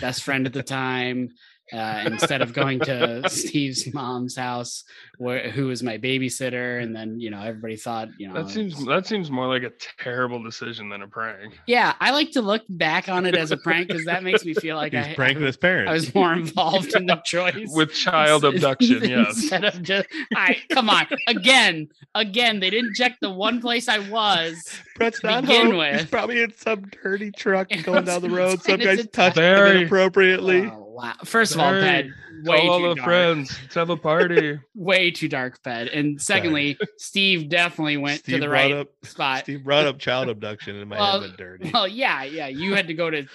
best 0.00 0.22
friend 0.22 0.46
at 0.46 0.52
the 0.52 0.62
time 0.80 1.30
uh, 1.72 2.02
instead 2.06 2.40
of 2.42 2.52
going 2.52 2.80
to 2.80 3.28
Steve's 3.28 3.92
mom's 3.94 4.36
house, 4.36 4.84
where 5.18 5.50
who 5.50 5.66
was 5.66 5.82
my 5.82 5.98
babysitter, 5.98 6.82
and 6.82 6.94
then 6.94 7.20
you 7.20 7.30
know 7.30 7.40
everybody 7.42 7.76
thought 7.76 8.08
you 8.18 8.28
know 8.28 8.34
That 8.34 8.50
seems 8.50 8.84
that 8.86 9.06
seems 9.06 9.30
more 9.30 9.46
like 9.48 9.62
a 9.62 9.72
terrible 10.00 10.42
decision 10.42 10.88
than 10.88 11.02
a 11.02 11.08
prank. 11.08 11.58
yeah. 11.66 11.94
I 12.00 12.10
like 12.12 12.32
to 12.32 12.42
look 12.42 12.62
back 12.68 13.08
on 13.08 13.26
it 13.26 13.34
as 13.36 13.50
a 13.50 13.56
prank 13.56 13.88
because 13.88 14.04
that 14.06 14.22
makes 14.22 14.44
me 14.44 14.54
feel 14.54 14.76
like 14.76 14.92
He's 14.92 15.06
I, 15.06 15.14
pranking 15.14 15.44
his 15.44 15.56
parents. 15.56 15.90
I 15.90 15.92
was 15.94 16.14
more 16.14 16.32
involved 16.32 16.94
in 16.94 17.06
the 17.06 17.16
choice 17.24 17.68
With 17.72 17.92
child 17.92 18.44
abduction, 18.44 19.02
yes. 19.04 19.36
Instead 19.36 19.64
of 19.64 19.82
just, 19.82 20.06
I 20.34 20.56
come 20.70 20.88
on 20.90 21.06
again, 21.26 21.88
again. 22.14 22.60
They 22.60 22.70
didn't 22.70 22.94
check 22.94 23.18
the 23.20 23.30
one 23.30 23.60
place 23.60 23.88
I 23.88 23.98
was. 24.08 24.56
Brett's 24.96 25.22
not 25.22 25.44
home. 25.44 25.76
with. 25.76 26.00
He's 26.00 26.10
probably 26.10 26.40
in 26.42 26.52
some 26.56 26.84
dirty 27.02 27.30
truck 27.30 27.68
going 27.84 28.04
down 28.04 28.22
the 28.22 28.30
road. 28.30 28.60
Some 28.62 28.80
saying? 28.80 28.80
It's 28.80 28.86
guy's 28.88 28.98
a 29.00 29.08
touching 29.08 29.42
Very- 29.42 29.70
him 29.70 29.76
inappropriately. 29.78 30.66
Oh, 30.66 30.87
wow. 30.98 31.14
First 31.24 31.54
of 31.54 31.60
all, 31.60 31.72
Very- 31.72 32.12
way 32.44 32.58
Call 32.66 32.70
all 32.70 32.88
the 32.90 32.94
dark. 32.96 33.04
friends. 33.06 33.58
Let's 33.62 33.74
have 33.74 33.90
a 33.90 33.96
party. 33.96 34.58
Way 34.74 35.10
too 35.10 35.28
dark, 35.28 35.62
Ped. 35.62 35.88
And 35.88 36.20
secondly, 36.20 36.78
Steve 36.98 37.48
definitely 37.48 37.96
went 37.96 38.20
Steve 38.20 38.36
to 38.36 38.40
the 38.40 38.48
right 38.48 38.72
up, 38.72 38.88
spot. 39.02 39.42
Steve 39.44 39.64
brought 39.64 39.86
up 39.86 39.98
child 39.98 40.28
abduction, 40.28 40.76
and 40.76 40.88
my 40.90 40.98
Well, 40.98 41.12
head 41.12 41.20
went 41.22 41.36
dirty. 41.36 41.70
Well, 41.72 41.88
yeah, 41.88 42.22
yeah. 42.24 42.46
You 42.48 42.74
had 42.74 42.86
to 42.88 42.94
go 42.94 43.10
to 43.10 43.26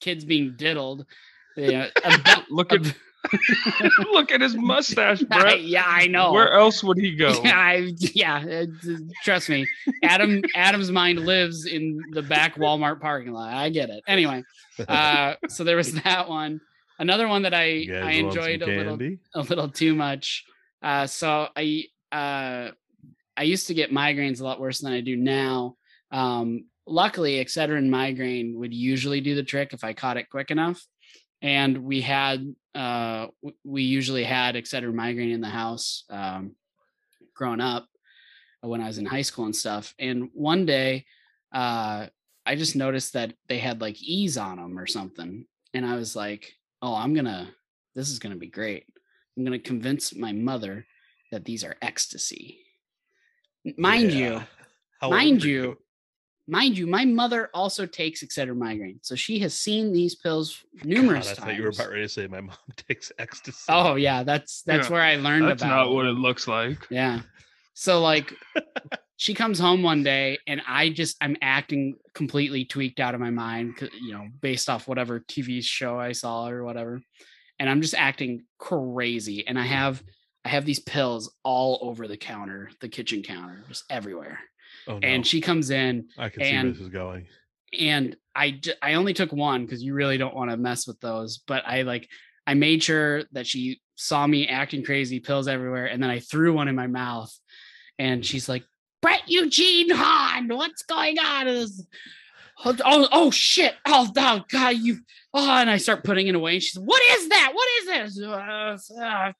kids 0.00 0.24
being 0.24 0.54
diddled. 0.56 1.06
Yeah, 1.56 1.88
abduct- 2.04 2.50
Look 2.50 2.72
at 2.72 2.94
look 4.12 4.30
at 4.30 4.40
his 4.40 4.54
mustache, 4.54 5.20
Brett. 5.22 5.62
yeah, 5.62 5.82
I 5.84 6.06
know. 6.06 6.32
Where 6.32 6.52
else 6.52 6.84
would 6.84 6.98
he 6.98 7.16
go? 7.16 7.40
Yeah, 7.42 7.58
I, 7.58 7.92
yeah. 7.98 8.62
uh, 8.62 8.66
Trust 9.24 9.48
me, 9.48 9.66
Adam. 10.04 10.42
Adam's 10.54 10.90
mind 10.92 11.26
lives 11.26 11.66
in 11.66 12.00
the 12.12 12.22
back 12.22 12.54
Walmart 12.54 13.00
parking 13.00 13.32
lot. 13.32 13.52
I 13.52 13.70
get 13.70 13.90
it. 13.90 14.04
Anyway, 14.06 14.44
uh, 14.86 15.34
so 15.48 15.64
there 15.64 15.76
was 15.76 15.92
that 16.02 16.28
one. 16.28 16.60
Another 16.98 17.28
one 17.28 17.42
that 17.42 17.54
I 17.54 17.86
I 18.02 18.12
enjoyed 18.12 18.62
a 18.62 18.66
little 18.66 18.98
a 19.34 19.42
little 19.42 19.68
too 19.68 19.94
much. 19.94 20.44
Uh, 20.82 21.06
so 21.06 21.48
I 21.56 21.84
uh, 22.12 22.70
I 23.36 23.42
used 23.42 23.68
to 23.68 23.74
get 23.74 23.92
migraines 23.92 24.40
a 24.40 24.44
lot 24.44 24.60
worse 24.60 24.80
than 24.80 24.92
I 24.92 25.00
do 25.00 25.16
now. 25.16 25.76
Um, 26.10 26.64
luckily, 26.86 27.44
Excedrin 27.44 27.88
migraine 27.88 28.58
would 28.58 28.74
usually 28.74 29.20
do 29.20 29.34
the 29.34 29.42
trick 29.42 29.72
if 29.72 29.84
I 29.84 29.92
caught 29.92 30.16
it 30.16 30.30
quick 30.30 30.50
enough. 30.50 30.84
And 31.40 31.84
we 31.84 32.00
had 32.00 32.54
uh, 32.74 33.28
we 33.64 33.82
usually 33.82 34.24
had 34.24 34.56
Excedrin 34.56 34.94
migraine 34.94 35.30
in 35.30 35.40
the 35.40 35.48
house 35.48 36.04
um, 36.10 36.56
growing 37.34 37.60
up 37.60 37.86
when 38.60 38.80
I 38.80 38.88
was 38.88 38.98
in 38.98 39.06
high 39.06 39.22
school 39.22 39.44
and 39.44 39.54
stuff. 39.54 39.94
And 39.98 40.30
one 40.32 40.66
day, 40.66 41.04
uh, 41.52 42.06
I 42.44 42.56
just 42.56 42.76
noticed 42.76 43.12
that 43.12 43.34
they 43.48 43.58
had 43.58 43.80
like 43.80 44.02
E's 44.02 44.36
on 44.36 44.56
them 44.56 44.78
or 44.78 44.86
something, 44.86 45.46
and 45.74 45.86
I 45.86 45.94
was 45.94 46.16
like, 46.16 46.54
"Oh, 46.82 46.94
I'm 46.94 47.14
gonna. 47.14 47.50
This 47.94 48.10
is 48.10 48.18
gonna 48.18 48.36
be 48.36 48.48
great. 48.48 48.84
I'm 49.36 49.44
gonna 49.44 49.58
convince 49.58 50.14
my 50.14 50.32
mother 50.32 50.86
that 51.32 51.44
these 51.44 51.64
are 51.64 51.76
ecstasy." 51.82 52.60
N- 53.66 53.74
Mind 53.78 54.12
you, 54.12 54.42
How 55.00 55.10
mind 55.10 55.42
were 55.42 55.48
you, 55.48 55.78
mind 56.46 56.78
you, 56.78 56.86
my 56.86 57.04
mother 57.04 57.50
also 57.54 57.86
takes 57.86 58.22
Excedrin 58.22 58.56
migraine, 58.56 59.00
so 59.02 59.14
she 59.14 59.38
has 59.40 59.58
seen 59.58 59.92
these 59.92 60.14
pills 60.14 60.64
numerous 60.84 61.26
God, 61.28 61.32
I 61.32 61.34
times. 61.34 61.38
thought 61.46 61.56
you 61.56 61.62
were 61.62 61.68
about 61.70 61.90
ready 61.90 62.02
to 62.02 62.08
say 62.08 62.26
my 62.26 62.40
mom 62.40 62.56
takes 62.88 63.12
ecstasy. 63.18 63.64
Oh 63.68 63.94
yeah, 63.96 64.22
that's 64.22 64.62
that's 64.62 64.88
Yeah, 64.88 64.92
where 64.92 65.02
I 65.02 65.16
learned 65.16 65.48
That's 65.48 65.62
about. 65.62 65.70
not 65.70 65.86
it. 65.90 65.94
what 65.94 66.06
it 66.06 66.12
looks 66.12 66.46
like. 66.48 66.86
Yeah. 66.90 67.20
So 67.74 68.00
like 68.00 68.32
she 69.18 69.34
comes 69.34 69.58
home 69.58 69.82
one 69.82 70.04
day 70.04 70.38
and 70.46 70.62
I 70.66 70.90
just 70.90 71.16
I'm 71.20 71.36
acting 71.42 71.96
completely 72.14 72.64
tweaked 72.64 73.00
out 73.00 73.16
of 73.16 73.20
my 73.20 73.30
mind, 73.30 73.74
you 74.00 74.12
know, 74.12 74.28
based 74.40 74.70
off 74.70 74.86
whatever 74.86 75.18
TV 75.18 75.62
show 75.62 75.98
I 75.98 76.12
saw 76.12 76.46
or 76.48 76.62
whatever. 76.62 77.02
And 77.58 77.68
I'm 77.68 77.82
just 77.82 77.94
acting 77.94 78.44
crazy 78.58 79.44
and 79.46 79.58
I 79.58 79.64
have 79.64 80.04
I 80.44 80.50
have 80.50 80.64
these 80.64 80.78
pills 80.78 81.34
all 81.42 81.80
over 81.82 82.06
the 82.06 82.16
counter, 82.16 82.70
the 82.80 82.88
kitchen 82.88 83.24
counter, 83.24 83.64
just 83.66 83.82
everywhere. 83.90 84.38
Oh, 84.86 84.98
no. 84.98 85.08
And 85.08 85.26
she 85.26 85.40
comes 85.40 85.70
in 85.70 86.10
I 86.16 86.28
can 86.28 86.44
see 86.44 86.52
where 86.52 86.70
this 86.70 86.80
is 86.80 86.88
going. 86.88 87.26
and 87.76 88.16
I 88.36 88.60
I 88.80 88.94
only 88.94 89.14
took 89.14 89.32
one 89.32 89.64
because 89.64 89.82
you 89.82 89.94
really 89.94 90.16
don't 90.16 90.36
want 90.36 90.52
to 90.52 90.56
mess 90.56 90.86
with 90.86 91.00
those. 91.00 91.38
But 91.38 91.64
I 91.66 91.82
like 91.82 92.08
I 92.46 92.54
made 92.54 92.84
sure 92.84 93.24
that 93.32 93.48
she 93.48 93.80
saw 93.96 94.24
me 94.28 94.46
acting 94.46 94.84
crazy, 94.84 95.18
pills 95.18 95.48
everywhere, 95.48 95.86
and 95.86 96.00
then 96.00 96.08
I 96.08 96.20
threw 96.20 96.52
one 96.52 96.68
in 96.68 96.76
my 96.76 96.86
mouth, 96.86 97.36
and 97.98 98.22
mm. 98.22 98.24
she's 98.24 98.48
like, 98.48 98.62
"Brett 99.00 99.22
Eugene 99.26 99.90
Hahn, 99.90 100.48
what's 100.48 100.82
going 100.82 101.18
on?" 101.18 101.48
Oh, 102.64 102.76
oh, 102.84 103.08
oh 103.12 103.30
shit! 103.30 103.74
Oh, 103.86 104.10
oh 104.16 104.44
God, 104.50 104.76
you! 104.76 104.98
Oh, 105.32 105.50
and 105.50 105.70
I 105.70 105.76
start 105.76 106.02
putting 106.02 106.26
it 106.26 106.34
away. 106.34 106.54
And 106.54 106.62
she's, 106.62 106.78
"What 106.78 107.02
is 107.12 107.28
that? 107.28 107.52
What 107.54 107.68
is 107.80 108.16
this?" 108.16 108.22
Uh, 108.26 109.32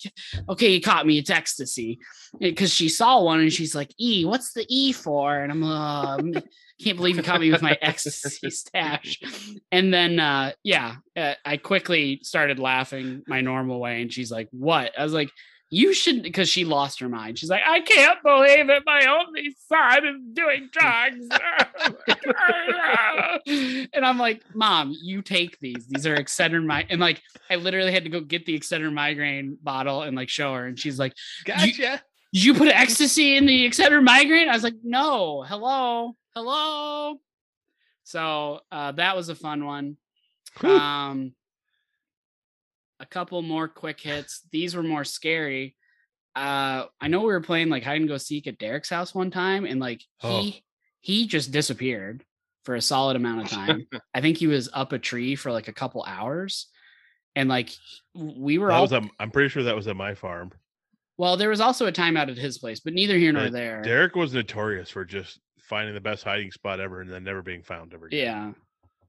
okay, 0.51 0.73
you 0.73 0.81
caught 0.81 1.07
me. 1.07 1.19
It's 1.19 1.31
ecstasy, 1.31 1.99
because 2.39 2.73
she 2.73 2.89
saw 2.89 3.23
one 3.23 3.41
and 3.41 3.53
she's 3.53 3.75
like, 3.75 3.93
"E, 3.99 4.25
what's 4.25 4.53
the 4.53 4.67
E 4.69 4.93
for?" 4.93 5.37
And 5.37 5.51
I'm, 5.51 5.65
uh, 5.65 6.17
can't 6.81 6.97
believe 6.97 7.17
you 7.17 7.23
caught 7.23 7.41
me 7.41 7.51
with 7.51 7.63
my 7.63 7.77
ecstasy 7.83 8.51
stash. 8.51 9.21
And 9.73 9.93
then, 9.93 10.21
uh, 10.21 10.53
yeah, 10.63 10.97
uh, 11.17 11.35
I 11.45 11.57
quickly 11.57 12.21
started 12.23 12.59
laughing 12.59 13.23
my 13.27 13.41
normal 13.41 13.81
way. 13.81 14.01
And 14.01 14.13
she's 14.13 14.31
like, 14.31 14.49
What? 14.53 14.93
I 14.99 15.03
was 15.03 15.13
like, 15.13 15.31
You 15.71 15.93
shouldn't, 15.93 16.23
because 16.25 16.49
she 16.49 16.65
lost 16.65 16.99
her 17.01 17.11
mind. 17.11 17.39
She's 17.39 17.51
like, 17.51 17.63
I 17.67 17.81
can't 17.81 18.23
believe 18.23 18.71
it. 18.71 18.83
My 18.87 19.05
only 19.07 19.55
son 19.69 20.07
is 20.07 20.17
doing 20.33 20.71
drugs. 20.73 21.27
and 23.93 24.05
I'm 24.05 24.19
like, 24.19 24.43
Mom, 24.55 24.95
you 24.99 25.21
take 25.21 25.59
these. 25.61 25.87
These 25.87 26.07
are 26.07 26.17
Excedrin 26.17 26.65
migraine. 26.65 26.87
And 26.91 27.01
like, 27.01 27.21
I 27.51 27.57
literally 27.57 27.93
had 27.93 28.05
to 28.05 28.11
go 28.11 28.21
get 28.21 28.47
the 28.47 28.59
Excedrin 28.59 28.95
migraine 28.95 29.59
bottle 29.63 30.03
and 30.03 30.17
like 30.17 30.31
show 30.31 30.55
her. 30.55 30.67
And 30.67 30.79
she's 30.79 30.99
like, 30.99 31.13
Gotcha. 31.45 32.01
did 32.33 32.45
you 32.45 32.55
put 32.55 32.69
ecstasy 32.69 33.37
in 33.37 33.45
the 33.45 33.69
Excedrin 33.69 34.05
migraine? 34.05 34.49
I 34.49 34.55
was 34.55 34.65
like, 34.65 34.77
no, 34.83 35.43
hello, 35.43 36.17
hello. 36.35 37.21
So 38.05 38.61
uh, 38.73 38.93
that 38.93 39.17
was 39.17 39.29
a 39.29 39.35
fun 39.35 39.67
one. 39.67 39.99
Whew. 40.61 40.71
Um, 40.71 41.33
a 43.01 43.07
couple 43.07 43.41
more 43.43 43.69
quick 43.69 44.01
hits. 44.01 44.43
These 44.51 44.75
were 44.75 44.83
more 44.83 45.05
scary. 45.05 45.75
Uh, 46.37 46.85
I 47.01 47.09
know 47.09 47.21
we 47.21 47.27
were 47.27 47.41
playing 47.41 47.69
like 47.69 47.83
hide 47.83 48.01
and 48.01 48.09
go 48.09 48.17
seek 48.19 48.47
at 48.47 48.59
Derek's 48.59 48.91
house 48.91 49.15
one 49.15 49.31
time, 49.31 49.65
and 49.65 49.81
like 49.81 50.03
Oh. 50.23 50.41
he 50.41 50.63
he 51.01 51.27
just 51.27 51.51
disappeared 51.53 52.25
for 52.65 52.75
a 52.75 52.81
solid 52.83 53.17
amount 53.17 53.43
of 53.43 53.49
time. 53.51 53.87
I 54.15 54.21
think 54.21 54.37
he 54.37 54.47
was 54.47 54.69
up 54.73 54.93
a 54.93 54.99
tree 54.99 55.35
for 55.37 55.51
like 55.53 55.69
a 55.69 55.73
couple 55.73 56.05
hours, 56.07 56.67
and 57.35 57.49
like 57.49 57.71
we 58.15 58.59
were 58.59 58.69
That 58.69 58.75
all 58.75 58.83
was 58.83 58.93
a, 58.93 59.03
I'm 59.19 59.31
pretty 59.31 59.49
sure 59.49 59.63
that 59.65 59.77
was 59.77 59.89
at 59.89 59.97
my 59.97 60.15
farm. 60.15 60.53
well. 61.17 61.37
There 61.37 61.49
was 61.49 61.61
also 61.61 61.87
a 61.87 61.93
timeout 61.93 62.31
at 62.31 62.37
his 62.39 62.59
place, 62.59 62.81
but 62.81 62.93
neither 62.95 63.17
here 63.17 63.33
nor 63.33 63.51
there. 63.51 63.83
Derek 63.83 64.15
was 64.17 64.33
notorious 64.35 64.91
for 64.91 65.05
just 65.05 65.41
finding 65.59 65.95
the 65.95 66.01
best 66.01 66.23
hiding 66.25 66.51
spot 66.53 66.79
ever 66.81 67.01
and 67.01 67.11
then 67.13 67.25
never 67.25 67.43
being 67.43 67.63
found 67.63 67.93
ever 67.95 68.07
again. 68.07 68.21
Yeah. 68.25 68.53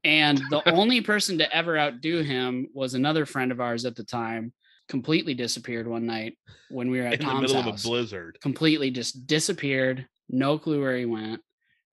And 0.04 0.38
the 0.50 0.62
only 0.72 1.00
person 1.00 1.38
to 1.38 1.54
ever 1.56 1.78
outdo 1.78 2.22
him 2.22 2.68
was 2.74 2.94
another 2.94 3.26
friend 3.26 3.52
of 3.52 3.60
ours 3.60 3.84
at 3.84 3.96
the 3.96 4.04
time, 4.04 4.52
completely 4.88 5.34
disappeared 5.34 5.86
one 5.86 6.06
night 6.06 6.36
when 6.70 6.90
we 6.90 7.00
were 7.00 7.06
at 7.06 7.20
in 7.20 7.26
the 7.26 7.34
middle 7.40 7.62
house. 7.62 7.84
of 7.84 7.86
a 7.86 7.88
blizzard. 7.88 8.38
completely 8.42 8.90
just 8.90 9.26
disappeared. 9.26 10.06
No 10.28 10.58
clue 10.58 10.80
where 10.80 10.96
he 10.96 11.04
went. 11.06 11.40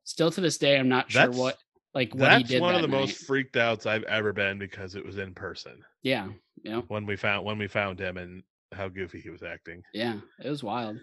Still 0.03 0.31
to 0.31 0.41
this 0.41 0.57
day, 0.57 0.77
I'm 0.79 0.89
not 0.89 1.11
sure 1.11 1.21
That's- 1.23 1.37
what 1.37 1.57
like 1.93 2.13
what 2.13 2.31
he 2.31 2.37
That's 2.39 2.49
did. 2.49 2.61
one 2.61 2.75
of 2.75 2.81
that 2.81 2.87
the 2.87 2.95
most 2.95 3.25
freaked 3.25 3.57
outs 3.57 3.85
I've 3.87 4.03
ever 4.03 4.31
been 4.31 4.59
because 4.59 4.93
it 4.95 5.03
was 5.05 5.17
in 5.17 5.33
person 5.33 5.81
Yeah, 6.03 6.27
yeah, 6.63 6.81
when 6.87 7.05
we 7.07 7.15
found 7.15 7.43
when 7.45 7.57
we 7.57 7.67
found 7.67 7.99
him 7.99 8.17
and 8.17 8.43
how 8.71 8.87
goofy 8.87 9.19
he 9.19 9.29
was 9.31 9.41
acting. 9.43 9.81
yeah. 9.93 10.19
It 10.43 10.49
was 10.49 10.63
wild. 10.63 10.97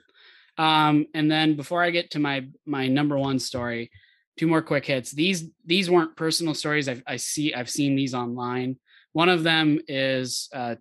Um, 0.56 1.06
and 1.14 1.28
then 1.30 1.56
before 1.56 1.82
I 1.82 1.90
get 1.90 2.12
to 2.12 2.18
my 2.20 2.46
my 2.64 2.86
number 2.86 3.18
one 3.18 3.38
story, 3.40 3.90
two 4.36 4.46
more 4.46 4.62
quick 4.62 4.86
hits. 4.86 5.10
These 5.12 5.50
these 5.64 5.90
weren't 5.90 6.16
personal 6.16 6.54
stories. 6.54 6.88
I've 6.88 7.02
I 7.06 7.16
see 7.16 7.54
I've 7.54 7.70
seen 7.70 7.94
these 7.96 8.14
online. 8.14 8.78
One 9.12 9.28
of 9.28 9.42
them 9.44 9.78
is 9.86 10.48
uh, 10.52 10.74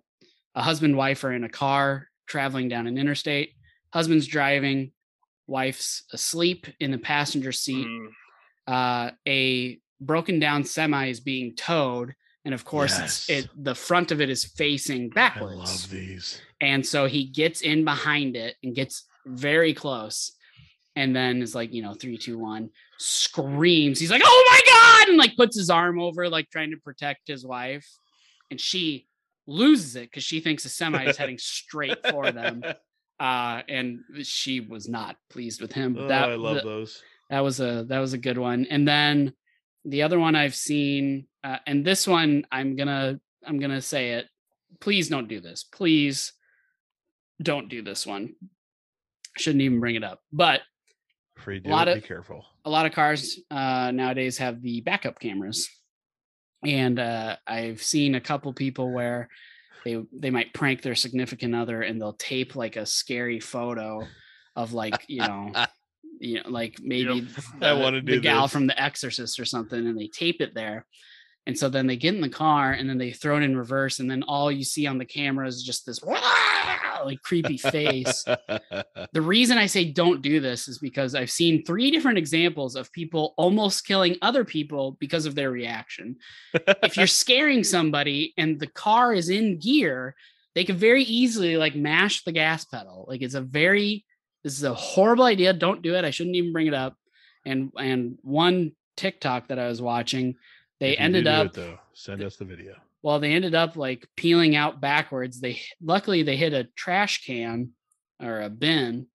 a 0.54 0.62
husband 0.62 0.96
wife 0.96 1.22
are 1.24 1.32
in 1.32 1.44
a 1.44 1.48
car 1.48 2.08
traveling 2.26 2.68
down 2.68 2.86
an 2.86 2.98
interstate. 2.98 3.50
Husband's 3.92 4.26
driving, 4.26 4.90
wife's 5.46 6.04
asleep 6.12 6.66
in 6.80 6.90
the 6.90 6.98
passenger 6.98 7.52
seat. 7.52 7.86
Mm, 7.86 8.08
uh, 8.66 9.10
a 9.28 9.78
broken 10.00 10.40
down 10.40 10.64
semi 10.64 11.06
is 11.08 11.20
being 11.20 11.54
towed, 11.54 12.14
and 12.44 12.54
of 12.54 12.64
course, 12.64 12.98
Yes. 12.98 13.26
it's 13.28 13.44
it 13.46 13.50
the 13.56 13.74
front 13.74 14.10
of 14.10 14.20
it 14.20 14.30
is 14.30 14.44
facing 14.44 15.10
backwards, 15.10 15.54
I 15.54 15.56
love 15.56 15.90
these. 15.90 16.40
and 16.60 16.84
so 16.84 17.06
he 17.06 17.26
gets 17.26 17.60
in 17.60 17.84
behind 17.84 18.36
it 18.36 18.56
and 18.64 18.74
gets 18.74 19.06
very 19.26 19.74
close, 19.74 20.32
and 20.96 21.14
then 21.14 21.40
is 21.42 21.54
like, 21.54 21.72
you 21.72 21.82
know, 21.82 21.94
three, 21.94 22.18
two, 22.18 22.38
one, 22.38 22.70
screams. 22.98 23.98
He's 24.00 24.10
like, 24.10 24.22
"Oh 24.24 24.44
my 24.50 24.60
god!" 24.72 25.08
and 25.08 25.18
like 25.18 25.36
puts 25.36 25.56
his 25.56 25.70
arm 25.70 26.00
over, 26.00 26.28
like 26.28 26.50
trying 26.50 26.70
to 26.70 26.76
protect 26.78 27.28
his 27.28 27.44
wife, 27.46 27.86
and 28.50 28.60
she 28.60 29.06
loses 29.46 29.96
it 29.96 30.10
because 30.10 30.24
she 30.24 30.40
thinks 30.40 30.64
a 30.64 30.68
semi 30.68 31.04
is 31.04 31.16
heading 31.16 31.38
straight 31.38 31.98
for 32.08 32.30
them. 32.32 32.62
Uh, 33.20 33.62
and 33.68 34.00
she 34.24 34.58
was 34.58 34.88
not 34.88 35.14
pleased 35.30 35.62
with 35.62 35.70
him. 35.72 35.96
Oh, 35.96 36.08
that 36.08 36.30
I 36.30 36.34
love 36.34 36.56
the- 36.56 36.62
those. 36.62 37.00
that 37.30 37.40
was 37.40 37.60
a 37.60 37.84
that 37.88 38.00
was 38.00 38.12
a 38.12 38.18
good 38.18 38.36
one 38.36 38.66
and 38.68 38.86
then 38.88 39.32
the 39.84 40.02
other 40.02 40.18
one 40.18 40.34
i've 40.34 40.54
seen 40.54 41.28
uh, 41.44 41.58
and 41.64 41.84
this 41.84 42.08
one 42.08 42.44
i'm 42.50 42.74
gonna 42.74 43.20
i'm 43.46 43.60
gonna 43.60 43.80
say 43.80 44.14
it 44.14 44.26
please 44.80 45.08
don't 45.08 45.28
do 45.28 45.40
this 45.40 45.62
please 45.62 46.32
don't 47.40 47.68
do 47.68 47.82
this 47.82 48.04
one 48.04 48.34
shouldn't 49.38 49.62
even 49.62 49.78
bring 49.78 49.94
it 49.94 50.02
up 50.02 50.20
but 50.32 50.62
Free 51.44 51.60
do 51.60 51.70
lot 51.70 51.88
it, 51.88 51.98
of- 51.98 52.02
be 52.02 52.08
careful. 52.08 52.44
a 52.64 52.70
lot 52.70 52.86
of 52.86 52.92
cars 52.92 53.38
uh, 53.50 53.90
nowadays 53.94 54.38
have 54.38 54.62
the 54.62 54.80
backup 54.80 55.18
cameras, 55.20 55.68
and 56.64 56.98
uh, 56.98 57.36
I've 57.46 57.82
seen 57.82 58.14
a 58.14 58.20
couple 58.20 58.52
people 58.54 58.90
where 58.92 59.28
they 59.84 60.02
they 60.12 60.30
might 60.30 60.54
prank 60.54 60.80
their 60.80 60.94
significant 60.94 61.54
other 61.54 61.82
and 61.82 62.00
they'll 62.00 62.14
tape 62.14 62.56
like 62.56 62.76
a 62.76 62.86
scary 62.86 63.40
photo 63.40 64.06
of 64.56 64.72
like 64.72 65.04
you 65.08 65.20
know 65.20 65.52
you 66.20 66.36
know 66.42 66.48
like 66.48 66.78
maybe 66.82 67.28
I 67.60 67.74
the- 67.74 67.80
wanna 67.80 68.00
do 68.00 68.14
the 68.14 68.20
gal 68.20 68.42
this. 68.42 68.52
from 68.52 68.66
The 68.66 68.82
Exorcist 68.82 69.38
or 69.38 69.44
something, 69.44 69.86
and 69.86 69.98
they 69.98 70.08
tape 70.08 70.40
it 70.40 70.54
there. 70.54 70.86
And 71.46 71.58
so 71.58 71.68
then 71.68 71.86
they 71.86 71.96
get 71.96 72.14
in 72.14 72.22
the 72.22 72.28
car 72.28 72.72
and 72.72 72.88
then 72.88 72.96
they 72.96 73.12
throw 73.12 73.36
it 73.36 73.42
in 73.42 73.56
reverse, 73.56 74.00
and 74.00 74.10
then 74.10 74.22
all 74.22 74.50
you 74.50 74.64
see 74.64 74.86
on 74.86 74.98
the 74.98 75.04
camera 75.04 75.46
is 75.46 75.62
just 75.62 75.84
this 75.84 76.00
like 77.04 77.20
creepy 77.20 77.58
face 77.58 78.24
the 79.12 79.22
reason 79.22 79.58
I 79.58 79.66
say 79.66 79.84
don't 79.84 80.22
do 80.22 80.40
this 80.40 80.68
is 80.68 80.78
because 80.78 81.14
I've 81.14 81.30
seen 81.30 81.64
three 81.64 81.90
different 81.90 82.18
examples 82.18 82.76
of 82.76 82.92
people 82.92 83.34
almost 83.36 83.86
killing 83.86 84.16
other 84.22 84.44
people 84.44 84.96
because 84.98 85.26
of 85.26 85.34
their 85.34 85.50
reaction. 85.50 86.16
if 86.54 86.96
you're 86.96 87.06
scaring 87.24 87.64
somebody 87.64 88.34
and 88.36 88.58
the 88.58 88.66
car 88.66 89.12
is 89.12 89.28
in 89.28 89.58
gear, 89.58 90.14
they 90.54 90.64
could 90.64 90.78
very 90.78 91.04
easily 91.04 91.56
like 91.56 91.74
mash 91.74 92.24
the 92.24 92.32
gas 92.32 92.64
pedal. 92.64 93.04
Like 93.08 93.22
it's 93.22 93.34
a 93.34 93.40
very 93.40 94.04
this 94.42 94.56
is 94.56 94.64
a 94.64 94.74
horrible 94.74 95.24
idea. 95.24 95.52
Don't 95.52 95.82
do 95.82 95.94
it. 95.94 96.04
I 96.04 96.10
shouldn't 96.10 96.36
even 96.36 96.52
bring 96.52 96.66
it 96.66 96.74
up. 96.74 96.96
And 97.44 97.72
and 97.78 98.18
one 98.22 98.72
TikTok 98.96 99.48
that 99.48 99.58
I 99.58 99.68
was 99.68 99.82
watching, 99.82 100.36
they 100.80 100.96
ended 100.96 101.26
up 101.26 101.46
it, 101.46 101.52
though. 101.54 101.78
Send 101.94 102.22
us 102.22 102.36
the 102.36 102.44
video. 102.44 102.74
well 103.02 103.20
they 103.20 103.32
ended 103.32 103.54
up 103.54 103.76
like 103.76 104.06
peeling 104.16 104.56
out 104.56 104.80
backwards 104.80 105.40
they 105.40 105.60
luckily 105.80 106.22
they 106.22 106.36
hit 106.36 106.52
a 106.52 106.64
trash 106.76 107.24
can 107.24 107.70
or 108.20 108.40
a 108.42 108.48
bin 108.50 109.06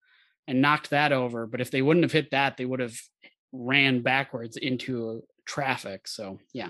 and 0.48 0.62
knocked 0.62 0.90
that 0.92 1.12
over 1.12 1.46
but 1.46 1.62
if 1.62 1.70
they 1.72 1.82
wouldn't 1.82 2.04
have 2.04 2.12
hit 2.12 2.32
that 2.32 2.56
they 2.58 2.66
would 2.66 2.80
have 2.80 2.96
ran 3.52 4.02
backwards 4.02 4.56
into 4.58 5.22
traffic 5.46 6.08
so 6.08 6.40
yeah 6.54 6.70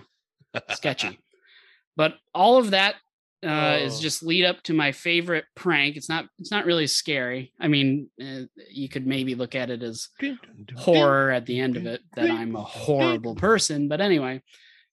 sketchy 0.71 1.19
but 1.95 2.13
all 2.33 2.57
of 2.57 2.71
that 2.71 2.95
uh, 3.45 3.77
is 3.81 3.99
Oh. 3.99 4.01
just 4.01 4.21
lead 4.23 4.43
up 4.43 4.61
to 4.63 4.73
my 4.73 4.91
favorite 4.91 5.45
prank 5.55 5.95
it's 5.95 6.09
not 6.09 6.25
it's 6.39 6.51
not 6.51 6.65
really 6.65 6.87
scary 6.87 7.53
i 7.59 7.67
mean 7.69 8.09
uh, 8.21 8.41
you 8.69 8.89
could 8.89 9.07
maybe 9.07 9.33
look 9.35 9.55
at 9.55 9.69
it 9.69 9.81
as 9.83 10.09
horror 10.75 11.31
at 11.31 11.45
the 11.45 11.59
end 11.59 11.77
of 11.77 11.85
it 11.85 12.01
that 12.15 12.29
I'm 12.29 12.55
a 12.55 12.61
horrible 12.63 13.35
person. 13.35 13.87
But 13.87 14.01
anyway, 14.01 14.41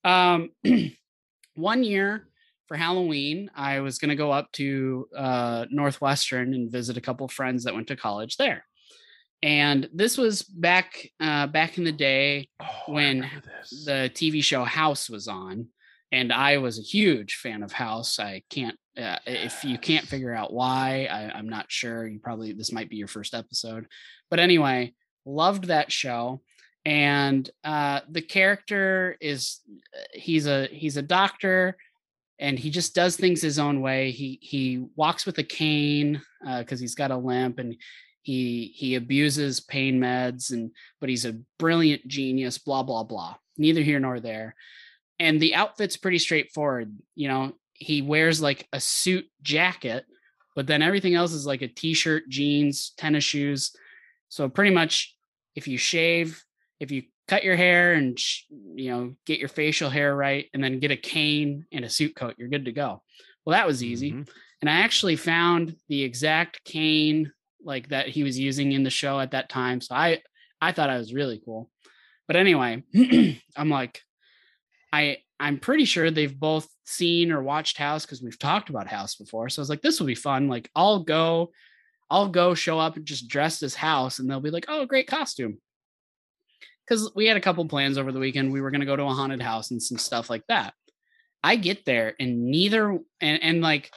um, 0.06 0.50
one 1.54 1.82
year 1.82 2.28
for 2.68 2.76
Halloween, 2.76 3.50
I 3.54 3.80
was 3.80 3.98
going 3.98 4.08
to 4.10 4.16
go 4.16 4.30
up 4.30 4.50
to 4.52 5.08
uh, 5.16 5.66
Northwestern 5.70 6.54
and 6.54 6.70
visit 6.70 6.96
a 6.96 7.00
couple 7.00 7.28
friends 7.28 7.64
that 7.64 7.74
went 7.74 7.88
to 7.88 7.96
college 7.96 8.36
there. 8.36 8.64
And 9.42 9.88
this 9.92 10.16
was 10.16 10.42
back 10.42 11.10
uh, 11.20 11.46
back 11.48 11.76
in 11.76 11.84
the 11.84 11.92
day 11.92 12.48
Oh, 12.60 12.66
when 12.92 13.30
the 13.84 14.10
TV 14.14 14.42
show 14.42 14.64
House 14.64 15.10
was 15.10 15.28
on, 15.28 15.68
and 16.10 16.32
I 16.32 16.58
was 16.58 16.78
a 16.78 16.82
huge 16.82 17.34
fan 17.34 17.62
of 17.62 17.70
House. 17.70 18.18
I 18.18 18.42
can't, 18.48 18.76
uh, 18.96 19.18
if 19.26 19.62
you 19.62 19.76
can't 19.76 20.06
figure 20.06 20.32
out 20.32 20.54
why, 20.54 21.06
I, 21.10 21.30
I'm 21.36 21.48
not 21.48 21.66
sure. 21.68 22.06
You 22.06 22.18
probably 22.18 22.52
this 22.52 22.72
might 22.72 22.88
be 22.88 22.96
your 22.96 23.08
first 23.08 23.34
episode, 23.34 23.86
but 24.30 24.40
anyway, 24.40 24.94
loved 25.26 25.64
that 25.64 25.92
show. 25.92 26.40
And 26.86 27.50
uh, 27.64 28.00
the 28.08 28.22
character 28.22 29.18
is 29.20 29.60
he's 30.14 30.46
a 30.46 30.68
he's 30.68 30.96
a 30.96 31.02
doctor, 31.02 31.76
and 32.38 32.58
he 32.58 32.70
just 32.70 32.94
does 32.94 33.16
things 33.16 33.42
his 33.42 33.58
own 33.58 33.82
way. 33.82 34.12
He 34.12 34.38
he 34.40 34.86
walks 34.96 35.26
with 35.26 35.36
a 35.38 35.42
cane 35.42 36.22
because 36.56 36.80
he's 36.80 36.94
got 36.94 37.10
a 37.10 37.16
limp, 37.16 37.58
and 37.58 37.76
he 38.26 38.72
he 38.74 38.96
abuses 38.96 39.60
pain 39.60 40.00
meds 40.00 40.50
and 40.50 40.72
but 40.98 41.08
he's 41.08 41.24
a 41.24 41.38
brilliant 41.60 42.04
genius 42.08 42.58
blah 42.58 42.82
blah 42.82 43.04
blah. 43.04 43.36
Neither 43.56 43.82
here 43.82 44.00
nor 44.00 44.18
there. 44.18 44.56
And 45.20 45.40
the 45.40 45.54
outfit's 45.54 45.96
pretty 45.96 46.18
straightforward 46.18 46.92
you 47.14 47.28
know? 47.28 47.52
He 47.72 48.02
wears 48.02 48.42
like 48.42 48.66
a 48.72 48.80
suit 48.80 49.26
jacket 49.42 50.06
but 50.56 50.66
then 50.66 50.82
everything 50.82 51.14
else 51.14 51.32
is 51.32 51.46
like 51.46 51.62
a 51.62 51.68
t-shirt 51.68 52.28
jeans 52.28 52.94
tennis 52.96 53.22
shoes. 53.22 53.76
So 54.28 54.48
pretty 54.48 54.72
much 54.72 55.14
if 55.54 55.68
you 55.68 55.78
shave 55.78 56.42
if 56.80 56.90
you 56.90 57.02
cut 57.28 57.42
your 57.44 57.56
hair 57.56 57.94
and 57.94 58.18
you 58.74 58.90
know 58.90 59.14
get 59.26 59.38
your 59.38 59.48
facial 59.48 59.90
hair 59.90 60.14
right 60.14 60.46
and 60.54 60.62
then 60.62 60.78
get 60.80 60.90
a 60.90 60.96
cane 60.96 61.66
and 61.72 61.84
a 61.84 61.88
suit 61.90 62.14
coat 62.14 62.34
you're 62.38 62.48
good 62.48 62.66
to 62.66 62.72
go 62.72 63.02
well 63.44 63.56
that 63.56 63.66
was 63.66 63.82
easy 63.82 64.12
Mhm. 64.12 64.28
and 64.60 64.70
I 64.70 64.80
actually 64.80 65.16
found 65.16 65.76
the 65.88 66.02
exact 66.02 66.64
cane 66.64 67.32
like 67.64 67.88
that 67.88 68.08
he 68.08 68.22
was 68.22 68.38
using 68.38 68.72
in 68.72 68.84
the 68.84 68.90
show 68.90 69.18
at 69.18 69.32
that 69.32 69.48
time. 69.48 69.80
So 69.80 69.94
I 69.94 70.22
I 70.60 70.70
thought 70.72 70.88
I 70.90 70.98
was 70.98 71.12
really 71.12 71.40
cool. 71.44 71.68
But 72.28 72.36
anyway, 72.36 72.84
I'm 73.56 73.68
like 73.70 74.02
I 74.92 75.18
I'm 75.40 75.58
pretty 75.58 75.84
sure 75.84 76.10
they've 76.10 76.38
both 76.38 76.68
seen 76.84 77.30
or 77.32 77.42
watched 77.42 77.76
House 77.76 78.06
because 78.06 78.22
we've 78.22 78.38
talked 78.38 78.70
about 78.70 78.86
House 78.86 79.16
before. 79.16 79.48
So 79.48 79.60
I 79.60 79.62
was 79.62 79.68
like, 79.70 79.82
this 79.82 79.98
will 80.00 80.06
be 80.06 80.14
fun. 80.14 80.48
Like 80.48 80.70
I'll 80.74 81.00
go, 81.02 81.50
I'll 82.08 82.28
go 82.28 82.54
show 82.54 82.78
up 82.78 82.96
and 82.96 83.04
just 83.04 83.28
dress 83.28 83.62
as 83.62 83.74
House, 83.74 84.18
and 84.18 84.30
they'll 84.30 84.40
be 84.40 84.50
like, 84.50 84.66
oh, 84.68 84.86
great 84.86 85.08
costume. 85.08 85.58
Because 86.86 87.10
we 87.14 87.26
had 87.26 87.36
a 87.36 87.40
couple 87.40 87.66
plans 87.66 87.98
over 87.98 88.12
the 88.12 88.18
weekend. 88.20 88.52
We 88.52 88.60
were 88.60 88.70
gonna 88.70 88.86
go 88.86 88.96
to 88.96 89.02
a 89.02 89.14
haunted 89.14 89.42
house 89.42 89.70
and 89.70 89.82
some 89.82 89.98
stuff 89.98 90.30
like 90.30 90.44
that. 90.48 90.74
I 91.42 91.56
get 91.56 91.84
there 91.84 92.14
and 92.18 92.46
neither 92.46 92.98
and 93.20 93.42
and 93.42 93.60
like 93.60 93.92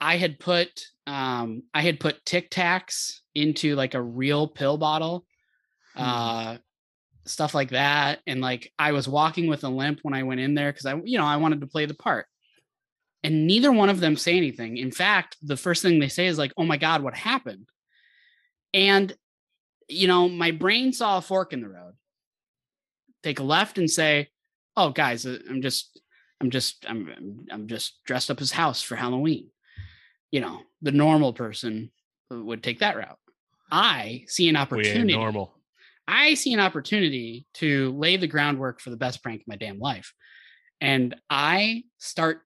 I 0.00 0.16
had 0.16 0.38
put 0.38 0.68
um 1.06 1.62
I 1.74 1.82
had 1.82 2.00
put 2.00 2.24
Tic 2.24 2.50
Tacs 2.50 3.20
into 3.34 3.74
like 3.74 3.94
a 3.94 4.02
real 4.02 4.48
pill 4.48 4.76
bottle, 4.78 5.24
Hmm. 5.94 6.02
uh 6.02 6.56
stuff 7.24 7.54
like 7.54 7.70
that. 7.70 8.20
And 8.26 8.40
like 8.40 8.72
I 8.78 8.92
was 8.92 9.06
walking 9.08 9.48
with 9.48 9.64
a 9.64 9.68
limp 9.68 10.00
when 10.02 10.14
I 10.14 10.22
went 10.22 10.40
in 10.40 10.54
there 10.54 10.72
because 10.72 10.86
I 10.86 10.94
you 11.04 11.18
know 11.18 11.24
I 11.26 11.36
wanted 11.36 11.60
to 11.60 11.66
play 11.66 11.86
the 11.86 11.94
part. 11.94 12.26
And 13.24 13.46
neither 13.46 13.72
one 13.72 13.88
of 13.88 13.98
them 14.00 14.16
say 14.16 14.36
anything. 14.36 14.76
In 14.76 14.92
fact, 14.92 15.36
the 15.42 15.56
first 15.56 15.82
thing 15.82 15.98
they 15.98 16.08
say 16.08 16.26
is 16.26 16.38
like, 16.38 16.52
"Oh 16.56 16.64
my 16.64 16.76
god, 16.76 17.02
what 17.02 17.16
happened?" 17.16 17.68
And 18.72 19.14
you 19.88 20.06
know, 20.06 20.28
my 20.28 20.50
brain 20.52 20.92
saw 20.92 21.18
a 21.18 21.22
fork 21.22 21.52
in 21.52 21.60
the 21.60 21.68
road. 21.68 21.94
Take 23.22 23.40
a 23.40 23.42
left 23.44 23.78
and 23.78 23.90
say, 23.90 24.28
"Oh 24.76 24.90
guys, 24.90 25.26
uh, 25.26 25.38
I'm 25.48 25.62
just 25.62 26.00
I'm 26.40 26.50
just 26.50 26.84
I'm 26.88 27.46
I'm- 27.50 27.66
just 27.66 28.02
dressed 28.04 28.30
up 28.30 28.40
as 28.40 28.52
house 28.52 28.82
for 28.82 28.96
Halloween." 28.96 29.50
You 30.30 30.40
know, 30.40 30.60
the 30.82 30.92
normal 30.92 31.32
person 31.32 31.90
would 32.30 32.62
take 32.62 32.80
that 32.80 32.96
route. 32.96 33.18
I 33.70 34.24
see 34.26 34.48
an 34.48 34.56
opportunity. 34.56 35.14
normal. 35.14 35.54
I 36.06 36.34
see 36.34 36.54
an 36.54 36.60
opportunity 36.60 37.46
to 37.54 37.92
lay 37.92 38.16
the 38.16 38.26
groundwork 38.26 38.80
for 38.80 38.90
the 38.90 38.96
best 38.96 39.22
prank 39.22 39.42
of 39.42 39.48
my 39.48 39.56
damn 39.56 39.78
life. 39.78 40.14
And 40.80 41.14
I 41.28 41.84
start 41.98 42.40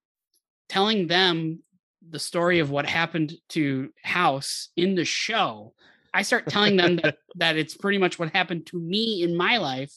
telling 0.69 1.07
them 1.07 1.62
the 2.09 2.19
story 2.19 2.59
of 2.59 2.70
what 2.70 2.86
happened 2.86 3.35
to 3.51 3.90
House 4.03 4.70
in 4.77 4.94
the 4.94 5.05
show, 5.05 5.74
I 6.12 6.23
start 6.23 6.49
telling 6.49 6.77
them 6.77 6.97
that, 6.97 7.19
that 7.36 7.57
it's 7.57 7.77
pretty 7.77 7.99
much 7.99 8.19
what 8.19 8.31
happened 8.31 8.66
to 8.66 8.78
me 8.78 9.23
in 9.23 9.36
my 9.36 9.59
life, 9.59 9.93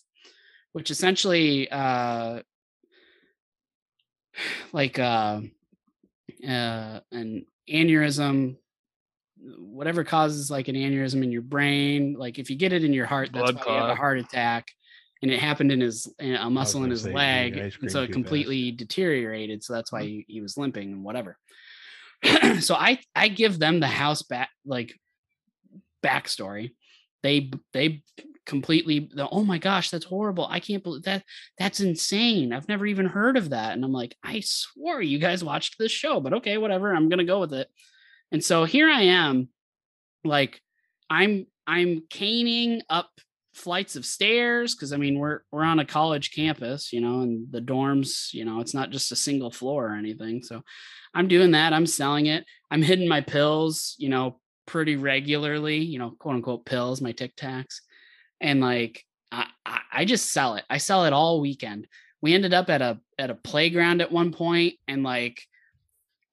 which 0.76 0.92
essentially 0.92 1.72
uh 1.72 2.42
like 4.74 5.00
uh, 5.00 5.40
uh 6.46 7.00
an 7.14 7.46
aneurysm 7.72 8.58
whatever 9.58 10.04
causes 10.04 10.52
like 10.52 10.68
an 10.68 10.76
aneurysm 10.76 11.24
in 11.24 11.32
your 11.32 11.42
brain 11.42 12.14
like 12.20 12.40
if 12.40 12.50
you 12.50 12.58
get 12.58 12.74
it 12.74 12.84
in 12.84 12.92
your 12.92 13.06
heart 13.06 13.30
that's 13.32 13.54
Blood 13.54 13.66
why 13.66 13.74
you 13.74 13.80
have 13.80 13.90
a 13.90 13.96
heart 13.96 14.20
attack 14.20 14.68
and 15.22 15.32
it 15.32 15.40
happened 15.40 15.72
in 15.72 15.80
his 15.80 16.14
in 16.20 16.36
a 16.36 16.50
muscle 16.50 16.84
in 16.84 16.90
his 16.90 17.04
say, 17.04 17.14
leg 17.14 17.74
and 17.82 17.90
so 17.90 18.04
it 18.04 18.12
completely 18.12 18.72
deteriorated 18.72 19.64
so 19.64 19.72
that's 19.72 19.94
why 19.94 20.04
he, 20.04 20.26
he 20.28 20.42
was 20.42 20.58
limping 20.58 20.92
and 20.92 21.04
whatever. 21.06 21.38
So 22.60 22.76
i 22.76 23.00
i 23.16 23.30
give 23.30 23.60
them 23.60 23.80
the 23.80 23.88
house 23.88 24.24
back 24.24 24.50
like 24.66 24.94
backstory. 26.04 26.72
They 27.24 27.52
they 27.72 28.04
completely 28.46 29.10
the, 29.14 29.28
oh 29.30 29.44
my 29.44 29.58
gosh 29.58 29.90
that's 29.90 30.06
horrible 30.06 30.48
i 30.50 30.60
can't 30.60 30.84
believe 30.84 31.04
that 31.04 31.24
that's 31.58 31.80
insane 31.80 32.54
i've 32.54 32.70
never 32.70 32.86
even 32.86 33.06
heard 33.06 33.38
of 33.38 33.50
that 33.50 33.74
and 33.74 33.84
i'm 33.84 33.92
like 33.92 34.16
i 34.24 34.40
swore 34.40 35.02
you 35.02 35.18
guys 35.18 35.44
watched 35.44 35.78
this 35.80 35.92
show 35.92 36.20
but 36.20 36.34
okay 36.34 36.58
whatever 36.58 36.94
i'm 36.94 37.10
gonna 37.10 37.24
go 37.24 37.40
with 37.40 37.54
it. 37.54 37.68
And 38.32 38.44
so 38.44 38.66
here 38.66 38.90
i 38.90 39.02
am 39.02 39.50
like 40.24 40.60
i'm 41.10 41.46
i'm 41.68 42.04
caning 42.10 42.82
up 42.90 43.10
flights 43.54 43.96
of 43.96 44.06
stairs 44.06 44.76
because 44.76 44.92
i 44.92 44.98
mean 44.98 45.18
we're 45.18 45.42
we're 45.52 45.64
on 45.64 45.80
a 45.80 45.86
college 45.86 46.32
campus 46.32 46.92
you 46.92 47.00
know 47.00 47.22
and 47.22 47.48
the 47.52 47.62
dorms 47.62 48.34
you 48.34 48.44
know 48.44 48.60
it's 48.60 48.74
not 48.74 48.90
just 48.90 49.12
a 49.12 49.16
single 49.16 49.52
floor 49.52 49.88
or 49.88 49.96
anything 49.96 50.44
so 50.44 50.62
i'm 51.14 51.30
doing 51.30 51.52
that 51.52 51.72
i'm 51.72 51.86
selling 51.86 52.26
it 52.26 52.44
i'm 52.70 52.82
hitting 52.82 53.08
my 53.08 53.22
pills 53.22 53.96
you 53.98 54.10
know 54.10 54.40
pretty 54.66 54.98
regularly 54.98 55.78
you 55.78 55.98
know 55.98 56.12
quote 56.20 56.36
unquote 56.36 56.66
pills 56.66 57.00
my 57.00 57.14
tic 57.14 57.36
tacs 57.38 57.80
and 58.42 58.62
like 58.62 59.04
I, 59.32 59.48
I 59.92 60.06
just 60.06 60.32
sell 60.32 60.56
it 60.56 60.64
i 60.70 60.78
sell 60.78 61.06
it 61.06 61.14
all 61.14 61.42
weekend 61.42 61.88
we 62.22 62.34
ended 62.34 62.54
up 62.54 62.70
at 62.70 62.82
a 62.82 63.00
at 63.20 63.30
a 63.30 63.36
playground 63.36 64.02
at 64.02 64.12
one 64.12 64.32
point 64.32 64.76
and 64.88 65.04
like 65.04 65.42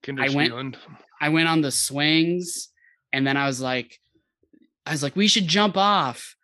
I 0.08 0.28
went-. 0.30 0.76
I 1.20 1.28
went 1.28 1.48
on 1.48 1.60
the 1.60 1.70
swings 1.70 2.68
and 3.12 3.26
then 3.26 3.36
I 3.36 3.46
was 3.46 3.60
like, 3.60 3.98
I 4.84 4.90
was 4.90 5.02
like, 5.02 5.14
we 5.14 5.28
should 5.28 5.46
jump 5.46 5.76
off. 5.76 6.34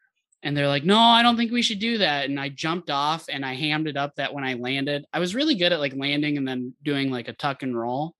And 0.44 0.56
they're 0.56 0.68
like, 0.68 0.84
no, 0.84 0.98
I 0.98 1.24
don't 1.24 1.36
think 1.36 1.50
we 1.50 1.62
should 1.62 1.80
do 1.80 1.98
that. 1.98 2.26
And 2.26 2.38
I 2.38 2.48
jumped 2.48 2.90
off 2.90 3.26
and 3.28 3.44
I 3.44 3.54
hammed 3.54 3.88
it 3.88 3.96
up 3.96 4.14
that 4.14 4.32
when 4.32 4.44
I 4.44 4.54
landed, 4.54 5.04
I 5.12 5.18
was 5.18 5.34
really 5.34 5.56
good 5.56 5.72
at 5.72 5.80
like 5.80 5.96
landing 5.96 6.36
and 6.36 6.46
then 6.46 6.74
doing 6.84 7.10
like 7.10 7.26
a 7.26 7.32
tuck 7.32 7.64
and 7.64 7.76
roll. 7.76 8.14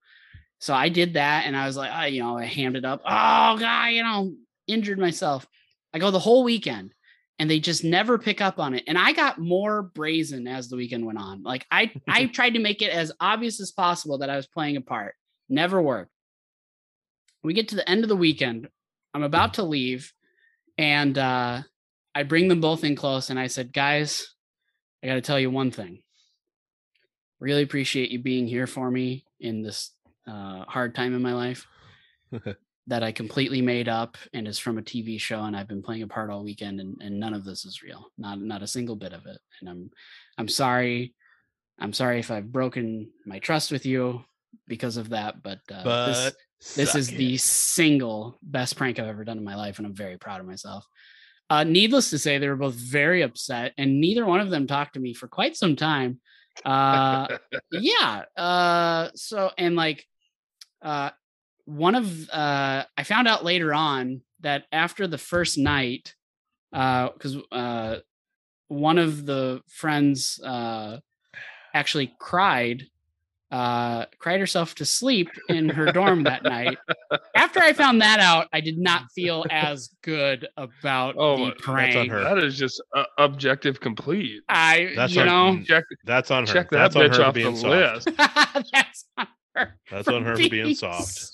So 0.59 0.74
I 0.74 0.89
did 0.89 1.15
that 1.15 1.47
and 1.47 1.56
I 1.56 1.66
was 1.66 1.77
like, 1.77 1.93
I, 1.93 2.06
you 2.09 2.20
know, 2.20 2.36
I 2.36 2.47
hammed 2.47 2.74
it 2.74 2.85
up. 2.85 3.02
Oh 3.05 3.56
God, 3.56 3.86
you 3.93 4.02
know, 4.02 4.35
injured 4.66 4.98
myself. 4.98 5.47
I 5.94 6.01
go 6.01 6.10
the 6.10 6.19
whole 6.19 6.43
weekend 6.43 6.93
and 7.39 7.48
they 7.48 7.60
just 7.60 7.85
never 7.85 8.19
pick 8.19 8.40
up 8.40 8.59
on 8.59 8.74
it. 8.74 8.85
And 8.86 8.98
I 8.98 9.12
got 9.12 9.39
more 9.39 9.82
brazen 9.82 10.47
as 10.47 10.69
the 10.69 10.77
weekend 10.77 11.06
went 11.06 11.19
on. 11.19 11.43
Like 11.43 11.66
I 11.70 11.93
I 12.09 12.27
tried 12.32 12.55
to 12.55 12.60
make 12.60 12.82
it 12.82 12.90
as 12.90 13.12
obvious 13.20 13.60
as 13.60 13.70
possible 13.70 14.19
that 14.19 14.31
I 14.31 14.36
was 14.36 14.47
playing 14.47 14.77
a 14.77 14.81
part. 14.81 15.15
Never 15.48 15.81
worked. 15.81 16.10
We 17.43 17.55
get 17.55 17.69
to 17.69 17.77
the 17.77 17.89
end 17.89 18.05
of 18.05 18.09
the 18.09 18.16
weekend. 18.16 18.69
I'm 19.15 19.23
about 19.23 19.55
to 19.55 19.62
leave 19.62 20.12
and 20.77 21.16
uh 21.16 21.62
I 22.15 22.23
bring 22.24 22.48
them 22.48 22.60
both 22.60 22.82
in 22.82 22.97
close 22.97 23.31
and 23.31 23.39
I 23.39 23.47
said, 23.47 23.73
"Guys, 23.73 24.35
I 25.02 25.06
got 25.06 25.15
to 25.15 25.20
tell 25.20 25.39
you 25.39 25.51
one 25.51 25.70
thing. 25.70 26.02
Really 27.39 27.62
appreciate 27.62 28.10
you 28.10 28.19
being 28.19 28.48
here 28.48 28.66
for 28.66 28.90
me 28.90 29.24
in 29.39 29.62
this 29.62 29.93
uh 30.27 30.65
hard 30.65 30.94
time 30.94 31.15
in 31.15 31.23
my 31.23 31.32
life 31.32 31.66
that 32.89 33.02
I 33.02 33.12
completely 33.12 33.62
made 33.62 33.89
up 33.89 34.16
and 34.32 34.48
is 34.48 34.59
from 34.59 34.78
a 34.78 34.82
TV 34.82 35.20
show 35.20 35.44
and 35.44 35.56
I've 35.56 35.69
been 35.69 35.82
playing 35.82 36.02
a 36.02 36.09
part 36.09 36.31
all 36.31 36.43
weekend 36.43 36.81
and, 36.81 36.97
and 37.01 37.20
none 37.20 37.35
of 37.35 37.44
this 37.44 37.65
is 37.65 37.82
real. 37.82 38.06
Not 38.16 38.40
not 38.40 38.62
a 38.62 38.66
single 38.66 38.97
bit 38.97 39.12
of 39.12 39.27
it. 39.27 39.39
And 39.60 39.69
I'm 39.69 39.90
I'm 40.39 40.48
sorry. 40.48 41.15
I'm 41.78 41.93
sorry 41.93 42.19
if 42.19 42.31
I've 42.31 42.51
broken 42.51 43.10
my 43.24 43.39
trust 43.39 43.70
with 43.70 43.86
you 43.86 44.24
because 44.66 44.97
of 44.97 45.10
that, 45.10 45.43
but, 45.43 45.60
uh, 45.73 46.06
this, 46.06 46.24
but 46.24 46.36
this 46.74 46.90
suck 46.90 46.98
is 46.98 47.12
it. 47.12 47.16
the 47.16 47.36
single 47.36 48.39
best 48.43 48.77
prank 48.77 48.98
I've 48.98 49.06
ever 49.06 49.24
done 49.24 49.39
in 49.39 49.44
my 49.44 49.55
life, 49.55 49.78
and 49.78 49.86
I'm 49.86 49.94
very 49.94 50.19
proud 50.19 50.40
of 50.40 50.47
myself. 50.47 50.85
Uh, 51.51 51.65
needless 51.65 52.10
to 52.10 52.19
say, 52.19 52.39
they 52.39 52.48
were 52.48 52.56
both 52.56 52.74
very 52.74 53.23
upset, 53.23 53.74
and 53.78 54.01
neither 54.01 54.27
one 54.27 54.40
of 54.40 54.51
them 54.51 54.66
talked 54.66 54.94
to 54.94 55.01
me 55.01 55.15
for 55.15 55.28
quite 55.28 55.56
some 55.56 55.77
time. 55.77 56.20
Uh, 56.65 57.28
yeah. 57.73 58.24
Uh, 58.36 59.10
so 59.15 59.51
and 59.56 59.77
like, 59.77 60.05
uh, 60.82 61.10
one 61.69 61.95
of 61.95 62.31
uh, 62.31 62.85
I 62.97 63.03
found 63.05 63.28
out 63.28 63.45
later 63.45 63.74
on 63.74 64.23
that 64.40 64.65
after 64.73 65.07
the 65.07 65.19
first 65.19 65.59
night, 65.59 66.15
uh, 66.73 67.11
because 67.12 67.36
uh, 67.53 67.97
one 68.69 68.99
of 68.99 69.24
the 69.27 69.61
friends 69.69 70.40
uh 70.45 70.99
actually 71.74 72.12
cried 72.19 72.82
uh 73.51 74.05
cried 74.19 74.40
herself 74.40 74.74
to 74.74 74.85
sleep 74.85 75.28
in 75.49 75.70
her 75.70 75.90
dorm 75.90 76.23
that 76.24 76.43
night 76.43 76.77
after 77.35 77.61
i 77.61 77.73
found 77.73 78.03
that 78.03 78.20
out 78.20 78.47
i 78.53 78.61
did 78.61 78.77
not 78.77 79.05
feel 79.15 79.43
as 79.51 79.89
good 80.03 80.47
about 80.59 81.15
Oh, 81.16 81.47
the 81.47 81.53
that's 81.66 81.97
on 81.97 82.09
her. 82.11 82.23
that 82.24 82.36
is 82.45 82.59
just 82.59 82.82
uh, 82.95 83.05
objective 83.16 83.81
complete. 83.81 84.43
i 84.51 84.93
That's 84.95 85.15
you 85.15 85.23
on- 85.23 85.27
know 85.27 85.62
Check 85.65 85.85
That's 86.05 86.31
on 86.31 86.47
her. 86.47 86.53
check 86.53 86.70
that 86.73 86.93
That's 86.93 86.97
on 86.97 87.03
bitch 87.09 87.16
her 87.16 87.24
off 87.24 87.35
being 87.35 87.55
the 87.55 87.61
soft. 87.61 88.07
list. 88.07 88.16
that's 88.73 89.05
on 89.16 89.27
her 89.27 89.32
That's 89.91 90.09
on 90.09 90.25
her 90.25 90.37
for 90.37 90.49
being 90.49 90.75
soft. 90.77 91.31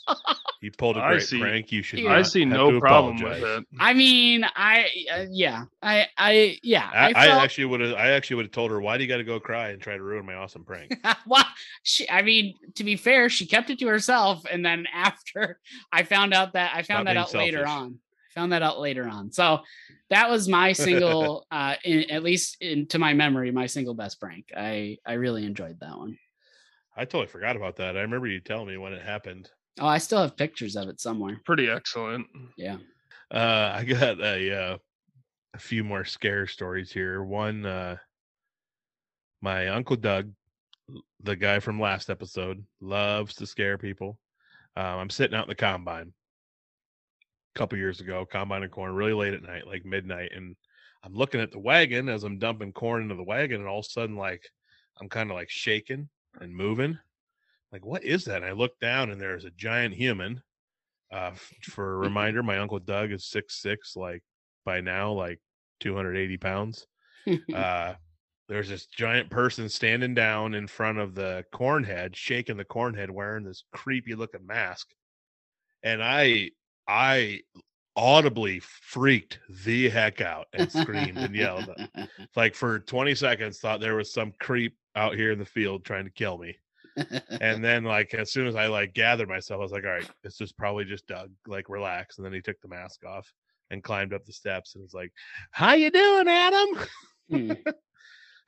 You 0.61 0.71
pulled 0.71 0.97
a 0.97 1.01
great 1.01 1.23
see- 1.23 1.41
prank. 1.41 1.71
You 1.73 1.83
should. 1.83 2.01
Yeah. 2.01 2.13
I 2.13 2.17
not 2.19 2.27
see 2.27 2.41
have 2.41 2.49
no 2.49 2.71
to 2.73 2.81
problem 2.81 3.17
apologize. 3.17 3.43
with 3.43 3.59
it. 3.59 3.67
i 3.79 3.93
mean 3.93 4.47
i 4.57 4.89
uh, 5.13 5.25
yeah 5.31 5.65
i 5.83 6.07
i 6.17 6.59
yeah 6.63 6.89
I, 6.93 7.09
I, 7.09 7.27
felt- 7.27 7.43
actually 7.43 7.65
would 7.67 7.81
have. 7.81 7.95
I 7.95 8.11
actually 8.13 8.37
would 8.37 8.47
have 8.47 8.53
told 8.53 8.71
her, 8.71 8.81
"Why 8.81 8.97
do 8.97 9.05
you 9.05 9.09
got 9.09 9.19
to 9.19 9.25
go 9.25 9.39
cry 9.39 9.71
and 9.71 9.81
try 9.83 9.97
to 9.97 10.03
ruin 10.03 10.25
my 10.25 10.35
awesome 10.35 10.65
prank?" 10.65 10.95
well, 11.27 11.45
she, 11.83 12.09
I 12.09 12.23
mean, 12.23 12.55
to 12.77 12.85
be 12.85 12.97
fair, 12.97 13.29
she 13.29 13.47
kept 13.47 13.71
it 13.71 13.79
to 13.81 13.87
herself, 13.89 14.45
and 14.51 14.65
then 14.65 14.87
after 14.95 15.61
I 15.93 16.05
found 16.05 16.33
out 16.33 16.55
that 16.55 16.73
I 16.75 16.83
found 16.83 17.07
that 17.09 17.15
being 17.15 17.25
out 17.25 17.35
later 17.35 17.67
on. 17.67 17.99
Found 18.35 18.51
that 18.51 18.63
out 18.63 18.81
later 18.81 19.07
on. 19.07 19.31
So 19.31 19.61
that 20.11 20.29
was 20.29 20.49
my 20.49 20.73
single, 20.73 21.47
uh, 21.53 21.77
in, 21.85 22.11
at 22.11 22.25
least 22.25 22.57
in, 22.61 22.89
to 22.89 22.99
my 22.99 23.15
memory, 23.15 23.53
my 23.53 23.67
single 23.67 23.95
best 23.95 24.19
prank. 24.19 24.47
I 24.57 24.99
I 25.07 25.13
really 25.13 25.45
enjoyed 25.47 25.79
that 25.79 25.97
one. 25.97 26.19
I 26.97 27.05
totally 27.05 27.27
forgot 27.27 27.57
about 27.57 27.77
that. 27.77 27.97
I 27.97 28.01
remember 28.03 28.27
you 28.27 28.41
telling 28.41 28.69
me 28.69 28.77
when 28.77 28.93
it 28.93 29.03
happened. 29.03 29.51
Oh, 29.81 29.87
I 29.87 29.99
still 29.99 30.23
have 30.23 30.37
pictures 30.37 30.77
of 30.77 30.89
it 30.89 31.01
somewhere. 31.01 31.41
Pretty 31.45 31.69
excellent. 31.69 32.27
Yeah. 32.57 32.77
Uh, 33.31 33.73
I 33.75 33.85
got 33.85 34.21
a 34.21 34.57
uh, 34.57 34.79
a 35.55 35.59
few 35.59 35.83
more 35.83 36.05
scare 36.05 36.47
stories 36.47 36.93
here. 36.93 37.23
One, 37.23 37.67
uh, 37.67 37.97
my 39.43 39.69
uncle 39.69 39.97
Doug, 39.97 40.33
the 41.21 41.37
guy 41.37 41.59
from 41.59 41.81
last 41.81 42.11
episode, 42.11 42.65
loves 42.81 43.35
to 43.37 43.47
scare 43.47 43.79
people. 43.79 44.19
Um, 44.77 44.85
I'm 44.85 45.11
sitting 45.11 45.37
out 45.37 45.45
in 45.45 45.49
the 45.49 45.55
combine 45.55 46.13
a 47.55 47.59
couple 47.59 47.79
years 47.79 48.01
ago, 48.01 48.27
combine 48.31 48.63
and 48.63 48.73
corn 48.73 48.95
really 48.95 49.13
late 49.13 49.35
at 49.35 49.43
night, 49.43 49.67
like 49.67 49.85
midnight, 49.85 50.31
and 50.35 50.57
I'm 51.03 51.15
looking 51.15 51.41
at 51.41 51.51
the 51.51 51.59
wagon 51.59 52.09
as 52.09 52.25
I'm 52.25 52.39
dumping 52.39 52.73
corn 52.73 53.03
into 53.03 53.15
the 53.15 53.25
wagon, 53.25 53.61
and 53.61 53.69
all 53.69 53.81
of 53.81 53.87
a 53.87 53.91
sudden, 53.91 54.17
like 54.17 54.43
I'm 55.01 55.09
kind 55.09 55.31
of 55.31 55.37
like 55.37 55.51
shaking 55.51 56.09
and 56.41 56.55
moving. 56.55 56.99
Like, 57.73 57.85
what 57.85 58.05
is 58.05 58.25
that? 58.27 58.43
And 58.43 58.47
I 58.47 58.53
look 58.53 58.79
down, 58.81 59.11
and 59.11 59.21
there's 59.21 59.45
a 59.45 59.51
giant 59.51 59.95
human. 59.95 60.43
Uh, 61.13 61.33
for 61.63 61.95
a 61.95 61.97
reminder, 62.09 62.43
my 62.43 62.59
uncle 62.59 62.79
Doug 62.79 63.13
is 63.13 63.27
six 63.27 63.61
six, 63.61 63.97
like 63.97 64.23
by 64.65 64.81
now, 64.81 65.13
like 65.13 65.41
280 65.81 66.37
pounds. 66.39 66.87
Uh, 67.55 67.95
there's 68.49 68.69
this 68.69 68.85
giant 68.85 69.31
person 69.31 69.69
standing 69.71 70.15
down 70.15 70.53
in 70.53 70.67
front 70.67 70.99
of 70.99 71.15
the 71.15 71.43
cornhead, 71.55 72.15
shaking 72.15 72.59
the 72.59 72.65
cornhead, 72.65 73.09
wearing 73.09 73.45
this 73.45 73.65
creepy 73.73 74.15
looking 74.15 74.47
mask. 74.47 74.89
And 75.83 76.03
I, 76.03 76.51
I 76.87 77.41
audibly 77.97 78.61
freaked 78.61 79.39
the 79.65 79.89
heck 79.89 80.21
out 80.21 80.47
and 80.53 80.71
screamed 80.71 81.19
and 81.19 81.35
yelled. 81.35 81.71
Like 82.37 82.55
for 82.55 82.81
20 82.81 83.15
seconds, 83.15 83.61
thought 83.61 83.81
there 83.81 83.95
was 83.95 84.13
some 84.13 84.33
creep 84.41 84.77
out 84.97 85.15
here 85.15 85.33
in 85.33 85.39
the 85.39 85.45
field 85.45 85.85
trying 85.85 86.05
to 86.05 86.11
kill 86.11 86.39
me. 86.39 86.57
And 87.41 87.65
then, 87.65 87.83
like, 87.83 88.15
as 88.15 88.31
soon 88.31 88.47
as 88.47 88.55
I 88.55 88.69
like 88.69 88.95
gathered 88.95 89.29
myself, 89.29 89.59
I 89.59 89.63
was 89.63 89.73
like, 89.73 89.83
all 89.83 89.91
right, 89.91 90.09
this 90.23 90.41
is 90.41 90.53
probably 90.53 90.85
just 90.85 91.09
Doug. 91.09 91.33
Like, 91.45 91.69
relax. 91.69 92.19
And 92.19 92.25
then 92.25 92.33
he 92.33 92.41
took 92.41 92.61
the 92.61 92.69
mask 92.69 93.05
off 93.05 93.33
and 93.71 93.83
climbed 93.83 94.15
up 94.15 94.25
the 94.25 94.33
steps 94.33 94.75
and 94.75 94.83
was 94.83 94.95
like, 94.95 95.13
How 95.51 95.75
you 95.75 95.91
doing, 95.91 96.29
Adam? 96.29 96.69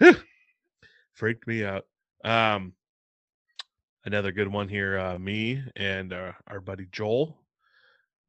Hmm. 0.00 0.14
freaked 1.14 1.46
me 1.46 1.64
out. 1.64 1.86
Um, 2.24 2.74
another 4.04 4.32
good 4.32 4.48
one 4.48 4.68
here. 4.68 4.98
Uh, 4.98 5.18
me 5.18 5.62
and 5.74 6.12
uh, 6.12 6.32
our 6.46 6.60
buddy 6.60 6.86
Joel 6.92 7.36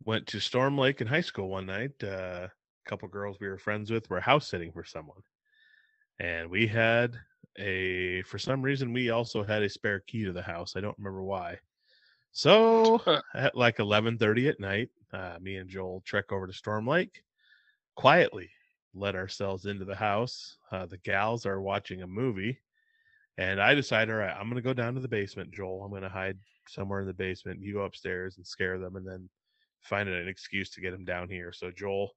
went 0.04 0.28
to 0.28 0.40
Storm 0.40 0.78
Lake 0.78 1.02
in 1.02 1.08
high 1.08 1.22
school 1.22 1.50
one 1.50 1.66
night. 1.66 1.92
Uh, 2.04 2.48
a 2.48 2.90
couple 2.90 3.08
girls 3.10 3.38
we 3.40 3.48
were 3.48 3.58
friends 3.58 3.92
with 3.92 4.10
were 4.10 4.22
house 4.22 4.48
sitting 4.48 4.72
for 4.72 4.84
someone, 4.84 5.22
and 6.20 6.50
we 6.50 6.68
had 6.68 7.20
a 7.58 8.22
for 8.24 8.38
some 8.38 8.62
reason 8.62 8.94
we 8.94 9.10
also 9.10 9.44
had 9.44 9.64
a 9.64 9.70
spare 9.70 10.02
key 10.02 10.24
to 10.26 10.32
the 10.32 10.42
house. 10.42 10.76
I 10.76 10.82
don't 10.82 10.98
remember 10.98 11.24
why. 11.24 11.58
So 12.32 13.02
at 13.36 13.56
like 13.56 13.78
11:30 13.78 14.50
at 14.50 14.60
night, 14.60 14.90
uh, 15.14 15.38
me 15.42 15.56
and 15.58 15.70
Joel 15.70 16.02
trek 16.06 16.32
over 16.32 16.48
to 16.48 16.54
Storm 16.54 16.88
Lake, 16.88 17.24
quietly 17.96 18.50
let 18.94 19.16
ourselves 19.16 19.66
into 19.66 19.86
the 19.86 19.96
house. 19.96 20.58
Uh, 20.72 20.86
the 20.86 20.98
gals 21.00 21.46
are 21.46 21.62
watching 21.62 22.02
a 22.02 22.08
movie, 22.08 22.60
and 23.38 23.62
I 23.62 23.74
decide, 23.74 24.10
all 24.10 24.18
right, 24.18 24.36
I'm 24.36 24.50
gonna 24.50 24.62
go 24.62 24.74
down 24.74 24.94
to 24.96 25.00
the 25.00 25.08
basement, 25.08 25.52
Joel. 25.54 25.84
I'm 25.84 25.92
gonna 25.92 26.10
hide 26.10 26.38
somewhere 26.68 27.02
in 27.02 27.08
the 27.08 27.14
basement. 27.14 27.62
You 27.62 27.74
go 27.74 27.82
upstairs 27.82 28.38
and 28.38 28.46
scare 28.46 28.78
them, 28.80 28.96
and 28.96 29.08
then 29.08 29.30
find 29.82 30.10
an 30.10 30.28
excuse 30.28 30.70
to 30.72 30.82
get 30.82 30.92
them 30.92 31.06
down 31.06 31.30
here. 31.30 31.52
So 31.54 31.72
Joel, 31.72 32.12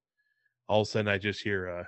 all 0.68 0.82
of 0.82 0.88
a 0.88 0.90
sudden, 0.90 1.08
I 1.08 1.18
just 1.18 1.42
hear, 1.42 1.68
uh, 1.68 1.84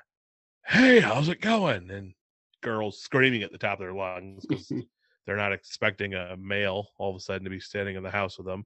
"Hey, 0.66 1.00
how's 1.00 1.28
it 1.28 1.40
going?" 1.40 1.90
and 1.90 2.14
girls 2.62 3.01
screaming 3.01 3.43
at 3.43 3.52
the 3.52 3.59
top 3.59 3.74
of 3.74 3.80
their 3.80 3.93
lungs 3.93 4.47
because 4.47 4.72
they're 5.26 5.36
not 5.36 5.52
expecting 5.52 6.14
a 6.14 6.36
male 6.36 6.89
all 6.98 7.10
of 7.10 7.16
a 7.16 7.20
sudden 7.20 7.44
to 7.44 7.51
be 7.51 7.60
standing 7.60 7.97
in 7.97 8.02
the 8.02 8.10
house 8.10 8.39
with 8.39 8.47
them 8.47 8.64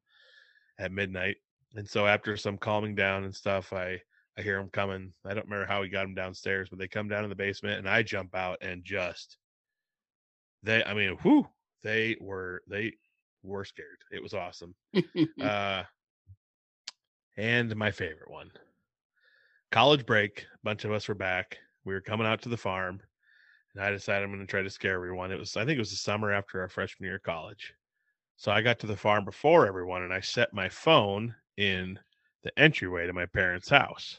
at 0.79 0.93
midnight. 0.93 1.37
And 1.75 1.89
so 1.89 2.07
after 2.07 2.37
some 2.37 2.57
calming 2.57 2.95
down 2.95 3.25
and 3.25 3.35
stuff, 3.35 3.73
I 3.73 4.01
I 4.39 4.43
hear 4.43 4.59
them 4.59 4.69
coming. 4.71 5.13
I 5.25 5.33
don't 5.33 5.47
remember 5.47 5.67
how 5.67 5.81
we 5.81 5.89
got 5.89 6.03
them 6.03 6.15
downstairs, 6.15 6.69
but 6.69 6.79
they 6.79 6.89
come 6.89 7.09
down 7.09 7.25
in 7.25 7.31
the 7.31 7.37
basement 7.37 7.79
and 7.79 7.89
I 7.89 8.03
jump 8.03 8.35
out 8.35 8.59
and 8.61 8.85
just 8.85 9.39
they 10.63 10.85
I 10.85 10.95
mean, 10.95 11.17
whoo, 11.25 11.47
they 11.83 12.17
were 12.21 12.63
they 12.69 12.93
were 13.43 13.65
scared. 13.65 13.99
It 14.11 14.23
was 14.23 14.35
awesome. 14.35 14.75
uh 15.41 15.83
and 17.37 17.75
my 17.77 17.91
favorite 17.91 18.31
one. 18.31 18.51
College 19.73 20.07
break, 20.07 20.47
a 20.55 20.59
bunch 20.63 20.85
of 20.85 20.93
us 20.93 21.09
were 21.09 21.15
back. 21.15 21.59
We 21.85 21.93
were 21.93 22.01
coming 22.01 22.27
out 22.27 22.43
to 22.43 22.49
the 22.49 22.57
farm 22.57 23.01
and 23.77 23.85
I 23.85 23.91
decided 23.91 24.25
I'm 24.25 24.31
going 24.31 24.41
to 24.41 24.51
try 24.51 24.63
to 24.63 24.71
scare 24.71 24.95
everyone. 24.95 25.31
It 25.31 25.39
was, 25.39 25.55
I 25.55 25.67
think 25.67 25.77
it 25.77 25.81
was 25.81 25.91
the 25.91 25.97
summer 25.97 26.33
after 26.33 26.63
our 26.63 26.69
freshman 26.69 27.07
year 27.07 27.17
of 27.17 27.23
college. 27.23 27.75
So 28.39 28.51
I 28.51 28.63
got 28.63 28.79
to 28.81 28.87
the 28.87 28.97
farm 28.97 29.27
before 29.27 29.67
everyone 29.67 30.03
and 30.03 30.15
I 30.15 30.21
set 30.21 30.55
my 30.55 30.71
phone 30.71 31.35
in 31.59 31.99
the 32.43 32.59
entryway 32.59 33.07
to 33.07 33.13
my 33.13 33.27
parents' 33.27 33.69
house. 33.69 34.19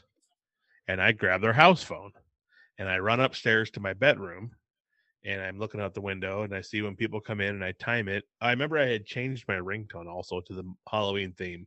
And 0.86 1.02
I 1.02 1.10
grab 1.10 1.40
their 1.40 1.52
house 1.52 1.82
phone 1.82 2.12
and 2.78 2.88
I 2.88 2.98
run 3.00 3.18
upstairs 3.18 3.70
to 3.72 3.80
my 3.80 3.94
bedroom 3.94 4.52
and 5.24 5.42
I'm 5.42 5.58
looking 5.58 5.80
out 5.80 5.92
the 5.92 6.00
window 6.00 6.42
and 6.42 6.54
I 6.54 6.60
see 6.60 6.82
when 6.82 6.94
people 6.94 7.20
come 7.20 7.40
in 7.40 7.56
and 7.56 7.64
I 7.64 7.72
time 7.72 8.06
it. 8.06 8.24
I 8.40 8.50
remember 8.50 8.78
I 8.78 8.86
had 8.86 9.06
changed 9.06 9.48
my 9.48 9.56
ringtone 9.56 10.06
also 10.06 10.40
to 10.40 10.52
the 10.52 10.72
Halloween 10.88 11.32
theme. 11.32 11.66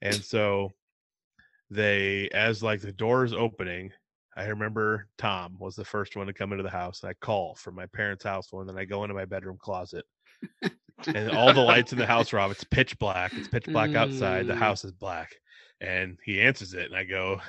And 0.00 0.14
so 0.14 0.72
they, 1.68 2.30
as 2.30 2.62
like 2.62 2.80
the 2.80 2.92
door 2.92 3.26
is 3.26 3.34
opening, 3.34 3.92
I 4.40 4.46
remember 4.46 5.06
Tom 5.18 5.56
was 5.58 5.76
the 5.76 5.84
first 5.84 6.16
one 6.16 6.26
to 6.26 6.32
come 6.32 6.52
into 6.52 6.62
the 6.62 6.70
house. 6.70 7.04
I 7.04 7.12
call 7.12 7.54
from 7.56 7.74
my 7.74 7.84
parents' 7.86 8.24
house 8.24 8.48
and 8.52 8.66
then 8.66 8.78
I 8.78 8.86
go 8.86 9.04
into 9.04 9.14
my 9.14 9.26
bedroom 9.26 9.58
closet. 9.60 10.06
and 11.14 11.30
all 11.36 11.52
the 11.52 11.60
lights 11.60 11.92
in 11.92 11.98
the 11.98 12.06
house 12.06 12.32
are 12.32 12.38
off. 12.38 12.50
It's 12.50 12.64
pitch 12.64 12.98
black. 12.98 13.32
It's 13.36 13.48
pitch 13.48 13.70
black 13.70 13.94
outside. 13.94 14.46
The 14.46 14.54
Mm. 14.54 14.58
house 14.58 14.82
is 14.84 14.92
black. 14.92 15.34
And 15.82 16.18
he 16.24 16.40
answers 16.40 16.72
it 16.72 16.86
and 16.86 16.96
I 16.96 17.04
go, 17.04 17.40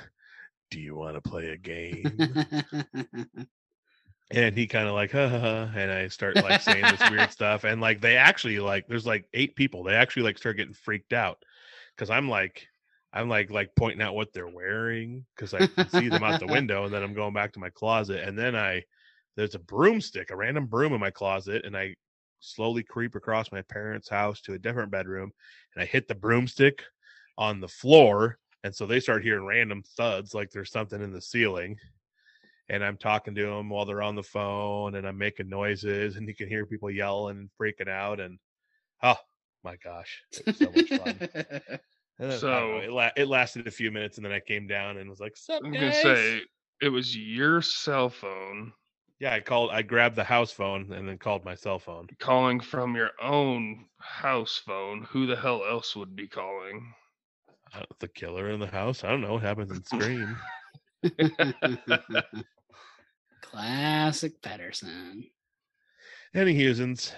Do 0.70 0.80
you 0.80 0.94
want 0.94 1.16
to 1.22 1.30
play 1.30 1.48
a 1.48 1.56
game? 1.56 2.34
and 4.30 4.56
he 4.56 4.66
kind 4.66 4.88
of 4.88 4.94
like, 4.94 5.12
ha, 5.12 5.28
ha, 5.28 5.38
ha, 5.38 5.70
and 5.74 5.90
I 5.90 6.08
start 6.08 6.36
like 6.36 6.60
saying 6.60 6.90
this 6.90 7.08
weird 7.10 7.30
stuff. 7.32 7.64
And 7.64 7.80
like 7.80 8.00
they 8.02 8.16
actually 8.16 8.58
like 8.58 8.86
there's 8.86 9.06
like 9.06 9.26
eight 9.32 9.56
people. 9.56 9.82
They 9.82 9.94
actually 9.94 10.24
like 10.24 10.36
start 10.38 10.58
getting 10.58 10.74
freaked 10.74 11.12
out 11.14 11.38
because 11.96 12.10
I'm 12.10 12.28
like 12.28 12.66
I'm 13.12 13.28
like 13.28 13.50
like 13.50 13.74
pointing 13.76 14.02
out 14.02 14.14
what 14.14 14.32
they're 14.32 14.48
wearing 14.48 15.24
because 15.34 15.52
I 15.54 15.66
can 15.66 15.88
see 15.88 16.08
them 16.08 16.22
out 16.22 16.40
the 16.40 16.46
window, 16.52 16.84
and 16.84 16.94
then 16.94 17.02
I'm 17.02 17.14
going 17.14 17.34
back 17.34 17.52
to 17.52 17.60
my 17.60 17.70
closet, 17.70 18.22
and 18.22 18.38
then 18.38 18.56
I 18.56 18.82
there's 19.36 19.54
a 19.54 19.60
broomstick, 19.60 20.30
a 20.30 20.36
random 20.36 20.66
broom 20.66 20.92
in 20.92 21.00
my 21.00 21.10
closet, 21.10 21.64
and 21.64 21.76
I 21.76 21.94
slowly 22.40 22.82
creep 22.82 23.14
across 23.14 23.52
my 23.52 23.62
parents' 23.62 24.08
house 24.08 24.40
to 24.42 24.54
a 24.54 24.58
different 24.58 24.90
bedroom, 24.90 25.32
and 25.74 25.82
I 25.82 25.86
hit 25.86 26.08
the 26.08 26.14
broomstick 26.14 26.82
on 27.38 27.60
the 27.60 27.68
floor, 27.68 28.38
and 28.64 28.74
so 28.74 28.86
they 28.86 29.00
start 29.00 29.22
hearing 29.22 29.44
random 29.44 29.82
thuds 29.96 30.34
like 30.34 30.50
there's 30.50 30.70
something 30.70 31.02
in 31.02 31.12
the 31.12 31.20
ceiling. 31.20 31.76
And 32.68 32.82
I'm 32.82 32.96
talking 32.96 33.34
to 33.34 33.42
them 33.44 33.68
while 33.68 33.84
they're 33.84 34.02
on 34.02 34.14
the 34.14 34.22
phone, 34.22 34.94
and 34.94 35.06
I'm 35.06 35.18
making 35.18 35.48
noises, 35.48 36.16
and 36.16 36.26
you 36.26 36.34
can 36.34 36.48
hear 36.48 36.64
people 36.64 36.90
yelling 36.90 37.36
and 37.36 37.50
freaking 37.60 37.90
out. 37.90 38.20
And 38.20 38.38
oh 39.02 39.16
my 39.62 39.76
gosh, 39.76 40.22
it 40.32 40.46
was 40.46 40.56
so 40.56 40.70
much 40.70 40.88
fun. 40.88 41.78
And 42.22 42.30
then, 42.30 42.38
I 42.38 42.40
know, 42.40 42.40
So- 42.40 42.76
it, 42.78 42.92
la- 42.92 43.10
it 43.16 43.26
lasted 43.26 43.66
a 43.66 43.70
few 43.70 43.90
minutes, 43.90 44.16
and 44.16 44.24
then 44.24 44.32
I 44.32 44.38
came 44.38 44.68
down 44.68 44.98
and 44.98 45.10
was 45.10 45.18
like, 45.18 45.36
"Sup, 45.36 45.60
I'm 45.64 45.72
gonna 45.72 45.92
say 45.92 46.40
it 46.80 46.88
was 46.88 47.16
your 47.16 47.60
cell 47.62 48.08
phone 48.08 48.72
yeah." 49.18 49.34
I 49.34 49.40
called. 49.40 49.70
I 49.72 49.82
grabbed 49.82 50.14
the 50.14 50.22
house 50.22 50.52
phone 50.52 50.92
and 50.92 51.08
then 51.08 51.18
called 51.18 51.44
my 51.44 51.56
cell 51.56 51.80
phone. 51.80 52.06
calling 52.20 52.60
from 52.60 52.94
your 52.94 53.10
own 53.20 53.86
house 53.98 54.62
phone. 54.64 55.02
Who 55.10 55.26
the 55.26 55.34
hell 55.36 55.64
else 55.68 55.96
would 55.96 56.14
be 56.14 56.28
calling? 56.28 56.94
I 57.74 57.78
don't- 57.78 57.98
the 57.98 58.06
killer 58.08 58.50
in 58.50 58.60
the 58.60 58.68
house. 58.68 59.02
I 59.02 59.08
don't 59.10 59.20
know 59.20 59.32
what 59.32 59.42
happens 59.42 59.72
in 59.72 59.82
Scream. 59.84 60.36
Classic 63.42 64.40
Pedersen. 64.42 65.24
Any 66.34 66.54
Husens, 66.54 67.12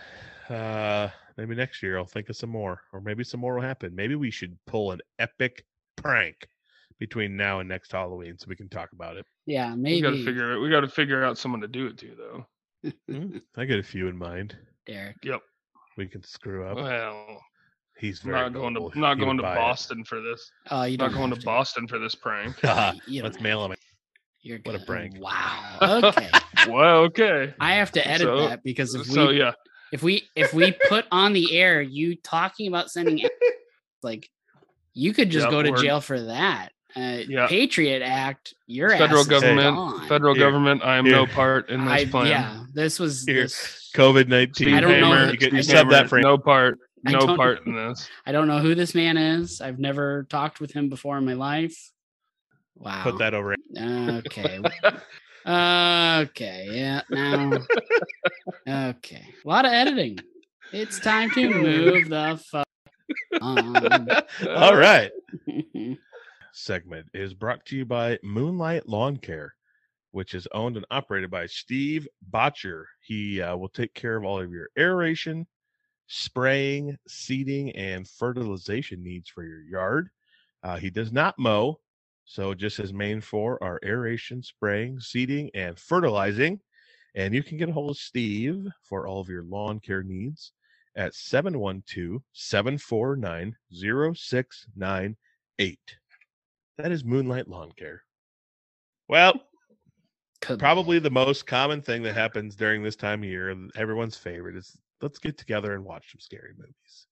uh, 0.49 1.09
maybe 1.36 1.55
next 1.55 1.82
year 1.82 1.98
I'll 1.98 2.05
think 2.06 2.28
of 2.28 2.36
some 2.36 2.51
more, 2.51 2.81
or 2.93 3.01
maybe 3.01 3.24
some 3.24 3.40
more 3.40 3.55
will 3.56 3.62
happen. 3.62 3.94
Maybe 3.94 4.15
we 4.15 4.31
should 4.31 4.56
pull 4.66 4.93
an 4.93 5.01
epic 5.19 5.65
prank 5.97 6.47
between 6.98 7.36
now 7.36 7.61
and 7.61 7.69
next 7.69 7.93
Halloween 7.93 8.36
so 8.39 8.47
we 8.48 8.56
can 8.56 8.69
talk 8.69 8.90
about 8.93 9.16
it. 9.16 9.27
Yeah, 9.47 9.74
We 9.74 10.01
got 10.01 10.11
to 10.11 10.24
figure 10.24 10.52
it. 10.52 10.61
We 10.61 10.70
got 10.70 10.81
to 10.81 10.89
figure 10.89 11.24
out 11.24 11.39
someone 11.39 11.61
to 11.62 11.69
do 11.69 11.86
it 11.86 11.98
to, 11.98 12.15
though. 12.16 12.47
Mm, 13.11 13.40
I 13.56 13.65
got 13.65 13.78
a 13.78 13.82
few 13.82 14.09
in 14.09 14.16
mind. 14.16 14.56
Derek. 14.86 15.16
Yep. 15.23 15.40
We 15.97 16.06
can 16.06 16.23
screw 16.23 16.66
up. 16.66 16.77
Well, 16.77 17.40
He's 17.97 18.19
very 18.20 18.36
not 18.36 18.52
going 18.52 18.74
to 18.74 18.90
not 18.98 19.19
He 19.19 19.24
going 19.24 19.36
to 19.36 19.43
buy 19.44 19.52
it. 19.52 19.56
Boston 19.56 20.05
for 20.05 20.20
this. 20.20 20.51
Oh, 20.70 20.82
you 20.82 20.97
don't 20.98 21.12
going 21.12 21.31
have 21.31 21.39
to 21.39 21.44
Boston 21.44 21.86
for 21.86 21.98
this 22.01 22.15
prank. 22.15 22.59
Haha, 22.62 22.98
You 23.06 23.23
don't 23.23 23.31
Let's 23.31 23.40
mail 23.43 23.65
him. 23.65 23.74
You're 24.43 24.59
What 24.65 24.74
a 24.74 24.81
prank. 24.81 25.15
Wow. 25.19 25.78
Okay. 26.05 26.28
well, 26.69 26.97
okay. 27.05 27.55
I 27.61 27.74
have 27.77 27.93
to 27.93 28.06
edit 28.06 28.23
So- 28.27 28.48
that 28.48 28.62
because 28.65 28.94
if 28.94 29.06
So 29.06 29.28
we 29.28 29.39
yeah, 29.39 29.52
if 29.95 30.03
we 30.03 30.25
if 30.35 30.53
we 30.53 30.73
put 30.89 31.07
on 31.12 31.33
the 31.33 31.57
air 31.57 31.81
you 31.81 32.16
talking 32.16 32.66
about 32.66 32.91
sending 32.91 33.21
like 34.03 34.29
you 34.93 35.12
could 35.15 35.31
just 35.31 35.47
Yeah, 35.47 35.51
go 35.53 35.62
to 35.62 35.71
we're- 35.71 35.83
jail 35.83 36.01
for 36.01 36.21
that. 36.21 36.71
Uh, 36.97 37.19
Yeah. 37.29 37.47
Patriot 37.49 38.03
Act, 38.03 38.55
your 38.66 38.91
federal 38.91 39.21
ass 39.21 39.27
government, 39.27 39.77
gone. 39.77 40.09
federal 40.09 40.35
Here. 40.35 40.45
government. 40.45 40.83
I 40.85 40.97
am 40.97 41.05
no 41.05 41.27
part 41.27 41.69
in 41.71 41.85
this 41.85 41.93
I, 41.93 42.05
plan. 42.07 42.27
yeah, 42.29 42.65
this 42.73 42.99
was 43.01 43.25
this, 43.25 43.91
COVID 43.97 44.29
nineteen. 44.29 44.75
I 44.75 44.81
don't 44.81 45.01
know 45.01 45.07
Hammer, 45.12 45.27
who- 45.27 45.33
You, 45.33 45.39
get, 45.39 45.53
you 45.53 45.62
Steve 45.62 45.77
sub 45.79 45.89
that 45.91 45.97
Hammer, 45.97 46.09
for 46.09 46.21
no 46.21 46.39
part, 46.39 46.79
no 47.05 47.37
part 47.37 47.66
in 47.66 47.75
this. 47.75 48.09
I 48.27 48.33
don't 48.33 48.47
know 48.49 48.59
who 48.61 48.75
this 48.77 48.95
man 48.95 49.16
is. 49.16 49.61
I've 49.61 49.79
never 49.81 50.25
talked 50.31 50.61
with 50.61 50.73
him 50.73 50.89
before 50.89 51.19
in 51.19 51.25
my 51.25 51.35
life. 51.35 51.91
Wow. 52.77 53.03
put 53.05 53.19
that 53.19 53.35
over. 53.35 53.55
Okay. 53.79 54.61
okay. 55.47 56.69
Yeah. 56.71 57.03
Now. 57.11 57.59
Okay. 58.66 59.27
A 59.45 59.49
lot 59.49 59.66
of 59.66 59.73
editing. 59.73 60.19
It's 60.73 60.99
time 60.99 61.31
to 61.33 61.51
move 61.51 62.09
the 62.09 62.41
fuck 62.51 62.66
on. 63.41 64.09
All 64.49 64.75
right. 64.75 65.11
segment 66.55 67.07
is 67.12 67.35
brought 67.35 67.65
to 67.66 67.77
you 67.77 67.85
by 67.85 68.19
Moonlight 68.23 68.89
Lawn 68.89 69.16
Care, 69.16 69.55
which 70.12 70.35
is 70.35 70.49
owned 70.53 70.77
and 70.77 70.87
operated 70.91 71.31
by 71.31 71.47
Steve 71.47 72.07
Botcher. 72.23 72.89
He 73.01 73.43
uh, 73.43 73.57
will 73.57 73.69
take 73.69 73.93
care 73.95 74.16
of 74.16 74.25
all 74.25 74.41
of 74.41 74.51
your 74.51 74.69
aeration, 74.79 75.47
spraying, 76.07 76.97
seeding, 77.09 77.71
and 77.73 78.09
fertilization 78.09 79.03
needs 79.03 79.29
for 79.29 79.45
your 79.45 79.62
yard. 79.62 80.09
Uh, 80.62 80.77
he 80.77 80.91
does 80.91 81.12
not 81.12 81.39
mow, 81.39 81.81
so 82.25 82.55
just 82.55 82.77
his 82.77 82.93
main 82.93 83.21
four 83.21 83.63
are 83.63 83.79
aeration, 83.85 84.43
spraying, 84.43 84.99
seeding, 85.01 85.51
and 85.55 85.79
fertilizing. 85.79 86.61
And 87.15 87.33
you 87.35 87.43
can 87.43 87.59
get 87.59 87.69
a 87.69 87.73
hold 87.73 87.91
of 87.91 87.97
Steve 87.97 88.67
for 88.83 89.07
all 89.07 89.21
of 89.21 89.29
your 89.29 89.45
lawn 89.45 89.79
care 89.81 90.03
needs 90.03 90.53
at 90.97 91.15
712 91.15 92.21
749 92.33 93.55
0698. 94.15 95.79
That 96.79 96.91
is 96.93 97.05
Moonlight 97.05 97.47
Lawn 97.49 97.71
Care. 97.79 98.03
Well, 99.09 99.35
Good 100.41 100.59
probably 100.59 100.99
the 100.99 101.11
most 101.11 101.47
common 101.47 101.81
thing 101.83 102.03
that 102.03 102.15
happens 102.15 102.57
during 102.57 102.83
this 102.83 102.97
time 102.97 103.23
of 103.23 103.29
year, 103.29 103.55
everyone's 103.77 104.17
favorite, 104.17 104.57
is 104.57 104.77
let's 105.01 105.19
get 105.19 105.39
together 105.39 105.75
and 105.75 105.85
watch 105.85 106.11
some 106.13 106.21
scary 106.21 106.53
movies. 106.59 107.07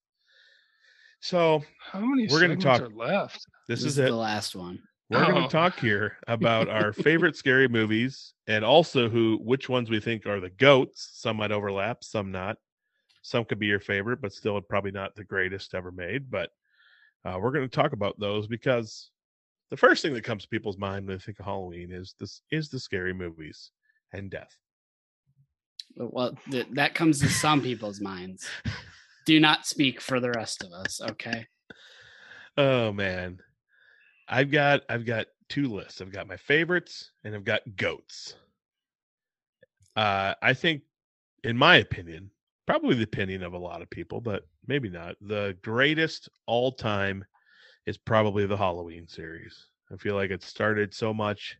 So 1.20 1.62
How 1.80 2.01
many 2.01 2.26
We're 2.28 2.40
gonna 2.40 2.56
talk- 2.56 2.82
are 2.82 2.89
left? 2.89 3.47
this, 3.68 3.80
This 3.80 3.80
is 3.80 3.86
is 3.86 3.98
it. 4.01 4.09
the 4.09 4.16
last 4.16 4.56
one. 4.56 4.82
We're 5.12 5.26
going 5.26 5.44
Oh. 5.44 5.47
to 5.47 5.52
talk 5.52 5.78
here 5.78 6.16
about 6.26 6.68
our 6.68 6.93
favorite 6.93 7.36
scary 7.36 7.68
movies 7.68 8.32
and 8.47 8.64
also 8.64 9.10
who 9.10 9.39
which 9.43 9.68
ones 9.68 9.90
we 9.90 10.01
think 10.01 10.24
are 10.26 10.40
the 10.40 10.48
goats. 10.51 11.10
Some 11.14 11.36
might 11.36 11.52
overlap, 11.52 12.02
some 12.02 12.30
not. 12.32 12.56
Some 13.20 13.44
could 13.44 13.59
be 13.59 13.66
your 13.66 13.78
favorite, 13.80 14.20
but 14.22 14.32
still 14.32 14.59
probably 14.62 14.90
not 14.90 15.14
the 15.14 15.24
greatest 15.24 15.74
ever 15.74 15.93
made. 15.93 16.30
But 16.30 16.51
uh, 17.24 17.39
we're 17.40 17.52
going 17.52 17.68
to 17.68 17.74
talk 17.76 17.93
about 17.93 18.18
those 18.18 18.47
because 18.47 19.10
the 19.70 19.76
first 19.76 20.02
thing 20.02 20.14
that 20.14 20.24
comes 20.24 20.44
to 20.44 20.48
people's 20.48 20.78
mind 20.78 21.06
when 21.06 21.18
they 21.18 21.22
think 21.22 21.39
of 21.39 21.44
Halloween 21.44 21.93
is 21.93 22.14
this 22.18 22.40
is 22.51 22.68
the 22.70 22.80
scary 22.80 23.12
movies 23.12 23.70
and 24.12 24.30
death. 24.30 24.56
Well, 25.94 26.36
th- 26.51 26.68
that 26.72 26.94
comes 26.94 27.20
to 27.20 27.28
some 27.28 27.60
people's 27.60 28.01
minds. 28.01 28.48
Do 29.26 29.39
not 29.39 29.66
speak 29.66 30.01
for 30.01 30.20
the 30.20 30.30
rest 30.30 30.64
of 30.64 30.72
us, 30.72 31.01
okay? 31.02 31.47
Oh 32.56 32.93
man. 32.93 33.40
I've 34.32 34.50
got 34.50 34.80
I've 34.88 35.04
got 35.04 35.26
two 35.50 35.68
lists. 35.68 36.00
I've 36.00 36.10
got 36.10 36.26
my 36.26 36.38
favorites 36.38 37.10
and 37.22 37.34
I've 37.34 37.44
got 37.44 37.60
goats. 37.76 38.34
Uh 39.94 40.34
I 40.40 40.54
think 40.54 40.82
in 41.44 41.56
my 41.56 41.76
opinion, 41.76 42.30
probably 42.66 42.94
the 42.94 43.02
opinion 43.02 43.42
of 43.42 43.52
a 43.52 43.59
lot 43.59 43.82
of 43.82 43.90
people, 43.90 44.22
but 44.22 44.44
maybe 44.66 44.88
not. 44.88 45.16
The 45.20 45.56
greatest 45.62 46.30
all-time 46.46 47.24
is 47.84 47.98
probably 47.98 48.46
the 48.46 48.56
Halloween 48.56 49.06
series. 49.06 49.66
I 49.92 49.96
feel 49.96 50.14
like 50.14 50.30
it 50.30 50.42
started 50.42 50.94
so 50.94 51.12
much, 51.12 51.59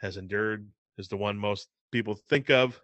has 0.00 0.16
endured, 0.16 0.66
is 0.96 1.08
the 1.08 1.18
one 1.18 1.36
most 1.36 1.68
people 1.92 2.14
think 2.14 2.48
of. 2.48 2.80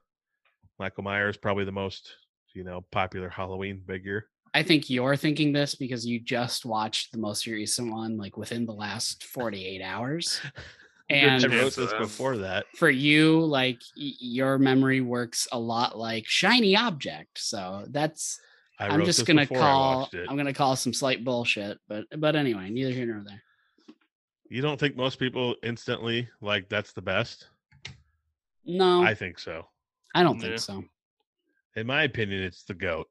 Michael 0.79 1.05
Myers 1.05 1.39
probably 1.39 1.65
the 1.65 1.73
most, 1.73 2.13
you 2.55 2.65
know, 2.65 2.85
popular 2.91 3.31
Halloween 3.31 3.81
figure. 3.87 4.27
I 4.55 4.63
think 4.63 4.91
you're 4.91 5.17
thinking 5.17 5.53
this 5.53 5.75
because 5.75 6.07
you 6.07 6.21
just 6.21 6.65
watched 6.67 7.13
the 7.13 7.19
most 7.19 7.47
recent 7.47 7.91
one 7.91 8.19
like 8.19 8.37
within 8.37 8.67
the 8.67 8.73
last 8.75 9.25
48 9.25 9.83
hours. 9.83 10.41
And 11.11 11.45
I 11.45 11.49
wrote 11.49 11.75
this 11.75 11.93
before 11.93 12.39
that. 12.39 12.65
for 12.75 12.89
you, 12.89 13.41
like 13.45 13.81
y- 13.99 14.13
your 14.19 14.57
memory 14.57 15.03
works 15.03 15.47
a 15.53 15.59
lot 15.59 15.99
like 15.99 16.25
shiny 16.27 16.75
object. 16.75 17.39
So 17.39 17.85
that's 17.91 18.41
I 18.79 18.87
I'm 18.87 19.05
just 19.05 19.27
gonna 19.27 19.47
call. 19.47 20.09
I'm 20.27 20.39
gonna 20.39 20.55
call 20.55 20.75
some 20.75 20.95
slight 20.95 21.23
bullshit. 21.23 21.79
But 21.87 22.05
but 22.19 22.35
anyway, 22.35 22.71
neither 22.71 22.93
here 22.93 23.05
nor 23.05 23.25
there. 23.25 23.43
You 24.49 24.63
don't 24.63 24.81
think 24.81 24.97
most 24.97 25.19
people 25.19 25.55
instantly 25.63 26.29
like 26.41 26.71
that's 26.71 26.93
the 26.95 27.03
best? 27.03 27.49
No, 28.65 29.03
I 29.03 29.09
I, 29.11 29.15
think 29.15 29.39
so. 29.39 29.67
I 30.15 30.23
don't 30.23 30.37
Yeah. 30.41 30.47
think 30.47 30.61
so. 30.61 30.85
In 31.77 31.87
my 31.87 32.05
opinion, 32.05 32.43
it's 32.43 32.63
the 32.63 32.75
goat. 32.75 33.11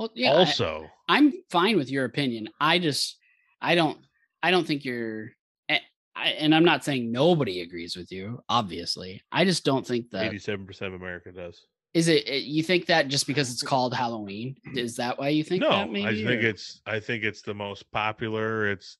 Well, 0.00 0.10
yeah, 0.14 0.32
also, 0.32 0.90
I'm 1.10 1.30
fine 1.50 1.76
with 1.76 1.90
your 1.90 2.06
opinion. 2.06 2.48
I 2.58 2.78
just 2.78 3.18
I 3.60 3.74
don't 3.74 3.98
I 4.42 4.50
don't 4.50 4.66
think 4.66 4.86
you're 4.86 5.32
eh, 5.68 5.78
I, 6.16 6.28
and 6.28 6.54
I'm 6.54 6.64
not 6.64 6.86
saying 6.86 7.12
nobody 7.12 7.60
agrees 7.60 7.96
with 7.96 8.10
you, 8.10 8.42
obviously. 8.48 9.20
I 9.30 9.44
just 9.44 9.62
don't 9.62 9.86
think 9.86 10.10
that 10.12 10.24
eighty-seven 10.24 10.64
percent 10.64 10.94
of 10.94 11.02
America 11.02 11.32
does. 11.32 11.66
is 11.92 12.08
it, 12.08 12.26
it- 12.26 12.44
you 12.44 12.62
think 12.62 12.86
that 12.86 13.08
just 13.08 13.26
because 13.26 13.52
it's 13.52 13.62
called 13.62 13.92
Halloween, 13.92 14.56
is 14.74 14.96
that 14.96 15.18
why 15.18 15.28
you 15.28 15.44
think 15.44 15.60
no, 15.60 15.68
that 15.68 15.90
maybe? 15.92 16.06
I 16.06 16.14
think 16.14 16.44
or- 16.44 16.48
it's 16.48 16.80
I 16.86 16.98
think 16.98 17.22
it's 17.22 17.42
the 17.42 17.52
most 17.52 17.92
popular. 17.92 18.70
It's 18.70 18.96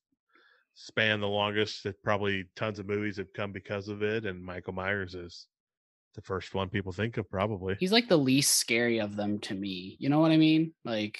spanned 0.75 1.23
the 1.23 1.29
longest. 1.29 1.87
It 1.87 2.03
probably 2.05 2.45
tons 2.57 2.79
of 2.79 2.87
movies 2.87 3.17
have 3.17 3.33
come 3.33 3.53
because 3.53 3.89
of 3.89 4.03
it, 4.03 4.27
and 4.27 4.45
Michael 4.45 4.75
Myers 4.75 5.15
is 5.15 5.47
the 6.15 6.23
first 6.23 6.55
one 6.55 6.69
people 6.69 6.93
think 6.93 7.17
of. 7.17 7.31
Probably. 7.31 7.77
he's 7.81 7.93
like 7.93 8.09
the 8.09 8.17
least 8.19 8.57
scary 8.57 8.99
of 9.01 9.17
them 9.17 9.39
to 9.41 9.55
me. 9.55 9.97
You 10.01 10.09
know 10.09 10.21
what 10.21 10.33
I 10.33 10.37
mean? 10.37 10.73
Like 10.85 11.19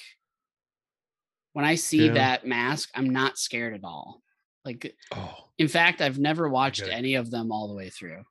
when 1.53 1.65
I 1.65 1.75
see 1.75 2.07
Yeah. 2.07 2.13
that 2.13 2.45
mask, 2.45 2.89
I'm 2.95 3.09
not 3.09 3.37
scared 3.37 3.73
at 3.73 3.83
all. 3.83 4.21
Like 4.65 4.95
Oh, 5.11 5.35
in 5.57 5.67
fact, 5.67 6.01
I've 6.01 6.19
never 6.19 6.47
watched 6.49 6.83
Okay. 6.83 6.91
any 6.91 7.15
of 7.15 7.31
them 7.31 7.51
all 7.51 7.67
the 7.67 7.73
way 7.75 7.89
through. 7.89 8.23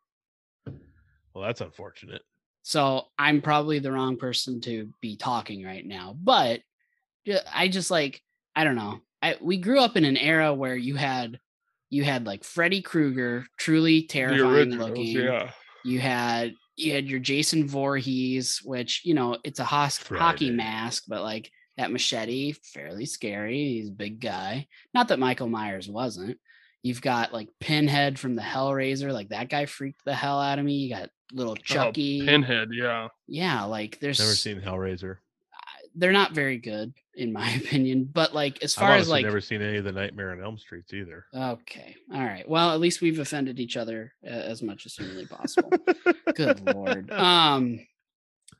well, 1.35 1.45
that's 1.45 1.61
unfortunate. 1.61 2.23
So 2.63 3.07
I'm 3.19 3.41
probably 3.41 3.79
the 3.79 3.93
wrong 3.93 4.17
person 4.17 4.61
to 4.63 4.91
be 5.01 5.17
talking 5.17 5.65
right 5.65 5.85
now. 5.85 6.15
But 6.19 6.61
I 7.53 7.69
just 7.69 7.91
like 7.91 8.23
I 8.55 8.65
don't 8.65 8.77
know. 8.77 9.01
I 9.23 9.37
we 9.41 9.59
grew 9.59 9.81
up 9.81 9.97
in 9.97 10.05
an 10.05 10.17
era 10.17 10.53
where 10.55 10.77
you 10.77 10.97
had 10.97 11.39
you 11.89 12.05
had 12.05 12.27
like 12.27 12.45
Freddy 12.45 12.83
Krueger, 12.83 13.45
truly 13.59 14.05
terrifying 14.05 14.73
originals, 14.75 14.89
looking. 14.91 15.07
yeah. 15.17 15.51
You 15.85 16.01
had 16.01 16.55
you 16.77 16.93
had 16.93 17.09
your 17.09 17.21
Jason 17.21 17.69
Voorhees, 17.69 18.61
which 18.65 19.03
you 19.05 19.15
know 19.15 19.39
it's 19.45 19.61
a 19.61 19.65
hos- 19.65 19.99
hockey 19.99 20.51
mask, 20.51 21.05
but 21.09 21.23
like 21.23 21.51
that 21.77 21.93
machete, 21.93 22.53
fairly 22.53 23.07
scary. 23.07 23.57
He's 23.57 23.89
a 23.89 23.93
big 23.93 24.21
guy. 24.21 24.67
Not 24.95 25.09
that 25.09 25.19
Michael 25.19 25.49
Myers 25.49 25.89
wasn't. 25.89 26.39
You've 26.83 27.03
got 27.03 27.33
like 27.33 27.49
Pinhead 27.61 28.19
from 28.19 28.37
the 28.37 28.43
Hellraiser, 28.43 29.13
like 29.13 29.29
that 29.31 29.49
guy 29.49 29.67
freaked 29.67 30.05
the 30.05 30.15
hell 30.15 30.41
out 30.41 30.59
of 30.59 30.65
me. 30.65 30.75
You 30.75 30.95
got 30.95 31.11
little 31.33 31.53
oh, 31.53 31.63
Chucky. 31.63 32.23
Oh, 32.23 32.27
Pinhead, 32.27 32.69
yeah. 32.73 33.09
yeah, 33.27 33.65
like 33.65 33.99
there's 34.01 34.19
Never 34.19 34.33
seen 34.33 34.61
Hellraiser. 34.61 35.19
They're 35.95 36.13
not 36.13 36.33
very 36.33 36.59
good 36.59 36.93
in 37.15 37.33
my 37.33 37.51
opinion. 37.65 38.09
But 38.13 38.35
like 38.35 38.63
as 38.63 38.75
far 38.75 38.93
as 38.93 39.09
like 39.09 39.25
never 39.25 39.41
seen 39.41 39.63
any 39.63 39.79
of 39.79 39.85
the 39.85 39.93
Nightmare 39.93 40.33
on 40.33 40.43
Elm 40.43 40.59
Streets 40.59 40.93
either. 40.93 41.25
okay, 41.35 41.97
all 42.13 42.23
right. 42.23 42.49
Well, 42.49 42.73
at 42.73 42.81
least 42.81 43.01
we've 43.01 43.19
offended 43.19 43.61
each 43.61 43.77
other 43.77 44.13
uh, 44.25 44.31
as 44.31 44.63
much 44.63 44.87
as 44.87 44.95
humanly 44.95 45.27
possible. 45.27 45.73
Good 46.35 46.75
lord. 46.75 47.11
Um, 47.21 47.81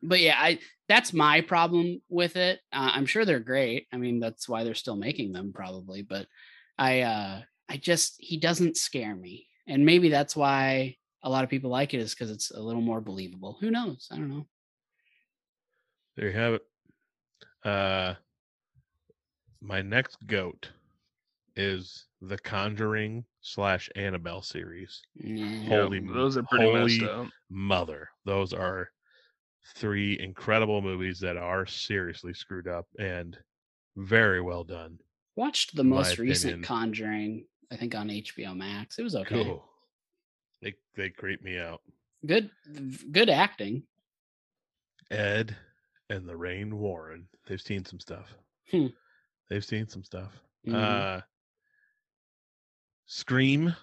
but 0.03 0.21
yeah, 0.21 0.37
I 0.39 0.59
that's 0.89 1.13
my 1.13 1.41
problem 1.41 2.01
with 2.09 2.37
it. 2.37 2.61
Uh, 2.73 2.91
I'm 2.95 3.07
sure 3.07 3.25
they're 3.25 3.41
great. 3.41 3.87
I 3.93 3.97
mean, 3.97 4.19
that's 4.19 4.49
why 4.49 4.65
they're 4.65 4.75
still 4.75 4.97
making 4.97 5.33
them 5.33 5.53
probably. 5.53 6.03
But 6.03 6.27
I, 6.79 7.03
uh, 7.03 7.43
I 7.69 7.77
just 7.77 8.17
he 8.19 8.39
doesn't 8.39 8.77
scare 8.77 9.15
me, 9.15 9.47
and 9.67 9.85
maybe 9.85 10.09
that's 10.09 10.35
why 10.35 10.97
a 11.23 11.31
lot 11.31 11.45
of 11.45 11.51
people 11.51 11.71
like 11.71 11.93
it 11.93 12.01
is 12.01 12.15
because 12.15 12.31
it's 12.31 12.51
a 12.51 12.61
little 12.61 12.81
more 12.81 13.01
believable. 13.01 13.59
Who 13.61 13.71
knows? 13.71 14.09
I 14.11 14.17
don't 14.17 14.31
know. 14.31 14.47
There 16.17 16.29
you 16.29 16.37
have 16.37 16.55
it. 16.55 16.63
Uh, 17.65 18.15
my 19.61 19.83
next 19.83 20.17
goat 20.27 20.71
is 21.57 22.07
the 22.23 22.39
Conjuring 22.39 23.25
slash 23.41 23.89
Annabelle 23.97 24.43
series. 24.43 25.03
Yep, 25.17 25.69
Holy 25.69 26.01
those 26.01 26.37
are 26.37 26.43
pretty 26.45 26.73
messed 26.73 27.03
up. 27.03 27.27
Mother, 27.51 28.09
those 28.25 28.53
are 28.53 28.91
three 29.77 30.19
incredible 30.19 30.81
movies 30.81 31.21
that 31.21 31.37
are 31.37 31.67
seriously 31.67 32.33
screwed 32.33 32.69
up 32.69 32.87
and 32.99 33.37
very 33.97 34.41
well 34.41 34.65
done. 34.65 34.99
Watched 35.37 35.77
the 35.77 35.85
most 35.85 36.19
recent. 36.19 36.65
Conjuring, 36.65 37.45
I 37.71 37.77
think 37.77 37.95
on 37.95 38.09
HBO 38.09 38.57
Max. 38.57 38.99
It 38.99 39.03
was 39.03 39.15
okay. 39.17 39.45
Cool. 39.45 39.65
They 40.63 40.75
they 40.97 41.11
creep 41.11 41.43
me 41.43 41.59
out. 41.59 41.81
Good, 42.27 42.51
good 43.11 43.31
acting. 43.31 43.85
Ed 45.11 45.57
and 46.11 46.27
Lorraine 46.27 46.77
Warren. 46.79 47.27
They've 47.47 47.61
seen 47.61 47.85
some 47.87 48.01
stuff. 48.01 48.35
Hmm. 48.71 48.89
They've 49.49 49.65
seen 49.65 49.89
some 49.89 50.05
stuff. 50.05 50.33
Mhm. 50.67 50.75
Uh 50.75 51.21
Scream 53.07 53.75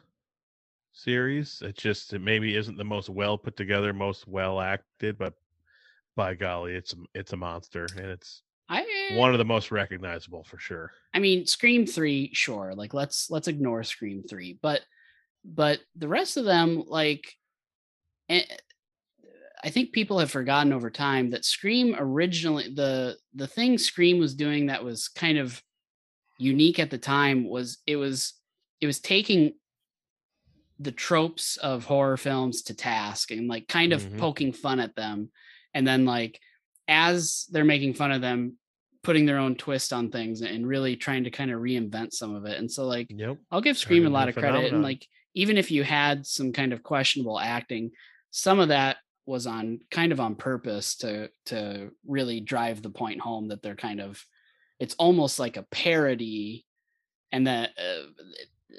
series. 0.94 1.62
It 1.62 1.78
just 1.78 2.14
it 2.14 2.20
maybe 2.20 2.56
isn't 2.56 2.78
the 2.78 2.84
most 2.84 3.10
well 3.10 3.38
put 3.38 3.56
together, 3.58 3.94
most 3.94 4.28
well 4.28 4.60
acted, 4.60 5.18
but 5.18 5.34
by 6.16 6.34
golly, 6.34 6.74
it's 6.76 6.94
a- 6.94 7.06
it's 7.14 7.34
a 7.34 7.38
monster 7.38 7.86
and 7.95 8.06
it's 8.08 8.44
I 8.70 8.86
one 9.14 9.32
of 9.34 9.38
the 9.38 9.45
most 9.45 9.72
recognizable 9.72 10.44
for 10.44 10.58
sure. 10.58 10.91
I 11.14 11.20
mean, 11.20 11.45
Scream 11.45 11.86
three, 11.86 12.32
sure. 12.34 12.74
Like 12.74 12.94
let's 12.94 13.30
let's 13.30 13.48
ignore 13.48 13.84
Scream 13.84 14.24
three, 14.24 14.60
but 14.62 14.82
but 15.45 15.80
the 15.95 16.08
rest 16.08 16.36
of 16.38 16.45
them, 16.45 16.84
like, 16.88 17.34
eh, 18.30 18.44
I 19.64 19.70
think 19.70 19.92
people 19.92 20.20
have 20.20 20.32
forgotten 20.32 20.72
over 20.74 20.90
time 20.90 21.32
that 21.32 21.46
Scream 21.46 21.96
originally 21.98 22.74
the 22.74 23.18
the 23.34 23.48
thing 23.48 23.78
Scream 23.78 24.20
was 24.20 24.36
doing 24.36 24.68
that 24.68 24.84
was 24.84 25.08
kind 25.08 25.38
of 25.38 25.62
unique 26.38 26.80
at 26.80 26.92
the 26.92 26.98
time 26.98 27.48
was 27.50 27.80
it 27.88 27.96
was 27.96 28.34
it 28.82 28.86
was 28.88 29.00
taking 29.00 29.54
the 30.80 30.92
tropes 30.92 31.58
of 31.58 31.86
horror 31.86 32.18
films 32.18 32.62
to 32.64 32.76
task 32.76 33.32
and 33.32 33.48
like 33.48 33.68
kind 33.68 33.94
of 33.94 34.04
Mhm. 34.04 34.18
poking 34.20 34.54
fun 34.54 34.80
at 34.80 34.96
them 34.96 35.32
and 35.74 35.88
then 35.88 36.06
like 36.06 36.40
as 36.88 37.48
they're 37.50 37.66
making 37.66 37.96
fun 37.96 38.12
of 38.12 38.22
them 38.22 38.58
putting 39.02 39.26
their 39.26 39.40
own 39.40 39.56
twist 39.56 39.92
on 39.92 40.12
things 40.12 40.42
and 40.42 40.68
really 40.68 40.96
trying 40.96 41.24
to 41.24 41.32
kind 41.32 41.50
of 41.50 41.60
reinvent 41.62 42.12
some 42.14 42.36
of 42.36 42.46
it 42.46 42.60
and 42.60 42.72
so 42.72 42.86
like 42.86 43.08
Yep. 43.10 43.38
I'll 43.50 43.62
give 43.62 43.78
Scream 43.78 44.06
a 44.06 44.10
lot 44.10 44.30
of 44.30 44.36
credit. 44.36 44.72
And 44.72 44.84
like, 44.84 45.08
even 45.34 45.58
if 45.58 45.72
you 45.72 45.84
had 45.84 46.26
some 46.28 46.52
kind 46.54 46.74
of 46.74 46.84
questionable 46.84 47.40
acting, 47.40 47.92
some 48.30 48.60
of 48.60 48.68
that 48.68 48.98
was 49.28 49.45
on 49.45 49.80
kind 49.91 50.12
of 50.12 50.20
on 50.20 50.34
purpose 50.36 50.95
to 50.95 51.30
to 51.45 51.91
really 52.08 52.40
drive 52.40 52.82
the 52.82 52.90
point 52.90 53.20
home 53.20 53.49
that 53.49 53.62
they're 53.62 53.76
kind 53.76 53.99
of 53.99 54.26
it's 54.80 54.95
almost 54.95 55.38
like 55.38 55.58
a 55.58 55.64
parody 55.64 56.66
and 57.32 57.45
that 57.45 57.72
uh, 57.78 58.24
uh, 58.74 58.78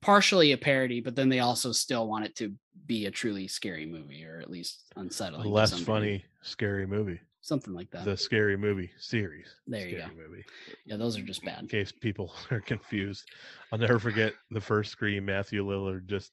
partially 0.00 0.52
a 0.52 0.58
parody 0.58 1.00
but 1.00 1.14
then 1.14 1.28
they 1.28 1.40
also 1.40 1.70
still 1.70 2.08
want 2.08 2.24
it 2.24 2.34
to 2.34 2.52
be 2.86 3.06
a 3.06 3.10
truly 3.10 3.46
scary 3.46 3.84
movie 3.84 4.24
or 4.24 4.40
at 4.40 4.50
least 4.50 4.84
unsettling 4.96 5.50
less 5.50 5.78
funny, 5.80 6.24
scary 6.40 6.86
movie. 6.86 7.20
something 7.42 7.74
like 7.74 7.90
that 7.90 8.06
The 8.06 8.16
scary 8.16 8.56
movie 8.56 8.90
series. 8.98 9.54
There 9.66 9.86
you 9.86 9.98
go. 9.98 10.06
movie. 10.16 10.44
yeah 10.86 10.96
those 10.96 11.18
are 11.18 11.22
just 11.22 11.44
bad 11.44 11.60
In 11.60 11.68
case 11.68 11.92
people 11.92 12.32
are 12.50 12.60
confused. 12.60 13.28
I'll 13.70 13.78
never 13.78 13.98
forget 13.98 14.32
the 14.50 14.60
first 14.62 14.90
scream, 14.92 15.26
Matthew 15.26 15.62
Lillard 15.66 16.06
just 16.06 16.32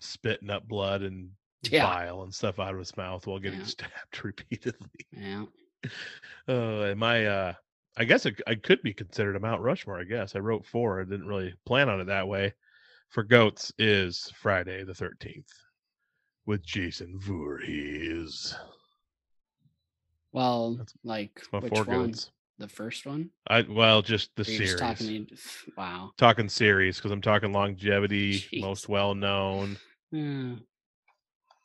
spitting 0.00 0.48
up 0.48 0.66
blood 0.66 1.02
and 1.02 1.28
Yeah. 1.70 1.86
bile 1.86 2.22
and 2.22 2.34
stuff 2.34 2.58
out 2.58 2.72
of 2.74 2.78
his 2.78 2.96
mouth 2.96 3.26
while 3.26 3.38
getting 3.38 3.60
Yeah. 3.60 3.66
stabbed 3.66 4.24
repeatedly. 4.24 5.06
yeah 5.12 5.44
Uh, 6.48 6.80
and 6.82 6.98
my, 7.00 7.26
uh, 7.26 7.52
I 7.96 8.04
guess 8.04 8.26
it, 8.26 8.40
I 8.46 8.54
could 8.54 8.82
be 8.82 8.92
considered 8.94 9.36
a 9.36 9.40
Mount 9.40 9.60
Rushmore. 9.60 10.00
I 10.00 10.04
guess 10.04 10.34
I 10.34 10.38
wrote 10.40 10.64
four. 10.66 11.00
I 11.00 11.04
didn't 11.04 11.28
really 11.28 11.54
plan 11.66 11.88
on 11.88 12.00
it 12.00 12.06
that 12.06 12.26
way. 12.26 12.54
For 13.10 13.22
goats 13.22 13.72
is 13.78 14.32
Friday 14.36 14.82
the 14.82 14.94
thirteenth 14.94 15.46
with 16.46 16.64
Jason 16.64 17.18
Voorhees. 17.20 18.54
well 20.32 20.74
That's- 20.74 20.94
like 21.04 21.42
That's 21.52 21.62
which 21.64 21.74
four 21.74 21.84
one 21.84 22.06
goats. 22.08 22.30
the 22.58 22.68
first 22.68 23.06
one? 23.06 23.30
I 23.48 23.62
well, 23.62 24.02
just 24.02 24.34
the 24.36 24.42
Or 24.42 24.44
series. 24.44 24.70
just 24.72 24.78
talking 24.78 25.28
wow. 25.76 26.10
talking 26.16 26.48
series 26.48 26.96
because 26.96 27.12
I'm 27.12 27.22
talking 27.22 27.52
longevity, 27.52 28.40
Jeez. 28.52 28.60
most 28.60 28.88
well 28.88 29.14
known 29.14 29.76
Uh, 30.14 30.56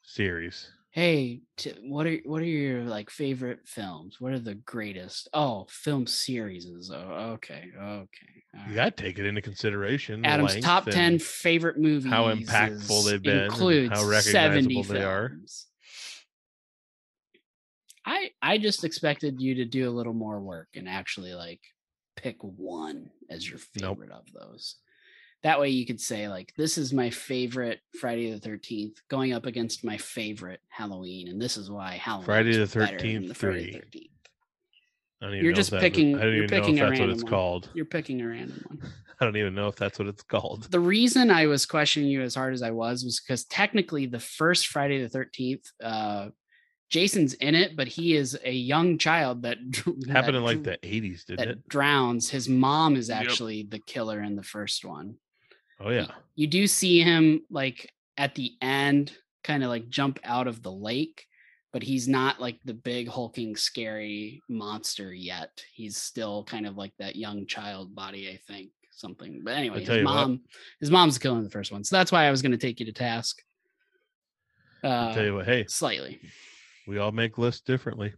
series. 0.10 0.72
hey, 0.91 1.41
t- 1.57 1.73
what 1.84 2.07
are 2.07 2.18
what 2.26 2.41
are 2.41 2.45
your 2.45 2.84
like 2.84 3.10
favorite 3.10 3.60
films? 3.65 4.19
What 4.19 4.34
are 4.34 4.40
the 4.40 4.56
greatest? 4.56 5.30
Oh, 5.34 5.68
film 5.69 6.07
series. 6.07 6.91
Oh, 6.91 7.34
okay, 7.36 7.65
okay. 7.77 8.44
all 8.56 8.69
You 8.69 8.76
got 8.76 8.98
to 8.98 9.03
take 9.03 9.19
it 9.19 9.26
into 9.26 9.41
consideration. 9.41 10.26
Adam's 10.26 10.60
top 10.61 10.86
ten 10.86 11.19
favorite 11.19 11.77
movies. 11.77 12.11
how 12.11 12.34
impactful 12.34 13.06
they've 13.06 13.22
been 13.22 13.44
includes 13.44 13.90
how 13.91 14.03
recognizable 14.06 14.84
70 14.84 14.99
they 14.99 15.03
are. 15.03 15.31
I 18.06 18.31
I 18.41 18.57
just 18.57 18.84
expected 18.84 19.41
you 19.41 19.56
to 19.56 19.65
do 19.65 19.90
a 19.90 19.91
little 19.91 20.14
more 20.14 20.40
work 20.40 20.69
and 20.76 20.88
actually 20.90 21.34
like 21.34 21.61
pick 22.15 22.38
one 22.41 23.11
as 23.30 23.48
your 23.48 23.60
Nope. 23.80 23.99
favorite 23.99 24.11
of 24.11 24.26
those. 24.34 24.76
That 25.43 25.59
way 25.59 25.69
you 25.69 25.85
could 25.85 26.01
say 26.01 26.27
like 26.27 26.53
this 26.57 26.77
is 26.77 26.91
my 26.93 27.09
favorite 27.09 27.79
Friday 27.99 28.31
the 28.31 28.39
13th 28.49 28.97
going 29.09 29.31
up 29.33 29.45
against 29.45 29.85
my 29.85 29.97
favorite 29.97 30.59
Halloween 30.67 31.29
and 31.29 31.41
this 31.41 31.55
is 31.57 31.71
why 31.71 31.93
Halloween 31.93 32.25
Friday 32.25 32.51
the 32.57 32.65
better 32.79 32.97
than 32.97 33.23
13th 33.23 33.27
the 33.29 33.33
Friday 33.35 33.71
the 33.71 33.77
13th. 33.99 34.09
I 35.21 35.25
don't 35.25 35.33
even 35.35 35.43
You're 35.45 35.53
know 35.53 35.55
just 35.57 35.71
was- 35.71 35.81
picking- 35.81 36.15
I 36.15 36.21
don't 36.23 36.33
you're 36.33 36.43
even 36.45 36.49
know 36.57 36.61
picking 36.61 36.77
if 36.77 36.89
that's 36.89 36.99
what 36.99 37.09
it's 37.09 37.23
one. 37.23 37.29
called. 37.31 37.69
You're 37.73 37.85
picking 37.85 38.21
a 38.21 38.27
random 38.27 38.63
one. 38.67 38.91
I 39.21 39.25
don't 39.25 39.35
even 39.35 39.53
know 39.53 39.67
if 39.67 39.75
that's 39.75 39.99
what 39.99 40.07
it's 40.07 40.23
called. 40.23 40.63
the 40.71 40.79
reason 40.79 41.29
I 41.29 41.45
was 41.47 41.65
questioning 41.65 42.09
you 42.09 42.21
as 42.21 42.35
hard 42.35 42.53
as 42.53 42.61
I 42.61 42.71
was 42.71 43.03
was 43.03 43.19
because 43.19 43.43
technically 43.45 44.05
the 44.05 44.19
first 44.19 44.67
Friday 44.67 45.01
the 45.01 45.09
Thirteenth, 45.09 45.65
uh, 45.83 46.29
Jason's 46.89 47.33
in 47.35 47.53
it, 47.53 47.75
but 47.75 47.87
he 47.89 48.15
is 48.15 48.39
a 48.45 48.51
young 48.53 48.97
child 48.97 49.41
that 49.43 49.57
It 49.87 50.07
that 50.07 50.09
happened 50.09 50.37
in 50.37 50.43
like 50.43 50.63
the 50.63 50.77
80s, 50.83 51.25
didn't 51.25 51.39
that 51.39 51.47
it? 51.49 51.67
drowns. 51.67 52.29
His 52.29 52.47
mom 52.49 52.95
is 52.95 53.09
Yep. 53.09 53.21
actually 53.21 53.63
the 53.63 53.79
killer 53.79 54.21
in 54.21 54.35
the 54.37 54.43
first 54.43 54.85
one. 54.85 55.15
Oh 55.80 55.89
yeah. 55.89 56.07
You 56.35 56.47
do 56.47 56.68
see 56.68 57.01
him 57.01 57.41
like 57.49 57.91
at 58.18 58.35
the 58.35 58.53
end, 58.61 59.14
kind 59.43 59.64
of 59.64 59.69
like 59.69 59.89
jump 59.89 60.19
out 60.23 60.47
of 60.47 60.61
the 60.61 60.72
lake, 60.72 61.26
but 61.72 61.84
he's 61.84 62.07
not 62.07 62.39
like 62.41 62.60
the 62.65 62.73
big 62.73 63.07
hulking 63.07 63.56
scary 63.56 64.41
monster 64.49 65.14
yet. 65.14 65.64
He's 65.73 65.97
still 65.97 66.43
kind 66.43 66.65
of 66.68 66.76
like 66.76 66.93
that 66.99 67.15
young 67.15 67.45
child 67.45 67.95
body, 67.95 68.30
I 68.30 68.38
think. 68.51 68.72
Something, 68.91 69.41
but 69.45 69.56
anyway, 69.56 69.80
his 69.80 69.88
you 69.88 69.95
what. 70.03 70.14
mom, 70.14 70.41
his 70.81 70.91
mom's 70.91 71.18
killing 71.18 71.41
the 71.45 71.49
first 71.49 71.72
one, 71.72 71.85
so 71.85 71.95
that's 71.95 72.11
why 72.11 72.26
I 72.26 72.31
was 72.31 72.41
going 72.41 72.51
to 72.51 72.57
take 72.57 72.81
you 72.81 72.85
to 72.88 72.91
task. 72.91 73.41
I'll 74.84 75.14
tell 75.14 75.23
Uh, 75.23 75.26
you 75.26 75.34
what, 75.35 75.45
hey, 75.45 75.65
slightly. 75.69 76.19
we 76.85 76.97
all 76.97 77.14
make 77.14 77.38
lists 77.38 77.61
differently. 77.61 78.14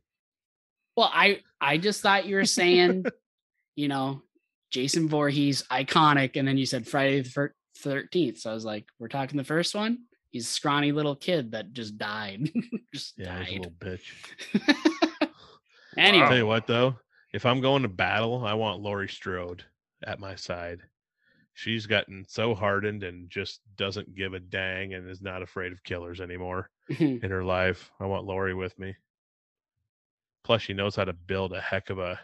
Well, 0.98 1.12
I 1.14 1.42
I 1.60 1.78
just 1.78 2.02
thought 2.02 2.26
you 2.26 2.36
were 2.36 2.46
saying, 2.46 3.06
you 3.76 3.90
know, 3.90 4.24
Jason 4.72 5.08
Voorhees 5.08 5.64
iconic, 5.70 6.38
and 6.38 6.48
then 6.48 6.58
you 6.58 6.66
said 6.66 6.88
Friday 6.88 7.22
the 7.22 7.52
Thirteenth. 7.78 8.40
So 8.40 8.52
I 8.52 8.54
was 8.54 8.66
like, 8.66 8.86
we're 9.00 9.08
talking 9.08 9.38
the 9.38 9.44
first 9.44 9.76
one. 9.76 10.00
He's 10.30 10.46
a 10.46 10.52
scrawny 10.52 10.92
little 10.92 11.16
kid 11.16 11.52
that 11.52 11.74
just 11.74 11.98
died. 11.98 12.50
just 12.94 13.14
Yeah, 13.18 13.44
he's 13.44 13.58
a 13.58 13.62
little 13.62 13.74
bitch. 13.74 14.14
anyway, 15.98 16.24
I'll 16.24 16.30
tell 16.30 16.38
you 16.38 16.48
what 16.48 16.68
though, 16.68 16.96
if 17.34 17.46
I'm 17.46 17.62
going 17.62 17.84
to 17.84 17.90
battle, 17.90 18.46
I 18.46 18.54
want 18.54 18.82
Laurie 18.82 19.10
Strode 19.10 19.64
at 20.06 20.20
my 20.20 20.36
side. 20.36 20.80
She's 21.54 21.86
gotten 21.86 22.26
so 22.28 22.56
hardened 22.56 23.04
and 23.04 23.30
just 23.30 23.60
doesn't 23.76 24.16
give 24.16 24.34
a 24.34 24.40
dang 24.40 24.94
and 24.94 25.10
is 25.10 25.22
not 25.22 25.42
afraid 25.42 25.74
of 25.74 25.84
killers 25.84 26.22
anymore 26.22 26.70
in 27.00 27.20
her 27.30 27.44
life. 27.44 27.92
I 28.00 28.06
want 28.06 28.26
Laurie 28.26 28.54
with 28.54 28.78
me. 28.80 28.96
Plus, 30.44 30.62
she 30.62 30.74
knows 30.74 30.96
how 30.96 31.04
to 31.04 31.14
build 31.14 31.54
a 31.54 31.62
heck 31.62 31.90
of 31.90 32.00
a 32.00 32.20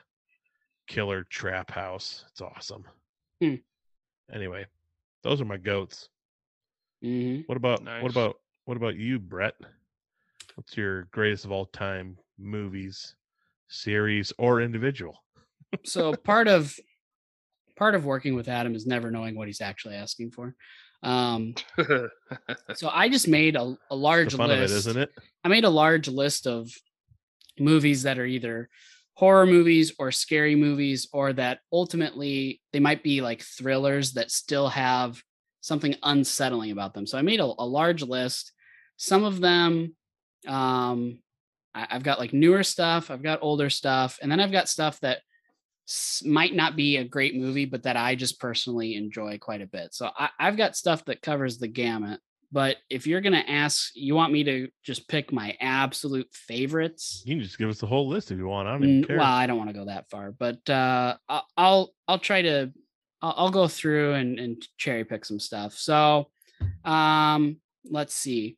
killer 0.87 1.23
trap 1.29 1.69
house. 1.71 2.25
It's 2.31 2.41
awesome. 2.41 2.83
Hmm. 3.41 3.55
Anyway, 4.33 4.65
those 5.23 5.41
are 5.41 5.45
my 5.45 5.57
goats. 5.57 6.09
Mhm. 7.03 7.43
What 7.47 7.57
about 7.57 7.83
Nice. 7.83 8.01
what 8.01 8.11
about 8.11 8.39
what 8.65 8.77
about 8.77 8.95
you, 8.97 9.19
Brett? 9.19 9.55
What's 10.55 10.75
your 10.75 11.03
greatest 11.11 11.45
of 11.45 11.51
all 11.51 11.65
time 11.67 12.17
movies, 12.39 13.15
series, 13.69 14.33
or 14.37 14.61
individual? 14.61 15.23
so 15.85 16.13
part 16.13 16.47
of 16.47 16.75
part 17.75 17.93
of 17.93 18.05
working 18.05 18.33
with 18.33 18.47
Adam 18.47 18.73
is 18.75 18.87
never 18.87 19.11
knowing 19.11 19.35
what 19.35 19.47
he's 19.47 19.61
actually 19.61 19.95
asking 19.95 20.31
for. 20.31 20.55
Um, 21.03 21.53
so 22.73 22.89
I 22.89 23.07
just 23.07 23.27
made 23.27 23.55
a, 23.55 23.61
a 23.61 23.77
The 23.91 23.95
large 23.95 24.33
fun 24.33 24.49
list. 24.49 24.63
of 24.63 24.71
it, 24.71 24.77
isn't 24.77 24.97
it? 24.97 25.11
I 25.43 25.47
made 25.47 25.63
a 25.63 25.69
large 25.69 26.07
list 26.07 26.47
of 26.47 26.71
movies 27.59 28.03
that 28.03 28.17
are 28.17 28.25
either 28.25 28.67
horror 29.17 29.47
movies 29.47 29.91
or 29.97 30.11
scary 30.11 30.55
movies, 30.55 31.07
or 31.11 31.33
that 31.33 31.59
ultimately 31.73 32.61
they 32.71 32.79
might 32.79 33.01
be 33.01 33.19
like 33.19 33.41
thrillers 33.41 34.13
that 34.13 34.29
still 34.29 34.69
have 34.69 35.19
something 35.61 35.95
unsettling 36.03 36.69
about 36.69 36.93
them. 36.93 37.07
So 37.07 37.17
I 37.17 37.23
made 37.23 37.39
a, 37.39 37.45
a 37.45 37.65
large 37.65 38.03
list. 38.03 38.51
Some 38.95 39.23
of 39.23 39.41
them, 39.41 39.95
um, 40.47 41.17
I, 41.73 41.87
I've 41.89 42.03
got 42.03 42.19
like 42.19 42.31
newer 42.31 42.61
stuff, 42.61 43.09
I've 43.09 43.23
got 43.23 43.39
older 43.41 43.71
stuff, 43.71 44.19
and 44.21 44.31
then 44.31 44.39
I've 44.39 44.51
got 44.51 44.69
stuff 44.69 44.99
that 44.99 45.21
might 46.23 46.53
not 46.53 46.75
be 46.75 46.97
a 46.97 47.03
great 47.03 47.35
movie, 47.35 47.65
but 47.65 47.83
that 47.83 47.97
I 47.97 48.13
just 48.13 48.39
personally 48.39 48.95
enjoy 48.95 49.39
quite 49.39 49.61
a 49.63 49.67
bit. 49.67 49.95
So 49.95 50.11
I, 50.15 50.29
I've 50.39 50.57
got 50.57 50.75
stuff 50.75 51.05
that 51.05 51.23
covers 51.23 51.57
the 51.57 51.67
gamut. 51.67 52.19
But 52.51 52.77
if 52.89 53.05
you're 53.05 53.21
gonna 53.21 53.43
ask, 53.47 53.91
you 53.95 54.15
want 54.15 54.31
me 54.31 54.43
to 54.45 54.69
just 54.83 55.07
pick 55.07 55.33
my 55.33 55.55
absolute 55.59 56.27
favorites. 56.31 57.23
You 57.25 57.35
can 57.35 57.43
just 57.43 57.57
give 57.57 57.69
us 57.69 57.79
the 57.79 57.87
whole 57.87 58.07
list 58.07 58.31
if 58.31 58.37
you 58.37 58.47
want. 58.47 58.67
I 58.67 58.71
don't 58.73 58.83
even 58.83 59.03
care. 59.03 59.17
Well, 59.17 59.25
I 59.25 59.47
don't 59.47 59.57
want 59.57 59.69
to 59.69 59.73
go 59.73 59.85
that 59.85 60.09
far, 60.09 60.31
but 60.31 60.67
uh, 60.69 61.17
I'll 61.57 61.93
I'll 62.07 62.19
try 62.19 62.41
to 62.43 62.71
I'll, 63.21 63.33
I'll 63.37 63.51
go 63.51 63.67
through 63.67 64.13
and, 64.13 64.39
and 64.39 64.65
cherry 64.77 65.03
pick 65.03 65.25
some 65.25 65.39
stuff. 65.39 65.73
So, 65.73 66.29
um, 66.85 67.57
let's 67.89 68.13
see. 68.13 68.57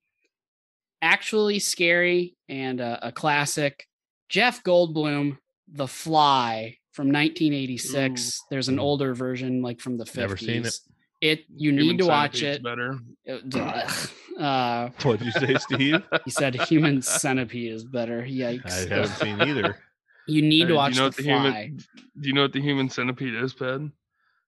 Actually, 1.01 1.59
scary 1.59 2.35
and 2.47 2.79
a, 2.81 3.07
a 3.07 3.11
classic. 3.11 3.87
Jeff 4.27 4.63
Goldblum, 4.63 5.37
The 5.71 5.87
Fly 5.87 6.77
from 6.91 7.07
1986. 7.07 8.43
There's 8.49 8.67
an 8.67 8.79
older 8.79 9.15
version, 9.15 9.61
like 9.61 9.79
from 9.79 9.97
the 9.97 10.03
50s. 10.03 10.17
Never 10.17 10.37
seen 10.37 10.65
it. 10.65 10.77
It 11.21 11.45
you 11.53 11.71
Human 11.71 11.87
need 11.87 11.97
to 11.99 12.05
watch 12.07 12.41
it. 12.43 12.63
Better. 12.63 12.97
Uh, 13.27 13.89
uh, 14.41 14.89
What'd 15.03 15.25
you 15.25 15.31
say, 15.31 15.55
Steve? 15.55 16.01
he 16.25 16.31
said 16.31 16.55
human 16.55 17.01
centipede 17.01 17.73
is 17.73 17.83
better. 17.83 18.21
Yikes. 18.23 18.65
I 18.71 18.93
haven't 18.95 19.15
seen 19.17 19.41
either. 19.41 19.77
You 20.27 20.43
need 20.43 20.59
Hey, 20.59 20.61
to 20.61 20.67
do 20.67 20.73
you 20.73 20.77
watch 20.77 20.95
know 20.95 21.01
the 21.01 21.03
what 21.07 21.15
the 21.15 21.23
fly. 21.23 21.33
human- 21.63 21.77
Do 22.21 22.27
you 22.27 22.33
know 22.35 22.41
what 22.43 22.53
the 22.53 22.61
human 22.61 22.87
centipede 22.91 23.33
is, 23.33 23.51
Ped? 23.55 23.89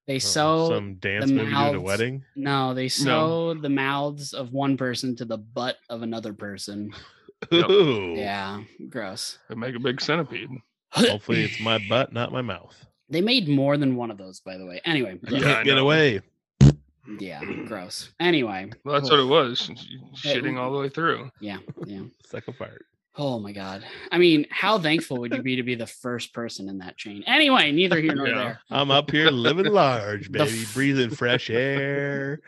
They 0.06 0.18
Oh, 0.18 0.20
sew 0.20 0.70
some 0.70 0.96
dance 0.96 1.32
movie 1.32 1.42
at 1.42 1.48
a 1.48 1.74
mouths- 1.74 1.80
wedding. 1.80 2.24
no, 2.36 2.76
they 2.76 2.88
sew 2.88 3.56
the 3.56 3.70
mouths 3.70 4.34
of 4.34 4.54
one 4.54 4.78
person 4.78 5.16
to 5.16 5.26
the 5.26 5.40
butt 5.40 5.78
of 5.90 6.04
another 6.04 6.34
person. 6.34 6.94
Ooh. 7.52 8.14
Yeah, 8.16 8.62
gross. 8.90 9.40
They 9.50 9.56
make 9.56 9.74
a 9.76 9.80
big 9.80 10.00
centipede. 10.02 10.50
Hopefully, 10.92 11.46
it's 11.46 11.60
my 11.60 11.80
butt, 11.90 12.14
not 12.14 12.32
my 12.32 12.44
mouth. 12.44 12.76
They 13.10 13.22
made 13.22 13.48
more 13.48 13.76
than 13.78 13.96
one 13.96 14.12
of 14.12 14.20
those, 14.20 14.40
by 14.40 14.58
the 14.58 14.66
way. 14.68 14.82
Anyway, 14.86 15.18
I 15.28 15.32
Yeah, 15.32 15.40
can't 15.40 15.66
get 15.66 15.78
away. 15.80 16.22
Yeah, 17.20 17.42
gross. 17.68 18.12
Anyway, 18.20 18.70
Well, 18.86 18.96
that's 18.96 19.10
what 19.10 19.20
it 19.20 19.26
was. 19.28 19.70
Shitting 20.16 20.58
all 20.60 20.72
the 20.72 20.80
way 20.80 20.90
through. 20.90 21.30
yeah, 21.40 21.58
yeah. 21.86 22.02
Second 22.26 22.58
part. 22.58 22.86
Oh 23.18 23.40
my 23.40 23.52
god. 23.52 23.84
I 24.12 24.18
mean, 24.18 24.46
how 24.52 24.80
thankful 24.80 25.18
would 25.18 25.34
you 25.34 25.42
be 25.42 25.58
to 25.58 25.64
be 25.64 25.76
the 25.76 25.86
first 25.88 26.34
person 26.34 26.70
in 26.70 26.78
that 26.78 26.96
chain? 26.98 27.24
Anyway, 27.28 27.72
neither 27.74 28.00
here 28.00 28.16
nor 28.16 28.28
Yeah. 28.30 28.36
there. 28.38 28.60
I'm 28.72 28.90
up 28.90 29.12
here 29.12 29.30
living 29.30 29.66
large, 29.74 30.32
baby, 30.32 30.62
f- 30.62 30.74
breathing 30.74 31.10
fresh 31.10 31.50
air. 31.50 32.40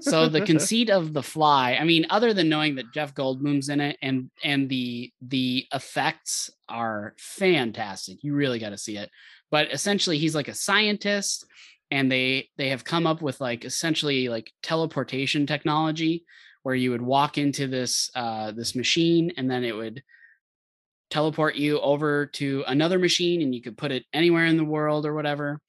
so 0.00 0.26
the 0.28 0.40
conceit 0.40 0.88
of 0.88 1.12
the 1.12 1.22
fly 1.22 1.76
i 1.78 1.84
mean 1.84 2.06
other 2.08 2.32
than 2.32 2.48
knowing 2.48 2.76
that 2.76 2.90
jeff 2.94 3.14
goldblum's 3.14 3.68
in 3.68 3.78
it 3.78 3.98
and 4.00 4.30
and 4.42 4.70
the 4.70 5.12
the 5.20 5.66
effects 5.74 6.48
are 6.66 7.12
fantastic 7.18 8.24
you 8.24 8.34
really 8.34 8.58
got 8.58 8.70
to 8.70 8.78
see 8.78 8.96
it 8.96 9.10
but 9.50 9.70
essentially 9.70 10.16
he's 10.16 10.34
like 10.34 10.48
a 10.48 10.54
scientist 10.54 11.44
and 11.90 12.10
they 12.10 12.48
they 12.56 12.70
have 12.70 12.84
come 12.84 13.06
up 13.06 13.22
with 13.22 13.40
like 13.40 13.64
essentially 13.64 14.28
like 14.28 14.52
teleportation 14.62 15.46
technology 15.46 16.24
where 16.62 16.74
you 16.74 16.90
would 16.90 17.02
walk 17.02 17.38
into 17.38 17.66
this 17.66 18.10
uh 18.14 18.50
this 18.52 18.74
machine 18.74 19.32
and 19.36 19.50
then 19.50 19.64
it 19.64 19.74
would 19.74 20.02
teleport 21.10 21.54
you 21.54 21.80
over 21.80 22.26
to 22.26 22.64
another 22.66 22.98
machine 22.98 23.42
and 23.42 23.54
you 23.54 23.62
could 23.62 23.78
put 23.78 23.92
it 23.92 24.04
anywhere 24.12 24.46
in 24.46 24.56
the 24.56 24.64
world 24.64 25.06
or 25.06 25.14
whatever. 25.14 25.60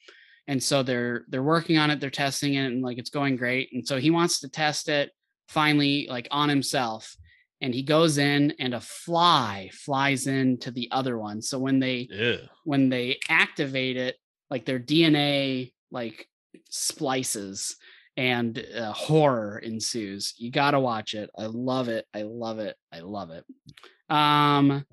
And 0.47 0.61
so 0.63 0.81
they're 0.81 1.25
they're 1.27 1.43
working 1.43 1.77
on 1.77 1.91
it 1.91 1.99
they're 1.99 2.09
testing 2.09 2.55
it 2.55 2.65
and 2.65 2.81
like 2.81 2.97
it's 2.97 3.09
going 3.09 3.35
great. 3.35 3.69
And 3.73 3.85
so 3.85 3.99
he 3.99 4.09
wants 4.09 4.39
to 4.39 4.49
test 4.49 4.89
it 4.89 5.11
finally 5.49 6.07
like 6.09 6.27
on 6.31 6.49
himself. 6.49 7.15
And 7.61 7.73
he 7.73 7.83
goes 7.83 8.17
in 8.17 8.53
and 8.59 8.73
a 8.73 8.79
fly 8.79 9.69
flies 9.73 10.27
into 10.27 10.71
the 10.71 10.89
other 10.91 11.17
one. 11.17 11.41
So 11.41 11.59
when 11.59 11.79
they 11.79 12.07
Yeah. 12.09 12.47
when 12.63 12.89
they 12.89 13.19
activate 13.29 13.97
it 13.97 14.15
like 14.49 14.65
their 14.65 14.79
dna 14.79 15.71
like 15.91 16.27
splices 16.69 17.77
and 18.15 18.65
uh, 18.75 18.91
horror 18.93 19.59
ensues 19.59 20.33
you 20.37 20.51
got 20.51 20.71
to 20.71 20.79
watch 20.79 21.13
it 21.13 21.29
i 21.37 21.45
love 21.45 21.87
it 21.87 22.05
i 22.13 22.23
love 22.23 22.59
it 22.59 22.75
i 22.91 22.99
love 22.99 23.29
it 23.31 23.45
um 24.09 24.83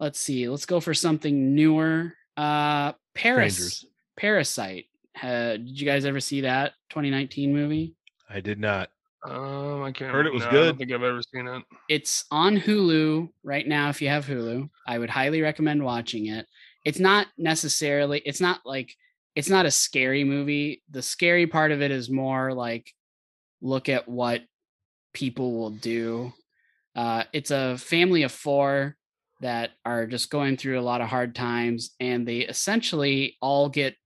let's 0.00 0.20
see 0.20 0.48
let's 0.48 0.66
go 0.66 0.80
for 0.80 0.94
something 0.94 1.54
newer 1.54 2.12
Uh, 2.36 2.92
Paris, 3.14 3.54
Strangers. 3.54 3.86
Parasite. 4.16 4.86
Uh, 5.22 5.52
did 5.56 5.80
you 5.80 5.86
guys 5.86 6.04
ever 6.04 6.18
see 6.20 6.40
that 6.42 6.72
2019 6.90 7.52
movie? 7.52 7.94
I 8.28 8.40
did 8.40 8.58
not. 8.58 8.90
Um, 9.24 9.82
I 9.82 9.92
can't. 9.92 10.10
Heard 10.12 10.26
it 10.26 10.32
was 10.32 10.42
no, 10.42 10.48
I 10.48 10.50
good. 10.50 10.64
don't 10.66 10.78
think 10.78 10.92
I've 10.92 11.02
ever 11.04 11.20
seen 11.32 11.46
it. 11.46 11.62
It's 11.88 12.24
on 12.32 12.56
Hulu 12.58 13.28
right 13.44 13.66
now. 13.66 13.88
If 13.88 14.02
you 14.02 14.08
have 14.08 14.26
Hulu, 14.26 14.68
I 14.86 14.98
would 14.98 15.10
highly 15.10 15.42
recommend 15.42 15.82
watching 15.84 16.26
it. 16.26 16.46
It's 16.84 16.98
not 16.98 17.28
necessarily. 17.38 18.20
It's 18.26 18.40
not 18.40 18.60
like. 18.64 18.94
It's 19.34 19.50
not 19.50 19.66
a 19.66 19.70
scary 19.70 20.24
movie. 20.24 20.82
The 20.90 21.02
scary 21.02 21.46
part 21.46 21.72
of 21.72 21.82
it 21.82 21.90
is 21.90 22.08
more 22.08 22.52
like, 22.52 22.92
look 23.60 23.88
at 23.88 24.08
what 24.08 24.42
people 25.12 25.54
will 25.54 25.70
do. 25.70 26.32
Uh, 26.94 27.24
it's 27.32 27.50
a 27.50 27.76
family 27.78 28.22
of 28.22 28.32
four 28.32 28.96
that 29.40 29.70
are 29.84 30.06
just 30.06 30.30
going 30.30 30.56
through 30.56 30.78
a 30.78 30.82
lot 30.82 31.00
of 31.00 31.08
hard 31.08 31.34
times, 31.34 31.90
and 31.98 32.26
they 32.26 32.38
essentially 32.40 33.36
all 33.40 33.68
get. 33.68 33.96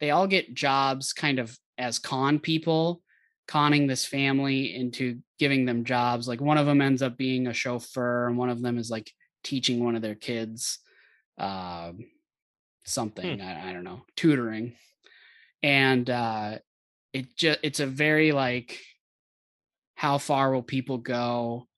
They 0.00 0.10
all 0.10 0.26
get 0.26 0.52
jobs, 0.52 1.12
kind 1.12 1.38
of 1.38 1.56
as 1.78 1.98
con 1.98 2.40
people 2.40 3.02
conning 3.46 3.86
this 3.86 4.04
family 4.04 4.74
into 4.74 5.20
giving 5.38 5.64
them 5.64 5.84
jobs. 5.84 6.26
Like 6.26 6.40
one 6.40 6.58
of 6.58 6.66
them 6.66 6.80
ends 6.80 7.02
up 7.02 7.16
being 7.16 7.46
a 7.46 7.54
chauffeur, 7.54 8.26
and 8.26 8.36
one 8.36 8.50
of 8.50 8.60
them 8.60 8.78
is 8.78 8.90
like 8.90 9.10
teaching 9.42 9.82
one 9.82 9.96
of 9.96 10.02
their 10.02 10.14
kids 10.14 10.78
um, 11.38 12.04
something. 12.84 13.40
I, 13.40 13.70
I 13.70 13.72
don't 13.72 13.84
know, 13.84 14.02
tutoring, 14.16 14.74
and 15.62 16.08
uh, 16.08 16.58
it 17.12 17.36
just 17.36 17.58
it's 17.62 17.80
a 17.80 17.86
very 17.86 18.32
like 18.32 18.80
how 19.94 20.18
far 20.18 20.52
will 20.52 20.62
people 20.62 20.98
go 20.98 21.68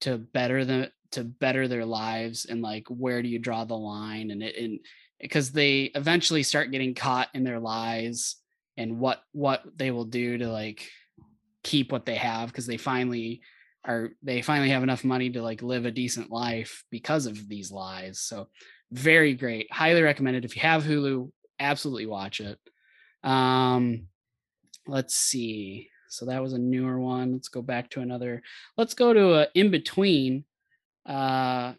to 0.00 0.18
better 0.18 0.64
the 0.64 0.90
to 1.12 1.24
better 1.24 1.68
their 1.68 1.84
lives 1.84 2.44
and 2.44 2.60
like 2.60 2.86
where 2.88 3.22
do 3.22 3.28
you 3.28 3.38
draw 3.38 3.64
the 3.64 3.74
line 3.74 4.30
and 4.30 4.42
it 4.42 4.56
and 4.56 4.80
because 5.20 5.52
they 5.52 5.84
eventually 5.94 6.42
start 6.42 6.70
getting 6.70 6.94
caught 6.94 7.28
in 7.34 7.44
their 7.44 7.60
lies 7.60 8.36
and 8.76 8.98
what 8.98 9.22
what 9.32 9.62
they 9.76 9.90
will 9.90 10.04
do 10.04 10.38
to 10.38 10.48
like 10.48 10.90
keep 11.62 11.92
what 11.92 12.04
they 12.04 12.16
have 12.16 12.48
because 12.48 12.66
they 12.66 12.76
finally 12.76 13.40
are 13.84 14.10
they 14.22 14.42
finally 14.42 14.70
have 14.70 14.82
enough 14.82 15.04
money 15.04 15.30
to 15.30 15.42
like 15.42 15.62
live 15.62 15.86
a 15.86 15.90
decent 15.90 16.30
life 16.30 16.84
because 16.90 17.26
of 17.26 17.48
these 17.48 17.70
lies 17.70 18.20
so 18.20 18.48
very 18.92 19.34
great. 19.34 19.72
Highly 19.72 20.02
recommended 20.02 20.44
if 20.44 20.56
you 20.56 20.62
have 20.62 20.84
hulu 20.84 21.30
absolutely 21.58 22.06
watch 22.06 22.40
it. 22.40 22.58
Um 23.22 24.08
let's 24.86 25.14
see. 25.14 25.88
So 26.08 26.26
that 26.26 26.42
was 26.42 26.52
a 26.52 26.58
newer 26.58 27.00
one. 27.00 27.32
Let's 27.32 27.48
go 27.48 27.62
back 27.62 27.90
to 27.90 28.00
another. 28.00 28.42
Let's 28.76 28.94
go 28.94 29.12
to 29.12 29.34
a 29.34 29.48
in 29.54 29.70
between 29.70 30.44
uh 31.06 31.74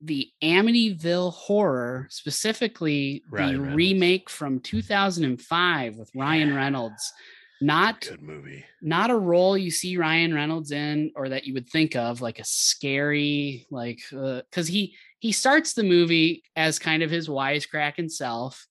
the 0.00 0.30
Amityville 0.42 1.32
horror, 1.32 2.06
specifically 2.10 3.22
Ryan 3.30 3.54
the 3.54 3.60
Reynolds. 3.60 3.76
remake 3.76 4.30
from 4.30 4.60
2005 4.60 5.96
with 5.96 6.10
Ryan 6.14 6.54
Reynolds. 6.54 7.12
Not 7.60 8.02
Good 8.08 8.22
movie. 8.22 8.64
not 8.80 9.10
a 9.10 9.16
role 9.16 9.58
you 9.58 9.70
see 9.70 9.96
Ryan 9.96 10.32
Reynolds 10.34 10.70
in 10.70 11.10
or 11.16 11.28
that 11.30 11.44
you 11.44 11.54
would 11.54 11.68
think 11.68 11.96
of 11.96 12.20
like 12.20 12.38
a 12.38 12.44
scary 12.44 13.66
like 13.70 14.00
because 14.10 14.68
he 14.68 14.94
he 15.18 15.32
starts 15.32 15.72
the 15.72 15.82
movie 15.82 16.44
as 16.54 16.78
kind 16.78 17.02
of 17.02 17.10
his 17.10 17.28
wisecracking 17.28 18.10
self, 18.10 18.66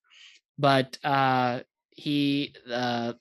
but 0.58 0.98
uh 1.04 1.62
he 1.92 2.56
uh 2.72 3.14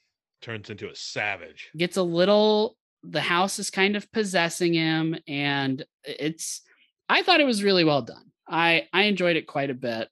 Turns 0.43 0.71
into 0.71 0.89
a 0.89 0.95
savage. 0.95 1.71
gets 1.77 1.97
a 1.97 2.03
little 2.03 2.77
the 3.03 3.21
house 3.21 3.59
is 3.59 3.71
kind 3.71 3.97
of 3.97 4.11
possessing 4.13 4.75
him 4.75 5.17
and 5.27 5.85
it's 6.05 6.63
I 7.09 7.23
thought 7.23 7.41
it 7.41 7.47
was 7.47 7.65
really 7.65 7.85
well 7.85 8.03
done. 8.03 8.31
I 8.49 8.87
I 8.93 9.05
enjoyed 9.05 9.37
it 9.37 9.47
quite 9.47 9.71
a 9.71 9.75
bit. 9.75 10.09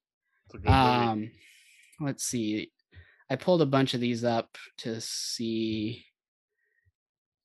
A. 0.67 0.73
Um, 0.73 1.31
let's 2.01 2.25
see. 2.25 2.71
I 3.31 3.37
pulled 3.37 3.63
a 3.63 3.67
bunch 3.67 3.95
of 3.95 4.01
these 4.01 4.25
up 4.25 4.57
to 4.79 5.01
see. 5.01 6.05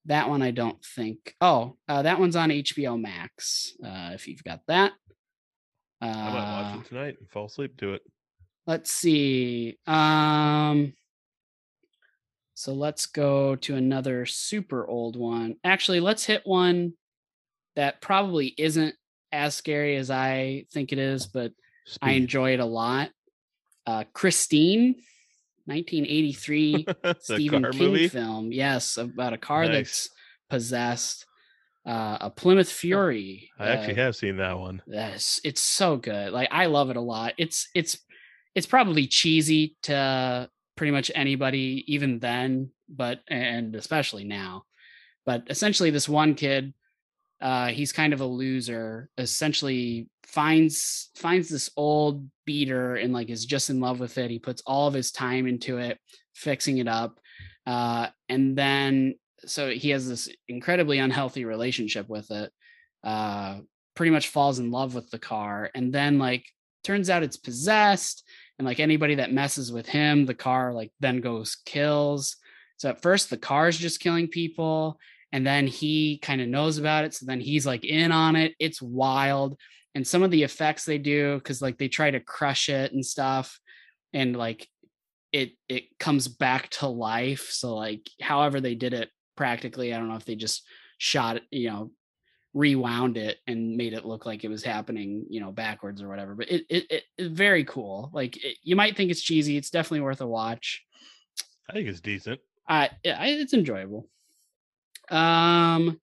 That 0.06 0.30
one 0.30 0.41
I 0.41 0.51
don't 0.51 0.84
think. 0.84 1.35
Oh, 1.39 1.77
uh, 1.88 2.01
that 2.01 2.19
one's 2.19 2.35
on 2.35 2.49
HBO 2.49 2.99
Max. 2.99 3.73
Uh, 3.84 4.11
if 4.14 4.27
you've 4.27 4.43
got 4.43 4.61
that. 4.68 4.93
Uh, 6.01 6.06
I 6.06 6.34
might 6.34 6.61
watch 6.61 6.85
it 6.85 6.88
tonight 6.89 7.18
and 7.19 7.30
fall 7.30 7.45
asleep 7.45 7.77
to 7.77 7.93
it. 7.93 8.01
let's 8.65 8.91
see. 8.91 9.77
Um, 9.85 10.93
so 12.53 12.73
let's 12.73 13.06
go 13.06 13.56
to 13.57 13.76
another 13.76 14.26
super 14.26 14.88
old 14.88 15.15
one. 15.15 15.56
Actually, 15.64 15.99
let's 15.99 16.26
hit 16.26 16.41
one 16.45 16.93
that 17.76 18.01
probably 18.01 18.53
isn't 18.57 18.95
as 19.31 19.56
scary 19.56 19.95
as 19.95 20.10
I 20.10 20.65
think 20.73 20.91
it 20.91 20.97
is, 20.99 21.27
but 21.27 21.51
I 22.01 22.11
enjoy 22.11 22.53
it 22.53 22.60
a 22.60 22.65
lot. 22.65 23.10
Uh, 23.85 24.03
Christine, 24.14 24.95
1983 25.69 26.85
Stephen 27.19 27.71
King 27.71 27.79
movie. 27.79 28.07
film. 28.07 28.51
Yes, 28.51 28.97
about 28.97 29.33
a 29.33 29.37
car 29.37 29.65
Nice. 29.65 29.73
that's 29.73 30.09
possessed. 30.49 31.25
Uh, 31.85 32.17
a 32.21 32.29
Plymouth 32.29 32.69
Fury. 32.71 33.49
I 33.57 33.69
actually 33.69 33.93
uh, 33.93 34.05
have 34.05 34.15
seen 34.15 34.37
that 34.37 34.59
one. 34.59 34.81
Yes, 34.85 35.39
it's 35.43 35.61
so 35.61 35.95
good. 35.97 36.33
Like 36.33 36.49
I 36.51 36.65
love 36.65 36.89
it 36.89 36.97
a 36.97 37.01
lot. 37.01 37.33
It's 37.37 37.69
it's 37.73 37.97
it's 38.53 38.67
probably 38.67 39.07
cheesy 39.07 39.77
to 39.83 40.49
pretty 40.75 40.91
much 40.91 41.09
anybody 41.15 41.83
even 41.87 42.19
then, 42.19 42.71
but 42.89 43.21
and 43.27 43.75
especially 43.75 44.23
now. 44.25 44.65
But 45.25 45.43
essentially 45.49 45.89
this 45.89 46.09
one 46.09 46.35
kid 46.35 46.73
uh 47.41 47.67
he's 47.67 47.93
kind 47.93 48.11
of 48.13 48.19
a 48.21 48.25
loser, 48.25 49.09
essentially 49.17 50.09
finds 50.31 51.10
finds 51.15 51.49
this 51.49 51.72
old 51.76 52.30
beater 52.45 52.95
and 52.95 53.11
like 53.11 53.30
is 53.30 53.45
just 53.45 53.69
in 53.69 53.80
love 53.80 53.99
with 53.99 54.18
it. 54.18 54.30
He 54.30 54.39
puts 54.39 54.61
all 54.65 54.88
of 54.88 54.93
his 54.93 55.11
time 55.11 55.47
into 55.47 55.77
it, 55.77 55.97
fixing 56.35 56.77
it 56.77 56.88
up. 56.88 57.19
Uh 57.65 58.07
and 58.27 58.56
then 58.56 59.15
so 59.45 59.69
he 59.69 59.89
has 59.89 60.07
this 60.07 60.30
incredibly 60.47 60.99
unhealthy 60.99 61.45
relationship 61.45 62.07
with 62.07 62.30
it. 62.31 62.51
Uh 63.03 63.60
pretty 63.95 64.11
much 64.11 64.30
falls 64.30 64.60
in 64.60 64.72
love 64.72 64.93
with 64.93 65.10
the 65.10 65.19
car 65.19 65.69
and 65.73 65.91
then 65.91 66.19
like 66.19 66.45
turns 66.84 67.10
out 67.10 67.23
it's 67.23 67.38
possessed 67.38 68.23
and 68.57 68.65
like 68.65 68.80
anybody 68.80 69.15
that 69.15 69.34
messes 69.34 69.72
with 69.72 69.88
him 69.88 70.26
the 70.26 70.34
car 70.34 70.73
like 70.73 70.91
then 70.99 71.19
goes 71.19 71.57
kills 71.65 72.38
so 72.77 72.89
at 72.89 73.01
first 73.01 73.30
the 73.30 73.38
car's 73.38 73.77
just 73.77 73.99
killing 73.99 74.27
people 74.27 74.97
and 75.34 75.45
then 75.45 75.68
he 75.68 76.18
kind 76.19 76.39
of 76.39 76.47
knows 76.47 76.77
about 76.77 77.03
it 77.03 77.14
so 77.14 77.26
then 77.26 77.41
he's 77.41 77.65
like 77.65 77.84
in 77.84 78.11
on 78.14 78.38
it 78.38 78.53
it's 78.57 78.81
wild 78.81 79.57
and 79.95 80.05
some 80.05 80.23
of 80.23 80.31
the 80.31 80.43
effects 80.43 80.85
they 80.85 80.97
do 80.97 81.35
because 81.35 81.61
like 81.61 81.77
they 81.77 81.87
try 81.87 82.11
to 82.11 82.19
crush 82.19 82.69
it 82.69 82.91
and 82.91 83.05
stuff 83.05 83.59
and 84.13 84.35
like 84.35 84.67
it 85.31 85.51
it 85.67 85.97
comes 85.99 86.27
back 86.27 86.69
to 86.69 86.87
life 86.87 87.49
so 87.51 87.75
like 87.75 88.09
however 88.21 88.59
they 88.59 88.75
did 88.75 88.93
it 88.93 89.09
practically 89.35 89.93
i 89.93 89.97
don't 89.97 90.09
know 90.09 90.15
if 90.15 90.25
they 90.25 90.35
just 90.35 90.67
shot 90.97 91.37
it 91.37 91.43
you 91.51 91.69
know 91.69 91.91
rewound 92.53 93.17
it 93.17 93.37
and 93.47 93.77
made 93.77 93.93
it 93.93 94.05
look 94.05 94.25
like 94.25 94.43
it 94.43 94.49
was 94.49 94.63
happening, 94.63 95.25
you 95.29 95.39
know, 95.39 95.51
backwards 95.51 96.01
or 96.01 96.07
whatever. 96.07 96.35
But 96.35 96.49
it 96.49 96.65
it, 96.69 96.85
it 96.89 97.03
it's 97.17 97.29
very 97.29 97.63
cool. 97.63 98.09
Like 98.13 98.43
it, 98.43 98.57
you 98.63 98.75
might 98.75 98.97
think 98.97 99.11
it's 99.11 99.21
cheesy. 99.21 99.57
It's 99.57 99.69
definitely 99.69 100.01
worth 100.01 100.21
a 100.21 100.27
watch. 100.27 100.83
I 101.69 101.73
think 101.73 101.87
it's 101.87 102.01
decent. 102.01 102.39
I, 102.67 102.89
I 103.05 103.27
it's 103.39 103.53
enjoyable. 103.53 104.07
Um, 105.09 105.99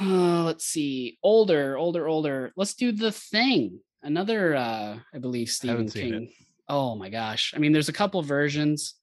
uh, 0.00 0.42
let's 0.44 0.64
see, 0.64 1.18
older, 1.22 1.76
older, 1.76 2.06
older. 2.06 2.52
Let's 2.56 2.74
do 2.74 2.92
the 2.92 3.12
thing. 3.12 3.80
Another, 4.02 4.54
uh, 4.54 4.98
I 5.12 5.18
believe 5.18 5.48
Stephen 5.48 5.86
it. 5.86 5.94
King. 5.94 6.32
Oh 6.68 6.96
my 6.96 7.08
gosh! 7.08 7.52
I 7.54 7.58
mean, 7.58 7.72
there's 7.72 7.88
a 7.88 7.92
couple 7.92 8.22
versions. 8.22 8.94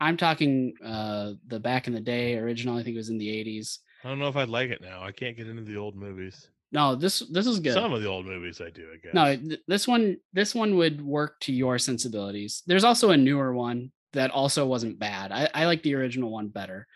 I'm 0.00 0.16
talking 0.16 0.74
uh 0.84 1.32
the 1.46 1.60
back 1.60 1.86
in 1.86 1.92
the 1.92 2.00
day 2.00 2.36
original. 2.38 2.78
I 2.78 2.82
think 2.82 2.94
it 2.94 2.98
was 2.98 3.10
in 3.10 3.18
the 3.18 3.28
80s. 3.28 3.78
I 4.02 4.08
don't 4.08 4.18
know 4.18 4.28
if 4.28 4.36
I'd 4.36 4.48
like 4.48 4.70
it 4.70 4.80
now. 4.80 5.02
I 5.02 5.12
can't 5.12 5.36
get 5.36 5.46
into 5.46 5.62
the 5.62 5.76
old 5.76 5.94
movies. 5.94 6.48
No, 6.72 6.94
this 6.94 7.20
this 7.30 7.46
is 7.46 7.58
good. 7.58 7.74
Some 7.74 7.92
of 7.92 8.00
the 8.00 8.08
old 8.08 8.26
movies 8.26 8.60
I 8.60 8.70
do, 8.70 8.86
I 8.92 8.96
guess. 8.96 9.14
No, 9.14 9.36
th- 9.36 9.60
this 9.66 9.88
one 9.88 10.16
this 10.32 10.54
one 10.54 10.76
would 10.76 11.04
work 11.04 11.40
to 11.40 11.52
your 11.52 11.78
sensibilities. 11.78 12.62
There's 12.66 12.84
also 12.84 13.10
a 13.10 13.16
newer 13.16 13.52
one 13.52 13.90
that 14.12 14.30
also 14.30 14.66
wasn't 14.66 14.98
bad. 14.98 15.32
I, 15.32 15.48
I 15.54 15.66
like 15.66 15.82
the 15.82 15.94
original 15.94 16.30
one 16.30 16.48
better. 16.48 16.86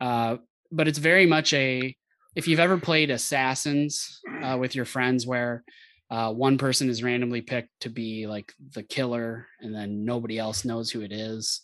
Uh, 0.00 0.38
but 0.72 0.88
it's 0.88 0.98
very 0.98 1.26
much 1.26 1.52
a 1.52 1.94
if 2.34 2.46
you've 2.48 2.60
ever 2.60 2.78
played 2.78 3.10
Assassins 3.10 4.20
uh, 4.42 4.56
with 4.58 4.74
your 4.74 4.84
friends 4.84 5.26
where 5.26 5.64
uh, 6.10 6.32
one 6.32 6.58
person 6.58 6.88
is 6.88 7.02
randomly 7.02 7.40
picked 7.40 7.70
to 7.80 7.88
be 7.88 8.26
like 8.26 8.52
the 8.74 8.82
killer 8.82 9.46
and 9.60 9.74
then 9.74 10.04
nobody 10.04 10.38
else 10.38 10.64
knows 10.64 10.90
who 10.90 11.02
it 11.02 11.12
is. 11.12 11.62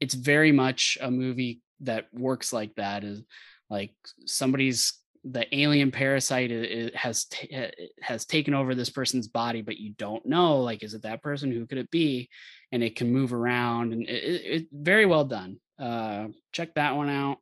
It's 0.00 0.14
very 0.14 0.52
much 0.52 0.98
a 1.00 1.10
movie 1.10 1.60
that 1.80 2.06
works 2.12 2.52
like 2.52 2.74
that 2.76 3.04
is 3.04 3.22
like 3.70 3.92
somebody's 4.26 4.94
the 5.24 5.46
alien 5.56 5.90
parasite 5.90 6.50
i- 6.50 6.54
i- 6.86 6.90
has 6.96 7.26
eh, 7.50 7.70
has 8.00 8.24
taken 8.24 8.54
over 8.54 8.74
this 8.74 8.88
person's 8.90 9.26
body 9.28 9.62
but 9.62 9.76
you 9.78 9.92
don't 9.98 10.24
know 10.24 10.60
like 10.62 10.82
is 10.82 10.94
it 10.94 11.02
that 11.02 11.22
person? 11.22 11.50
Who 11.52 11.66
could 11.66 11.78
it 11.78 11.90
be? 11.90 12.28
And 12.72 12.82
it 12.82 12.96
can 12.96 13.12
move 13.12 13.32
around 13.32 13.92
and 13.92 14.02
it, 14.08 14.24
it, 14.24 14.42
it 14.62 14.66
very 14.72 15.06
well 15.06 15.24
done. 15.24 15.58
Uh 15.78 16.28
check 16.52 16.74
that 16.74 16.96
one 16.96 17.08
out. 17.08 17.38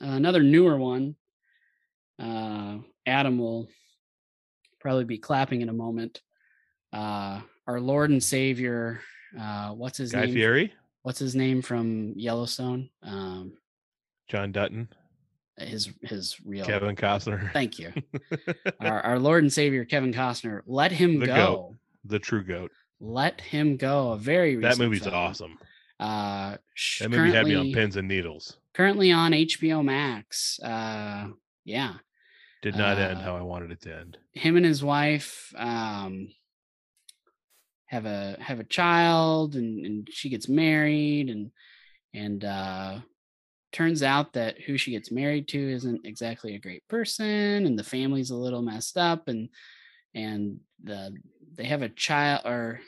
Another 0.00 0.42
newer 0.42 0.76
one 0.76 1.14
uh 2.18 2.78
adam 3.06 3.38
will 3.38 3.68
probably 4.80 5.04
be 5.04 5.18
clapping 5.18 5.60
in 5.60 5.68
a 5.68 5.72
moment 5.72 6.20
uh, 6.92 7.40
our 7.66 7.80
Lord 7.80 8.10
and 8.10 8.22
Savior. 8.22 9.00
Uh, 9.38 9.70
what's 9.72 9.98
his 9.98 10.12
Guy 10.12 10.24
name? 10.24 10.34
Fieri, 10.34 10.72
What's 11.02 11.18
his 11.18 11.34
name 11.34 11.60
from 11.62 12.14
Yellowstone? 12.16 12.88
Um, 13.02 13.52
John 14.28 14.52
Dutton, 14.52 14.88
his 15.58 15.90
his 16.02 16.36
real. 16.46 16.64
Kevin 16.64 16.96
Costner, 16.96 17.52
Thank 17.52 17.78
you. 17.78 17.92
our, 18.80 19.00
our 19.02 19.18
Lord 19.18 19.42
and 19.42 19.52
Savior 19.52 19.84
Kevin 19.84 20.14
Costner. 20.14 20.62
Let 20.66 20.92
him 20.92 21.18
The 21.20 21.26
go. 21.26 21.34
goat. 21.34 21.74
the 22.04 22.18
true 22.18 22.42
goat. 22.44 22.70
Let 23.00 23.40
him 23.40 23.76
go. 23.76 24.12
A 24.12 24.16
very 24.16 24.56
That 24.56 24.78
movie's 24.78 25.02
film. 25.02 25.14
awesome. 25.14 25.58
Uh, 26.00 26.56
That 27.00 27.10
movie 27.10 27.32
had 27.32 27.46
me 27.46 27.54
on 27.54 27.72
pins 27.72 27.96
and 27.96 28.08
needles. 28.08 28.56
Currently 28.74 29.12
on 29.12 29.32
HBO 29.32 29.84
Max. 29.84 30.58
Uh, 30.60 31.28
yeah. 31.64 31.94
Did 32.70 32.76
not 32.78 32.98
end 32.98 33.18
Uh, 33.18 33.22
how 33.22 33.36
I 33.36 33.42
wanted 33.42 33.70
it 33.70 33.80
to 33.82 33.96
end. 33.96 34.18
him 34.32 34.56
and 34.56 34.66
his 34.66 34.82
wife 34.84 35.52
um 35.56 36.28
have 37.86 38.04
a 38.04 38.36
have 38.40 38.60
a 38.60 38.64
child 38.64 39.54
and, 39.56 39.84
and 39.86 40.08
she 40.10 40.28
gets 40.28 40.48
married 40.48 41.30
and 41.30 41.50
and 42.12 42.44
uh 42.44 43.00
turns 43.72 44.02
out 44.02 44.32
that 44.34 44.60
who 44.62 44.76
she 44.78 44.90
gets 44.92 45.10
married 45.10 45.46
to 45.48 45.58
isn't 45.72 46.04
exactly 46.06 46.54
a 46.54 46.58
great 46.58 46.86
person 46.88 47.66
and 47.66 47.78
the 47.78 47.84
family's 47.84 48.30
a 48.30 48.36
little 48.36 48.62
messed 48.62 48.96
up 48.96 49.28
and 49.28 49.48
and 50.14 50.60
the 50.84 51.14
they 51.54 51.64
have 51.64 51.82
a 51.82 51.88
child 51.88 52.42
or 52.44 52.80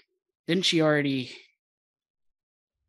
didn't 0.46 0.64
she 0.64 0.80
already 0.82 1.30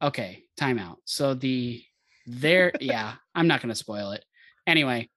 okay 0.02 0.44
timeout. 0.60 0.98
so 1.06 1.34
the 1.34 1.82
there 2.28 2.72
yeah 2.82 3.14
i'm 3.36 3.48
not 3.48 3.62
going 3.62 3.70
to 3.70 3.76
spoil 3.76 4.12
it 4.12 4.24
anyway 4.68 5.08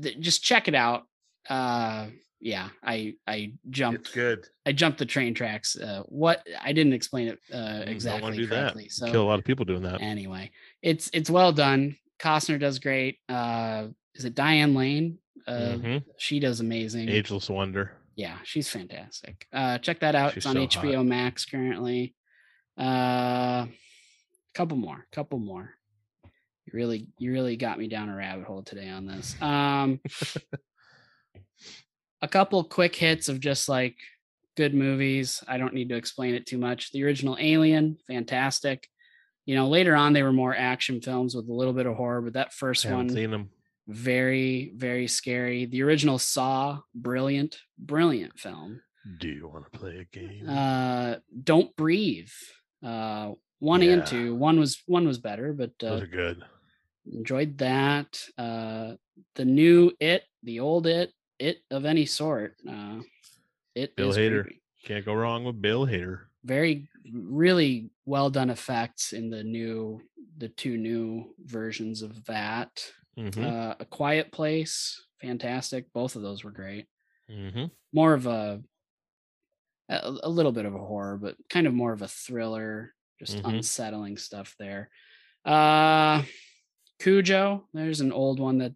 th- 0.00 0.18
just 0.20 0.42
check 0.42 0.68
it 0.68 0.74
out 0.74 1.04
uh 1.48 2.06
yeah 2.40 2.68
i 2.82 3.14
i 3.26 3.52
jumped 3.70 4.00
It's 4.06 4.14
good. 4.14 4.46
i 4.66 4.72
jumped 4.72 4.98
the 4.98 5.06
train 5.06 5.34
tracks 5.34 5.76
uh 5.76 6.02
what 6.06 6.46
i 6.60 6.72
didn't 6.72 6.92
explain 6.92 7.28
it 7.28 7.38
uh 7.52 7.56
Don't 7.56 7.78
want 7.78 7.88
exactly 7.90 8.32
to 8.32 8.36
do 8.38 8.48
correctly 8.48 8.84
that. 8.84 8.92
so 8.92 9.10
Kill 9.10 9.22
a 9.22 9.28
lot 9.30 9.38
of 9.38 9.44
people 9.44 9.64
doing 9.64 9.82
that. 9.82 10.00
anyway 10.00 10.50
it's 10.82 11.10
it's 11.12 11.30
well 11.30 11.52
done 11.52 11.96
costner 12.20 12.58
does 12.58 12.78
great 12.78 13.18
uh 13.28 13.86
is 14.14 14.24
it 14.24 14.34
diane 14.34 14.74
lane 14.74 15.18
uh 15.46 15.52
Mhm. 15.76 16.04
she 16.18 16.38
does 16.40 16.60
amazing 16.60 17.08
Ageless 17.08 17.48
Wonder. 17.50 17.92
yeah 18.16 18.38
she's 18.44 18.68
fantastic 18.68 19.46
uh 19.52 19.78
check 19.78 20.00
that 20.00 20.14
out 20.14 20.30
She's 20.34 20.38
it's 20.38 20.46
on 20.46 20.54
so 20.54 20.60
hot. 20.60 20.70
hbo 20.86 21.06
max 21.06 21.44
currently 21.44 22.14
uh 22.78 23.66
couple 24.54 24.76
more 24.76 25.06
couple 25.12 25.38
more 25.38 25.70
you 26.66 26.72
really 26.74 27.06
you 27.18 27.32
really 27.32 27.56
got 27.56 27.78
me 27.78 27.88
down 27.88 28.08
a 28.08 28.16
rabbit 28.16 28.44
hole 28.44 28.62
today 28.62 28.88
on 28.88 29.06
this 29.06 29.40
um 29.42 30.00
a 32.20 32.28
couple 32.28 32.62
quick 32.64 32.94
hits 32.94 33.28
of 33.28 33.40
just 33.40 33.68
like 33.68 33.96
good 34.56 34.74
movies 34.74 35.42
i 35.48 35.56
don't 35.56 35.74
need 35.74 35.88
to 35.88 35.96
explain 35.96 36.34
it 36.34 36.46
too 36.46 36.58
much 36.58 36.92
the 36.92 37.02
original 37.04 37.36
alien 37.40 37.96
fantastic 38.06 38.88
you 39.46 39.54
know 39.54 39.68
later 39.68 39.94
on 39.94 40.12
they 40.12 40.22
were 40.22 40.32
more 40.32 40.54
action 40.54 41.00
films 41.00 41.34
with 41.34 41.48
a 41.48 41.52
little 41.52 41.72
bit 41.72 41.86
of 41.86 41.96
horror 41.96 42.20
but 42.22 42.34
that 42.34 42.52
first 42.52 42.88
one 42.88 43.08
seen 43.08 43.30
them. 43.30 43.50
very 43.88 44.72
very 44.76 45.08
scary 45.08 45.64
the 45.66 45.82
original 45.82 46.18
saw 46.18 46.78
brilliant 46.94 47.58
brilliant 47.78 48.38
film 48.38 48.80
Do 49.18 49.28
you 49.28 49.48
want 49.48 49.64
to 49.72 49.78
play 49.78 49.98
a 49.98 50.04
game? 50.16 50.48
uh 50.48 51.16
don't 51.42 51.74
breathe 51.76 52.30
uh 52.84 53.32
one 53.58 53.80
Yeah. 53.82 53.92
and 53.92 54.06
two 54.06 54.34
one 54.36 54.58
was 54.60 54.82
one 54.86 55.06
was 55.06 55.18
better 55.18 55.52
but 55.52 55.70
uh, 55.82 55.90
Those 55.90 56.02
are 56.02 56.06
good. 56.06 56.42
Enjoyed 57.06 57.58
that 57.58 58.24
uh 58.38 58.94
the 59.34 59.44
new 59.44 59.92
it 60.00 60.24
the 60.42 60.60
old 60.60 60.86
it 60.86 61.12
it 61.38 61.58
of 61.70 61.84
any 61.84 62.06
sort 62.06 62.56
uh 62.68 63.00
it 63.74 63.96
Bill 63.96 64.12
Hader. 64.12 64.48
creepy. 64.48 64.62
Can't 64.84 65.04
go 65.06 65.14
wrong 65.14 65.44
with 65.44 65.62
Bill 65.62 65.86
Hader. 65.86 66.26
very 66.44 66.88
really 67.12 67.90
well 68.04 68.30
done 68.30 68.50
effects 68.50 69.12
in 69.12 69.30
the 69.30 69.44
new 69.44 70.00
the 70.38 70.48
two 70.48 70.76
new 70.76 71.34
versions 71.38 72.02
of 72.02 72.24
that 72.24 72.84
hmm 73.16 73.32
uh 73.40 73.74
a 73.78 73.84
quiet 73.84 74.32
place 74.32 75.06
fantastic 75.20 75.92
both 75.92 76.16
of 76.16 76.22
those 76.22 76.42
were 76.42 76.50
great 76.50 76.88
hmm 77.28 77.72
more 77.92 78.14
of 78.14 78.26
a 78.26 78.62
a, 79.88 80.18
a 80.24 80.28
little 80.28 80.52
bit 80.52 80.64
of 80.66 80.74
a 80.74 80.78
horror 80.78 81.16
but 81.16 81.36
kind 81.48 81.66
of 81.66 81.74
more 81.74 81.92
of 81.92 82.02
a 82.02 82.08
thriller 82.08 82.94
just 83.18 83.40
Mhm. 83.40 83.44
unsettling 83.44 84.16
stuff 84.16 84.54
there 84.58 84.90
uh 85.44 86.22
cujo 87.02 87.64
there's 87.74 88.00
an 88.00 88.12
old 88.12 88.38
one 88.38 88.58
that 88.58 88.72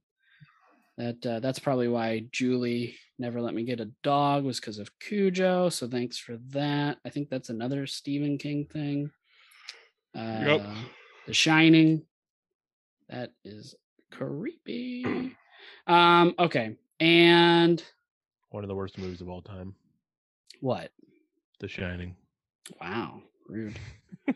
that 0.98 1.24
uh, 1.26 1.40
that's 1.40 1.58
probably 1.58 1.88
why 1.88 2.24
julie 2.32 2.96
never 3.18 3.40
let 3.40 3.54
me 3.54 3.64
get 3.64 3.80
a 3.80 3.90
dog 4.02 4.44
was 4.44 4.58
because 4.58 4.78
of 4.78 4.90
cujo 4.98 5.68
so 5.68 5.86
thanks 5.86 6.18
for 6.18 6.36
that 6.48 6.98
i 7.04 7.08
think 7.10 7.28
that's 7.30 7.50
another 7.50 7.86
stephen 7.86 8.36
king 8.38 8.66
thing 8.66 9.10
uh 10.16 10.42
Yep. 10.44 10.66
the 11.26 11.32
shining 11.34 12.02
that 13.08 13.30
is 13.44 13.74
creepy 14.10 15.04
um 15.86 16.34
okay 16.38 16.76
and 16.98 17.82
One 18.50 18.64
of 18.64 18.68
the 18.68 18.74
worst 18.74 18.98
movies 18.98 19.20
of 19.20 19.28
all 19.28 19.42
time. 19.42 19.74
what 20.60 20.90
The 21.60 21.68
Shining. 21.68 22.16
wow 22.80 23.20
rude 23.48 23.78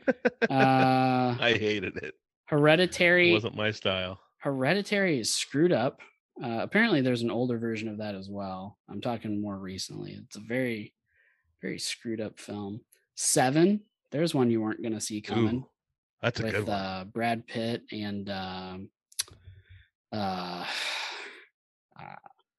uh 0.51 1.35
I 1.41 1.57
hated 1.59 1.97
it. 1.97 2.15
It 2.51 2.55
hereditary 2.55 3.33
wasn't 3.33 3.57
my 3.57 3.71
style. 3.71 4.21
hereditary 4.39 5.21
is 5.21 5.33
screwed 5.35 5.73
up 5.73 6.01
uh 6.43 6.59
apparently 6.63 7.01
there's 7.01 7.23
an 7.23 7.31
older 7.31 7.59
version 7.59 7.89
of 7.89 7.99
that 7.99 8.15
as 8.15 8.29
well 8.31 8.79
i'm 8.89 9.01
talking 9.01 9.41
more 9.41 9.57
recently 9.59 10.13
it's 10.13 10.37
a 10.37 10.41
very 10.41 10.93
very 11.63 11.79
screwed 11.79 12.21
up 12.21 12.39
film 12.41 12.81
seven 13.15 13.81
there's 14.11 14.35
one 14.35 14.51
you 14.51 14.61
weren't 14.61 14.83
going 14.83 14.95
to 14.95 15.01
see 15.01 15.21
coming 15.21 15.57
Ooh, 15.59 15.69
that's 16.23 16.41
a 16.41 16.51
good 16.51 16.67
one. 16.67 16.77
uh 16.77 17.05
brad 17.05 17.47
pitt 17.47 17.83
and 17.93 18.31
um 18.31 18.89
uh, 20.13 20.65
uh 22.01 22.15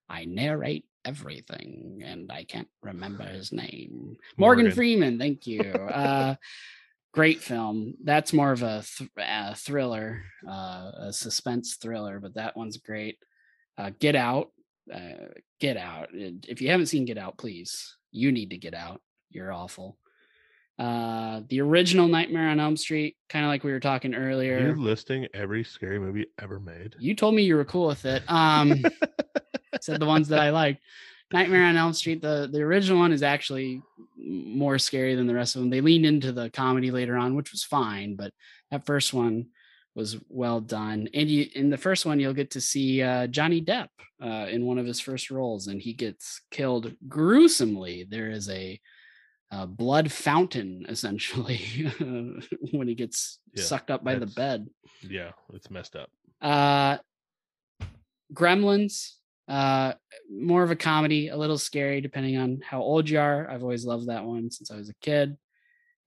i 0.10 0.26
narrate 0.26 0.86
everything 1.04 2.02
and 2.06 2.32
i 2.32 2.44
can't 2.44 2.68
remember 2.84 3.24
his 3.40 3.52
name 3.52 4.16
morgan, 4.38 4.66
Morgan. 4.66 4.72
freeman 4.72 5.18
thank 5.20 5.48
you 5.48 5.62
uh 5.94 6.36
great 7.14 7.42
film 7.42 7.94
that's 8.04 8.32
more 8.34 8.52
of 8.52 8.64
a, 8.64 8.84
th- 8.98 9.10
uh 9.18 9.54
thriller 9.54 10.24
uh 10.48 10.92
a 10.98 11.14
suspense 11.14 11.76
thriller 11.76 12.20
but 12.20 12.36
that 12.36 12.56
one's 12.56 12.78
great 12.78 13.18
uh 13.78 13.92
get 14.00 14.16
out 14.16 14.52
uh 14.94 15.28
get 15.60 15.76
out 15.78 16.08
if 16.14 16.62
you 16.62 16.70
haven't 16.70 16.86
seen 16.86 17.06
get 17.06 17.18
out 17.18 17.38
please 17.38 17.98
you 18.12 18.32
need 18.32 18.52
to 18.52 18.58
get 18.58 18.74
out 18.74 19.02
you're 19.30 19.52
awful 19.52 19.98
uh 20.80 21.42
the 21.50 21.60
original 21.62 22.08
nightmare 22.08 22.50
on 22.50 22.60
elm 22.60 22.78
street 22.78 23.18
kind 23.30 23.44
of 23.46 23.50
like 23.50 23.64
we 23.64 23.72
were 23.72 23.80
talking 23.80 24.16
earlier 24.16 24.60
You're 24.60 24.78
listing 24.78 25.28
every 25.34 25.64
scary 25.64 26.00
movie 26.00 26.28
ever 26.42 26.60
made. 26.60 26.96
you 26.98 27.14
told 27.14 27.36
me 27.36 27.44
you 27.44 27.56
were 27.56 27.66
cool 27.66 27.88
with 27.88 28.06
it. 28.06 28.24
Um, 28.28 28.84
said 29.82 30.00
the 30.00 30.06
ones 30.06 30.28
that 30.30 30.40
I 30.40 30.50
liked. 30.50 30.82
Nightmare 31.34 31.66
on 31.66 31.78
Elm 31.78 31.94
Street, 31.94 32.22
the 32.22 32.49
the 32.52 32.62
original 32.62 32.99
one 32.99 33.14
is 33.14 33.24
actually 33.24 33.82
more 34.18 34.78
scary 34.78 35.16
than 35.16 35.28
the 35.28 35.36
rest 35.36 35.56
of 35.56 35.62
them. 35.62 35.70
They 35.70 35.82
leaned 35.82 36.06
into 36.06 36.32
the 36.32 36.49
comedy 36.49 36.91
later 36.91 37.16
on, 37.16 37.36
which 37.36 37.52
was 37.52 37.64
fine, 37.64 38.16
but 38.16 38.34
that 38.70 38.86
first 38.86 39.14
one 39.14 39.48
was 39.95 40.18
well 40.30 40.60
done. 40.62 41.10
And 41.14 41.30
you 41.30 41.48
in 41.53 41.70
the 41.70 41.78
first 41.78 42.06
one, 42.06 42.20
you'll 42.20 42.34
get 42.34 42.52
to 42.52 42.62
see 42.62 43.02
uh, 43.02 43.28
Johnny 43.28 43.62
Depp 43.62 43.88
uh, 44.22 44.48
in 44.49 44.66
one 44.66 44.78
of 44.78 44.86
his 44.86 44.99
first 44.99 45.32
roles, 45.32 45.68
and 45.68 45.82
he 45.82 45.94
gets 45.94 46.41
killed 46.52 46.94
gruesomely. 47.08 48.06
There 48.10 48.30
is 48.30 48.49
a, 48.49 48.80
a 49.52 49.68
blood 49.68 50.12
fountain 50.12 50.86
essentially 50.90 51.91
when 52.72 52.88
he 52.88 52.95
gets 52.95 53.40
Yeah, 53.53 53.64
sucked 53.64 53.91
up 53.91 54.03
by 54.03 54.16
the 54.16 54.28
bed. 54.28 54.70
Yeah, 55.02 55.32
it's 55.53 55.70
messed 55.70 55.95
up. 55.95 56.10
Uh, 56.41 56.98
Gremlins, 58.34 59.16
uh, 59.52 59.94
more 60.32 60.64
of 60.64 60.72
a 60.72 60.76
comedy, 60.78 61.28
a 61.28 61.36
little 61.36 61.57
scary 61.57 61.99
depending 61.99 62.38
on 62.38 62.61
how 62.65 62.82
old 62.82 63.10
you 63.10 63.19
are. 63.19 63.49
I've 63.52 63.64
always 63.64 63.86
loved 63.86 64.07
that 64.07 64.23
one 64.23 64.49
since 64.49 64.72
I 64.72 64.78
was 64.78 64.90
a 64.90 64.95
kid. 65.02 65.38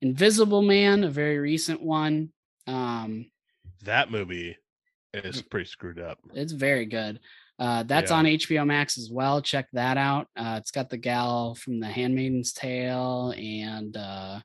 Invisible 0.00 0.62
Man, 0.62 1.04
a 1.04 1.10
very 1.10 1.38
recent 1.38 1.82
one. 1.82 2.30
Um, 2.66 3.30
That 3.82 4.10
movie 4.10 4.56
is 5.12 5.42
pretty 5.42 5.66
screwed 5.68 6.00
up. 6.00 6.18
it's 6.34 6.52
very 6.52 6.86
good. 6.86 7.20
Uh, 7.58 7.82
that's 7.84 8.10
Yeah. 8.10 8.16
on 8.16 8.24
HBO 8.26 8.64
Max 8.66 8.98
as 8.98 9.10
well. 9.10 9.40
Check 9.42 9.68
that 9.74 9.96
out. 9.98 10.28
Uh, 10.34 10.56
it's 10.60 10.70
got 10.70 10.88
the 10.90 10.96
gal 10.96 11.54
from 11.54 11.80
The 11.80 11.86
Handmaid's 11.86 12.52
Tale 12.52 13.32
and 13.36 13.96
uh, 13.96 14.40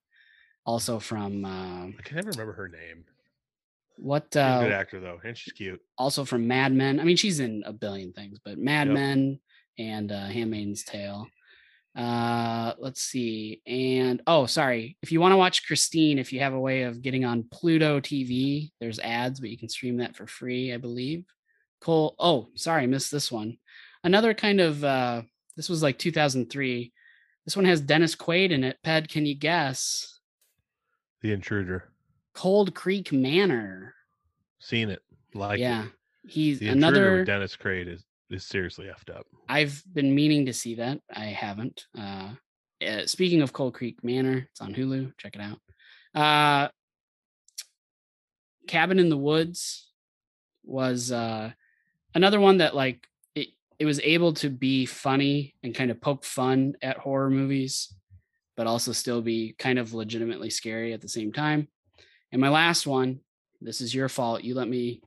also 0.65 0.99
from 0.99 1.45
uh, 1.45 1.85
I 1.87 2.01
can 2.03 2.17
never 2.17 2.29
remember 2.31 2.53
her 2.53 2.67
name. 2.67 3.05
What 4.01 4.23
a 4.35 4.59
good 4.61 4.71
uh, 4.71 4.75
actor 4.75 4.99
though, 4.99 5.19
and 5.23 5.37
she's 5.37 5.53
cute. 5.53 5.81
also 5.97 6.25
from 6.25 6.47
Mad 6.47 6.73
Men. 6.73 6.99
I 6.99 7.03
mean, 7.03 7.17
she's 7.17 7.39
in 7.39 7.63
a 7.65 7.73
billion 7.73 8.13
things, 8.13 8.39
but 8.43 8.57
Mad 8.57 8.87
Yep. 8.87 8.93
Men 8.93 9.39
and 9.77 10.11
uh, 10.11 10.27
Handmaid's 10.27 10.83
Tale. 10.83 11.27
Uh, 11.95 12.73
let's 12.79 13.01
see. 13.01 13.61
And 13.65 14.21
oh, 14.27 14.45
sorry. 14.45 14.97
If 15.01 15.11
you 15.11 15.19
want 15.19 15.33
to 15.33 15.37
watch 15.37 15.65
Christine, 15.65 16.19
if 16.19 16.31
you 16.31 16.39
have 16.39 16.53
a 16.53 16.59
way 16.59 16.83
of 16.83 17.01
getting 17.01 17.25
on 17.25 17.47
Pluto 17.51 17.99
TV, 17.99 18.71
there's 18.79 18.99
ads, 18.99 19.39
but 19.39 19.49
you 19.49 19.57
can 19.57 19.69
stream 19.69 19.97
that 19.97 20.15
for 20.15 20.27
free, 20.27 20.73
I 20.73 20.77
believe. 20.77 21.25
Cole. 21.81 22.15
Oh, 22.19 22.49
sorry, 22.55 22.87
missed 22.87 23.11
this 23.11 23.31
one. 23.31 23.57
Another 24.03 24.33
kind 24.33 24.61
of 24.61 24.83
uh, 24.83 25.21
this 25.55 25.69
was 25.69 25.83
like 25.83 25.97
2003. 25.97 26.93
This 27.45 27.55
one 27.55 27.65
has 27.65 27.81
Dennis 27.81 28.15
Quaid 28.15 28.51
in 28.51 28.63
it. 28.63 28.77
Ped, 28.83 29.09
can 29.09 29.25
you 29.25 29.35
guess? 29.35 30.19
The 31.21 31.33
Intruder. 31.33 31.91
Cold 32.33 32.73
Creek 32.73 33.11
Manor. 33.11 33.93
Seen 34.59 34.89
it. 34.89 35.01
Like 35.33 35.59
yeah, 35.59 35.85
it. 35.85 35.91
he's 36.29 36.59
The 36.59 36.69
another. 36.69 37.23
Dennis 37.23 37.55
Quaid 37.55 37.87
is 37.87 38.03
is 38.29 38.45
seriously 38.45 38.87
effed 38.87 39.15
up. 39.15 39.25
I've 39.47 39.81
been 39.93 40.13
meaning 40.13 40.45
to 40.45 40.53
see 40.53 40.75
that. 40.75 40.99
I 41.13 41.25
haven't. 41.25 41.85
Uh, 41.97 42.29
uh, 42.85 43.05
speaking 43.05 43.41
of 43.41 43.53
Cold 43.53 43.73
Creek 43.73 44.03
Manor, 44.03 44.47
it's 44.51 44.61
on 44.61 44.73
Hulu. 44.73 45.13
Check 45.17 45.35
it 45.35 45.41
out. 45.41 45.59
Uh, 46.15 46.69
Cabin 48.67 48.99
in 48.99 49.09
the 49.09 49.17
Woods 49.17 49.87
was 50.63 51.11
uh, 51.11 51.51
another 52.13 52.39
one 52.39 52.57
that 52.57 52.75
like 52.75 53.07
it. 53.35 53.49
It 53.79 53.85
was 53.85 53.99
able 54.01 54.33
to 54.35 54.49
be 54.49 54.85
funny 54.85 55.55
and 55.63 55.73
kind 55.75 55.91
of 55.91 56.01
poke 56.01 56.23
fun 56.23 56.75
at 56.81 56.97
horror 56.97 57.29
movies, 57.29 57.93
but 58.55 58.67
also 58.67 58.91
still 58.91 59.21
be 59.21 59.55
kind 59.57 59.79
of 59.79 59.93
legitimately 59.93 60.49
scary 60.49 60.93
at 60.93 61.01
the 61.01 61.09
same 61.09 61.31
time. 61.31 61.67
And 62.31 62.41
my 62.41 62.49
last 62.49 62.87
one. 62.87 63.19
This 63.61 63.81
is 63.81 63.93
your 63.93 64.07
fault. 64.07 64.41
You 64.41 64.55
let 64.55 64.69
me. 64.69 65.01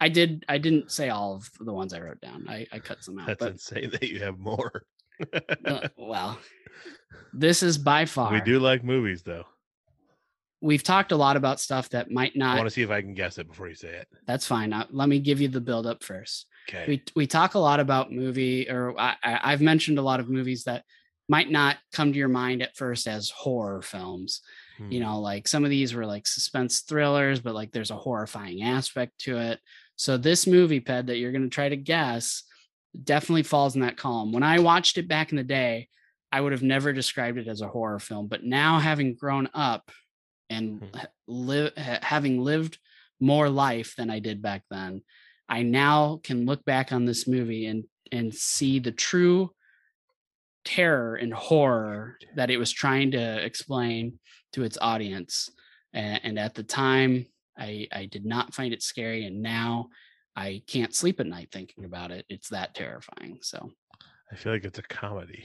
I 0.00 0.08
did. 0.08 0.44
I 0.48 0.58
didn't 0.58 0.90
say 0.90 1.08
all 1.08 1.36
of 1.36 1.48
the 1.60 1.72
ones 1.72 1.94
I 1.94 2.00
wrote 2.00 2.20
down. 2.20 2.46
I, 2.48 2.66
I 2.72 2.80
cut 2.80 3.04
some 3.04 3.16
out. 3.16 3.28
That's 3.28 3.38
but 3.38 3.52
insane 3.52 3.90
that 3.90 4.08
you 4.08 4.18
have 4.24 4.40
more. 4.40 4.84
uh, 5.64 5.86
well, 5.96 6.36
this 7.32 7.62
is 7.62 7.78
by 7.78 8.06
far. 8.06 8.32
we 8.32 8.40
do 8.40 8.58
like 8.58 8.82
movies 8.82 9.22
though. 9.22 9.44
We've 10.60 10.82
talked 10.82 11.12
a 11.12 11.16
lot 11.16 11.36
about 11.36 11.60
stuff 11.60 11.90
that 11.90 12.10
might 12.10 12.32
I 12.34 12.38
not. 12.38 12.56
want 12.56 12.66
to 12.68 12.74
see 12.74 12.82
if 12.82 12.90
I 12.90 13.02
can 13.02 13.14
guess 13.14 13.38
it 13.38 13.46
before 13.48 13.68
you 13.68 13.74
say 13.76 13.90
it. 13.90 14.08
That's 14.26 14.46
fine. 14.46 14.70
Now, 14.70 14.86
let 14.90 15.08
me 15.08 15.20
give 15.20 15.40
you 15.40 15.46
the 15.46 15.60
build 15.60 15.86
up 15.86 16.02
first. 16.02 16.46
Okay. 16.68 16.84
We 16.88 17.02
we 17.14 17.26
talk 17.28 17.54
a 17.54 17.58
lot 17.60 17.78
about 17.78 18.10
movie, 18.10 18.68
or 18.68 18.98
I, 18.98 19.14
I- 19.22 19.40
I've 19.52 19.60
mentioned 19.62 19.98
a 19.98 20.02
lot 20.02 20.18
of 20.18 20.28
movies 20.28 20.64
that 20.64 20.84
might 21.28 21.52
not 21.52 21.76
come 21.92 22.12
to 22.12 22.18
your 22.18 22.26
mind 22.28 22.62
at 22.62 22.74
first 22.76 23.06
as 23.06 23.30
horror 23.30 23.80
films. 23.80 24.40
You 24.88 25.00
Hmm. 25.00 25.06
know, 25.06 25.20
like 25.20 25.48
some 25.48 25.64
of 25.64 25.70
these 25.70 25.94
were 25.94 26.06
like 26.06 26.26
suspense 26.26 26.80
thrillers, 26.80 27.40
but 27.40 27.54
like 27.54 27.72
there's 27.72 27.90
a 27.90 27.96
horrifying 27.96 28.62
aspect 28.62 29.18
to 29.20 29.38
it. 29.38 29.60
So 29.96 30.16
this 30.16 30.46
movie, 30.46 30.80
Ped, 30.80 31.06
that 31.06 31.18
you're 31.18 31.32
going 31.32 31.48
to 31.48 31.54
try 31.54 31.68
to 31.68 31.76
guess, 31.76 32.42
definitely 33.02 33.44
falls 33.44 33.74
in 33.74 33.82
that 33.82 33.96
column. 33.96 34.32
When 34.32 34.42
I 34.42 34.58
watched 34.58 34.98
it 34.98 35.08
back 35.08 35.30
in 35.30 35.36
the 35.36 35.44
day, 35.44 35.88
I 36.30 36.40
would 36.40 36.52
have 36.52 36.62
never 36.62 36.92
described 36.92 37.38
it 37.38 37.48
as 37.48 37.60
a 37.60 37.68
horror 37.68 37.98
film, 37.98 38.26
but 38.26 38.44
now 38.44 38.78
having 38.78 39.14
grown 39.14 39.48
up 39.54 39.90
and 40.50 40.82
Hmm. 40.94 41.00
live 41.26 41.74
having 41.76 42.40
lived 42.40 42.78
more 43.20 43.48
life 43.48 43.94
than 43.96 44.10
I 44.10 44.18
did 44.18 44.42
back 44.42 44.64
then, 44.70 45.02
I 45.48 45.62
now 45.62 46.20
can 46.24 46.46
look 46.46 46.64
back 46.64 46.92
on 46.92 47.04
this 47.04 47.26
movie 47.28 47.66
and 47.66 47.84
and 48.10 48.34
see 48.34 48.78
the 48.78 48.92
true 48.92 49.54
terror 50.64 51.16
and 51.16 51.32
horror 51.32 52.18
that 52.36 52.50
it 52.50 52.58
was 52.58 52.70
trying 52.70 53.10
to 53.12 53.44
explain 53.44 54.18
to 54.52 54.62
its 54.62 54.78
audience. 54.80 55.50
And, 55.92 56.20
and 56.24 56.38
at 56.38 56.54
the 56.54 56.62
time, 56.62 57.26
I 57.58 57.86
I 57.92 58.06
did 58.06 58.24
not 58.24 58.54
find 58.54 58.72
it 58.72 58.82
scary, 58.82 59.26
and 59.26 59.42
now 59.42 59.88
I 60.36 60.62
can't 60.66 60.94
sleep 60.94 61.20
at 61.20 61.26
night 61.26 61.50
thinking 61.52 61.84
about 61.84 62.10
it. 62.10 62.24
It's 62.28 62.48
that 62.48 62.74
terrifying. 62.74 63.38
So 63.42 63.70
I 64.30 64.36
feel 64.36 64.52
like 64.52 64.64
it's 64.64 64.78
a 64.78 64.82
comedy 64.82 65.44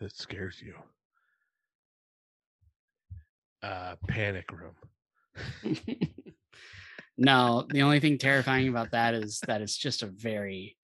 that 0.00 0.16
scares 0.16 0.60
you. 0.60 0.74
Uh, 3.62 3.96
Panic 4.06 4.46
Room. 4.52 4.74
no, 7.18 7.66
the 7.70 7.82
only 7.82 8.00
thing 8.00 8.18
terrifying 8.18 8.68
about 8.68 8.92
that 8.92 9.14
is 9.14 9.40
that 9.46 9.62
it's 9.62 9.76
just 9.76 10.02
a 10.02 10.06
very 10.06 10.76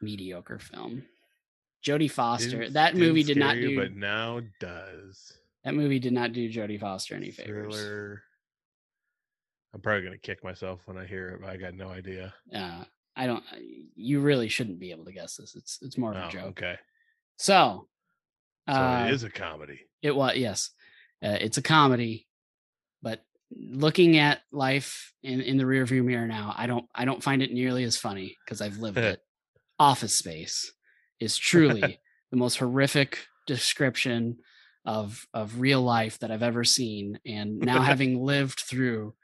mediocre 0.00 0.58
film. 0.58 1.04
Jodie 1.84 2.10
Foster. 2.10 2.58
Didn't- 2.60 2.72
that 2.74 2.94
didn't 2.94 3.06
movie 3.08 3.22
did 3.22 3.36
not 3.36 3.50
scare 3.52 3.60
you, 3.62 3.68
do 3.70 3.76
but 3.76 3.92
now 3.96 4.40
does. 4.58 5.32
that 5.64 5.74
movie 5.74 5.98
did 5.98 6.12
not 6.12 6.32
do 6.32 6.48
Jodie 6.50 6.78
Foster 6.80 7.14
any 7.14 7.30
favors. 7.30 7.74
Thriller. 7.74 8.22
I'm 9.72 9.80
probably 9.80 10.02
gonna 10.02 10.18
kick 10.18 10.42
myself 10.42 10.80
when 10.86 10.98
I 10.98 11.06
hear 11.06 11.30
it. 11.30 11.40
But 11.40 11.50
I 11.50 11.56
got 11.56 11.74
no 11.74 11.88
idea. 11.88 12.34
Uh, 12.54 12.84
I 13.16 13.26
don't. 13.26 13.44
You 13.94 14.20
really 14.20 14.48
shouldn't 14.48 14.78
be 14.80 14.90
able 14.90 15.04
to 15.04 15.12
guess 15.12 15.36
this. 15.36 15.54
It's 15.54 15.78
it's 15.82 15.96
more 15.98 16.10
of 16.10 16.16
a 16.16 16.26
Oh, 16.26 16.30
joke. 16.30 16.44
okay. 16.58 16.76
So, 17.36 17.88
So 18.68 18.74
uh, 18.74 19.06
it 19.08 19.14
is 19.14 19.22
a 19.24 19.30
comedy. 19.30 19.80
It 20.02 20.14
was 20.14 20.36
yes, 20.36 20.70
uh, 21.22 21.38
it's 21.40 21.56
a 21.58 21.62
comedy, 21.62 22.26
but 23.02 23.24
looking 23.52 24.16
at 24.18 24.40
life 24.50 25.12
in 25.22 25.40
in 25.40 25.56
the 25.56 25.64
rearview 25.64 26.04
mirror 26.04 26.26
now, 26.26 26.52
I 26.56 26.66
don't 26.66 26.86
I 26.94 27.04
don't 27.04 27.22
find 27.22 27.40
it 27.42 27.52
nearly 27.52 27.84
as 27.84 27.96
funny 27.96 28.36
because 28.44 28.60
I've 28.60 28.78
lived 28.78 28.98
it. 29.12 29.22
Office 29.78 30.14
Space 30.16 30.72
is 31.20 31.36
truly 31.36 32.00
the 32.30 32.36
most 32.36 32.56
horrific 32.58 33.18
description 33.46 34.38
of 34.84 35.26
of 35.34 35.60
real 35.60 35.82
life 35.82 36.18
that 36.20 36.30
I've 36.30 36.42
ever 36.42 36.64
seen, 36.64 37.18
and 37.26 37.58
now 37.58 37.80
having 37.92 38.22
lived 38.22 38.60
through 38.60 39.14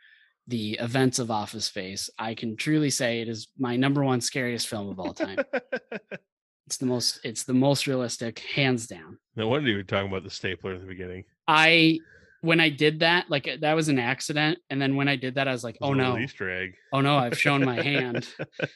the 0.49 0.75
events 0.75 1.19
of 1.19 1.31
Office 1.31 1.65
Space, 1.65 2.09
I 2.19 2.35
can 2.35 2.57
truly 2.57 2.91
say 2.91 3.21
it 3.21 3.29
is 3.29 3.49
my 3.59 3.77
number 3.77 4.05
one 4.05 4.21
scariest 4.21 4.69
film 4.69 4.89
of 4.89 5.01
all 5.01 5.13
time. 5.13 5.39
it's 6.67 6.77
the 6.77 6.87
most 6.87 7.21
it's 7.25 7.45
the 7.45 7.55
most 7.55 7.87
realistic, 7.87 8.39
hands 8.41 8.87
down. 8.87 9.19
no 9.35 9.49
wonder 9.49 9.69
you 9.69 9.77
were 9.77 9.83
talking 9.83 10.09
about 10.09 10.25
the 10.25 10.31
stapler 10.31 10.75
in 10.75 10.81
the 10.81 10.87
beginning. 10.87 11.25
I 11.49 11.99
when 12.43 12.61
I 12.61 12.69
did 12.69 13.01
that, 13.01 13.29
like 13.29 13.49
that 13.61 13.75
was 13.75 13.89
an 13.89 13.99
accident. 13.99 14.59
And 14.71 14.81
then 14.81 14.95
when 14.95 15.09
I 15.09 15.17
did 15.17 15.35
that, 15.35 15.49
I 15.49 15.53
was 15.53 15.65
like, 15.65 15.79
oh 15.81 15.95
no, 15.95 16.17
Easter 16.19 16.51
egg. 16.51 16.75
oh 16.93 17.01
no, 17.01 17.17
I've 17.17 17.39
shown 17.39 17.65
my 17.65 17.81
hand. 17.83 18.29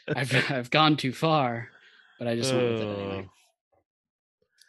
I've 0.09 0.51
I've 0.51 0.71
gone 0.71 0.97
too 0.97 1.13
far. 1.13 1.69
But 2.21 2.29
I 2.29 2.37
just 2.37 2.53
went 2.53 2.71
with 2.71 2.83
it 2.83 2.99
anyway. 2.99 3.29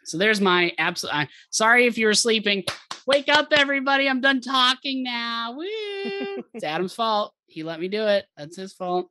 So 0.04 0.16
there's 0.16 0.40
my 0.40 0.72
absolute. 0.78 1.14
I'm 1.14 1.28
sorry 1.50 1.86
if 1.86 1.98
you 1.98 2.06
were 2.06 2.14
sleeping. 2.14 2.64
Wake 3.06 3.28
up, 3.28 3.48
everybody! 3.52 4.08
I'm 4.08 4.22
done 4.22 4.40
talking 4.40 5.02
now. 5.02 5.52
Woo! 5.52 5.64
it's 6.54 6.64
Adam's 6.64 6.94
fault. 6.94 7.34
He 7.46 7.62
let 7.62 7.78
me 7.78 7.88
do 7.88 8.06
it. 8.06 8.24
That's 8.38 8.56
his 8.56 8.72
fault. 8.72 9.10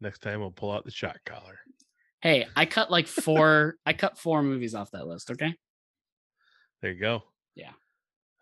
Next 0.00 0.22
time 0.22 0.40
we'll 0.40 0.50
pull 0.50 0.72
out 0.72 0.84
the 0.84 0.90
shot 0.90 1.18
collar. 1.24 1.60
Hey, 2.20 2.48
I 2.56 2.66
cut 2.66 2.90
like 2.90 3.06
four. 3.06 3.76
I 3.86 3.92
cut 3.92 4.18
four 4.18 4.42
movies 4.42 4.74
off 4.74 4.90
that 4.90 5.06
list. 5.06 5.30
Okay. 5.30 5.54
There 6.80 6.90
you 6.90 7.00
go. 7.00 7.22
Yeah. 7.54 7.70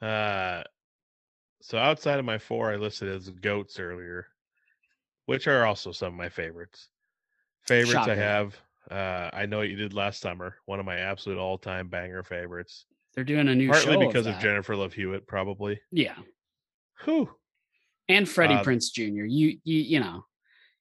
Uh 0.01 0.63
so 1.61 1.77
outside 1.77 2.19
of 2.19 2.25
my 2.25 2.39
four 2.39 2.73
I 2.73 2.77
listed 2.77 3.15
as 3.15 3.29
goats 3.29 3.79
earlier, 3.79 4.29
which 5.27 5.47
are 5.47 5.67
also 5.67 5.93
some 5.93 6.15
of 6.15 6.19
my 6.19 6.31
favorites. 6.31 6.89
Favorites 7.67 8.09
I 8.09 8.15
have 8.15 8.57
uh 8.91 9.31
I 9.33 9.47
know 9.47 9.59
what 9.59 9.69
you 9.69 9.77
did 9.77 9.95
last 9.95 10.21
summer, 10.21 10.57
one 10.67 10.81
of 10.81 10.87
my 10.87 10.97
absolute 10.97 11.39
all-time 11.39 11.89
banger 11.89 12.23
favorites. 12.23 12.87
They're 13.15 13.25
doing 13.25 13.49
a 13.49 13.55
new 13.55 13.69
Partly 13.71 13.93
show 13.95 13.99
because 14.07 14.27
of, 14.27 14.35
of. 14.37 14.41
Jennifer 14.41 14.75
Love 14.77 14.93
Hewitt, 14.93 15.27
probably. 15.27 15.81
Yeah, 15.91 16.17
Who? 17.05 17.29
and 18.09 18.29
Freddie 18.29 18.55
Uh, 18.55 18.63
Prince 18.65 18.91
Jr. 18.91 19.03
You 19.25 19.59
you 19.65 19.79
you 19.79 20.01
know, 20.01 20.25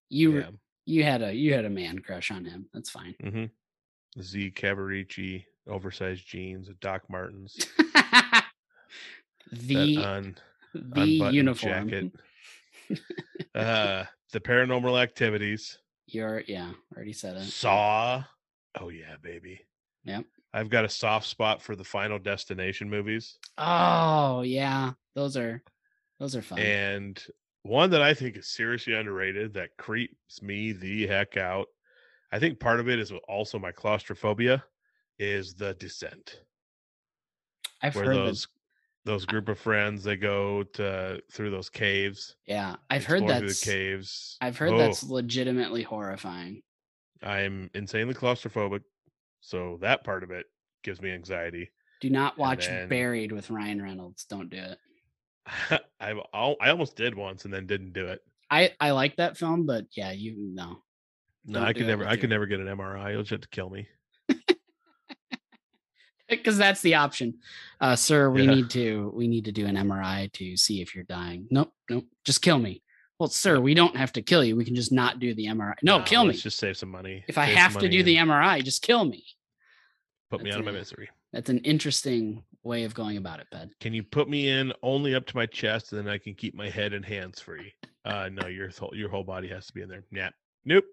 you 0.10 0.40
Yeah. 0.40 0.50
you 0.86 1.04
had 1.04 1.22
a 1.22 1.34
you 1.34 1.54
had 1.54 1.66
a 1.66 1.70
man 1.70 2.00
crush 2.00 2.32
on 2.32 2.46
him. 2.46 2.68
That's 2.74 2.90
fine. 2.90 3.16
Mm-hmm. 3.24 4.22
Z 4.22 4.52
Cavaricci, 4.56 5.46
oversized 5.68 6.28
jeans, 6.28 6.70
Doc 6.82 7.04
Martens, 7.10 7.56
the 9.52 9.98
un, 9.98 10.36
the 10.74 11.30
uniform. 11.32 11.90
jacket. 11.90 12.12
uh 13.56 14.06
the 14.32 14.40
paranormal 14.40 15.02
activities. 15.02 15.78
You're 16.14 16.44
yeah, 16.48 16.72
already 16.95 17.14
said 17.14 17.38
it. 17.38 17.44
Saw. 17.44 18.23
Oh 18.80 18.90
yeah, 18.90 19.15
baby. 19.22 19.61
Yep. 20.06 20.26
I've 20.53 20.69
got 20.69 20.86
a 20.86 20.90
soft 20.90 21.27
spot 21.27 21.61
for 21.61 21.76
the 21.76 21.84
Final 21.84 22.18
Destination 22.18 22.90
movies, 22.90 23.38
Oh 23.57 24.41
yeah, 24.41 24.94
those 25.15 25.38
are 25.38 25.61
those 26.19 26.36
are 26.36 26.41
fun. 26.41 26.60
and 26.60 27.23
one 27.64 27.91
that 27.91 28.02
I 28.02 28.14
think 28.14 28.38
is 28.38 28.48
seriously 28.48 28.94
underrated 28.94 29.53
that 29.53 29.77
creeps 29.77 30.41
me 30.41 30.72
the 30.72 31.06
heck 31.06 31.38
out. 31.38 31.68
I 32.31 32.40
think 32.40 32.60
part 32.60 32.80
of 32.80 32.90
it 32.90 32.99
is 32.99 33.11
also 33.27 33.60
my 33.60 33.72
claustrophobia. 33.72 34.64
Is 35.19 35.53
the 35.53 35.73
Descent, 35.73 36.41
I've 37.81 37.94
where 37.94 38.06
heard 38.06 38.15
those 38.15 38.48
those 39.06 39.26
group 39.26 39.50
of 39.50 39.58
friends 39.58 40.04
they 40.04 40.16
go 40.18 40.64
to 40.64 41.22
through 41.32 41.52
those 41.52 41.70
caves. 41.70 42.36
Yeah, 42.46 42.76
I've 42.90 43.06
heard 43.06 43.28
that 43.28 43.42
the 43.46 43.60
caves. 43.64 44.38
I've 44.42 44.58
heard 44.58 44.74
Oh, 44.74 44.78
that's 44.78 45.04
legitimately 45.04 45.84
horrifying. 45.84 46.62
I'm 47.24 47.70
insanely 47.74 48.14
claustrophobic, 48.14 48.82
so 49.42 49.78
that 49.82 50.04
part 50.04 50.24
of 50.24 50.32
it 50.32 50.46
gives 50.84 51.02
me 51.02 51.12
anxiety. 51.12 51.70
Do 52.02 52.10
not 52.10 52.38
watch 52.38 52.68
then- 52.68 52.88
Buried 52.88 53.32
with 53.32 53.50
Ryan 53.50 53.82
Reynolds. 53.82 54.26
Don't 54.26 54.50
do 54.50 54.58
it. 54.58 54.78
I've 56.00 56.20
I 56.34 56.70
almost 56.70 56.96
did 56.96 57.16
once 57.16 57.46
and 57.46 57.54
then 57.54 57.66
didn't 57.66 57.94
do 57.94 58.08
it. 58.08 58.22
I 58.52 58.74
I 58.80 58.92
like 58.92 59.18
that 59.18 59.38
film, 59.38 59.66
but 59.66 59.86
yeah, 59.96 60.12
you 60.12 60.36
no. 60.38 60.82
No, 61.46 61.60
Don't 61.60 61.68
I 61.68 61.74
could 61.74 61.88
never. 61.88 62.06
I 62.08 62.18
could 62.18 62.30
never 62.30 62.46
get 62.46 62.60
an 62.60 62.68
MRI. 62.68 63.12
You'll 63.12 63.22
just 63.22 63.32
have 63.32 63.42
to 63.42 63.48
kill 63.50 63.70
me. 63.70 63.88
Because 66.30 66.58
that's 66.58 66.82
the 66.82 66.96
option 66.96 67.36
uh 67.82 67.96
sir 67.96 68.30
we 68.30 68.44
Yeah. 68.44 68.52
need 68.56 68.70
to 68.72 69.12
we 69.16 69.28
need 69.28 69.46
to 69.46 69.52
do 69.52 69.66
an 69.66 69.76
mri 69.76 70.32
to 70.34 70.56
see 70.58 70.82
if 70.82 70.94
you're 70.96 71.04
dying 71.06 71.48
nope 71.50 71.74
nope 71.90 72.06
just 72.26 72.42
kill 72.42 72.60
me 72.60 72.82
well 73.20 73.30
sir 73.30 73.60
we 73.60 73.74
don't 73.74 73.96
have 73.96 74.12
to 74.14 74.22
kill 74.22 74.44
you 74.44 74.56
we 74.56 74.66
can 74.66 74.76
just 74.76 74.92
not 74.92 75.20
do 75.20 75.34
the 75.34 75.46
mri 75.48 75.74
no 75.84 76.02
kill 76.04 76.26
me 76.26 76.34
just 76.34 76.58
save 76.58 76.78
some 76.78 76.90
money. 76.90 77.24
if 77.28 77.38
i 77.38 77.46
save 77.46 77.56
some 77.56 77.62
have 77.74 77.78
to 77.82 77.90
do 77.90 78.04
the 78.04 78.16
mri 78.18 78.64
just 78.64 78.82
kill 78.82 79.06
me 79.06 79.24
put 80.30 80.42
me 80.42 80.50
that's 80.50 80.56
out 80.56 80.60
of 80.60 80.66
my 80.66 80.72
misery. 80.72 81.10
That's 81.32 81.50
an 81.50 81.60
interesting 81.60 82.44
way 82.64 82.86
of 82.86 82.96
going 82.96 83.18
about 83.18 83.40
it, 83.40 83.46
Ped. 83.52 83.70
Can 83.80 83.94
you 83.94 84.02
put 84.02 84.28
me 84.28 84.50
in 84.50 84.74
only 84.82 85.14
up 85.14 85.28
to 85.28 85.36
my 85.36 85.46
chest, 85.46 85.94
and 85.94 86.00
then 86.08 86.12
I 86.12 86.18
can 86.18 86.34
keep 86.34 86.56
my 86.56 86.70
head 86.72 86.92
and 86.94 87.06
hands 87.06 87.40
free? 87.40 87.72
Uh, 88.04 88.30
no, 88.34 88.48
your 88.48 88.70
whole 88.72 88.92
your 88.96 89.10
whole 89.10 89.24
body 89.24 89.48
has 89.50 89.68
to 89.68 89.74
be 89.74 89.82
in 89.84 89.90
there. 89.90 90.04
Yep. 90.12 90.34
Nope. 90.66 90.86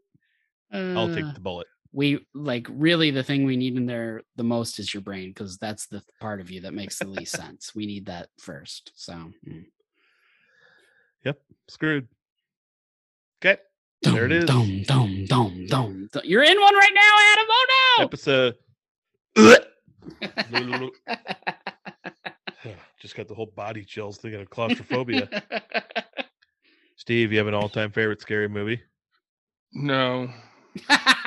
I'll 0.73 1.11
Uh, 1.11 1.15
take 1.15 1.33
the 1.35 1.41
bullet. 1.41 1.67
We 1.97 2.25
like 2.35 2.67
really 2.71 3.11
the 3.11 3.23
thing 3.23 3.45
we 3.45 3.57
need 3.57 3.75
in 3.75 3.87
there 3.87 4.21
the 4.37 4.45
most 4.45 4.79
is 4.79 4.93
your 4.93 5.01
brain 5.01 5.31
because 5.31 5.57
that's 5.57 5.87
the 5.87 6.03
part 6.21 6.43
of 6.43 6.51
you 6.51 6.61
that 6.61 6.75
makes 6.75 6.99
the 6.99 7.09
least 7.09 7.33
sense. 7.37 7.75
We 7.75 7.87
need 7.87 8.05
that 8.07 8.29
first. 8.39 8.93
So 8.95 9.15
mm. 9.49 9.65
Screwed. 11.69 12.07
Okay. 13.45 13.61
There 14.03 14.27
it 14.27 14.29
Dum, 14.29 14.39
is. 14.39 14.47
Dum, 14.47 14.85
dum, 14.85 15.25
dum, 15.27 15.67
dum, 15.67 16.09
dum. 16.13 16.23
You're 16.25 16.45
in 16.45 16.61
one 16.61 16.75
right 16.75 16.93
now, 16.95 17.01
Adam. 17.33 17.47
Oh 17.51 17.97
no! 17.99 18.05
Episode. 18.05 18.55
Just 23.01 23.17
got 23.17 23.29
the 23.29 23.35
whole 23.35 23.53
body 23.57 23.85
chills 23.85 24.19
thinking 24.19 24.41
of 24.41 24.51
claustrophobia. 24.51 25.29
Steve, 26.97 27.33
you 27.33 27.39
have 27.39 27.47
an 27.47 27.55
all-time 27.55 27.91
favorite 27.91 28.21
scary 28.21 28.49
movie? 28.49 28.83
No. 29.73 30.29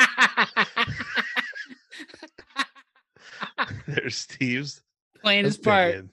There's 3.95 4.17
Steve's. 4.17 4.81
Playing 5.21 5.45
his 5.45 5.57
part. 5.57 5.93
good. 5.93 6.09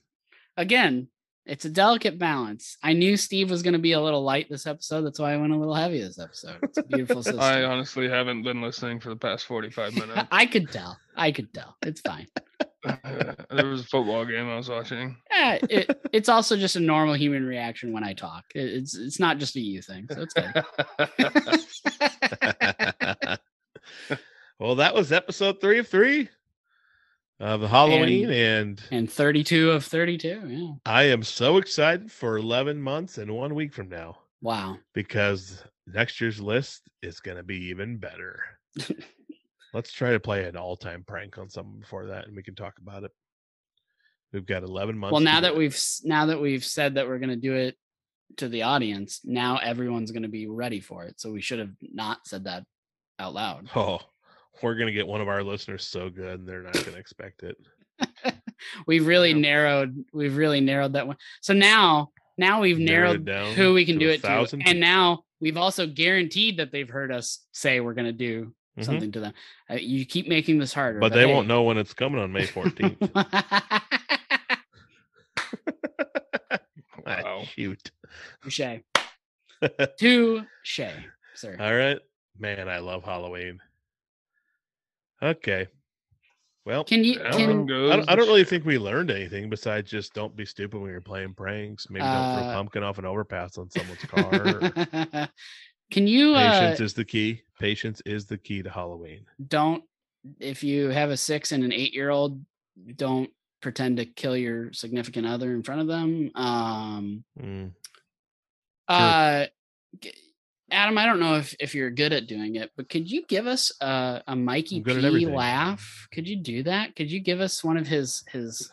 Again, 0.56 1.08
it's 1.44 1.64
a 1.64 1.70
delicate 1.70 2.18
balance. 2.18 2.76
I 2.82 2.92
knew 2.92 3.16
Steve 3.16 3.50
was 3.50 3.62
going 3.62 3.74
to 3.74 3.78
be 3.78 3.92
a 3.92 4.00
little 4.00 4.22
light 4.24 4.48
this 4.50 4.66
episode. 4.66 5.02
That's 5.02 5.18
why 5.20 5.32
I 5.32 5.36
went 5.36 5.52
a 5.52 5.56
little 5.56 5.74
heavy 5.74 6.00
this 6.00 6.18
episode. 6.18 6.58
It's 6.62 6.78
a 6.78 6.82
beautiful 6.82 7.22
system. 7.22 7.40
I 7.40 7.62
honestly 7.64 8.08
haven't 8.08 8.42
been 8.42 8.60
listening 8.62 8.98
for 8.98 9.10
the 9.10 9.16
past 9.16 9.44
45 9.46 9.94
minutes. 9.94 10.22
I 10.32 10.46
could 10.46 10.72
tell. 10.72 10.98
I 11.16 11.30
could 11.30 11.52
tell. 11.54 11.76
It's 11.82 12.00
fine. 12.00 12.26
there 13.50 13.66
was 13.66 13.82
a 13.82 13.84
football 13.86 14.24
game 14.24 14.48
I 14.48 14.56
was 14.56 14.68
watching. 14.68 15.16
Yeah, 15.30 15.58
it, 15.70 16.00
it's 16.12 16.28
also 16.28 16.56
just 16.56 16.74
a 16.76 16.80
normal 16.80 17.14
human 17.14 17.44
reaction 17.46 17.92
when 17.92 18.02
I 18.04 18.12
talk. 18.14 18.44
It- 18.54 18.72
It's 18.72 18.96
it's 18.96 19.20
not 19.20 19.38
just 19.38 19.54
a 19.56 19.60
you 19.60 19.82
thing, 19.82 20.06
so 20.10 20.22
it's 20.22 20.34
good. 20.34 20.52
well, 24.58 24.76
that 24.76 24.94
was 24.94 25.12
episode 25.12 25.60
three 25.60 25.78
of 25.78 25.88
three 25.88 26.28
of 27.40 27.60
Halloween, 27.62 28.30
and, 28.30 28.82
and 28.90 29.10
32 29.10 29.70
of 29.72 29.84
32. 29.84 30.40
Yeah. 30.46 30.72
I 30.86 31.04
am 31.04 31.22
so 31.22 31.58
excited 31.58 32.10
for 32.10 32.38
11 32.38 32.80
months 32.80 33.18
and 33.18 33.30
one 33.34 33.54
week 33.54 33.74
from 33.74 33.88
now 33.88 34.18
Wow. 34.40 34.78
because 34.94 35.62
next 35.86 36.20
year's 36.20 36.40
list 36.40 36.82
is 37.02 37.20
going 37.20 37.36
to 37.36 37.42
be 37.42 37.66
even 37.66 37.98
better. 37.98 38.40
Let's 39.74 39.92
try 39.92 40.12
to 40.12 40.20
play 40.20 40.44
an 40.44 40.56
all 40.56 40.76
time 40.76 41.04
prank 41.06 41.36
on 41.38 41.50
someone 41.50 41.80
before 41.80 42.06
that, 42.06 42.26
and 42.26 42.34
we 42.36 42.42
can 42.42 42.54
talk 42.54 42.78
about 42.78 43.04
it. 43.04 43.10
We've 44.32 44.46
got 44.46 44.62
11 44.62 44.96
months. 44.98 45.12
Well, 45.12 45.20
now 45.20 45.40
that 45.40 45.56
we've 45.56 45.78
now 46.04 46.26
that 46.26 46.40
we've 46.40 46.64
said 46.64 46.94
that 46.94 47.06
we're 47.06 47.18
going 47.18 47.30
to 47.30 47.36
do 47.36 47.54
it 47.54 47.76
to 48.38 48.48
the 48.48 48.62
audience, 48.62 49.20
now 49.24 49.58
everyone's 49.58 50.10
going 50.10 50.22
to 50.22 50.28
be 50.28 50.46
ready 50.46 50.80
for 50.80 51.04
it. 51.04 51.20
So 51.20 51.30
we 51.30 51.40
should 51.42 51.58
have 51.58 51.72
not 51.82 52.26
said 52.26 52.44
that 52.44 52.64
out 53.18 53.34
loud. 53.34 53.68
Oh, 53.76 54.00
we're 54.62 54.74
gonna 54.74 54.92
get 54.92 55.06
one 55.06 55.20
of 55.20 55.28
our 55.28 55.42
listeners 55.42 55.86
so 55.86 56.08
good, 56.10 56.40
and 56.40 56.48
they're 56.48 56.62
not 56.62 56.74
gonna 56.84 56.98
expect 56.98 57.42
it. 57.42 57.56
We've 58.86 59.06
really 59.06 59.32
Wow. 59.34 59.40
narrowed 59.40 60.04
we've 60.12 60.36
really 60.36 60.60
narrowed 60.60 60.94
that 60.94 61.06
one. 61.06 61.16
So 61.40 61.52
now 61.54 62.10
now 62.38 62.60
we've 62.60 62.78
Narrowed 62.78 63.24
narrowed 63.24 63.54
who 63.54 63.72
we 63.74 63.84
can 63.86 63.98
do 63.98 64.08
it 64.10 64.20
to. 64.22 64.58
And 64.66 64.80
now 64.80 65.24
we've 65.40 65.56
also 65.56 65.86
guaranteed 65.86 66.58
that 66.58 66.70
they've 66.72 66.88
heard 66.88 67.10
us 67.12 67.46
say 67.52 67.80
we're 67.80 67.94
going 67.94 68.06
to 68.06 68.12
do 68.12 68.54
Mhm. 68.78 68.84
something 68.84 69.12
to 69.12 69.20
them. 69.20 69.32
Uh, 69.70 69.74
you 69.74 70.04
keep 70.04 70.28
making 70.28 70.58
this 70.58 70.74
harder. 70.74 70.98
But 70.98 71.12
they 71.14 71.24
won't 71.26 71.48
know 71.48 71.62
when 71.62 71.78
it's 71.78 71.94
coming 71.94 72.20
on 72.20 72.32
May 72.32 72.46
14th. 72.46 72.98
Ah, 77.08 77.20
Wow. 77.24 77.42
Shoot. 77.44 77.90
Touche. 78.42 78.80
Touche, 79.98 80.80
sir. 81.34 81.56
All 81.60 81.74
right, 81.74 81.98
man. 82.38 82.68
I 82.68 82.78
love 82.78 83.04
Halloween. 83.04 83.60
Okay. 85.22 85.66
Well, 86.64 86.82
Can 86.82 87.04
you 87.04 87.14
Down 87.20 87.32
can 87.32 87.66
goes 87.66 87.92
I 87.92 87.96
don't, 87.96 88.10
I 88.10 88.16
don't 88.16 88.26
really 88.26 88.42
think 88.44 88.64
we 88.64 88.76
learned 88.76 89.10
anything 89.10 89.48
besides 89.48 89.88
just 89.88 90.12
don't 90.14 90.34
be 90.34 90.44
stupid 90.44 90.80
when 90.80 90.90
you're 90.90 91.00
playing 91.00 91.34
pranks. 91.34 91.88
Maybe 91.88 92.02
don't 92.04 92.34
throw 92.34 92.44
Uh, 92.46 92.50
a 92.50 92.54
pumpkin 92.54 92.82
off 92.82 92.98
an 92.98 93.04
overpass 93.04 93.56
on 93.56 93.70
someone's 93.70 94.02
car. 94.08 94.34
or- 94.34 95.28
can 95.92 96.08
you 96.08 96.34
uh, 96.34 96.50
Patience 96.60 96.80
is 96.80 96.94
the 96.94 97.04
key. 97.04 97.42
Patience 97.60 98.02
is 98.04 98.26
the 98.26 98.36
key 98.36 98.62
to 98.62 98.70
Halloween. 98.70 99.24
don't 99.46 99.84
if 100.40 100.64
you 100.64 100.88
have 100.88 101.10
a 101.10 101.16
six 101.16 101.52
and 101.52 101.62
an 101.62 101.72
eight 101.72 101.94
year 101.94 102.10
old 102.10 102.44
don't 102.96 103.30
pretend 103.62 103.98
to 103.98 104.04
kill 104.04 104.36
your 104.36 104.72
significant 104.72 105.24
other 105.24 105.54
in 105.54 105.62
front 105.62 105.80
of 105.82 105.86
them 105.86 106.32
um 106.34 107.24
Mm. 107.40 107.70
uh 108.88 109.46
g- 110.00 110.12
adam 110.70 110.98
i 110.98 111.06
don't 111.06 111.20
know 111.20 111.36
if 111.36 111.54
if 111.60 111.74
you're 111.74 111.90
good 111.90 112.12
at 112.12 112.26
doing 112.26 112.56
it 112.56 112.70
but 112.76 112.88
could 112.88 113.10
you 113.10 113.24
give 113.26 113.46
us 113.46 113.70
a, 113.80 114.22
a 114.26 114.34
mikey 114.34 114.76
I'm 114.78 114.82
good 114.82 115.04
at 115.04 115.12
p 115.12 115.26
laugh? 115.26 116.08
Could 116.12 116.28
you 116.28 116.36
do 116.36 116.62
that? 116.64 116.96
Could 116.96 117.10
you 117.10 117.20
give 117.20 117.40
us 117.40 117.62
one 117.62 117.76
of 117.76 117.86
his 117.86 118.24
his 118.32 118.72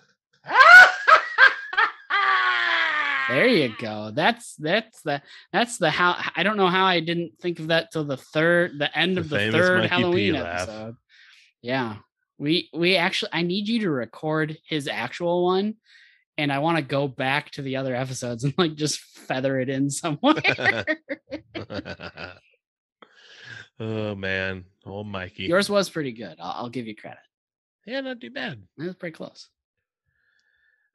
there 3.30 3.48
you 3.48 3.74
go. 3.80 4.12
That's 4.14 4.56
that's 4.56 5.02
the 5.02 5.22
that's 5.54 5.78
the 5.78 5.90
how 5.90 6.18
i 6.36 6.44
don't 6.44 6.58
know 6.58 6.68
how 6.68 6.86
i 6.86 7.00
didn't 7.00 7.40
think 7.40 7.60
of 7.60 7.68
that 7.68 7.92
till 7.92 8.04
the 8.04 8.18
third 8.18 8.78
the 8.80 8.96
end 8.98 9.16
The 9.18 9.22
of 9.22 9.30
the 9.30 9.52
third 9.52 9.78
Mikey 9.82 9.88
halloween 9.88 10.34
laugh. 10.34 10.64
episode. 10.64 10.96
Yeah. 11.62 11.96
We 12.38 12.70
we 12.74 12.98
actually 12.98 13.30
i 13.34 13.42
need 13.44 13.68
you 13.70 13.80
to 13.82 13.90
record 13.90 14.58
his 14.68 14.88
actual 14.88 15.46
one 15.46 15.76
and 16.38 16.52
i 16.52 16.60
want 16.60 16.78
to 16.78 16.84
go 16.84 17.08
back 17.08 17.52
to 17.52 17.62
the 17.62 17.76
other 17.76 17.96
episodes 17.96 18.44
and 18.44 18.54
like 18.58 18.76
just 18.76 19.00
feather 19.00 19.60
it 19.60 19.70
in 19.70 19.90
somewhere 19.90 20.86
oh 23.80 24.16
man, 24.16 24.66
oh 24.86 25.04
Mikey. 25.04 25.44
yours 25.44 25.70
was 25.70 25.90
pretty 25.90 26.12
good 26.12 26.36
I'll, 26.40 26.64
I'll 26.64 26.70
give 26.70 26.88
you 26.88 26.96
credit 26.96 27.20
yeah, 27.86 28.00
not 28.02 28.22
too 28.22 28.32
bad. 28.32 28.62
it 28.78 28.84
was 28.84 28.96
pretty 28.96 29.16
close 29.16 29.50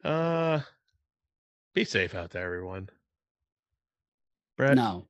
Uh, 0.05 0.60
be 1.74 1.85
safe 1.85 2.15
out 2.15 2.31
there, 2.31 2.44
everyone. 2.44 2.89
Brett, 4.56 4.77
no 4.77 5.06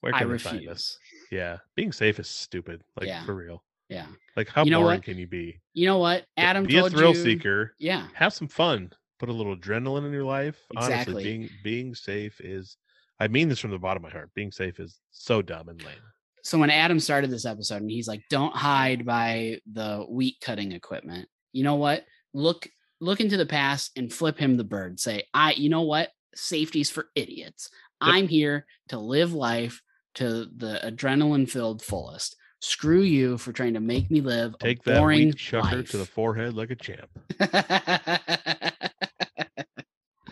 where 0.00 0.14
i 0.14 0.20
can 0.20 0.30
they 0.30 0.38
find 0.38 0.66
us? 0.68 0.98
Yeah, 1.30 1.58
being 1.76 1.92
safe 1.92 2.18
is 2.18 2.28
stupid. 2.28 2.82
Like 2.96 3.06
Yeah. 3.08 3.22
for 3.24 3.34
real. 3.34 3.62
Yeah 3.90 4.06
Like 4.36 4.48
how 4.48 4.64
You 4.64 4.70
know 4.70 4.80
boring 4.80 4.98
what? 4.98 5.04
can 5.04 5.18
you 5.18 5.26
be? 5.26 5.60
you 5.74 5.86
know 5.86 5.98
what 5.98 6.24
adam 6.38 6.64
be 6.64 6.78
a 6.78 6.88
thrill 6.88 7.14
you 7.14 7.22
seeker. 7.22 7.74
yeah 7.78 8.06
Have 8.14 8.32
some 8.32 8.48
fun. 8.48 8.90
Put 9.18 9.28
a 9.28 9.32
little 9.32 9.54
adrenaline 9.54 10.06
in 10.06 10.12
your 10.12 10.24
life. 10.24 10.58
Exactly. 10.74 10.94
Honestly, 11.14 11.24
being 11.24 11.50
being 11.62 11.94
safe 11.94 12.40
is. 12.40 12.76
I 13.18 13.28
mean 13.28 13.50
this 13.50 13.58
from 13.58 13.70
the 13.70 13.78
bottom 13.78 14.02
of 14.02 14.10
my 14.10 14.16
heart. 14.18 14.30
Being 14.34 14.50
safe 14.50 14.80
is 14.80 14.98
so 15.10 15.42
dumb 15.42 15.68
and 15.68 15.82
lame. 15.84 15.94
so 16.42 16.58
when 16.58 16.70
Adam 16.70 16.98
started 16.98 17.30
this 17.30 17.44
episode 17.44 17.82
and 17.82 17.90
he's 17.90 18.08
like, 18.08 18.22
"Don't 18.30 18.56
hide 18.56 19.04
by 19.04 19.58
the 19.70 20.06
wheat 20.08 20.36
cutting 20.40 20.72
equipment." 20.72 21.28
You 21.52 21.64
know 21.64 21.74
what? 21.74 22.06
Look 22.32 22.66
look 23.00 23.20
into 23.20 23.36
the 23.36 23.44
past 23.44 23.90
and 23.96 24.10
flip 24.10 24.38
him 24.38 24.56
the 24.56 24.64
bird. 24.64 24.98
Say, 24.98 25.24
"I, 25.34 25.52
you 25.52 25.68
know 25.68 25.82
what? 25.82 26.08
Safety's 26.34 26.88
for 26.88 27.08
idiots. 27.14 27.68
Yep. 28.02 28.14
I'm 28.14 28.28
here 28.28 28.64
to 28.88 28.98
live 28.98 29.34
life 29.34 29.82
to 30.14 30.46
the 30.56 30.80
adrenaline 30.82 31.46
filled 31.50 31.82
fullest. 31.82 32.36
Screw 32.60 33.02
you 33.02 33.38
for 33.38 33.52
trying 33.52 33.74
to 33.74 33.80
make 33.80 34.10
me 34.10 34.20
live 34.20 34.54
Take 34.58 34.80
a 34.80 34.82
that 34.90 34.98
boring 35.00 35.26
weak 35.28 35.36
chucker 35.36 35.76
life." 35.78 35.90
to 35.90 35.96
the 35.96 36.04
forehead 36.06 36.54
like 36.54 36.70
a 36.70 36.76
champ. 36.76 37.08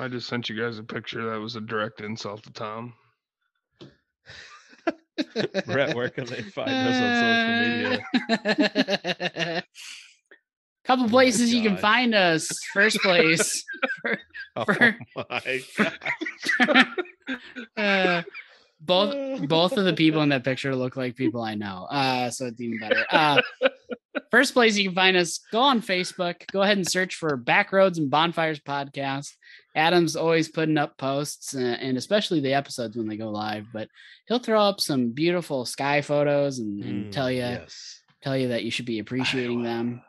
I 0.01 0.07
just 0.09 0.29
sent 0.29 0.49
you 0.49 0.57
guys 0.61 0.79
a 0.79 0.83
picture 0.85 1.29
that 1.31 1.41
was 1.41 1.57
a 1.57 1.61
direct 1.61 2.01
insult 2.01 2.43
to 2.45 2.53
Tom. 2.53 2.95
Brett, 5.67 5.97
where 5.97 6.09
can 6.11 6.27
they 6.27 6.43
find 6.43 6.71
us 6.71 7.01
on 7.01 7.15
social 7.17 7.55
media? 7.55 7.99
Couple 10.85 11.07
Oh 11.07 11.09
places 11.09 11.53
you 11.53 11.61
can 11.63 11.77
find 11.77 12.15
us. 12.15 12.49
First 12.73 12.99
place, 13.01 13.65
Oh 14.57 14.65
For- 14.65 14.97
my 15.17 15.61
god. 15.77 15.99
uh, 17.77 18.23
both 18.81 19.15
both 19.49 19.77
of 19.77 19.85
the 19.85 19.93
people 19.93 20.23
in 20.23 20.29
that 20.31 20.45
picture 20.51 20.75
look 20.75 20.97
like 20.97 21.17
people 21.17 21.43
I 21.43 21.55
know. 21.55 21.87
Uh, 21.91 22.31
so 22.31 22.47
it's 22.47 22.61
even 22.61 22.79
better. 22.79 23.05
Uh, 23.11 23.41
first 24.31 24.53
place 24.55 24.77
you 24.77 24.85
can 24.85 24.95
find 24.95 25.17
us, 25.17 25.41
go 25.53 25.61
on 25.61 25.81
Facebook. 25.81 26.49
Go 26.53 26.63
ahead 26.63 26.77
and 26.77 26.87
search 26.87 27.15
for 27.17 27.37
Backroads 27.37 27.99
and 27.99 28.11
Bonfires 28.11 28.61
podcast. 28.61 29.33
Adam's 29.75 30.17
always 30.17 30.49
putting 30.49 30.77
up 30.79 30.97
posts, 30.99 31.55
uh, 31.55 31.59
and 31.59 31.97
especially 31.97 32.41
the 32.41 32.55
episodes 32.55 32.97
when 32.97 33.07
they 33.09 33.17
go 33.17 33.31
live. 33.31 33.67
But 33.73 33.89
he'll 34.27 34.39
throw 34.41 34.61
up 34.61 34.81
some 34.81 35.11
beautiful 35.11 35.65
sky 35.65 36.01
photos 36.01 36.59
and, 36.59 36.83
and 36.83 37.05
Mm, 37.07 37.11
tell 37.13 37.31
you 37.31 37.39
Yes. 37.39 38.03
tell 38.23 38.37
you 38.37 38.49
that 38.49 38.65
you 38.65 38.71
should 38.71 38.87
be 38.87 38.99
appreciating 38.99 39.63
them. 39.63 40.03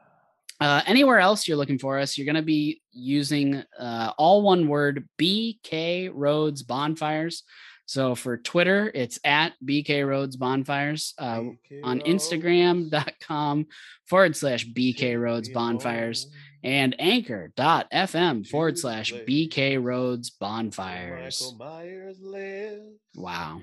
Uh, 0.61 0.81
anywhere 0.87 1.19
else 1.19 1.47
you're 1.47 1.55
looking 1.55 1.79
for 1.79 1.99
us, 1.99 2.17
you're 2.17 2.25
going 2.25 2.35
to 2.35 2.41
be 2.41 2.81
using 2.91 3.63
uh, 3.79 4.11
all 4.17 4.41
one 4.41 4.67
word 4.67 5.07
BK 5.17 6.09
Roads 6.13 6.63
Bonfires. 6.63 7.43
So 7.89 8.13
for 8.13 8.37
Twitter, 8.37 8.91
it's 8.93 9.17
at 9.23 9.53
BK 9.65 10.07
Roads 10.07 10.35
Bonfires. 10.35 11.15
Uh, 11.17 11.41
on 11.83 12.01
Instagram.com 12.01 13.65
forward 14.05 14.35
slash 14.35 14.67
BK 14.67 15.19
Roads 15.19 15.49
Bonfires 15.49 16.27
and 16.63 16.95
anchor.fm 16.99 18.45
forward 18.45 18.77
slash 18.77 19.11
BK 19.11 19.81
Roads 19.83 20.29
Bonfires. 20.29 21.41
Michael 21.57 21.65
Myers. 21.65 22.79
Wow. 23.15 23.61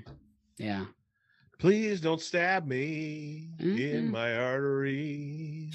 Yeah. 0.59 0.87
Please 1.61 2.01
don't 2.01 2.21
stab 2.21 2.67
me 2.67 3.51
Mhm. 3.61 3.79
in 3.79 4.11
my 4.11 4.37
arteries. 4.39 5.73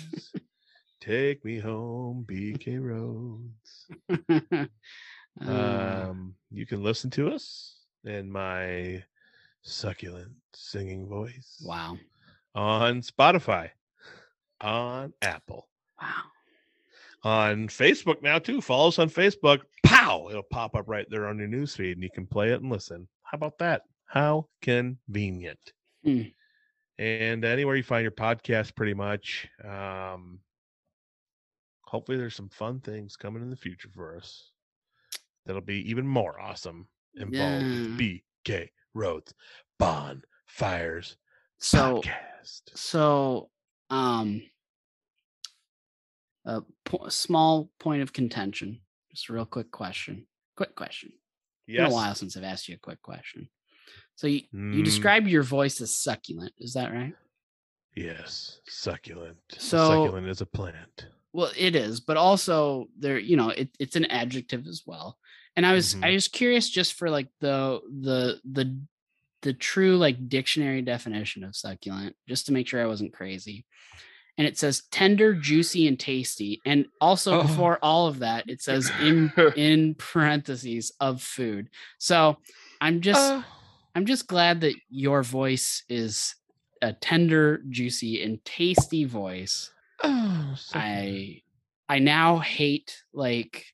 Take 0.99 1.45
me 1.45 1.57
home, 1.59 2.25
BK 2.27 2.79
Roads. 2.81 4.67
Uh, 5.39 6.07
Um, 6.09 6.35
you 6.51 6.65
can 6.65 6.83
listen 6.83 7.09
to 7.11 7.29
us 7.29 7.77
in 8.05 8.31
my 8.31 9.03
succulent 9.61 10.31
singing 10.53 11.07
voice 11.07 11.61
wow. 11.65 11.97
on 12.55 13.01
Spotify, 13.01 13.69
on 14.59 15.13
Apple, 15.21 15.67
Wow. 16.01 16.23
on 17.23 17.67
Facebook 17.67 18.21
now 18.21 18.39
too. 18.39 18.61
Follow 18.61 18.87
us 18.89 18.99
on 18.99 19.09
Facebook. 19.09 19.61
Pow! 19.83 20.27
It'll 20.29 20.43
pop 20.43 20.75
up 20.75 20.87
right 20.87 21.05
there 21.09 21.27
on 21.27 21.37
your 21.37 21.47
newsfeed, 21.47 21.93
and 21.93 22.03
you 22.03 22.09
can 22.13 22.25
play 22.25 22.51
it 22.51 22.61
and 22.61 22.71
listen. 22.71 23.07
How 23.23 23.35
about 23.35 23.57
that? 23.59 23.83
How 24.05 24.47
convenient. 24.61 25.73
Hmm. 26.03 26.21
And 26.97 27.45
anywhere 27.45 27.75
you 27.75 27.83
find 27.83 28.03
your 28.03 28.11
podcast, 28.11 28.75
pretty 28.75 28.93
much. 28.93 29.47
Um, 29.63 30.39
hopefully, 31.85 32.17
there's 32.17 32.35
some 32.35 32.49
fun 32.49 32.79
things 32.79 33.15
coming 33.15 33.41
in 33.41 33.49
the 33.49 33.55
future 33.55 33.89
for 33.93 34.15
us. 34.15 34.51
That'll 35.45 35.61
be 35.61 35.89
even 35.89 36.05
more 36.05 36.39
awesome. 36.39 36.87
Involved 37.15 37.65
with 37.65 37.97
BK 38.45 38.69
Roads 38.93 39.33
Bonfires 39.79 41.15
So 41.59 42.01
podcast. 42.01 42.61
so 42.75 43.49
um 43.89 44.41
a 46.45 46.61
po- 46.85 47.09
small 47.09 47.69
point 47.79 48.01
of 48.01 48.13
contention. 48.13 48.81
Just 49.11 49.29
a 49.29 49.33
real 49.33 49.45
quick 49.45 49.71
question. 49.71 50.25
Quick 50.55 50.75
question. 50.75 51.11
It's 51.67 51.77
been 51.77 51.85
a 51.85 51.93
while 51.93 52.15
since 52.15 52.35
I've 52.35 52.43
asked 52.43 52.67
you 52.67 52.75
a 52.75 52.79
quick 52.79 53.01
question. 53.01 53.47
So 54.15 54.27
you, 54.27 54.41
you 54.51 54.59
Mm. 54.81 54.85
described 54.85 55.27
your 55.27 55.43
voice 55.43 55.79
as 55.81 55.95
succulent, 55.95 56.53
is 56.57 56.73
that 56.73 56.91
right? 56.91 57.13
Yes. 57.95 58.59
Succulent. 58.67 59.37
So- 59.57 59.87
succulent 60.05 60.27
is 60.27 60.41
a 60.41 60.45
plant. 60.45 61.07
Well, 61.33 61.51
it 61.57 61.75
is, 61.75 61.99
but 62.01 62.17
also 62.17 62.87
there, 62.97 63.17
you 63.19 63.37
know, 63.37 63.49
it, 63.49 63.69
it's 63.79 63.95
an 63.95 64.05
adjective 64.05 64.67
as 64.67 64.83
well. 64.85 65.17
And 65.55 65.65
I 65.65 65.73
was 65.73 65.95
I 66.03 66.11
Mhm. 66.11 66.13
was 66.13 66.27
curious 66.27 66.69
just 66.69 66.93
for 66.93 67.09
like 67.09 67.27
the 67.39 67.81
the 68.01 68.39
the 68.49 68.79
the 69.41 69.53
true 69.53 69.97
like 69.97 70.29
dictionary 70.29 70.81
definition 70.81 71.43
of 71.43 71.55
succulent, 71.55 72.15
just 72.27 72.45
to 72.45 72.53
make 72.53 72.67
sure 72.67 72.81
I 72.81 72.85
wasn't 72.87 73.13
crazy. 73.13 73.65
And 74.37 74.47
it 74.47 74.57
says 74.57 74.83
tender, 74.91 75.33
juicy, 75.35 75.87
and 75.87 75.99
tasty. 75.99 76.61
And 76.65 76.87
also 77.01 77.35
Oh. 77.35 77.41
before 77.43 77.79
all 77.83 78.07
of 78.07 78.19
that, 78.19 78.49
it 78.49 78.61
says 78.61 78.91
in 78.97 79.33
in 79.55 79.95
parentheses 79.95 80.91
of 80.99 81.21
food. 81.21 81.69
So 81.99 82.37
I'm 82.79 83.01
just 83.01 83.31
Uh, 83.33 83.43
I'm 83.95 84.05
just 84.05 84.27
glad 84.27 84.61
that 84.61 84.75
your 84.89 85.21
voice 85.23 85.83
is 85.89 86.35
a 86.81 86.93
tender, 86.93 87.61
juicy, 87.69 88.23
and 88.23 88.43
tasty 88.45 89.03
voice. 89.03 89.71
oh, 90.03 90.55
succulent. 90.57 90.83
I 90.83 91.41
I 91.89 91.99
now 91.99 92.39
hate 92.39 93.03
like 93.13 93.65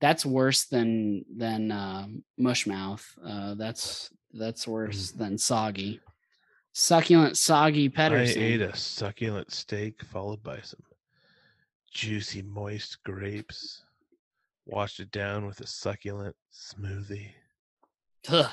that's 0.00 0.24
worse 0.24 0.64
than 0.64 1.24
than 1.36 1.70
uh, 1.70 2.06
mushmouth. 2.38 3.04
Uh, 3.24 3.54
that's 3.54 4.10
that's 4.32 4.66
worse 4.66 5.10
than 5.10 5.36
soggy. 5.38 6.00
Succulent, 6.72 7.36
soggy 7.36 7.86
I 7.86 7.88
Pedersen. 7.88 8.42
ate 8.42 8.62
a 8.62 8.76
succulent 8.76 9.52
steak 9.52 10.02
followed 10.04 10.42
by 10.42 10.60
some 10.62 10.80
juicy, 11.92 12.42
moist 12.42 13.02
grapes. 13.04 13.82
Washed 14.66 15.00
it 15.00 15.10
down 15.10 15.46
with 15.46 15.60
a 15.60 15.66
succulent 15.66 16.36
smoothie. 16.54 17.30
Ugh. 18.28 18.50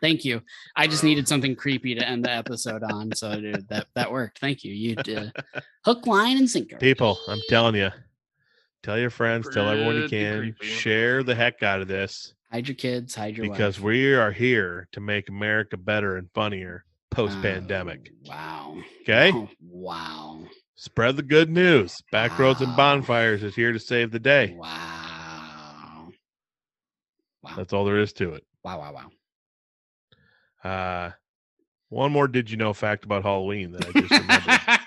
Thank 0.00 0.24
you. 0.24 0.40
I 0.76 0.86
just 0.86 1.04
needed 1.04 1.26
something 1.28 1.56
creepy 1.56 1.94
to 1.96 2.08
end 2.08 2.24
the 2.24 2.30
episode 2.30 2.82
on, 2.84 3.12
so 3.14 3.38
dude, 3.38 3.68
that 3.68 3.88
that 3.94 4.10
worked. 4.10 4.38
Thank 4.38 4.64
you. 4.64 4.72
You 4.72 4.94
did 4.96 5.32
hook, 5.84 6.06
line, 6.06 6.38
and 6.38 6.48
sinker. 6.48 6.76
People, 6.76 7.18
I'm 7.28 7.40
telling 7.48 7.74
you, 7.74 7.90
tell 8.82 8.98
your 8.98 9.10
friends, 9.10 9.48
tell 9.48 9.68
everyone 9.68 9.96
you 9.96 10.08
can, 10.08 10.38
creepy. 10.38 10.66
share 10.66 11.22
the 11.22 11.34
heck 11.34 11.62
out 11.62 11.80
of 11.80 11.88
this 11.88 12.34
Hide 12.52 12.68
your 12.68 12.74
kids. 12.74 13.14
Hide 13.14 13.38
your 13.38 13.48
because 13.48 13.80
wife. 13.80 13.84
we 13.84 14.12
are 14.12 14.30
here 14.30 14.86
to 14.92 15.00
make 15.00 15.30
America 15.30 15.78
better 15.78 16.18
and 16.18 16.28
funnier 16.34 16.84
post 17.10 17.40
pandemic. 17.40 18.12
Oh, 18.26 18.28
wow. 18.28 18.76
Okay? 19.00 19.32
Oh, 19.32 19.48
wow. 19.58 20.44
Spread 20.74 21.16
the 21.16 21.22
good 21.22 21.48
news. 21.48 22.02
Backroads 22.12 22.60
and 22.60 22.76
bonfires 22.76 23.42
is 23.42 23.54
here 23.54 23.72
to 23.72 23.78
save 23.78 24.10
the 24.10 24.18
day. 24.18 24.54
Wow. 24.54 26.10
Wow. 27.42 27.52
That's 27.56 27.72
all 27.72 27.86
there 27.86 27.98
is 27.98 28.12
to 28.14 28.34
it. 28.34 28.44
Wow. 28.62 28.80
Wow. 28.80 29.08
Wow. 30.62 30.70
Uh, 30.70 31.10
one 31.88 32.12
more 32.12 32.28
did 32.28 32.50
you 32.50 32.58
know 32.58 32.74
fact 32.74 33.06
about 33.06 33.22
Halloween 33.22 33.72
that 33.72 33.88
I 33.88 33.92
just 33.98 34.10
remembered. 34.20 34.80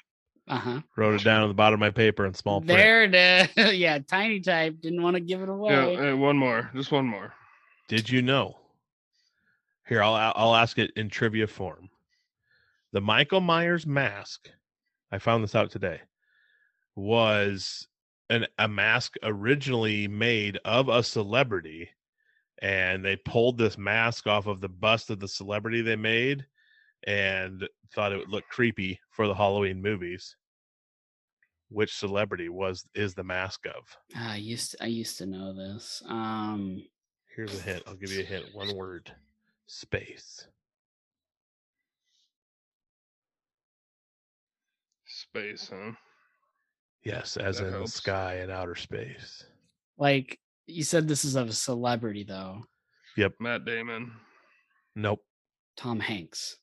Uh 0.48 0.58
huh. 0.58 0.82
Wrote 0.96 1.20
it 1.20 1.24
down 1.24 1.42
on 1.42 1.48
the 1.48 1.56
bottom 1.56 1.76
of 1.76 1.80
my 1.80 1.90
paper 1.90 2.26
in 2.26 2.34
small 2.34 2.62
print. 2.62 2.78
There 2.78 3.04
it 3.04 3.16
is. 3.58 3.74
yeah, 3.78 4.00
tiny 4.00 4.40
type. 4.40 4.80
Didn't 4.80 5.02
want 5.02 5.16
to 5.16 5.20
give 5.22 5.42
it 5.42 5.50
away. 5.50 5.94
Yeah, 5.94 6.12
uh, 6.12 6.16
one 6.16 6.38
more. 6.38 6.70
Just 6.76 6.92
one 6.92 7.06
more. 7.06 7.34
Did 7.88 8.10
you 8.10 8.22
know? 8.22 8.58
Here, 9.88 10.02
I'll 10.04 10.34
I'll 10.36 10.56
ask 10.56 10.78
it 10.78 10.92
in 10.96 11.10
trivia 11.10 11.48
form. 11.48 11.90
The 12.92 13.02
Michael 13.02 13.42
Myers 13.42 13.86
mask, 13.86 14.50
I 15.12 15.20
found 15.20 15.44
this 15.44 15.56
out 15.56 15.70
today, 15.72 16.02
was 16.96 17.88
an 18.30 18.48
a 18.58 18.68
mask 18.68 19.16
originally 19.24 20.08
made 20.08 20.58
of 20.64 20.90
a 20.90 21.04
celebrity, 21.04 21.90
and 22.62 23.04
they 23.04 23.16
pulled 23.16 23.58
this 23.58 23.78
mask 23.78 24.28
off 24.28 24.48
of 24.48 24.62
the 24.62 24.70
bust 24.70 25.10
of 25.10 25.20
the 25.20 25.28
celebrity 25.28 25.82
they 25.82 25.96
made, 25.96 26.46
and 27.08 27.68
thought 27.94 28.12
it 28.12 28.18
would 28.18 28.30
look 28.30 28.48
creepy 28.50 29.00
for 29.12 29.28
the 29.28 29.36
Halloween 29.36 29.82
movies. 29.82 30.36
Which 31.70 31.96
celebrity 31.96 32.50
was 32.50 32.86
is 32.94 33.16
the 33.16 33.24
mask 33.24 33.66
of? 33.66 33.84
Ah, 34.16 34.34
I 34.34 34.38
used 34.38 34.72
to, 34.72 34.84
I 34.84 34.88
used 34.88 35.18
to 35.18 35.26
know 35.26 35.54
this. 35.54 36.02
Um, 36.08 36.84
Here's 37.36 37.58
a 37.58 37.62
hint. 37.62 37.84
I'll 37.88 37.96
give 37.96 38.12
you 38.12 38.22
a 38.22 38.26
hint. 38.26 38.46
One 38.54 38.76
word. 38.76 39.12
Space. 39.68 40.48
Space, 45.06 45.72
huh? 45.74 45.92
Yes, 47.04 47.38
as 47.38 47.58
That 47.58 47.66
in 47.66 47.72
the 47.72 47.78
helps. 47.80 47.94
sky 47.94 48.36
and 48.36 48.52
outer 48.52 48.76
space. 48.76 49.44
like 49.98 50.40
you 50.68 50.84
said, 50.84 51.08
this 51.08 51.24
is 51.24 51.36
of 51.36 51.48
a 51.50 51.54
celebrity 51.54 52.24
though. 52.24 52.64
Yep. 53.18 53.34
Matt 53.40 53.66
Damon. 53.66 54.12
Nope. 54.96 55.24
Tom 55.78 56.00
Hanks. 56.00 56.58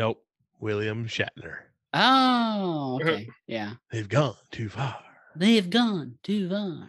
Nope. 0.00 0.24
William 0.60 1.06
Shatner. 1.06 1.58
Oh, 1.92 2.98
okay. 3.04 3.28
Yeah. 3.46 3.72
They've 3.92 4.08
gone 4.08 4.34
too 4.50 4.70
far. 4.70 4.96
They've 5.36 5.68
gone 5.68 6.14
too 6.22 6.48
far. 6.48 6.88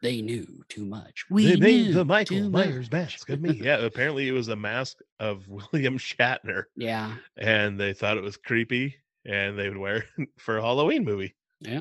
They 0.00 0.22
knew 0.22 0.46
too 0.68 0.84
much. 0.86 1.24
We 1.28 1.46
they 1.46 1.56
made 1.56 1.86
knew 1.88 1.92
the 1.94 2.04
Michael 2.04 2.48
Myers 2.48 2.88
much. 2.88 2.92
mask 2.92 3.30
of 3.30 3.40
me. 3.42 3.54
Yeah, 3.64 3.78
apparently 3.78 4.28
it 4.28 4.32
was 4.32 4.46
a 4.46 4.54
mask 4.54 4.98
of 5.18 5.48
William 5.72 5.98
Shatner, 5.98 6.64
Yeah. 6.76 7.16
and 7.36 7.80
they 7.80 7.92
thought 7.92 8.16
it 8.16 8.22
was 8.22 8.36
creepy, 8.36 8.94
and 9.24 9.58
they 9.58 9.68
would 9.68 9.78
wear 9.78 10.04
it 10.18 10.28
for 10.38 10.58
a 10.58 10.62
Halloween 10.62 11.04
movie. 11.04 11.34
Yeah. 11.60 11.80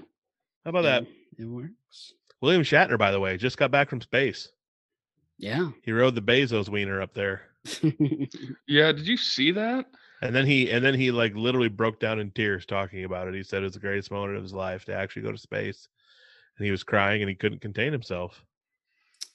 How 0.63 0.69
about 0.71 0.81
that? 0.83 1.03
It, 1.03 1.43
it 1.43 1.45
works. 1.45 2.13
William 2.41 2.63
Shatner, 2.63 2.97
by 2.97 3.11
the 3.11 3.19
way, 3.19 3.37
just 3.37 3.57
got 3.59 3.69
back 3.69 3.89
from 3.91 4.01
space. 4.01 4.49
Yeah. 5.37 5.69
He 5.83 5.91
rode 5.91 6.15
the 6.15 6.21
Bezos 6.21 6.69
wiener 6.69 7.01
up 7.03 7.13
there. 7.13 7.41
Yeah, 8.67 8.91
did 8.93 9.05
you 9.05 9.17
see 9.17 9.51
that? 9.51 9.85
And 10.25 10.35
then 10.35 10.45
he 10.45 10.69
and 10.71 10.83
then 10.83 10.93
he 10.93 11.11
like 11.11 11.35
literally 11.35 11.69
broke 11.69 11.99
down 11.99 12.19
in 12.19 12.31
tears 12.31 12.65
talking 12.65 13.03
about 13.03 13.27
it. 13.27 13.33
He 13.33 13.43
said 13.43 13.61
it 13.61 13.65
was 13.65 13.73
the 13.73 13.79
greatest 13.79 14.11
moment 14.11 14.37
of 14.37 14.43
his 14.43 14.53
life 14.53 14.85
to 14.85 14.93
actually 14.95 15.23
go 15.23 15.31
to 15.31 15.37
space. 15.37 15.87
And 16.57 16.65
he 16.65 16.71
was 16.71 16.83
crying 16.83 17.21
and 17.21 17.29
he 17.29 17.35
couldn't 17.35 17.59
contain 17.61 17.91
himself. 17.91 18.43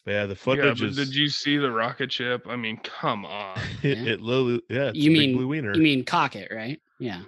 But 0.05 0.12
yeah, 0.12 0.23
the 0.25 0.31
Yeah, 0.31 0.35
footage 0.35 0.81
but 0.81 0.89
is 0.89 0.97
did 0.97 1.15
you 1.15 1.29
see 1.29 1.59
the 1.59 1.71
rocket 1.71 2.11
ship? 2.11 2.47
I 2.49 2.57
mean, 2.57 2.79
come 2.79 3.25
on. 3.27 3.59
it, 3.83 3.99
Yeah. 3.99 4.12
it 4.15 4.21
literally 4.21 4.62
yeah, 4.71 4.89
it's 4.89 4.99
You 4.99 5.11
a 5.11 5.15
big 5.15 5.29
mean- 5.29 5.37
blue 5.37 5.49
wiener. 5.49 5.75
you 5.75 5.83
mean 5.83 6.05
cock 6.05 6.37
it, 6.37 6.51
right? 6.53 6.81
Yeah. 6.99 7.23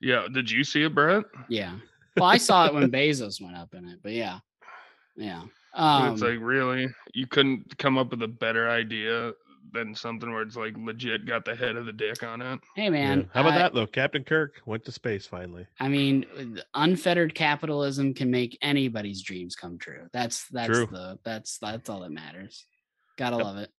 Yeah, 0.00 0.26
did 0.32 0.50
you 0.50 0.62
see 0.64 0.82
it, 0.82 0.94
Brett? 0.94 1.24
Yeah. 1.48 1.76
Well, 2.16 2.26
I 2.26 2.36
saw 2.38 2.66
it 2.66 2.74
when 2.74 2.90
Bezos 2.90 3.40
went 3.40 3.56
up 3.56 3.74
in 3.74 3.86
it, 3.86 4.00
but 4.02 4.12
yeah. 4.12 4.40
Yeah. 5.16 5.42
And 5.74 6.06
Um, 6.08 6.12
it's 6.14 6.22
like 6.22 6.38
really, 6.40 6.88
you 7.14 7.26
couldn't 7.26 7.76
come 7.78 7.96
up 7.98 8.10
with 8.10 8.22
a 8.22 8.28
better 8.28 8.68
idea 8.68 9.32
than 9.76 9.94
something 9.94 10.30
where 10.32 10.42
it's 10.42 10.56
like 10.56 10.74
legit 10.76 11.26
got 11.26 11.44
the 11.44 11.54
head 11.54 11.76
of 11.76 11.86
the 11.86 11.92
dick 11.92 12.22
on 12.22 12.42
it. 12.42 12.60
hey 12.74 12.84
Yeah. 12.84 12.90
man. 12.90 13.30
How 13.32 13.40
about 13.42 13.52
I- 13.54 13.58
that 13.58 13.74
though? 13.74 13.86
Captain 13.86 14.24
Kirk 14.24 14.60
went 14.66 14.84
to 14.86 14.92
space 14.92 15.26
finally. 15.26 15.66
I 15.80 15.88
mean, 15.88 16.60
unfettered 16.74 17.34
capitalism 17.34 18.12
can 18.14 18.30
make 18.30 18.58
anybody's 18.62 19.22
dreams 19.22 19.54
come 19.56 19.78
true. 19.78 20.08
That's 20.12 20.46
that's 20.48 20.68
True. 20.68 20.86
the 20.90 21.18
that's 21.24 21.58
that's 21.58 21.88
all 21.88 22.00
that 22.00 22.10
matters. 22.12 22.66
Gotta 23.16 23.36
Yep. 23.36 23.44
love 23.44 23.56
it. 23.58 23.70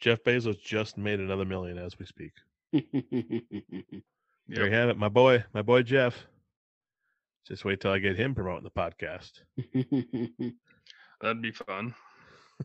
Jeff 0.00 0.22
Bezos 0.22 0.60
just 0.62 0.96
made 0.96 1.18
another 1.20 1.44
million 1.44 1.76
as 1.78 1.98
we 1.98 2.06
speak. 2.06 2.32
There 4.50 4.62
Yep. 4.62 4.70
you 4.70 4.76
have 4.78 4.88
it, 4.88 4.96
my 4.96 5.08
boy, 5.08 5.44
my 5.52 5.60
boy 5.60 5.82
Jeff. 5.82 6.24
Just 7.46 7.64
wait 7.66 7.80
till 7.80 7.90
I 7.90 7.98
get 7.98 8.16
him 8.16 8.34
promoting 8.34 8.64
the 8.64 8.70
podcast. 8.70 9.40
That'd 11.20 11.42
be 11.42 11.50
fun. 11.52 11.94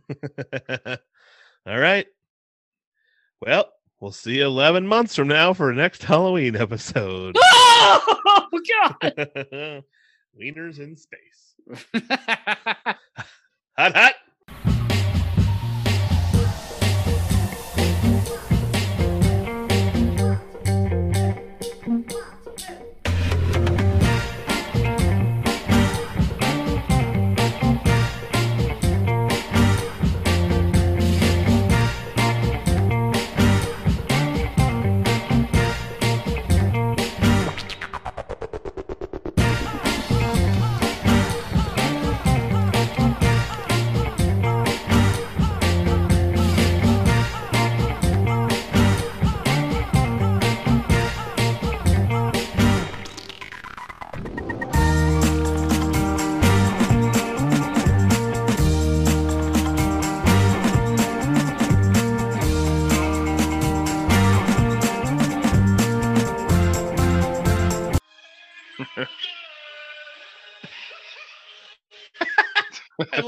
All 1.65 1.80
right. 1.80 2.07
Well, 3.45 3.68
we'll 3.99 4.14
see 4.14 4.38
you 4.38 4.45
11 4.45 4.88
months 4.88 5.18
from 5.18 5.28
now 5.28 5.53
for 5.53 5.74
next 5.74 6.02
Halloween 6.02 6.56
episode. 6.56 7.36
oh 7.41 8.49
God! 8.53 8.95
Wieners 10.40 10.80
in 10.80 10.95
space. 10.95 11.91
Hot, 13.76 13.95
hot. 13.95 14.14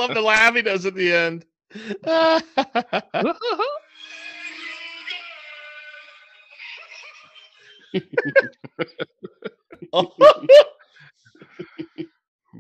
Love 0.08 0.16
the 0.16 0.22
laugh 0.22 0.56
he 0.56 0.62
does 0.62 0.86
at 0.86 0.96
the 0.96 1.14
end. 1.14 1.46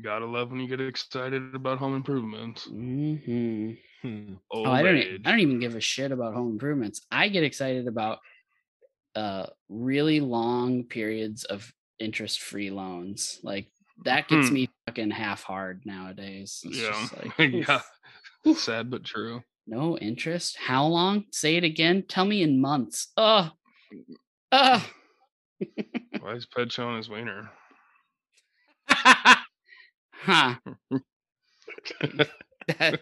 Gotta 0.03 0.25
love 0.25 0.51
when 0.51 0.59
you 0.59 0.67
get 0.67 0.81
excited 0.81 1.55
about 1.55 1.77
home 1.77 1.95
improvement. 1.95 2.65
Mhm. 2.69 3.77
Hmm. 4.01 4.33
Oh, 4.51 4.65
I 4.65 4.83
don't. 4.83 4.97
age. 4.97 5.21
I 5.25 5.31
don't 5.31 5.39
even 5.39 5.59
give 5.59 5.75
a 5.75 5.81
shit 5.81 6.11
about 6.11 6.33
home 6.33 6.51
improvements. 6.51 7.05
I 7.11 7.29
get 7.29 7.43
excited 7.43 7.87
about 7.87 8.19
uh 9.15 9.45
really 9.69 10.19
long 10.19 10.83
periods 10.83 11.45
of 11.45 11.71
interest-free 11.99 12.71
loans. 12.71 13.39
Like 13.43 13.71
that 14.03 14.27
gets 14.27 14.49
Hmm. 14.49 14.53
me 14.53 14.69
fucking 14.87 15.11
half 15.11 15.43
hard 15.43 15.81
nowadays. 15.85 16.61
It's 16.65 16.77
Yeah. 16.77 16.91
just 16.91 17.17
like, 17.39 17.51
yeah. 17.53 17.81
oof, 18.47 18.59
Sad 18.59 18.89
but 18.91 19.03
true. 19.03 19.41
no 19.67 19.97
interest. 19.97 20.57
How 20.57 20.85
long? 20.85 21.25
Say 21.31 21.55
it 21.55 21.63
again. 21.63 22.03
Tell 22.07 22.25
me 22.25 22.41
in 22.43 22.59
months. 22.61 23.07
Oh, 23.17 23.49
oh. 24.51 24.89
Why 26.19 26.33
is 26.33 26.45
Ped 26.45 26.71
showing 26.71 26.97
his 26.97 27.09
wiener? 27.09 27.49
huh. 28.89 30.55
That- 32.67 32.99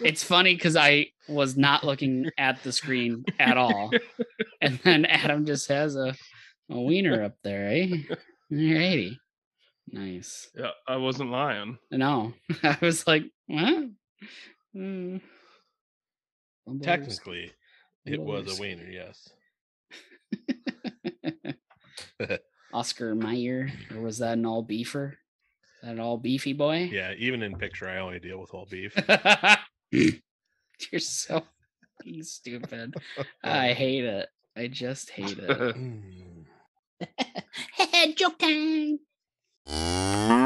it's 0.00 0.24
funny 0.24 0.54
because 0.54 0.76
I 0.76 1.08
was 1.28 1.56
not 1.58 1.84
looking 1.84 2.30
at 2.38 2.62
the 2.62 2.72
screen 2.72 3.22
at 3.38 3.56
all. 3.58 3.90
And 4.62 4.78
then 4.82 5.04
Adam 5.04 5.44
just 5.44 5.68
has 5.68 5.94
a, 5.94 6.14
a 6.70 6.80
wiener 6.80 7.22
up 7.22 7.34
there, 7.42 7.68
eh? 7.68 7.86
Alrighty. 8.50 9.16
Nice. 9.90 10.48
yeah, 10.56 10.70
I 10.88 10.96
wasn't 10.96 11.30
lying. 11.30 11.78
No. 11.90 12.32
I 12.62 12.78
was 12.80 13.06
like, 13.06 13.24
what? 13.46 13.84
Hmm. 14.72 15.18
Bumbles. 16.66 16.84
Technically, 16.84 17.52
it 18.06 18.20
was 18.20 18.58
a 18.58 18.60
wiener, 18.60 18.88
yes. 18.90 19.28
Oscar 22.72 23.14
Mayer, 23.14 23.70
or 23.94 24.00
was 24.00 24.18
that 24.18 24.32
an 24.38 24.46
all 24.46 24.64
beefer? 24.64 25.12
Is 25.12 25.18
that 25.82 25.92
an 25.92 26.00
all 26.00 26.16
beefy 26.18 26.52
boy? 26.54 26.88
Yeah, 26.90 27.12
even 27.18 27.42
in 27.42 27.56
picture, 27.56 27.88
I 27.88 27.98
only 27.98 28.18
deal 28.18 28.40
with 28.40 28.54
all 28.54 28.66
beef. 28.68 28.96
You're 29.92 31.00
so 31.00 31.44
stupid. 32.22 32.94
I 33.42 33.72
hate 33.72 34.04
it. 34.04 34.28
I 34.56 34.68
just 34.68 35.10
hate 35.10 35.38
it. 35.38 35.76
Mm. 35.76 36.44
Joke 38.16 38.38
time. 38.38 38.98
Mm-hmm. 39.66 40.43